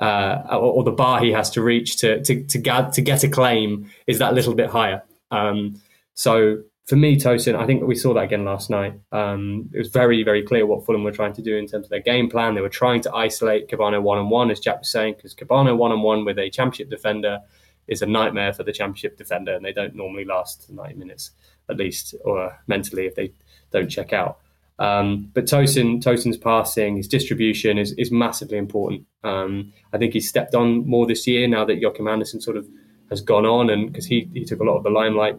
Uh, 0.00 0.46
or, 0.52 0.74
or, 0.74 0.84
the 0.84 0.92
bar 0.92 1.18
he 1.18 1.32
has 1.32 1.50
to 1.50 1.60
reach 1.60 1.96
to 1.96 2.22
to 2.22 2.44
to 2.44 2.56
get 2.56 2.92
to 2.92 3.02
get 3.02 3.24
a 3.24 3.28
claim 3.28 3.90
is 4.06 4.20
that 4.20 4.32
little 4.32 4.54
bit 4.54 4.70
higher. 4.70 5.02
Um, 5.32 5.82
so 6.18 6.64
for 6.88 6.96
me, 6.96 7.16
Tosin, 7.16 7.54
I 7.54 7.64
think 7.64 7.84
we 7.84 7.94
saw 7.94 8.12
that 8.14 8.24
again 8.24 8.44
last 8.44 8.70
night. 8.70 8.94
Um, 9.12 9.70
it 9.72 9.78
was 9.78 9.86
very, 9.86 10.24
very 10.24 10.42
clear 10.42 10.66
what 10.66 10.84
Fulham 10.84 11.04
were 11.04 11.12
trying 11.12 11.32
to 11.34 11.42
do 11.42 11.54
in 11.54 11.68
terms 11.68 11.86
of 11.86 11.90
their 11.90 12.00
game 12.00 12.28
plan. 12.28 12.56
They 12.56 12.60
were 12.60 12.68
trying 12.68 13.02
to 13.02 13.14
isolate 13.14 13.68
Kebano 13.68 14.02
one 14.02 14.18
on 14.18 14.28
one, 14.28 14.50
as 14.50 14.58
Jack 14.58 14.80
was 14.80 14.90
saying, 14.90 15.14
because 15.14 15.32
Kebano 15.32 15.76
one 15.76 15.92
on 15.92 16.02
one 16.02 16.24
with 16.24 16.36
a 16.40 16.50
championship 16.50 16.90
defender 16.90 17.38
is 17.86 18.02
a 18.02 18.06
nightmare 18.06 18.52
for 18.52 18.64
the 18.64 18.72
championship 18.72 19.16
defender, 19.16 19.54
and 19.54 19.64
they 19.64 19.72
don't 19.72 19.94
normally 19.94 20.24
last 20.24 20.68
90 20.68 20.96
minutes 20.96 21.30
at 21.70 21.76
least, 21.76 22.16
or 22.24 22.58
mentally 22.66 23.06
if 23.06 23.14
they 23.14 23.32
don't 23.70 23.88
check 23.88 24.12
out. 24.12 24.38
Um, 24.80 25.30
but 25.34 25.44
Tosin, 25.44 26.02
Tosin's 26.02 26.36
passing, 26.36 26.96
his 26.96 27.06
distribution 27.06 27.78
is, 27.78 27.92
is 27.92 28.10
massively 28.10 28.58
important. 28.58 29.06
Um, 29.22 29.72
I 29.92 29.98
think 29.98 30.14
he's 30.14 30.28
stepped 30.28 30.56
on 30.56 30.84
more 30.84 31.06
this 31.06 31.28
year 31.28 31.46
now 31.46 31.64
that 31.64 31.78
Joachim 31.78 32.08
Andersen 32.08 32.40
sort 32.40 32.56
of 32.56 32.66
has 33.08 33.20
gone 33.20 33.46
on, 33.46 33.70
and 33.70 33.86
because 33.86 34.06
he, 34.06 34.28
he 34.34 34.44
took 34.44 34.58
a 34.58 34.64
lot 34.64 34.78
of 34.78 34.82
the 34.82 34.90
limelight 34.90 35.38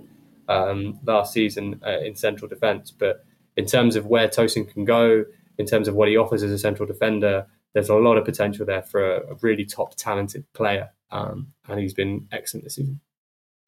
um, 0.49 0.99
last 1.05 1.31
season 1.31 1.79
uh, 1.85 1.99
in 1.99 2.15
central 2.15 2.49
defence. 2.49 2.91
But 2.91 3.23
in 3.55 3.65
terms 3.65 3.95
of 3.95 4.07
where 4.07 4.27
Tosin 4.27 4.71
can 4.71 4.83
go, 4.83 5.23
in 5.57 5.65
terms 5.65 5.87
of 5.87 5.95
what 5.95 6.09
he 6.09 6.17
offers 6.17 6.43
as 6.43 6.51
a 6.51 6.57
central 6.57 6.87
defender, 6.87 7.47
there's 7.73 7.89
a 7.89 7.95
lot 7.95 8.17
of 8.17 8.25
potential 8.25 8.65
there 8.65 8.81
for 8.81 9.15
a, 9.15 9.31
a 9.31 9.35
really 9.41 9.65
top 9.65 9.95
talented 9.95 10.45
player. 10.53 10.89
Um, 11.11 11.53
and 11.67 11.79
he's 11.79 11.93
been 11.93 12.27
excellent 12.31 12.65
this 12.65 12.75
season. 12.75 12.99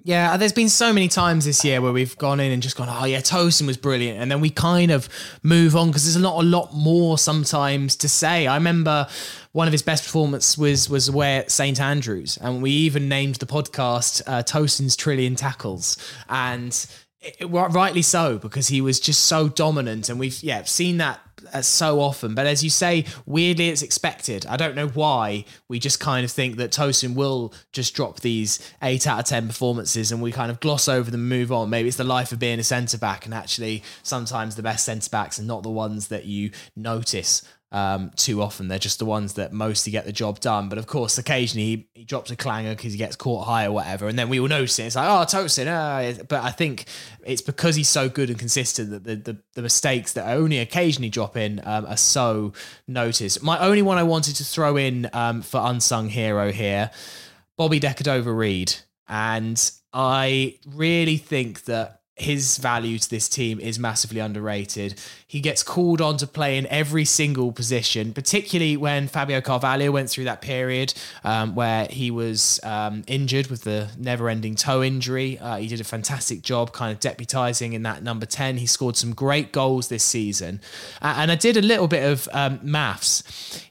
Yeah, 0.04 0.36
there's 0.38 0.54
been 0.54 0.70
so 0.70 0.92
many 0.94 1.08
times 1.08 1.46
this 1.46 1.64
year 1.64 1.80
where 1.80 1.92
we've 1.92 2.18
gone 2.18 2.40
in 2.40 2.52
and 2.52 2.64
just 2.64 2.76
gone, 2.76 2.88
oh 2.90 3.06
yeah, 3.06 3.20
Tosin 3.20 3.68
was 3.68 3.78
brilliant, 3.78 4.20
and 4.20 4.32
then 4.32 4.42
we 4.42 4.50
kind 4.50 4.90
of 4.90 5.08
move 5.44 5.76
on 5.76 5.88
because 5.88 6.06
there's 6.06 6.22
not 6.22 6.44
a 6.44 6.48
lot 6.48 6.74
more 6.74 7.20
sometimes 7.20 7.96
to 7.98 8.10
say. 8.10 8.48
I 8.48 8.56
remember 8.56 9.08
one 9.52 9.68
of 9.68 9.72
his 9.72 9.84
best 9.84 10.04
performances 10.04 10.58
was 10.58 10.90
was 10.90 11.08
away 11.08 11.38
at 11.38 11.52
St 11.52 11.80
Andrews, 11.80 12.38
and 12.38 12.64
we 12.64 12.72
even 12.72 13.10
named 13.10 13.36
the 13.36 13.46
podcast 13.46 14.24
uh, 14.26 14.42
Tosin's 14.42 14.96
Trillion 14.96 15.36
Tackles, 15.36 15.98
and 16.30 16.86
it, 17.22 17.46
rightly 17.48 18.02
so 18.02 18.40
because 18.40 18.70
he 18.70 18.82
was 18.82 19.00
just 19.00 19.26
so 19.26 19.50
dominant, 19.50 20.10
and 20.10 20.20
we've 20.20 20.42
yeah 20.42 20.64
seen 20.64 20.98
that 20.98 21.20
uh, 21.54 21.62
so 21.62 22.00
often. 22.00 22.36
But 22.36 22.48
as 22.48 22.64
you 22.64 22.70
say, 22.70 23.06
weirdly, 23.26 23.70
it's 23.70 23.82
expected. 23.82 24.46
I 24.46 24.58
don't 24.58 24.76
know 24.76 24.88
why. 24.88 25.46
We 25.68 25.80
just 25.80 26.00
kind 26.00 26.26
of 26.26 26.32
think 26.32 26.58
that 26.58 26.72
Tosin 26.72 27.16
will 27.16 27.54
just 27.72 27.96
drop 27.96 28.20
these 28.20 28.60
eight 28.82 29.08
out 29.08 29.20
of 29.20 29.26
10 29.26 29.48
performances 29.48 30.12
and 30.12 30.22
we 30.22 30.32
kind 30.32 30.52
of 30.52 30.60
gloss 30.60 30.88
over 30.88 31.10
them 31.10 31.22
and 31.22 31.30
move 31.30 31.52
on. 31.52 31.70
Maybe 31.70 31.88
it's 31.88 31.98
the 31.98 32.04
life 32.04 32.32
of 32.32 32.40
being 32.40 32.60
a 32.60 32.64
centre 32.64 32.98
back. 32.98 33.26
And 33.26 33.34
actually, 33.34 33.84
sometimes 34.04 34.56
the 34.56 34.64
best 34.64 34.86
centre 34.86 35.10
backs 35.10 35.40
are 35.40 35.44
not 35.44 35.64
the 35.64 35.70
ones 35.70 36.08
that 36.08 36.26
you 36.26 36.52
notice 36.76 37.44
um, 37.72 38.12
too 38.16 38.42
often. 38.42 38.68
They're 38.68 38.80
just 38.80 39.00
the 39.00 39.06
ones 39.06 39.34
that 39.34 39.54
mostly 39.54 39.92
get 39.92 40.06
the 40.06 40.12
job 40.12 40.40
done. 40.40 40.70
But 40.70 40.78
of 40.78 40.88
course, 40.88 41.18
occasionally 41.18 41.66
he, 41.66 41.90
he 41.94 42.04
drops 42.04 42.32
a 42.32 42.36
clanger 42.36 42.76
because 42.76 42.92
he 42.92 42.98
gets 42.98 43.16
caught 43.16 43.46
high 43.46 43.66
or 43.66 43.72
whatever, 43.72 44.08
and 44.08 44.18
then 44.20 44.30
we 44.30 44.40
all 44.40 44.48
notice 44.48 44.80
it. 44.80 44.84
It's 44.84 44.96
like, 44.96 45.08
oh, 45.08 45.26
Tosin. 45.26 45.68
Uh. 45.68 46.24
But 46.28 46.44
I 46.44 46.52
think 46.52 46.86
it's 47.26 47.42
because 47.42 47.76
he's 47.76 47.90
so 47.90 48.10
good 48.10 48.30
and 48.30 48.38
consistent 48.38 48.92
that 48.92 49.04
the, 49.04 49.16
the, 49.16 49.38
the 49.54 49.62
mistakes 49.62 50.14
that 50.14 50.28
only 50.28 50.60
occasionally 50.60 51.10
drop 51.10 51.38
in 51.38 51.62
um, 51.64 51.86
are 51.86 51.98
so 51.98 52.54
noticed. 52.88 53.42
My 53.42 53.60
only 53.60 53.82
one 53.82 53.98
I 53.98 54.04
wanted 54.04 54.36
to 54.38 54.44
throw 54.44 54.78
in 54.78 55.10
um, 55.14 55.42
for 55.42 55.62
unsung 55.64 56.10
hero 56.10 56.52
here, 56.52 56.92
Bobby 57.58 57.80
Decordova-Reid. 57.80 58.76
And 59.08 59.72
I 59.94 60.58
really 60.66 61.18
think 61.18 61.66
that 61.66 62.01
his 62.22 62.58
value 62.58 63.00
to 63.00 63.10
this 63.10 63.28
team 63.28 63.60
is 63.60 63.80
massively 63.80 64.20
underrated. 64.20 65.00
He 65.26 65.40
gets 65.40 65.64
called 65.64 66.02
on 66.02 66.18
to 66.18 66.28
play 66.28 66.58
in 66.58 66.68
every 66.68 67.04
single 67.04 67.52
position, 67.52 68.14
particularly 68.14 68.78
when 68.78 69.08
Fabio 69.08 69.42
Carvalho 69.42 69.92
went 69.92 70.10
through 70.10 70.26
that 70.26 70.42
period 70.42 70.94
um, 71.24 71.56
where 71.56 71.88
he 71.90 72.12
was 72.12 72.60
um, 72.64 73.04
injured 73.08 73.48
with 73.48 73.64
the 73.64 73.90
never 73.98 74.30
ending 74.30 74.56
toe 74.56 74.84
injury. 74.84 75.40
Uh, 75.40 75.58
he 75.58 75.68
did 75.68 75.82
a 75.82 75.84
fantastic 75.84 76.44
job 76.44 76.72
kind 76.74 76.92
of 76.92 77.00
deputizing 77.00 77.74
in 77.74 77.84
that 77.84 78.04
number 78.04 78.26
10. 78.26 78.58
He 78.58 78.68
scored 78.68 78.96
some 78.96 79.14
great 79.14 79.52
goals 79.52 79.88
this 79.88 80.04
season. 80.04 80.62
Uh, 81.02 81.16
and 81.18 81.32
I 81.32 81.36
did 81.36 81.58
a 81.58 81.62
little 81.62 81.88
bit 81.88 82.04
of 82.04 82.30
um, 82.34 82.60
maths. 82.62 83.24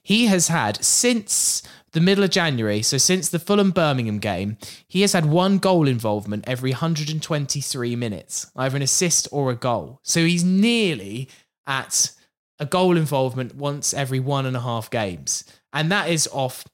He 0.03 0.27
has 0.27 0.49
had 0.49 0.85
since 0.85 1.63
the 1.93 2.01
middle 2.01 2.25
of 2.25 2.31
January, 2.31 2.83
so 2.83 2.99
since 2.99 3.29
the 3.29 3.39
Fulham 3.39 3.71
Birmingham 3.71 4.19
game, 4.19 4.59
he 4.87 5.01
has 5.01 5.13
had 5.13 5.27
one 5.27 5.59
goal 5.59 5.89
involvement 5.89 6.45
every 6.47 6.71
123 6.71 7.97
minutes, 7.97 8.51
either 8.57 8.77
an 8.77 8.83
assist 8.83 9.27
or 9.33 9.51
a 9.51 9.57
goal. 9.57 10.01
So 10.03 10.25
he's 10.25 10.45
nearly 10.45 11.29
at 11.67 12.13
a 12.59 12.67
goal 12.67 12.97
involvement 12.97 13.55
once 13.55 13.93
every 13.93 14.21
one 14.21 14.47
and 14.47 14.57
a 14.57 14.61
half 14.61 14.91
games. 14.91 15.45
And 15.73 15.91
that 15.91 16.09
is 16.09 16.29
off 16.33 16.65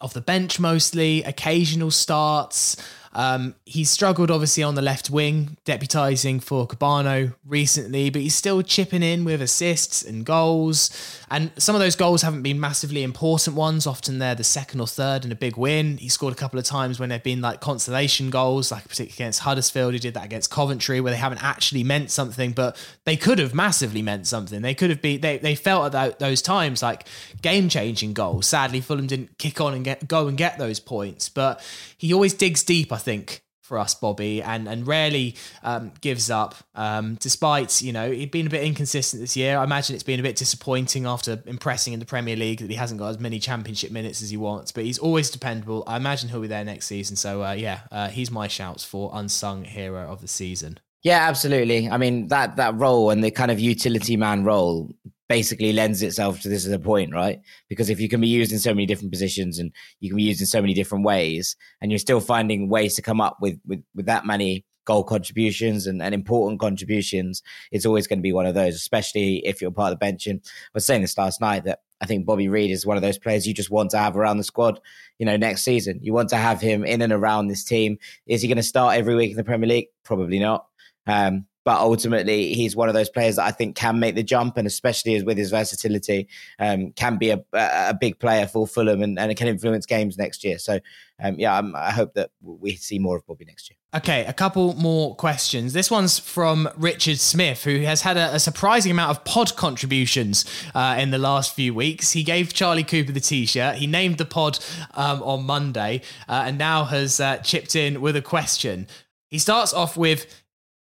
off 0.00 0.12
the 0.12 0.20
bench 0.20 0.58
mostly, 0.58 1.22
occasional 1.22 1.90
starts. 1.90 2.76
Um, 3.14 3.54
he's 3.64 3.90
struggled 3.90 4.30
obviously 4.30 4.62
on 4.62 4.74
the 4.74 4.82
left 4.82 5.10
wing, 5.10 5.56
deputising 5.64 6.42
for 6.42 6.66
Kebano 6.66 7.34
recently, 7.46 8.10
but 8.10 8.22
he's 8.22 8.34
still 8.34 8.62
chipping 8.62 9.02
in 9.02 9.24
with 9.24 9.40
assists 9.40 10.02
and 10.02 10.24
goals. 10.24 10.90
And 11.30 11.50
some 11.58 11.74
of 11.74 11.80
those 11.80 11.96
goals 11.96 12.22
haven't 12.22 12.42
been 12.42 12.60
massively 12.60 13.02
important 13.02 13.56
ones. 13.56 13.86
Often 13.86 14.18
they're 14.18 14.34
the 14.34 14.44
second 14.44 14.80
or 14.80 14.86
third 14.86 15.24
in 15.24 15.32
a 15.32 15.36
big 15.36 15.56
win. 15.56 15.98
He 15.98 16.08
scored 16.08 16.32
a 16.32 16.36
couple 16.36 16.58
of 16.58 16.64
times 16.64 17.00
when 17.00 17.08
they've 17.08 17.22
been 17.22 17.40
like 17.40 17.60
consolation 17.60 18.30
goals, 18.30 18.70
like 18.70 18.84
particularly 18.84 19.14
against 19.14 19.40
Huddersfield. 19.40 19.94
He 19.94 19.98
did 19.98 20.14
that 20.14 20.24
against 20.24 20.50
Coventry, 20.50 21.00
where 21.00 21.12
they 21.12 21.18
haven't 21.18 21.42
actually 21.42 21.84
meant 21.84 22.10
something, 22.10 22.52
but 22.52 22.76
they 23.04 23.16
could 23.16 23.38
have 23.38 23.54
massively 23.54 24.02
meant 24.02 24.26
something. 24.26 24.62
They 24.62 24.74
could 24.74 24.90
have 24.90 25.02
been. 25.02 25.20
They 25.20 25.38
they 25.38 25.54
felt 25.54 25.94
at 25.94 26.18
those 26.18 26.42
times 26.42 26.82
like 26.82 27.06
game 27.42 27.68
changing 27.68 28.12
goals. 28.12 28.46
Sadly, 28.46 28.80
Fulham 28.80 29.06
didn't 29.06 29.38
kick 29.38 29.60
on 29.60 29.74
and 29.74 29.84
get 29.84 30.08
go 30.08 30.28
and 30.28 30.36
get 30.36 30.58
those 30.58 30.80
points, 30.80 31.28
but 31.28 31.64
he 31.96 32.12
always 32.12 32.34
digs 32.34 32.62
deep. 32.62 32.92
I 32.92 32.97
think 32.98 33.42
for 33.68 33.78
us, 33.78 33.94
Bobby, 33.94 34.42
and 34.42 34.66
and 34.66 34.86
rarely 34.86 35.36
um, 35.62 35.92
gives 36.00 36.30
up. 36.30 36.54
Um, 36.74 37.16
despite 37.20 37.82
you 37.82 37.92
know 37.92 38.10
he'd 38.10 38.30
been 38.30 38.46
a 38.46 38.50
bit 38.50 38.64
inconsistent 38.64 39.22
this 39.22 39.36
year. 39.36 39.58
I 39.58 39.64
imagine 39.64 39.94
it's 39.94 40.02
been 40.02 40.18
a 40.18 40.22
bit 40.22 40.36
disappointing 40.36 41.06
after 41.06 41.42
impressing 41.46 41.92
in 41.92 42.00
the 42.00 42.06
Premier 42.06 42.34
League 42.34 42.60
that 42.60 42.70
he 42.70 42.76
hasn't 42.76 42.98
got 42.98 43.08
as 43.08 43.20
many 43.20 43.38
Championship 43.38 43.92
minutes 43.92 44.22
as 44.22 44.30
he 44.30 44.36
wants. 44.36 44.72
But 44.72 44.84
he's 44.84 44.98
always 44.98 45.30
dependable. 45.30 45.84
I 45.86 45.98
imagine 45.98 46.30
he'll 46.30 46.40
be 46.40 46.48
there 46.48 46.64
next 46.64 46.86
season. 46.86 47.14
So 47.16 47.44
uh, 47.44 47.52
yeah, 47.52 47.80
uh, 47.92 48.08
he's 48.08 48.30
my 48.30 48.48
shouts 48.48 48.82
for 48.82 49.10
unsung 49.12 49.64
hero 49.64 50.10
of 50.10 50.22
the 50.22 50.28
season. 50.28 50.80
Yeah, 51.02 51.28
absolutely. 51.28 51.88
I 51.88 51.98
mean 51.98 52.28
that 52.28 52.56
that 52.56 52.74
role 52.76 53.10
and 53.10 53.22
the 53.22 53.30
kind 53.30 53.50
of 53.50 53.60
utility 53.60 54.16
man 54.16 54.44
role 54.44 54.90
basically 55.28 55.72
lends 55.72 56.02
itself 56.02 56.40
to 56.40 56.48
this 56.48 56.66
as 56.66 56.72
a 56.72 56.78
point, 56.78 57.12
right? 57.12 57.40
Because 57.68 57.90
if 57.90 58.00
you 58.00 58.08
can 58.08 58.20
be 58.20 58.28
used 58.28 58.52
in 58.52 58.58
so 58.58 58.72
many 58.72 58.86
different 58.86 59.12
positions 59.12 59.58
and 59.58 59.72
you 60.00 60.10
can 60.10 60.16
be 60.16 60.22
used 60.22 60.40
in 60.40 60.46
so 60.46 60.60
many 60.60 60.74
different 60.74 61.04
ways, 61.04 61.56
and 61.80 61.90
you're 61.90 61.98
still 61.98 62.20
finding 62.20 62.68
ways 62.68 62.94
to 62.96 63.02
come 63.02 63.20
up 63.20 63.38
with 63.40 63.58
with, 63.66 63.82
with 63.94 64.06
that 64.06 64.26
many 64.26 64.64
goal 64.88 65.04
contributions 65.04 65.86
and, 65.86 66.00
and 66.00 66.14
important 66.14 66.58
contributions, 66.58 67.42
it's 67.70 67.84
always 67.84 68.06
going 68.06 68.18
to 68.18 68.22
be 68.22 68.32
one 68.32 68.46
of 68.46 68.54
those, 68.54 68.74
especially 68.74 69.46
if 69.46 69.60
you're 69.60 69.70
part 69.70 69.92
of 69.92 69.98
the 69.98 70.04
bench. 70.04 70.26
And 70.26 70.40
I 70.42 70.70
was 70.72 70.86
saying 70.86 71.02
this 71.02 71.18
last 71.18 71.42
night 71.42 71.64
that 71.64 71.80
I 72.00 72.06
think 72.06 72.24
Bobby 72.24 72.48
Reid 72.48 72.70
is 72.70 72.86
one 72.86 72.96
of 72.96 73.02
those 73.02 73.18
players 73.18 73.46
you 73.46 73.52
just 73.52 73.70
want 73.70 73.90
to 73.90 73.98
have 73.98 74.16
around 74.16 74.38
the 74.38 74.44
squad, 74.44 74.80
you 75.18 75.26
know, 75.26 75.36
next 75.36 75.62
season. 75.62 76.00
You 76.02 76.14
want 76.14 76.30
to 76.30 76.36
have 76.36 76.62
him 76.62 76.84
in 76.84 77.02
and 77.02 77.12
around 77.12 77.48
this 77.48 77.64
team. 77.64 77.98
Is 78.26 78.40
he 78.40 78.48
going 78.48 78.56
to 78.56 78.62
start 78.62 78.96
every 78.96 79.14
week 79.14 79.32
in 79.32 79.36
the 79.36 79.44
Premier 79.44 79.68
League? 79.68 79.88
Probably 80.04 80.38
not. 80.38 80.66
Um, 81.06 81.44
but 81.68 81.82
ultimately 81.82 82.54
he's 82.54 82.74
one 82.74 82.88
of 82.88 82.94
those 82.94 83.10
players 83.10 83.36
that 83.36 83.44
I 83.44 83.50
think 83.50 83.76
can 83.76 84.00
make 84.00 84.14
the 84.14 84.22
jump, 84.22 84.56
and 84.56 84.66
especially 84.66 85.22
with 85.22 85.36
his 85.36 85.50
versatility, 85.50 86.26
um, 86.58 86.92
can 86.92 87.18
be 87.18 87.28
a, 87.28 87.44
a 87.52 87.92
big 87.92 88.18
player 88.18 88.46
for 88.46 88.66
Fulham 88.66 89.02
and, 89.02 89.18
and 89.18 89.36
can 89.36 89.48
influence 89.48 89.84
games 89.84 90.16
next 90.16 90.44
year. 90.44 90.58
So, 90.58 90.80
um, 91.22 91.38
yeah, 91.38 91.58
I'm, 91.58 91.76
i 91.76 91.90
hope 91.90 92.14
that 92.14 92.30
we 92.40 92.74
see 92.76 92.98
more 92.98 93.18
of 93.18 93.26
Bobby 93.26 93.44
next 93.44 93.68
year. 93.68 93.76
Okay, 93.94 94.24
a 94.24 94.32
couple 94.32 94.76
more 94.76 95.14
questions. 95.16 95.74
This 95.74 95.90
one's 95.90 96.18
from 96.18 96.70
Richard 96.74 97.18
Smith, 97.18 97.64
who 97.64 97.80
has 97.80 98.00
had 98.00 98.16
a, 98.16 98.36
a 98.36 98.40
surprising 98.40 98.90
amount 98.90 99.10
of 99.10 99.24
pod 99.24 99.54
contributions 99.54 100.46
uh, 100.74 100.96
in 100.98 101.10
the 101.10 101.18
last 101.18 101.54
few 101.54 101.74
weeks. 101.74 102.12
He 102.12 102.22
gave 102.22 102.54
Charlie 102.54 102.82
Cooper 102.82 103.12
the 103.12 103.20
T-shirt. 103.20 103.76
He 103.76 103.86
named 103.86 104.16
the 104.16 104.24
pod 104.24 104.58
um, 104.94 105.22
on 105.22 105.44
Monday, 105.44 106.00
uh, 106.30 106.44
and 106.46 106.56
now 106.56 106.84
has 106.84 107.20
uh, 107.20 107.36
chipped 107.38 107.76
in 107.76 108.00
with 108.00 108.16
a 108.16 108.22
question. 108.22 108.86
He 109.28 109.38
starts 109.38 109.74
off 109.74 109.98
with, 109.98 110.42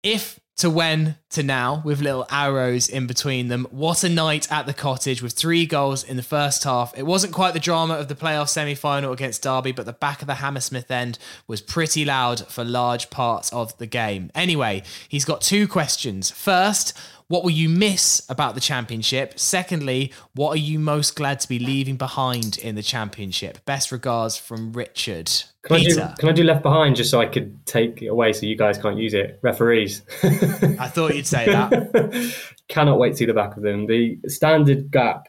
if 0.02 0.40
to 0.62 0.70
when 0.70 1.16
to 1.28 1.42
now 1.42 1.82
with 1.84 2.00
little 2.00 2.24
arrows 2.30 2.88
in 2.88 3.08
between 3.08 3.48
them. 3.48 3.66
What 3.72 4.04
a 4.04 4.08
night 4.08 4.46
at 4.48 4.64
the 4.64 4.72
cottage 4.72 5.20
with 5.20 5.32
three 5.32 5.66
goals 5.66 6.04
in 6.04 6.16
the 6.16 6.22
first 6.22 6.62
half. 6.62 6.96
It 6.96 7.02
wasn't 7.02 7.32
quite 7.32 7.52
the 7.52 7.58
drama 7.58 7.94
of 7.94 8.06
the 8.06 8.14
playoff 8.14 8.48
semi 8.48 8.76
final 8.76 9.12
against 9.12 9.42
Derby, 9.42 9.72
but 9.72 9.86
the 9.86 9.92
back 9.92 10.20
of 10.20 10.28
the 10.28 10.36
Hammersmith 10.36 10.88
end 10.88 11.18
was 11.48 11.60
pretty 11.60 12.04
loud 12.04 12.46
for 12.46 12.62
large 12.62 13.10
parts 13.10 13.52
of 13.52 13.76
the 13.78 13.88
game. 13.88 14.30
Anyway, 14.36 14.84
he's 15.08 15.24
got 15.24 15.40
two 15.40 15.66
questions. 15.66 16.30
First, 16.30 16.96
what 17.32 17.44
will 17.44 17.50
you 17.50 17.70
miss 17.70 18.22
about 18.28 18.54
the 18.54 18.60
championship? 18.60 19.38
Secondly, 19.38 20.12
what 20.34 20.50
are 20.50 20.58
you 20.58 20.78
most 20.78 21.16
glad 21.16 21.40
to 21.40 21.48
be 21.48 21.58
leaving 21.58 21.96
behind 21.96 22.58
in 22.58 22.74
the 22.74 22.82
championship? 22.82 23.64
Best 23.64 23.90
regards 23.90 24.36
from 24.36 24.74
Richard. 24.74 25.32
Can 25.62 25.76
I, 25.76 25.82
do, 25.82 25.94
can 26.18 26.28
I 26.28 26.32
do 26.32 26.44
left 26.44 26.62
behind 26.62 26.96
just 26.96 27.10
so 27.10 27.22
I 27.22 27.26
could 27.26 27.64
take 27.64 28.02
it 28.02 28.08
away 28.08 28.34
so 28.34 28.44
you 28.44 28.54
guys 28.54 28.76
can't 28.76 28.98
use 28.98 29.14
it? 29.14 29.38
Referees. 29.40 30.02
I 30.22 30.88
thought 30.88 31.14
you'd 31.14 31.26
say 31.26 31.46
that. 31.46 32.52
Cannot 32.68 32.98
wait 32.98 33.12
to 33.12 33.16
see 33.16 33.24
the 33.24 33.32
back 33.32 33.56
of 33.56 33.62
them. 33.62 33.86
The 33.86 34.18
standard 34.26 34.90
gap. 34.90 35.26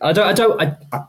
I 0.00 0.12
don't. 0.12 0.28
I 0.28 0.32
don't. 0.32 0.62
I. 0.62 0.76
I, 0.92 1.00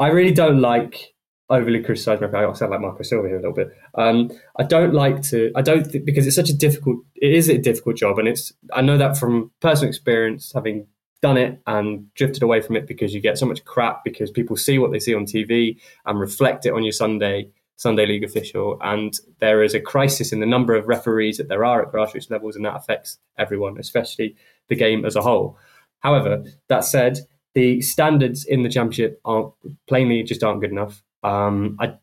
I 0.00 0.08
really 0.08 0.34
don't 0.34 0.60
like 0.60 1.14
overly 1.50 1.82
criticise 1.82 2.20
referee. 2.20 2.44
I 2.44 2.52
sound 2.52 2.70
like 2.70 2.80
Marco 2.80 3.02
Silva 3.02 3.28
here 3.28 3.36
a 3.36 3.40
little 3.40 3.54
bit. 3.54 3.76
Um, 3.96 4.30
I 4.58 4.62
don't 4.62 4.94
like 4.94 5.22
to. 5.24 5.52
I 5.54 5.62
don't 5.62 5.86
think 5.86 6.04
because 6.04 6.26
it's 6.26 6.36
such 6.36 6.50
a 6.50 6.56
difficult. 6.56 6.98
It 7.16 7.32
is 7.32 7.48
a 7.48 7.58
difficult 7.58 7.96
job, 7.96 8.18
and 8.18 8.28
it's. 8.28 8.52
I 8.72 8.80
know 8.80 8.96
that 8.96 9.18
from 9.18 9.50
personal 9.60 9.88
experience, 9.88 10.52
having 10.54 10.86
done 11.20 11.36
it 11.36 11.60
and 11.66 12.12
drifted 12.14 12.42
away 12.42 12.62
from 12.62 12.76
it 12.76 12.86
because 12.86 13.12
you 13.12 13.20
get 13.20 13.36
so 13.36 13.44
much 13.44 13.62
crap 13.66 14.02
because 14.04 14.30
people 14.30 14.56
see 14.56 14.78
what 14.78 14.90
they 14.90 14.98
see 14.98 15.14
on 15.14 15.26
TV 15.26 15.78
and 16.06 16.18
reflect 16.18 16.64
it 16.64 16.72
on 16.72 16.82
your 16.82 16.92
Sunday 16.92 17.50
Sunday 17.76 18.04
league 18.04 18.24
official, 18.24 18.78
and 18.82 19.18
there 19.38 19.62
is 19.62 19.72
a 19.72 19.80
crisis 19.80 20.32
in 20.32 20.40
the 20.40 20.46
number 20.46 20.74
of 20.74 20.86
referees 20.86 21.38
that 21.38 21.48
there 21.48 21.64
are 21.64 21.82
at 21.82 21.90
grassroots 21.90 22.30
levels, 22.30 22.54
and 22.54 22.64
that 22.64 22.76
affects 22.76 23.18
everyone, 23.38 23.78
especially 23.78 24.36
the 24.68 24.76
game 24.76 25.04
as 25.06 25.16
a 25.16 25.22
whole. 25.22 25.56
However, 26.00 26.44
that 26.68 26.84
said, 26.84 27.20
the 27.54 27.80
standards 27.80 28.44
in 28.44 28.62
the 28.62 28.68
championship 28.68 29.18
aren't 29.24 29.52
plainly 29.88 30.22
just 30.22 30.44
aren't 30.44 30.60
good 30.60 30.70
enough. 30.70 31.02
Um, 31.22 31.76
I, 31.80 31.94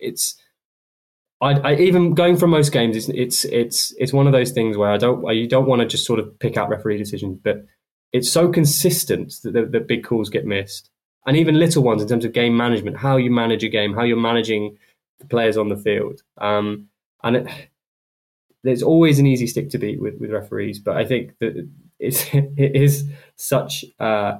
it's 0.00 0.36
I, 1.40 1.52
I, 1.52 1.74
even 1.76 2.14
going 2.14 2.36
from 2.36 2.50
most 2.50 2.72
games, 2.72 2.96
it's 2.96 3.08
it's 3.08 3.44
it's 3.44 3.94
it's 3.98 4.12
one 4.12 4.26
of 4.26 4.32
those 4.32 4.52
things 4.52 4.76
where 4.76 4.90
I 4.90 4.96
don't 4.96 5.24
you 5.34 5.48
don't 5.48 5.66
want 5.66 5.82
to 5.82 5.86
just 5.86 6.06
sort 6.06 6.18
of 6.18 6.38
pick 6.38 6.56
out 6.56 6.68
referee 6.68 6.98
decisions, 6.98 7.38
but 7.42 7.66
it's 8.12 8.30
so 8.30 8.48
consistent 8.48 9.34
that 9.42 9.52
the, 9.52 9.66
the 9.66 9.80
big 9.80 10.04
calls 10.04 10.30
get 10.30 10.46
missed, 10.46 10.90
and 11.26 11.36
even 11.36 11.58
little 11.58 11.82
ones 11.82 12.00
in 12.00 12.08
terms 12.08 12.24
of 12.24 12.32
game 12.32 12.56
management, 12.56 12.96
how 12.96 13.16
you 13.16 13.30
manage 13.30 13.64
a 13.64 13.68
game, 13.68 13.94
how 13.94 14.04
you're 14.04 14.16
managing 14.16 14.78
the 15.18 15.26
players 15.26 15.56
on 15.56 15.68
the 15.68 15.76
field, 15.76 16.22
um, 16.38 16.88
and 17.22 17.36
it, 17.36 17.48
there's 18.62 18.82
always 18.82 19.18
an 19.18 19.26
easy 19.26 19.46
stick 19.46 19.68
to 19.70 19.78
beat 19.78 20.00
with, 20.00 20.18
with 20.18 20.30
referees, 20.30 20.78
but 20.78 20.96
I 20.96 21.04
think 21.04 21.32
that 21.40 21.68
it's 21.98 22.24
it 22.32 22.74
is 22.74 23.08
such 23.36 23.84
uh, 24.00 24.38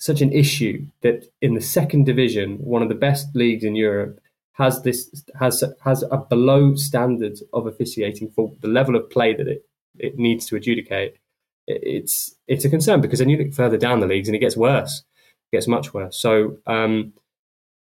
such 0.00 0.22
an 0.22 0.32
issue 0.32 0.86
that 1.02 1.30
in 1.42 1.54
the 1.54 1.60
second 1.60 2.06
division, 2.06 2.56
one 2.56 2.82
of 2.82 2.88
the 2.88 2.94
best 2.94 3.36
leagues 3.36 3.64
in 3.64 3.76
Europe, 3.76 4.18
has 4.54 4.82
this 4.82 5.24
has 5.38 5.62
has 5.84 6.02
a 6.10 6.16
below 6.16 6.74
standard 6.74 7.38
of 7.52 7.66
officiating 7.66 8.30
for 8.30 8.52
the 8.60 8.68
level 8.68 8.96
of 8.96 9.08
play 9.10 9.34
that 9.34 9.46
it, 9.46 9.64
it 9.98 10.18
needs 10.18 10.46
to 10.46 10.56
adjudicate. 10.56 11.16
It's 11.66 12.34
it's 12.48 12.64
a 12.64 12.70
concern 12.70 13.00
because 13.00 13.18
then 13.18 13.28
you 13.28 13.36
look 13.36 13.52
further 13.52 13.76
down 13.76 14.00
the 14.00 14.06
leagues 14.06 14.28
and 14.28 14.34
it 14.34 14.40
gets 14.40 14.56
worse, 14.56 15.04
it 15.52 15.56
gets 15.56 15.68
much 15.68 15.94
worse. 15.94 16.16
So 16.16 16.58
um, 16.66 17.12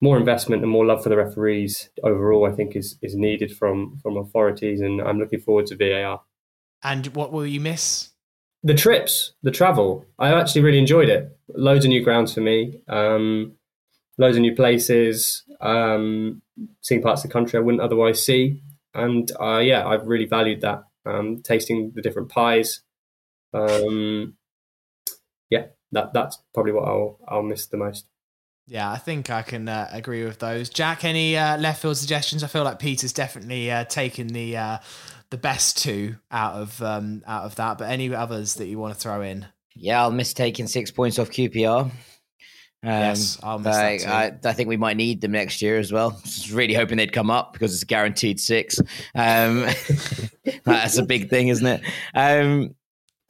more 0.00 0.16
investment 0.16 0.62
and 0.62 0.70
more 0.70 0.86
love 0.86 1.02
for 1.02 1.10
the 1.10 1.16
referees 1.16 1.90
overall, 2.02 2.50
I 2.50 2.52
think, 2.52 2.74
is 2.74 2.96
is 3.02 3.14
needed 3.14 3.54
from 3.54 3.98
from 4.02 4.16
authorities, 4.16 4.80
and 4.80 5.00
I'm 5.00 5.18
looking 5.18 5.40
forward 5.40 5.66
to 5.66 5.76
VAR. 5.76 6.22
And 6.82 7.06
what 7.08 7.32
will 7.32 7.46
you 7.46 7.60
miss? 7.60 8.10
The 8.62 8.74
trips, 8.74 9.32
the 9.42 9.50
travel, 9.50 10.04
I 10.18 10.32
actually 10.32 10.62
really 10.62 10.78
enjoyed 10.78 11.08
it. 11.08 11.36
Loads 11.54 11.84
of 11.84 11.90
new 11.90 12.02
grounds 12.02 12.34
for 12.34 12.40
me, 12.40 12.82
um, 12.88 13.52
loads 14.18 14.36
of 14.36 14.42
new 14.42 14.54
places, 14.54 15.44
um, 15.60 16.42
seeing 16.80 17.02
parts 17.02 17.24
of 17.24 17.30
the 17.30 17.32
country 17.32 17.58
I 17.58 17.62
wouldn't 17.62 17.82
otherwise 17.82 18.24
see. 18.24 18.62
And 18.94 19.30
uh, 19.40 19.58
yeah, 19.58 19.86
I've 19.86 20.06
really 20.06 20.26
valued 20.26 20.60
that. 20.62 20.84
Um, 21.06 21.40
tasting 21.42 21.92
the 21.94 22.02
different 22.02 22.28
pies. 22.28 22.80
Um, 23.54 24.36
yeah, 25.48 25.66
that 25.92 26.12
that's 26.12 26.38
probably 26.52 26.72
what 26.72 26.84
I'll 26.86 27.18
I'll 27.26 27.42
miss 27.42 27.66
the 27.66 27.78
most. 27.78 28.06
Yeah, 28.66 28.90
I 28.90 28.98
think 28.98 29.30
I 29.30 29.40
can 29.40 29.66
uh, 29.66 29.88
agree 29.90 30.24
with 30.24 30.40
those. 30.40 30.68
Jack, 30.68 31.02
any 31.02 31.38
uh, 31.38 31.56
left 31.56 31.80
field 31.80 31.96
suggestions? 31.96 32.44
I 32.44 32.48
feel 32.48 32.64
like 32.64 32.78
Peter's 32.78 33.14
definitely 33.14 33.70
uh, 33.70 33.84
taken 33.84 34.28
the 34.28 34.58
uh, 34.58 34.78
the 35.30 35.38
best 35.38 35.78
two 35.78 36.16
out 36.30 36.54
of 36.54 36.82
um, 36.82 37.22
out 37.26 37.44
of 37.44 37.56
that. 37.56 37.78
But 37.78 37.90
any 37.90 38.14
others 38.14 38.54
that 38.54 38.66
you 38.66 38.78
want 38.78 38.94
to 38.94 39.00
throw 39.00 39.22
in? 39.22 39.46
Yeah, 39.74 40.02
I'll 40.02 40.10
miss 40.10 40.32
taking 40.32 40.66
six 40.66 40.90
points 40.90 41.18
off 41.18 41.30
QPR. 41.30 41.90
Um, 42.80 42.90
yes, 42.90 43.38
I'll 43.42 43.58
miss 43.58 43.76
that 43.76 44.00
too. 44.00 44.08
I, 44.08 44.50
I, 44.50 44.52
think 44.52 44.68
we 44.68 44.76
might 44.76 44.96
need 44.96 45.20
them 45.20 45.32
next 45.32 45.60
year 45.62 45.78
as 45.78 45.92
well. 45.92 46.12
Just 46.22 46.52
really 46.52 46.74
hoping 46.74 46.96
they'd 46.96 47.12
come 47.12 47.30
up 47.30 47.52
because 47.52 47.74
it's 47.74 47.84
guaranteed 47.84 48.38
six. 48.38 48.78
Um, 49.14 49.66
that's 50.64 50.96
a 50.96 51.02
big 51.02 51.28
thing, 51.28 51.48
isn't 51.48 51.66
it? 51.66 51.82
Um, 52.14 52.74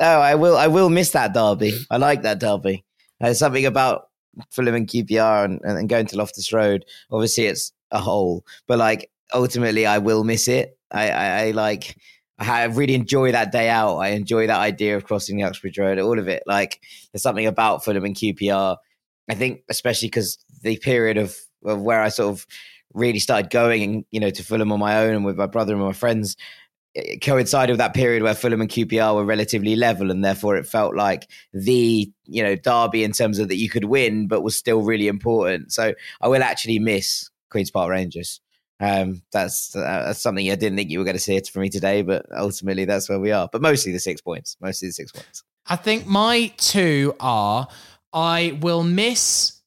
oh, 0.01 0.21
I 0.21 0.35
will. 0.35 0.57
I 0.57 0.67
will 0.67 0.91
miss 0.91 1.11
that 1.13 1.33
derby. 1.33 1.79
I 1.91 1.97
like 1.97 2.23
that 2.23 2.41
derby. 2.41 2.85
There's 3.21 3.39
something 3.39 3.67
about 3.67 4.09
Fulham 4.51 4.75
and 4.75 4.87
QPR 4.87 5.45
and, 5.45 5.61
and 5.65 5.89
going 5.89 6.07
to 6.07 6.17
Loftus 6.17 6.53
Road. 6.53 6.85
Obviously, 7.11 7.47
it's 7.47 7.73
a 7.91 7.99
hole, 7.99 8.45
but 8.67 8.79
like 8.79 9.11
ultimately, 9.33 9.87
I 9.87 9.99
will 9.99 10.25
miss 10.25 10.49
it. 10.49 10.79
I, 10.91 11.11
I, 11.11 11.27
I 11.47 11.51
like 11.53 11.97
I 12.39 12.65
really 12.65 12.95
enjoy 12.95 13.33
that 13.33 13.51
day 13.51 13.69
out. 13.69 13.97
I 13.97 14.11
enjoy 14.11 14.47
that 14.47 14.61
idea 14.61 14.97
of 14.97 15.05
crossing 15.05 15.37
the 15.37 15.43
Uxbridge 15.43 15.79
Road, 15.79 15.99
all 15.99 16.19
of 16.19 16.29
it. 16.29 16.45
Like 16.47 16.81
there's 17.13 17.23
something 17.23 17.47
about 17.47 17.85
Fulham 17.85 18.05
and 18.05 18.15
QPR. 18.15 18.77
I 19.29 19.35
think 19.35 19.63
especially 19.69 20.09
because 20.09 20.39
the 20.63 20.77
period 20.79 21.19
of, 21.19 21.37
of 21.65 21.81
where 21.81 22.01
I 22.01 22.09
sort 22.11 22.31
of 22.31 22.47
really 22.95 23.19
started 23.19 23.51
going, 23.51 23.83
and 23.83 24.05
you 24.11 24.21
know, 24.21 24.31
to 24.31 24.45
Fulham 24.45 24.73
on 24.73 24.79
my 24.79 24.99
own 24.99 25.17
and 25.17 25.25
with 25.25 25.37
my 25.37 25.47
brother 25.47 25.75
and 25.75 25.83
my 25.83 25.93
friends, 25.93 26.37
it 26.95 27.21
coincided 27.23 27.73
with 27.73 27.79
that 27.79 27.95
period 27.95 28.23
where 28.23 28.35
Fulham 28.35 28.61
and 28.61 28.71
QPR 28.71 29.17
were 29.17 29.25
relatively 29.25 29.75
level, 29.75 30.11
and 30.11 30.25
therefore 30.25 30.57
it 30.57 30.67
felt 30.67 30.95
like 30.95 31.29
the 31.53 32.11
you 32.25 32.43
know 32.43 32.55
derby 32.55 33.03
in 33.03 33.13
terms 33.13 33.41
of 33.41 33.49
that 33.49 33.57
you 33.57 33.69
could 33.69 33.85
win, 33.85 34.29
but 34.29 34.43
was 34.43 34.57
still 34.57 34.83
really 34.83 35.09
important. 35.09 35.73
So 35.73 35.93
I 36.21 36.29
will 36.29 36.43
actually 36.45 36.79
miss 36.79 37.31
Queens 37.51 37.71
Park 37.71 37.91
Rangers. 37.91 38.41
Um, 38.81 39.23
that's 39.33 39.75
uh, 39.75 40.05
that's 40.07 40.21
something 40.21 40.51
I 40.51 40.55
didn't 40.55 40.77
think 40.77 40.91
you 40.91 40.99
were 40.99 41.05
going 41.05 41.17
to 41.17 41.23
see 41.23 41.37
it 41.37 41.49
for 41.49 41.61
me 41.61 41.69
today, 41.69 42.03
but 42.03 42.27
ultimately 42.37 42.85
that's 42.85 43.09
where 43.09 43.19
we 43.19 43.33
are. 43.33 43.49
But 43.51 43.63
mostly 43.63 43.93
the 43.93 43.99
six 43.99 44.21
points, 44.21 44.57
mostly 44.61 44.89
the 44.89 44.93
six 44.93 45.11
points. 45.11 45.43
I 45.67 45.77
think 45.77 46.07
my 46.07 46.53
two 46.57 47.15
are 47.21 47.69
I 48.13 48.59
will 48.61 48.85
miss 48.85 49.61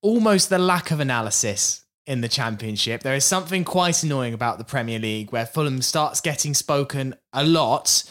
almost 0.00 0.48
the 0.48 0.58
lack 0.58 0.90
of 0.90 1.00
analysis 1.00 1.84
in 2.06 2.20
the 2.20 2.28
championship. 2.28 3.02
There 3.02 3.14
is 3.14 3.24
something 3.24 3.64
quite 3.64 4.02
annoying 4.02 4.34
about 4.34 4.58
the 4.58 4.64
Premier 4.64 4.98
League 4.98 5.32
where 5.32 5.46
Fulham 5.46 5.82
starts 5.82 6.20
getting 6.20 6.54
spoken 6.54 7.14
a 7.32 7.44
lot, 7.44 8.02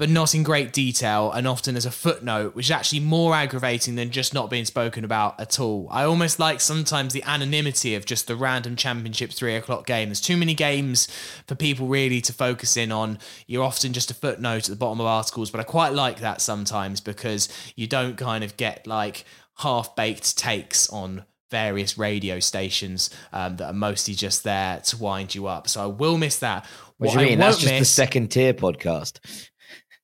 but 0.00 0.08
not 0.08 0.34
in 0.34 0.42
great 0.42 0.72
detail 0.72 1.30
and 1.30 1.46
often 1.46 1.76
as 1.76 1.84
a 1.84 1.90
footnote, 1.90 2.54
which 2.54 2.68
is 2.68 2.70
actually 2.70 3.00
more 3.00 3.34
aggravating 3.34 3.96
than 3.96 4.10
just 4.10 4.32
not 4.32 4.48
being 4.48 4.64
spoken 4.64 5.04
about 5.04 5.38
at 5.38 5.60
all. 5.60 5.86
I 5.90 6.04
almost 6.04 6.38
like 6.38 6.62
sometimes 6.62 7.12
the 7.12 7.22
anonymity 7.24 7.94
of 7.94 8.06
just 8.06 8.26
the 8.26 8.34
random 8.34 8.76
championship 8.76 9.30
three 9.30 9.56
o'clock 9.56 9.84
game. 9.84 10.08
There's 10.08 10.22
too 10.22 10.38
many 10.38 10.54
games 10.54 11.06
for 11.46 11.54
people 11.54 11.86
really 11.86 12.22
to 12.22 12.32
focus 12.32 12.78
in 12.78 12.90
on. 12.90 13.18
You're 13.46 13.62
often 13.62 13.92
just 13.92 14.10
a 14.10 14.14
footnote 14.14 14.70
at 14.70 14.70
the 14.70 14.76
bottom 14.76 15.00
of 15.00 15.06
articles, 15.06 15.50
but 15.50 15.60
I 15.60 15.64
quite 15.64 15.92
like 15.92 16.20
that 16.20 16.40
sometimes 16.40 17.02
because 17.02 17.50
you 17.76 17.86
don't 17.86 18.16
kind 18.16 18.42
of 18.42 18.56
get 18.56 18.86
like 18.86 19.26
half 19.58 19.94
baked 19.96 20.38
takes 20.38 20.88
on 20.88 21.26
various 21.50 21.98
radio 21.98 22.40
stations 22.40 23.10
um, 23.34 23.56
that 23.56 23.66
are 23.66 23.74
mostly 23.74 24.14
just 24.14 24.44
there 24.44 24.80
to 24.80 24.96
wind 24.96 25.34
you 25.34 25.46
up. 25.46 25.68
So 25.68 25.82
I 25.82 25.86
will 25.86 26.16
miss 26.16 26.38
that. 26.38 26.64
What, 26.96 27.08
what 27.08 27.18
do 27.18 27.24
you 27.24 27.30
mean? 27.30 27.38
That's 27.38 27.58
just 27.58 27.70
miss, 27.70 27.80
the 27.80 27.94
second 27.94 28.28
tier 28.28 28.54
podcast. 28.54 29.18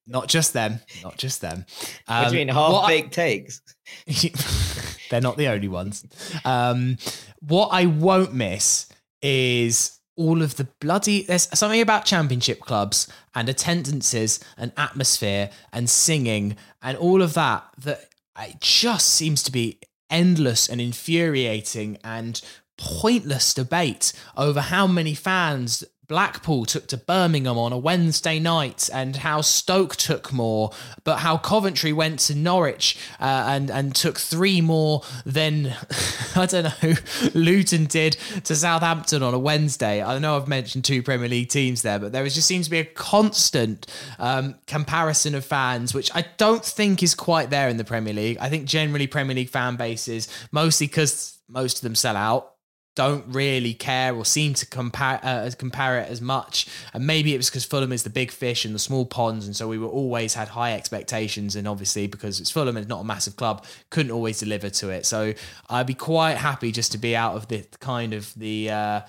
Not 0.07 0.29
just 0.29 0.53
them. 0.53 0.81
Not 1.03 1.17
just 1.17 1.41
them. 1.41 1.65
Um, 2.07 2.23
what 2.23 2.31
do 2.31 2.39
you 2.39 2.47
mean? 2.47 2.55
Half 2.55 2.87
baked 2.87 3.13
takes. 3.13 3.61
they're 5.11 5.21
not 5.21 5.37
the 5.37 5.49
only 5.49 5.69
ones. 5.69 6.05
Um, 6.45 6.99
what 7.41 7.69
I 7.73 7.87
won't 7.87 8.33
miss 8.33 8.89
is 9.23 9.99
all 10.17 10.43
of 10.43 10.57
the 10.57 10.69
bloody. 10.81 11.23
There's 11.23 11.49
something 11.59 11.81
about 11.81 12.05
championship 12.05 12.61
clubs 12.61 13.09
and 13.35 13.49
attendances 13.49 14.41
and 14.57 14.73
atmosphere 14.77 15.51
and 15.73 15.91
singing 15.91 16.57
and 16.83 16.97
all 16.97 17.23
of 17.23 17.35
that 17.35 17.65
that 17.79 18.07
it 18.39 18.61
just 18.61 19.09
seems 19.09 19.43
to 19.45 19.53
be 19.53 19.79
endless 20.11 20.69
and 20.69 20.81
infuriating 20.81 21.99
and 22.05 22.41
pointless 22.79 23.55
debate 23.55 24.13
over 24.37 24.61
how 24.61 24.87
many 24.87 25.15
fans 25.15 25.83
Blackpool 26.09 26.65
took 26.65 26.87
to 26.89 26.97
Birmingham 26.97 27.59
on 27.59 27.73
a 27.73 27.79
Wednesday 27.79 28.39
night, 28.39 28.89
and 28.93 29.17
how 29.17 29.41
Stoke 29.41 29.97
took 29.97 30.33
more, 30.33 30.71
but 31.05 31.19
how 31.19 31.37
Coventry 31.37 31.93
went 31.93 32.21
to 32.21 32.35
Norwich 32.35 32.97
uh, 33.21 33.47
and 33.49 33.71
and 33.71 33.95
took 33.95 34.19
three 34.19 34.61
more 34.61 35.03
than 35.25 35.75
I 36.37 36.47
don't 36.47 36.65
know 36.65 36.93
Luton 37.35 37.87
did 37.87 38.17
to 38.45 38.55
Southampton 38.55 39.23
on 39.23 39.35
a 39.35 39.39
Wednesday. 39.39 40.03
I 40.03 40.19
know 40.19 40.37
I've 40.37 40.49
mentioned 40.49 40.85
two 40.85 41.03
Premier 41.03 41.29
League 41.29 41.49
teams 41.49 41.83
there, 41.83 41.99
but 41.99 42.13
there 42.13 42.25
just 42.25 42.47
seems 42.47 42.67
to 42.67 42.71
be 42.71 42.79
a 42.79 42.85
constant 42.85 43.87
um, 44.19 44.57
comparison 44.67 45.35
of 45.35 45.45
fans, 45.45 45.95
which 45.95 46.11
I 46.15 46.27
don't 46.37 46.65
think 46.65 47.03
is 47.03 47.15
quite 47.15 47.51
there 47.51 47.69
in 47.69 47.77
the 47.77 47.85
Premier 47.85 48.15
League. 48.15 48.39
I 48.41 48.49
think 48.49 48.67
generally 48.67 49.07
Premier 49.07 49.35
League 49.35 49.51
fan 49.51 49.77
bases, 49.77 50.29
mostly 50.53 50.87
because 50.87 51.39
most 51.49 51.77
of 51.77 51.83
them 51.83 51.95
sell 51.95 52.17
out 52.17 52.56
don't 52.97 53.25
really 53.29 53.75
care 53.75 54.15
or 54.15 54.25
seem 54.25 54.55
to 54.55 54.67
compare 54.67 55.21
uh, 55.23 55.49
compare 55.57 56.01
it 56.01 56.09
as 56.09 56.21
much. 56.21 56.67
And 56.93 57.07
maybe 57.07 57.35
it 57.35 57.37
was 57.37 57.49
because 57.49 57.65
Fulham 57.65 57.93
is 57.93 58.03
the 58.03 58.11
big 58.11 58.33
fish 58.33 58.65
and 58.65 58.75
the 58.75 58.81
small 58.81 59.07
ponds, 59.07 59.47
and 59.47 59.55
so 59.55 59.69
we 59.69 59.79
were 59.79 59.87
always 59.87 60.35
had 60.35 60.49
high 60.49 60.73
expectations. 60.73 61.55
And 61.55 61.69
obviously, 61.69 62.09
because 62.09 62.41
it's 62.41 62.51
Fulham 62.51 62.77
it's 62.77 62.89
not 62.89 63.01
a 63.01 63.05
massive 63.05 63.37
club, 63.37 63.65
couldn't 63.91 64.11
always 64.11 64.41
deliver 64.41 64.69
to 64.71 64.91
it. 64.91 65.07
So 65.07 65.35
I'd 65.71 65.87
be 65.87 65.95
quite 65.95 66.39
happy 66.39 66.73
just 66.73 66.91
to 66.93 66.99
be 66.99 67.15
out 67.15 67.37
of 67.37 67.47
the 67.47 67.65
kind 67.79 68.13
of 68.13 68.35
the. 68.35 68.71
Uh, 68.71 69.01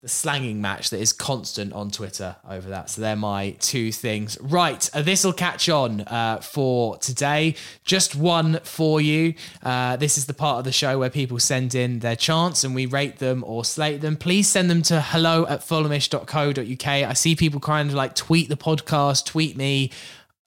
the 0.00 0.08
slanging 0.08 0.60
match 0.60 0.90
that 0.90 1.00
is 1.00 1.12
constant 1.12 1.72
on 1.72 1.90
Twitter 1.90 2.36
over 2.48 2.68
that. 2.68 2.88
So 2.88 3.00
they're 3.00 3.16
my 3.16 3.56
two 3.58 3.90
things. 3.90 4.38
Right, 4.40 4.88
uh, 4.94 5.02
this 5.02 5.24
will 5.24 5.32
catch 5.32 5.68
on 5.68 6.02
uh, 6.02 6.38
for 6.38 6.96
today. 6.98 7.56
Just 7.82 8.14
one 8.14 8.60
for 8.62 9.00
you. 9.00 9.34
Uh, 9.60 9.96
this 9.96 10.16
is 10.16 10.26
the 10.26 10.34
part 10.34 10.58
of 10.58 10.64
the 10.64 10.70
show 10.70 11.00
where 11.00 11.10
people 11.10 11.40
send 11.40 11.74
in 11.74 11.98
their 11.98 12.14
chants 12.14 12.62
and 12.62 12.76
we 12.76 12.86
rate 12.86 13.18
them 13.18 13.42
or 13.44 13.64
slate 13.64 14.00
them. 14.00 14.16
Please 14.16 14.48
send 14.48 14.70
them 14.70 14.82
to 14.82 15.00
hello 15.00 15.46
at 15.48 15.62
fulhamish.co.uk. 15.62 16.86
I 16.86 17.12
see 17.14 17.34
people 17.34 17.58
kind 17.58 17.88
of 17.88 17.96
like 17.96 18.14
tweet 18.14 18.48
the 18.48 18.56
podcast, 18.56 19.26
tweet 19.26 19.56
me. 19.56 19.90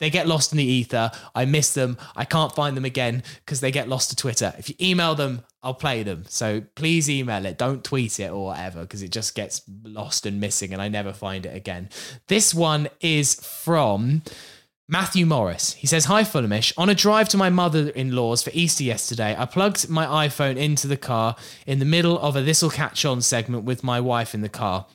They 0.02 0.10
get 0.10 0.28
lost 0.28 0.52
in 0.52 0.58
the 0.58 0.66
ether. 0.66 1.12
I 1.36 1.45
miss 1.45 1.76
them. 1.76 1.95
I 2.16 2.26
can't 2.26 2.56
find 2.56 2.76
them 2.76 2.86
again 2.86 3.22
because 3.45 3.60
they 3.60 3.70
get 3.70 3.88
lost 3.88 4.10
to 4.10 4.16
Twitter. 4.16 4.52
If 4.58 4.68
you 4.68 4.76
email 4.82 5.14
them, 5.14 5.43
I'll 5.62 5.76
play 5.76 6.02
them. 6.02 6.26
So 6.28 6.64
please 6.74 7.08
email 7.08 7.45
it. 7.45 7.60
Don't 7.60 7.84
tweet 7.84 8.20
it 8.20 8.32
or 8.32 8.45
whatever 8.45 8.82
because 8.82 9.04
it 9.04 9.12
just 9.12 9.36
gets 9.36 9.62
lost 9.84 10.26
and 10.26 10.39
missing 10.39 10.74
and 10.74 10.82
I 10.82 10.88
never 10.88 11.14
find 11.14 11.45
it 11.45 11.56
again. 11.56 11.89
This 12.28 12.52
one 12.52 12.89
is 12.99 13.36
from 13.36 14.24
Matthew 14.89 15.28
Morris. 15.28 15.74
He 15.74 15.86
says, 15.86 16.06
Hi, 16.06 16.24
Fulhamish. 16.24 16.74
On 16.80 16.89
a 16.89 16.95
drive 16.95 17.30
to 17.30 17.38
my 17.38 17.52
mother 17.52 17.89
in 17.89 18.16
law's 18.16 18.41
for 18.41 18.49
Easter 18.56 18.84
yesterday, 18.84 19.36
I 19.38 19.45
plugged 19.45 19.88
my 19.88 20.28
iPhone 20.28 20.58
into 20.58 20.88
the 20.88 20.97
car 20.97 21.36
in 21.68 21.78
the 21.78 21.86
middle 21.86 22.18
of 22.18 22.36
a 22.36 22.41
This'll 22.41 22.72
Catch 22.72 23.06
On 23.06 23.22
segment 23.22 23.66
with 23.66 23.84
my 23.84 23.99
wife 23.99 24.34
in 24.34 24.41
the 24.41 24.49
car. 24.49 24.88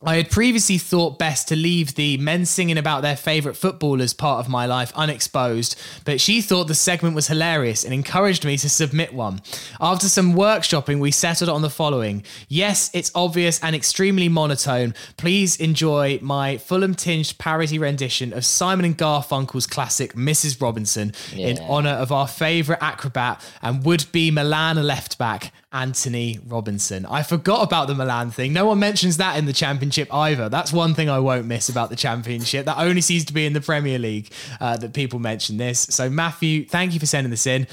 I 0.00 0.14
had 0.14 0.30
previously 0.30 0.78
thought 0.78 1.18
best 1.18 1.48
to 1.48 1.56
leave 1.56 1.96
the 1.96 2.18
men 2.18 2.46
singing 2.46 2.78
about 2.78 3.02
their 3.02 3.16
favourite 3.16 3.56
footballers 3.56 4.12
part 4.12 4.38
of 4.38 4.48
my 4.48 4.64
life 4.64 4.92
unexposed, 4.94 5.74
but 6.04 6.20
she 6.20 6.40
thought 6.40 6.68
the 6.68 6.74
segment 6.76 7.16
was 7.16 7.26
hilarious 7.26 7.82
and 7.82 7.92
encouraged 7.92 8.44
me 8.44 8.56
to 8.58 8.68
submit 8.68 9.12
one. 9.12 9.42
After 9.80 10.06
some 10.08 10.34
workshopping, 10.34 11.00
we 11.00 11.10
settled 11.10 11.50
on 11.50 11.62
the 11.62 11.70
following 11.70 12.22
Yes, 12.46 12.90
it's 12.94 13.10
obvious 13.12 13.60
and 13.60 13.74
extremely 13.74 14.28
monotone. 14.28 14.94
Please 15.16 15.56
enjoy 15.56 16.20
my 16.22 16.58
Fulham 16.58 16.94
tinged 16.94 17.36
parody 17.38 17.80
rendition 17.80 18.32
of 18.32 18.44
Simon 18.44 18.84
and 18.84 18.96
Garfunkel's 18.96 19.66
classic 19.66 20.12
Mrs. 20.12 20.62
Robinson 20.62 21.12
yeah. 21.32 21.48
in 21.48 21.58
honour 21.58 21.90
of 21.90 22.12
our 22.12 22.28
favourite 22.28 22.80
acrobat 22.80 23.44
and 23.62 23.84
would 23.84 24.06
be 24.12 24.30
Milan 24.30 24.76
left 24.76 25.18
back, 25.18 25.52
Antonee 25.72 26.40
Robinson. 26.46 27.04
I 27.04 27.22
forgot 27.22 27.62
about 27.62 27.88
the 27.88 27.94
Milan 27.94 28.30
thing. 28.30 28.52
No 28.52 28.66
one 28.66 28.78
mentions 28.78 29.18
that 29.18 29.38
in 29.38 29.44
the 29.44 29.52
championship 29.52 30.12
either. 30.12 30.48
That's 30.48 30.72
one 30.72 30.94
thing 30.94 31.10
I 31.10 31.18
won't 31.18 31.46
miss 31.46 31.68
about 31.68 31.90
the 31.90 31.96
championship. 31.96 32.64
That 32.64 32.78
only 32.78 33.02
seems 33.02 33.26
to 33.26 33.34
be 33.34 33.44
in 33.44 33.52
the 33.52 33.60
Premier 33.60 33.98
League 33.98 34.30
uh, 34.60 34.78
that 34.78 34.94
people 34.94 35.18
mention 35.18 35.58
this. 35.58 35.80
So, 35.80 36.08
Matthew, 36.08 36.64
thank 36.64 36.94
you 36.94 37.00
for 37.00 37.06
sending 37.06 37.30
this 37.30 37.46
in. 37.46 37.66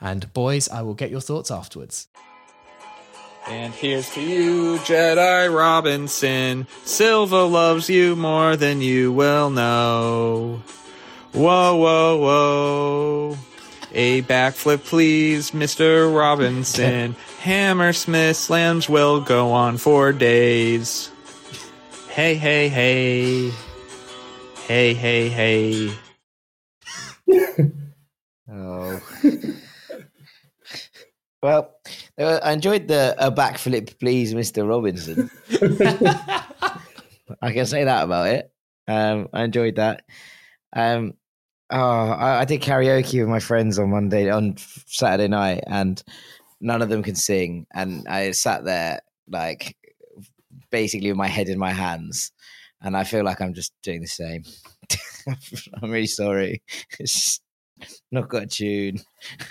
And, 0.00 0.32
boys, 0.32 0.68
I 0.68 0.82
will 0.82 0.94
get 0.94 1.10
your 1.10 1.20
thoughts 1.20 1.50
afterwards. 1.50 2.08
And 3.46 3.74
here's 3.74 4.08
to 4.14 4.22
you, 4.22 4.78
Jedi 4.78 5.54
Robinson. 5.54 6.66
Silva 6.84 7.42
loves 7.44 7.90
you 7.90 8.16
more 8.16 8.56
than 8.56 8.80
you 8.80 9.12
will 9.12 9.50
know. 9.50 10.62
Whoa, 11.32 11.76
whoa, 11.76 12.16
whoa. 12.18 13.38
A 13.94 14.22
backflip, 14.22 14.84
please, 14.84 15.50
Mr. 15.50 16.14
Robinson. 16.14 17.14
Hammersmith 17.40 18.36
slams 18.36 18.88
will 18.88 19.20
go 19.20 19.52
on 19.52 19.76
for 19.76 20.12
days. 20.12 21.10
Hey, 22.08 22.34
hey, 22.34 22.68
hey. 22.68 23.50
Hey, 24.66 24.94
hey, 24.94 25.28
hey. 25.28 25.92
oh. 28.50 29.00
well, 31.42 31.76
uh, 32.18 32.40
I 32.42 32.52
enjoyed 32.52 32.88
the 32.88 33.14
a 33.18 33.30
backflip, 33.30 33.98
please, 33.98 34.32
Mr. 34.32 34.66
Robinson. 34.66 35.30
I 37.42 37.52
can 37.52 37.66
say 37.66 37.84
that 37.84 38.04
about 38.04 38.28
it. 38.28 38.50
Um, 38.88 39.28
I 39.34 39.44
enjoyed 39.44 39.76
that. 39.76 40.04
Um, 40.72 41.14
Oh, 41.72 42.10
I, 42.10 42.40
I, 42.40 42.44
did 42.44 42.60
karaoke 42.60 43.18
with 43.20 43.28
my 43.28 43.38
friends 43.40 43.78
on 43.78 43.90
Monday 43.90 44.28
on 44.28 44.56
Saturday 44.58 45.28
night, 45.28 45.64
and 45.66 46.02
none 46.60 46.82
of 46.82 46.90
them 46.90 47.02
can 47.02 47.14
sing. 47.14 47.66
And 47.72 48.06
I 48.06 48.32
sat 48.32 48.64
there 48.64 49.00
like 49.26 49.74
basically 50.70 51.08
with 51.08 51.16
my 51.16 51.28
head 51.28 51.48
in 51.48 51.58
my 51.58 51.72
hands, 51.72 52.30
and 52.82 52.94
I 52.94 53.04
feel 53.04 53.24
like 53.24 53.40
I'm 53.40 53.54
just 53.54 53.72
doing 53.82 54.02
the 54.02 54.06
same. 54.06 54.44
I'm 55.82 55.90
really 55.90 56.06
sorry. 56.06 56.62
It's 56.98 57.40
not 58.10 58.28
got 58.28 58.42
a 58.42 58.46
tune. 58.46 58.98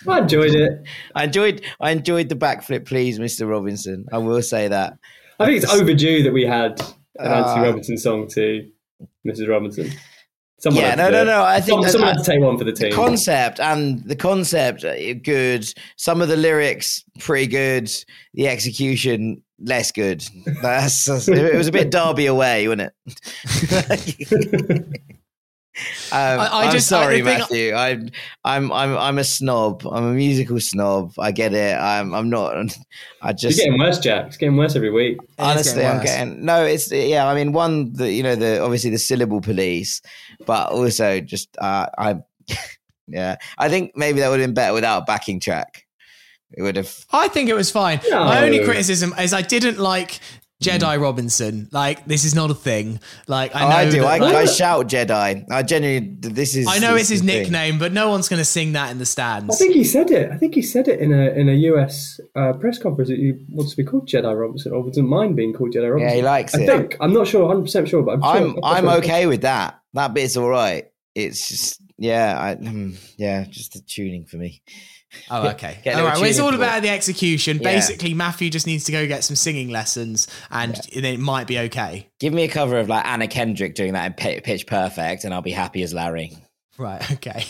I 0.07 0.19
enjoyed 0.19 0.53
it. 0.53 0.87
I 1.15 1.23
enjoyed. 1.23 1.63
I 1.79 1.89
enjoyed 1.89 2.29
the 2.29 2.35
backflip, 2.35 2.85
please, 2.85 3.17
Mr. 3.17 3.49
Robinson. 3.49 4.05
I 4.11 4.19
will 4.19 4.43
say 4.43 4.67
that. 4.67 4.93
I 5.39 5.45
think 5.45 5.63
it's 5.63 5.73
overdue 5.73 6.21
that 6.21 6.33
we 6.33 6.45
had 6.45 6.79
an 7.17 7.31
uh, 7.31 7.47
Antonee 7.47 7.67
Robinson 7.67 7.97
song 7.97 8.27
to 8.35 8.69
Mrs. 9.25 9.49
Robinson. 9.49 9.91
Someone 10.61 10.83
yeah, 10.83 10.93
no, 10.93 11.09
no, 11.09 11.23
no. 11.23 11.43
I 11.43 11.59
think 11.59 11.87
someone, 11.87 11.89
someone 11.89 12.09
had 12.15 12.23
to 12.23 12.31
take 12.31 12.39
one 12.39 12.55
for 12.57 12.63
the 12.63 12.71
the 12.71 12.77
team. 12.89 12.93
concept 12.93 13.59
and 13.59 14.03
the 14.03 14.15
concept 14.15 14.83
uh, 14.85 15.13
good. 15.15 15.65
Some 15.97 16.21
of 16.21 16.27
the 16.27 16.37
lyrics 16.37 17.03
pretty 17.19 17.47
good. 17.47 17.91
The 18.35 18.47
execution 18.47 19.41
less 19.59 19.91
good. 19.91 20.23
That's- 20.61 21.07
it 21.27 21.55
was 21.55 21.67
a 21.67 21.71
bit 21.71 21.89
Derby 21.95 22.27
away, 22.27 22.67
wasn't 22.67 22.91
it? 23.03 24.85
Um, 26.11 26.39
I- 26.39 26.47
I 26.47 26.65
I'm 26.65 26.71
just- 26.71 26.91
I- 26.91 27.01
sorry, 27.03 27.21
Matthew. 27.21 27.73
I'm, 27.73 28.09
I'm, 28.43 28.71
I'm, 28.71 28.97
I'm 28.97 29.17
a 29.17 29.23
snob. 29.23 29.85
I'm 29.89 30.03
a 30.05 30.13
musical 30.13 30.59
snob. 30.59 31.13
I 31.19 31.31
get 31.31 31.53
it. 31.53 31.75
I'm, 31.77 32.13
I'm 32.13 32.29
not. 32.29 32.55
I 33.21 33.29
it's 33.31 33.41
just 33.41 33.57
getting 33.57 33.77
worse, 33.79 33.99
Jack. 33.99 34.27
It's 34.27 34.37
getting 34.37 34.57
worse 34.57 34.75
every 34.75 34.91
week. 34.91 35.17
honestly, 35.39 35.85
I'm 35.85 36.03
getting 36.03 36.43
no. 36.45 36.63
It's 36.65 36.91
yeah. 36.91 37.27
I 37.27 37.35
mean, 37.35 37.53
one, 37.53 37.93
the 37.93 38.11
you 38.11 38.23
know, 38.23 38.35
the 38.35 38.61
obviously 38.61 38.89
the 38.89 38.97
syllable 38.97 39.41
police, 39.41 40.01
but 40.45 40.71
also 40.71 41.19
just 41.21 41.55
uh, 41.59 41.85
I, 41.97 42.17
yeah. 43.07 43.35
I 43.57 43.69
think 43.69 43.95
maybe 43.95 44.19
that 44.21 44.29
would 44.29 44.39
have 44.39 44.47
been 44.47 44.53
better 44.53 44.73
without 44.73 45.03
a 45.03 45.05
backing 45.05 45.39
track. 45.39 45.85
It 46.53 46.63
would 46.63 46.75
have. 46.75 47.05
I 47.13 47.29
think 47.29 47.49
it 47.49 47.53
was 47.53 47.71
fine. 47.71 48.01
No. 48.09 48.25
My 48.25 48.43
only 48.43 48.63
criticism 48.65 49.13
is 49.17 49.33
I 49.33 49.41
didn't 49.41 49.79
like 49.79 50.19
Jedi 50.61 51.01
Robinson. 51.01 51.67
Like 51.71 52.05
this 52.05 52.23
is 52.23 52.33
not 52.35 52.51
a 52.51 52.53
thing. 52.53 52.99
Like 53.27 53.55
I 53.55 53.63
Oh, 53.65 53.69
know 53.69 53.75
I, 53.75 53.89
do. 53.89 53.99
that, 54.01 54.05
I, 54.07 54.17
like- 54.17 54.35
I 54.35 54.45
shout 54.45 54.87
Jedi. 54.87 55.45
I 55.49 55.63
genuinely. 55.63 56.15
This 56.21 56.55
is. 56.55 56.67
I 56.67 56.79
know 56.79 56.93
this 56.93 57.01
it's 57.03 57.09
his 57.09 57.21
is 57.21 57.25
thing. 57.27 57.41
nickname, 57.43 57.79
but 57.79 57.91
no 57.91 58.09
one's 58.09 58.29
going 58.29 58.39
to 58.39 58.45
sing 58.45 58.73
that 58.73 58.91
in 58.91 58.97
the 58.99 59.05
stands. 59.05 59.53
I 59.53 59.57
think 59.57 59.73
he 59.73 59.83
said 59.83 60.11
it. 60.11 60.31
I 60.31 60.37
think 60.37 60.55
he 60.55 60.61
said 60.61 60.87
it 60.87 60.99
in 60.99 61.11
a 61.11 61.29
in 61.31 61.49
a 61.49 61.53
US 61.71 62.19
uh, 62.35 62.53
press 62.53 62.77
conference 62.77 63.09
that 63.09 63.17
he 63.17 63.33
wants 63.49 63.71
to 63.71 63.77
be 63.77 63.83
called 63.83 64.07
Jedi 64.07 64.39
Robinson 64.39 64.71
or 64.71 64.85
doesn't 64.85 65.07
mind 65.07 65.35
being 65.35 65.53
called 65.53 65.73
Jedi 65.73 65.89
Robinson. 65.91 66.09
Yeah, 66.09 66.15
he 66.15 66.21
likes 66.21 66.55
I 66.55 66.59
it. 66.61 66.69
I 66.69 66.77
think 66.77 66.97
I'm 67.01 67.13
not 67.13 67.27
sure, 67.27 67.41
100 67.41 67.63
percent 67.63 67.87
sure, 67.89 68.03
but 68.03 68.13
I'm 68.13 68.23
I'm. 68.23 68.51
sure. 68.53 68.59
I'm 68.63 68.87
okay 68.99 69.25
with 69.25 69.41
that. 69.41 69.79
That 69.93 70.13
bit's 70.13 70.37
all 70.37 70.49
right. 70.49 70.85
It's 71.15 71.49
just. 71.49 71.81
Yeah. 71.97 72.35
I. 72.39 72.55
mm, 72.55 72.95
Yeah. 73.17 73.45
Just 73.49 73.73
the 73.73 73.79
tuning 73.81 74.25
for 74.25 74.37
me. 74.37 74.61
Oh, 75.29 75.49
okay. 75.49 75.79
All 75.85 76.03
right. 76.03 76.15
Well, 76.15 76.23
it's 76.23 76.39
all 76.39 76.49
for 76.49 76.53
it. 76.55 76.57
about 76.57 76.81
the 76.81 76.89
execution. 76.89 77.57
Yeah. 77.57 77.63
Basically, 77.75 78.13
Matthew 78.13 78.49
just 78.49 78.67
needs 78.67 78.85
to 78.85 78.91
go 78.91 79.07
get 79.07 79.23
some 79.23 79.35
singing 79.35 79.69
lessons, 79.69 80.27
and 80.49 80.75
then 80.93 81.05
it 81.05 81.19
might 81.19 81.47
be 81.47 81.59
okay. 81.59 82.07
Give 82.19 82.33
me 82.33 82.43
a 82.43 82.47
cover 82.47 82.77
of 82.77 82.87
like 82.89 83.05
Anna 83.05 83.27
Kendrick 83.27 83.75
doing 83.75 83.93
that 83.93 84.05
in 84.05 84.41
Pitch 84.41 84.67
Perfect, 84.67 85.23
and 85.23 85.33
I'll 85.33 85.41
be 85.41 85.51
happy 85.51 85.83
as 85.83 85.93
Larry. 85.93 86.37
Right. 86.77 87.01
Okay. 87.11 87.43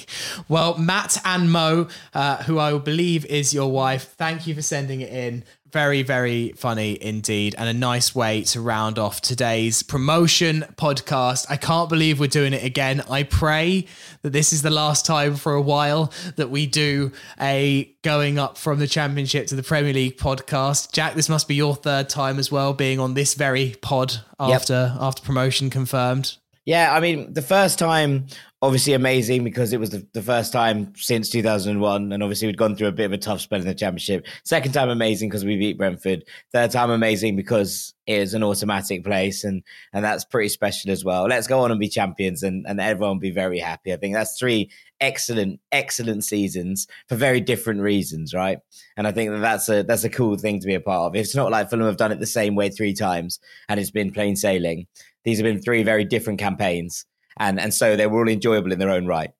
Well, 0.49 0.77
Matt 0.77 1.17
and 1.23 1.49
Mo, 1.51 1.87
uh, 2.13 2.37
who 2.43 2.59
I 2.59 2.77
believe 2.77 3.25
is 3.25 3.53
your 3.53 3.71
wife, 3.71 4.15
thank 4.17 4.45
you 4.47 4.53
for 4.55 4.61
sending 4.61 4.99
it 5.01 5.11
in. 5.13 5.45
Very, 5.71 6.03
very 6.03 6.51
funny 6.57 7.01
indeed, 7.01 7.55
and 7.57 7.69
a 7.69 7.73
nice 7.73 8.13
way 8.13 8.41
to 8.43 8.59
round 8.59 8.99
off 8.99 9.21
today's 9.21 9.83
promotion 9.83 10.65
podcast. 10.75 11.45
I 11.49 11.55
can't 11.55 11.87
believe 11.87 12.19
we're 12.19 12.27
doing 12.27 12.51
it 12.51 12.63
again. 12.63 13.01
I 13.09 13.23
pray 13.23 13.85
that 14.21 14.31
this 14.31 14.51
is 14.51 14.63
the 14.63 14.69
last 14.69 15.05
time 15.05 15.37
for 15.37 15.53
a 15.53 15.61
while 15.61 16.11
that 16.35 16.49
we 16.49 16.65
do 16.65 17.13
a 17.39 17.89
going 18.01 18.37
up 18.37 18.57
from 18.57 18.79
the 18.79 18.87
championship 18.87 19.47
to 19.47 19.55
the 19.55 19.63
Premier 19.63 19.93
League 19.93 20.17
podcast. 20.17 20.91
Jack, 20.91 21.13
this 21.13 21.29
must 21.29 21.47
be 21.47 21.55
your 21.55 21.75
third 21.75 22.09
time 22.09 22.37
as 22.37 22.51
well, 22.51 22.73
being 22.73 22.99
on 22.99 23.13
this 23.13 23.33
very 23.33 23.75
pod 23.81 24.15
after 24.39 24.97
after 24.99 25.23
promotion 25.23 25.69
confirmed. 25.69 26.35
Yeah, 26.65 26.93
I 26.93 26.99
mean, 26.99 27.33
the 27.33 27.41
first 27.41 27.79
time, 27.79 28.27
obviously 28.61 28.93
amazing 28.93 29.43
because 29.43 29.73
it 29.73 29.79
was 29.79 29.89
the, 29.89 30.05
the 30.13 30.21
first 30.21 30.53
time 30.53 30.93
since 30.95 31.29
2001. 31.29 32.11
And 32.11 32.23
obviously, 32.23 32.47
we'd 32.47 32.57
gone 32.57 32.75
through 32.75 32.87
a 32.87 32.91
bit 32.91 33.05
of 33.05 33.13
a 33.13 33.17
tough 33.17 33.41
spell 33.41 33.59
in 33.59 33.65
the 33.65 33.73
championship. 33.73 34.25
Second 34.43 34.73
time, 34.73 34.89
amazing 34.89 35.29
because 35.29 35.45
we 35.45 35.57
beat 35.57 35.77
Brentford. 35.77 36.23
Third 36.51 36.71
time, 36.71 36.91
amazing 36.91 37.35
because 37.35 37.93
it 38.05 38.19
is 38.19 38.33
an 38.33 38.43
automatic 38.43 39.03
place. 39.03 39.43
And, 39.43 39.63
and 39.93 40.05
that's 40.05 40.25
pretty 40.25 40.49
special 40.49 40.91
as 40.91 41.03
well. 41.03 41.25
Let's 41.25 41.47
go 41.47 41.61
on 41.61 41.71
and 41.71 41.79
be 41.79 41.89
champions 41.89 42.43
and, 42.43 42.65
and 42.67 42.79
everyone 42.79 43.19
be 43.19 43.31
very 43.31 43.59
happy. 43.59 43.93
I 43.93 43.97
think 43.97 44.13
that's 44.13 44.37
three 44.37 44.69
excellent, 44.99 45.59
excellent 45.71 46.23
seasons 46.23 46.87
for 47.09 47.15
very 47.15 47.41
different 47.41 47.81
reasons, 47.81 48.33
right? 48.33 48.59
And 48.95 49.07
I 49.07 49.11
think 49.11 49.31
that 49.31 49.39
that's 49.39 49.69
a, 49.69 49.83
that's 49.83 50.03
a 50.03 50.09
cool 50.09 50.37
thing 50.37 50.59
to 50.59 50.67
be 50.67 50.75
a 50.75 50.79
part 50.79 51.07
of. 51.07 51.15
It's 51.15 51.35
not 51.35 51.51
like 51.51 51.69
Fulham 51.69 51.87
have 51.87 51.97
done 51.97 52.11
it 52.11 52.19
the 52.19 52.27
same 52.27 52.55
way 52.55 52.69
three 52.69 52.93
times 52.93 53.39
and 53.67 53.79
it's 53.79 53.91
been 53.91 54.11
plain 54.11 54.35
sailing. 54.35 54.85
These 55.23 55.37
have 55.37 55.45
been 55.45 55.61
three 55.61 55.83
very 55.83 56.03
different 56.03 56.39
campaigns, 56.39 57.05
and 57.37 57.59
and 57.59 57.73
so 57.73 57.95
they 57.95 58.07
were 58.07 58.19
all 58.19 58.29
enjoyable 58.29 58.71
in 58.71 58.79
their 58.79 58.89
own 58.89 59.05
right. 59.05 59.31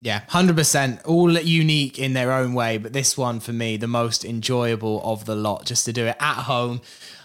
Yeah, 0.00 0.22
hundred 0.28 0.56
percent. 0.56 1.04
All 1.04 1.32
unique 1.32 1.98
in 1.98 2.12
their 2.12 2.32
own 2.32 2.54
way, 2.54 2.78
but 2.78 2.92
this 2.92 3.18
one 3.18 3.40
for 3.40 3.52
me, 3.52 3.76
the 3.76 3.88
most 3.88 4.24
enjoyable 4.24 5.02
of 5.02 5.24
the 5.24 5.34
lot. 5.34 5.64
Just 5.64 5.84
to 5.86 5.92
do 5.92 6.06
it 6.06 6.16
at 6.20 6.42
home, 6.42 6.80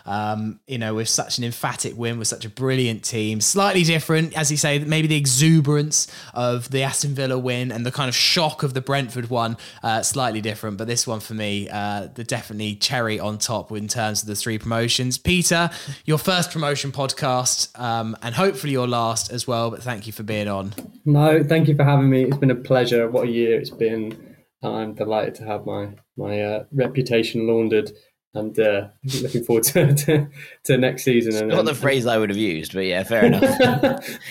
um, 0.06 0.60
you 0.68 0.78
know, 0.78 0.96
with 0.96 1.10
such 1.10 1.38
an 1.38 1.44
emphatic 1.44 1.98
win, 1.98 2.20
with 2.20 2.28
such 2.28 2.46
a 2.46 2.50
brilliant 2.50 3.04
team, 3.04 3.42
slightly 3.42 3.84
different, 3.84 4.38
as 4.38 4.52
you 4.52 4.58
say, 4.58 4.80
maybe 4.80 5.08
the 5.08 5.18
exuberance 5.18 6.08
of 6.34 6.70
the 6.70 6.84
Aston 6.84 7.14
Villa 7.14 7.38
win 7.38 7.72
and 7.72 7.86
the 7.86 7.92
kind 7.92 8.10
of 8.10 8.16
shock 8.16 8.64
of 8.64 8.74
the 8.74 8.82
Brentford 8.82 9.30
one, 9.30 9.58
uh, 9.84 10.02
slightly 10.02 10.42
different. 10.42 10.78
But 10.78 10.88
this 10.88 11.08
one 11.08 11.20
for 11.20 11.34
me, 11.34 11.70
uh, 11.70 12.08
the 12.14 12.24
definitely 12.24 12.76
cherry 12.76 13.20
on 13.20 13.38
top 13.38 13.72
in 13.72 13.88
terms 13.88 14.22
of 14.22 14.28
the 14.28 14.36
three 14.36 14.58
promotions. 14.58 15.18
Peter, 15.18 15.70
your 16.06 16.18
first 16.18 16.52
promotion 16.52 16.92
podcast, 16.92 17.78
um, 17.80 18.16
and 18.22 18.36
hopefully 18.36 18.74
your 18.74 18.88
last 18.88 19.32
as 19.32 19.48
well. 19.48 19.72
But 19.72 19.84
thank 19.84 20.08
you 20.08 20.14
for 20.14 20.24
being 20.24 20.48
on. 20.48 20.74
No, 21.06 21.44
thank 21.44 21.68
you 21.68 21.76
for 21.76 21.84
having 21.84 22.10
me. 22.10 22.24
It's 22.24 22.38
been 22.38 22.52
a 22.52 22.56
pleasure. 22.56 23.10
What 23.10 23.28
a 23.28 23.32
year 23.32 23.60
it's 23.60 23.70
been. 23.70 24.36
I'm 24.62 24.94
delighted 24.94 25.36
to 25.36 25.44
have 25.46 25.66
my 25.66 25.90
my 26.16 26.42
uh, 26.42 26.64
reputation 26.72 27.48
laundered, 27.48 27.92
and 28.34 28.58
uh, 28.60 28.88
looking 29.22 29.44
forward 29.44 29.64
to, 29.66 29.94
to, 29.94 30.28
to 30.64 30.78
next 30.78 31.04
season. 31.04 31.36
And, 31.36 31.50
Not 31.50 31.66
the 31.66 31.76
phrase 31.76 32.06
I 32.06 32.18
would 32.18 32.30
have 32.30 32.38
used, 32.38 32.74
but 32.74 32.86
yeah, 32.86 33.04
fair 33.04 33.26
enough. 33.26 33.44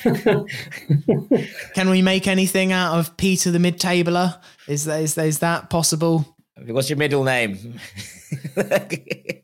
Can 1.75 1.91
we 1.91 2.03
make 2.03 2.27
anything 2.27 2.73
out 2.73 2.99
of 2.99 3.17
Peter 3.17 3.51
the 3.51 3.59
mid-tabler? 3.59 4.41
Is 4.67 4.85
that, 4.87 5.03
is, 5.03 5.17
is 5.17 5.39
that 5.41 5.71
possible? 5.71 6.37
What's 6.67 6.91
your 6.91 6.99
middle 6.99 7.25
name? 7.25 7.79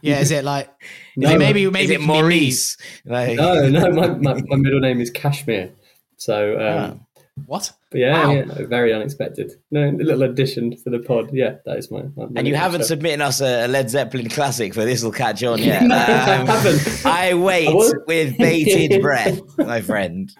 Yeah, 0.00 0.20
is 0.20 0.30
it 0.30 0.44
like 0.44 0.70
No. 1.16 1.36
maybe 1.36 1.68
maybe 1.68 1.84
Is 1.86 1.90
it 1.90 1.94
it 1.94 1.98
can 1.98 2.06
be 2.06 2.12
me. 2.12 2.20
Maurice? 2.20 2.76
Like, 3.04 3.36
no, 3.36 3.68
no, 3.68 3.90
my, 3.90 4.06
my, 4.08 4.40
my 4.46 4.56
middle 4.56 4.78
name 4.78 5.00
is 5.00 5.10
Kashmir. 5.10 5.72
So 6.16 6.56
um, 6.60 7.06
What? 7.46 7.72
but 7.90 8.00
yeah, 8.00 8.26
Wow. 8.26 8.32
yeah, 8.32 8.44
very 8.66 8.92
unexpected. 8.92 9.52
No, 9.70 9.88
a 9.88 9.92
little 9.92 10.22
addition 10.24 10.76
for 10.76 10.90
the 10.90 10.98
pod. 10.98 11.30
Yeah, 11.32 11.56
that 11.64 11.78
is 11.78 11.90
my. 11.90 12.02
my 12.16 12.26
and 12.36 12.46
you 12.46 12.54
haven't 12.54 12.82
so- 12.82 12.88
submitted 12.88 13.20
us 13.22 13.40
a 13.40 13.66
Led 13.66 13.88
Zeppelin 13.90 14.28
classic 14.28 14.74
for 14.74 14.84
this 14.84 15.02
will 15.02 15.12
catch 15.12 15.42
on 15.44 15.58
yet. 15.62 15.82
No, 15.86 15.96
I 15.96 16.36
Um, 16.38 16.46
haven't. 16.46 17.06
I 17.06 17.34
wait 17.34 17.68
I 17.68 17.92
with 18.06 18.36
bated 18.38 19.00
breath, 19.02 19.40
my 19.58 19.80
friend. 19.80 20.30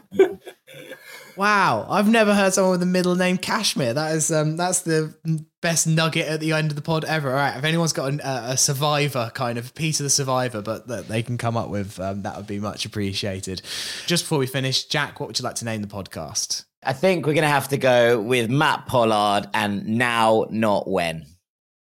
Wow, 1.37 1.87
I've 1.89 2.09
never 2.09 2.35
heard 2.35 2.53
someone 2.53 2.73
with 2.73 2.81
the 2.81 2.87
middle 2.87 3.15
name 3.15 3.39
Kashmir. 3.39 3.95
That 3.95 4.13
is 4.17 4.33
um 4.33 4.57
that's 4.57 4.81
the 4.81 5.15
best 5.63 5.87
nugget 5.87 6.27
at 6.27 6.41
the 6.41 6.53
end 6.53 6.71
of 6.73 6.77
the 6.77 6.83
pod 6.83 7.05
ever. 7.05 7.31
All 7.31 7.37
right, 7.37 7.57
if 7.57 7.63
anyone's 7.63 7.93
got 7.93 8.09
an, 8.13 8.21
uh, 8.23 8.49
a 8.51 8.57
survivor 8.57 9.31
kind 9.35 9.57
of 9.57 9.73
Peter 9.77 10.03
the 10.03 10.11
survivor, 10.11 10.61
but 10.63 10.89
that 10.89 11.07
they 11.07 11.23
can 11.23 11.39
come 11.39 11.57
up 11.57 11.69
with, 11.71 12.01
um, 12.01 12.23
that 12.23 12.37
would 12.37 12.49
be 12.49 12.59
much 12.59 12.85
appreciated. 12.85 13.63
Just 14.07 14.25
before 14.25 14.39
we 14.41 14.49
finish, 14.49 14.87
Jack, 14.87 15.21
what 15.21 15.29
would 15.29 15.39
you 15.39 15.45
like 15.45 15.55
to 15.57 15.65
name 15.65 15.81
the 15.81 15.87
podcast? 15.89 16.65
I 16.89 16.95
think 16.95 17.27
we're 17.27 17.35
going 17.35 17.43
to 17.43 17.49
have 17.49 17.69
to 17.69 17.77
go 17.77 18.19
with 18.19 18.49
Matt 18.49 18.87
Pollard 18.87 19.51
and 19.53 19.87
now, 19.99 20.47
not 20.49 20.89
when. 20.89 21.27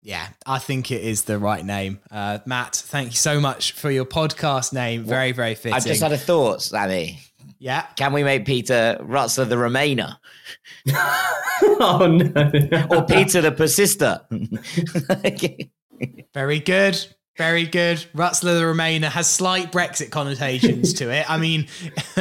Yeah, 0.01 0.25
I 0.45 0.57
think 0.57 0.89
it 0.89 1.01
is 1.01 1.23
the 1.23 1.37
right 1.37 1.65
name. 1.65 1.99
Uh, 2.09 2.39
Matt, 2.45 2.77
thank 2.77 3.09
you 3.09 3.17
so 3.17 3.41
much 3.41 3.73
for 3.73 3.91
your 3.91 4.05
podcast 4.05 4.71
name. 4.71 5.03
Very, 5.03 5.33
very 5.33 5.55
fitting. 5.55 5.73
I've 5.73 5.85
just 5.85 6.01
had 6.01 6.13
a 6.13 6.17
thought, 6.17 6.61
Sammy. 6.61 7.19
yeah. 7.59 7.81
Can 7.97 8.13
we 8.13 8.23
make 8.23 8.45
Peter 8.45 8.97
Rutzler 9.01 9.49
the 9.49 9.57
Remainer? 9.57 10.15
oh 11.81 12.07
no! 12.07 12.87
Or 12.89 13.03
Peter 13.03 13.41
the 13.41 13.51
Persister? 13.51 14.21
Very 16.33 16.59
good. 16.59 17.05
Very 17.37 17.65
good. 17.65 17.97
Rutzler 18.15 18.57
the 18.57 18.63
Remainer 18.63 19.09
has 19.09 19.29
slight 19.29 19.71
Brexit 19.71 20.09
connotations 20.09 20.93
to 20.93 21.09
it. 21.11 21.29
I 21.29 21.37
mean, 21.37 21.67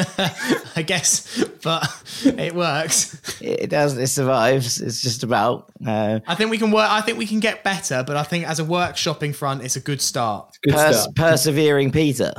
I 0.77 0.82
guess, 0.85 1.45
but 1.62 1.86
it 2.24 2.53
works. 2.55 3.41
it 3.41 3.70
does, 3.70 3.97
it 3.97 4.09
survives. 4.09 4.81
It's 4.81 5.01
just 5.01 5.23
about. 5.23 5.70
Uh, 5.86 6.19
I 6.27 6.35
think 6.35 6.51
we 6.51 6.59
can 6.59 6.73
work. 6.73 6.91
I 6.91 7.01
think 7.01 7.19
we 7.19 7.27
can 7.27 7.39
get 7.39 7.62
better, 7.62 8.03
but 8.05 8.16
I 8.16 8.24
think 8.24 8.49
as 8.49 8.59
a 8.59 8.65
workshopping 8.65 9.35
front, 9.36 9.62
it's 9.62 9.77
a 9.77 9.81
good 9.81 10.01
start. 10.03 10.59
Good 10.62 10.74
pers- 10.74 11.03
stuff. 11.03 11.15
persevering 11.15 11.93
Peter. 11.93 12.32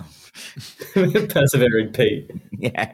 Persevering 0.93 1.93
Pete. 1.93 2.29
Yeah, 2.57 2.91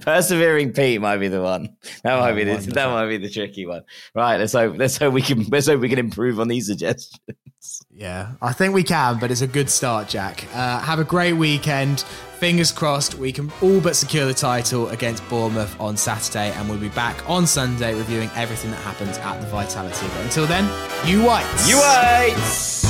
persevering 0.00 0.72
Pete 0.74 1.00
might 1.00 1.16
be 1.18 1.28
the 1.28 1.40
one. 1.42 1.74
That 2.02 2.18
might 2.18 2.32
Oh, 2.32 2.34
be 2.34 2.44
the 2.44 2.50
wonderful. 2.52 2.74
that 2.74 2.86
might 2.90 3.08
be 3.08 3.16
the 3.16 3.30
tricky 3.30 3.64
one. 3.66 3.82
Right, 4.14 4.36
let's 4.36 4.52
hope 4.52 4.76
let's 4.76 4.98
hope 4.98 5.14
we 5.14 5.22
can 5.22 5.44
let's 5.44 5.66
hope 5.68 5.80
we 5.80 5.88
can 5.88 5.98
improve 5.98 6.38
on 6.38 6.48
these 6.48 6.66
suggestions. 6.66 7.18
Yeah, 8.02 8.32
I 8.42 8.52
think 8.52 8.74
we 8.74 8.82
can, 8.82 9.20
but 9.20 9.30
it's 9.30 9.42
a 9.42 9.46
good 9.46 9.70
start, 9.70 10.08
Jack. 10.08 10.44
Uh, 10.52 10.80
have 10.80 10.98
a 10.98 11.04
great 11.04 11.34
weekend. 11.34 12.00
Fingers 12.40 12.72
crossed 12.72 13.14
we 13.14 13.30
can 13.30 13.52
all 13.62 13.80
but 13.80 13.94
secure 13.94 14.26
the 14.26 14.34
title 14.34 14.88
against 14.88 15.26
Bournemouth 15.28 15.80
on 15.80 15.96
Saturday, 15.96 16.50
and 16.50 16.68
we'll 16.68 16.80
be 16.80 16.88
back 16.88 17.16
on 17.30 17.46
Sunday 17.46 17.94
reviewing 17.94 18.28
everything 18.34 18.72
that 18.72 18.82
happens 18.82 19.18
at 19.18 19.40
the 19.40 19.46
Vitality. 19.46 20.04
But 20.08 20.24
until 20.24 20.48
then, 20.48 20.64
you 21.06 21.22
whites. 21.22 21.70
You 21.70 21.76
wait. 21.76 22.81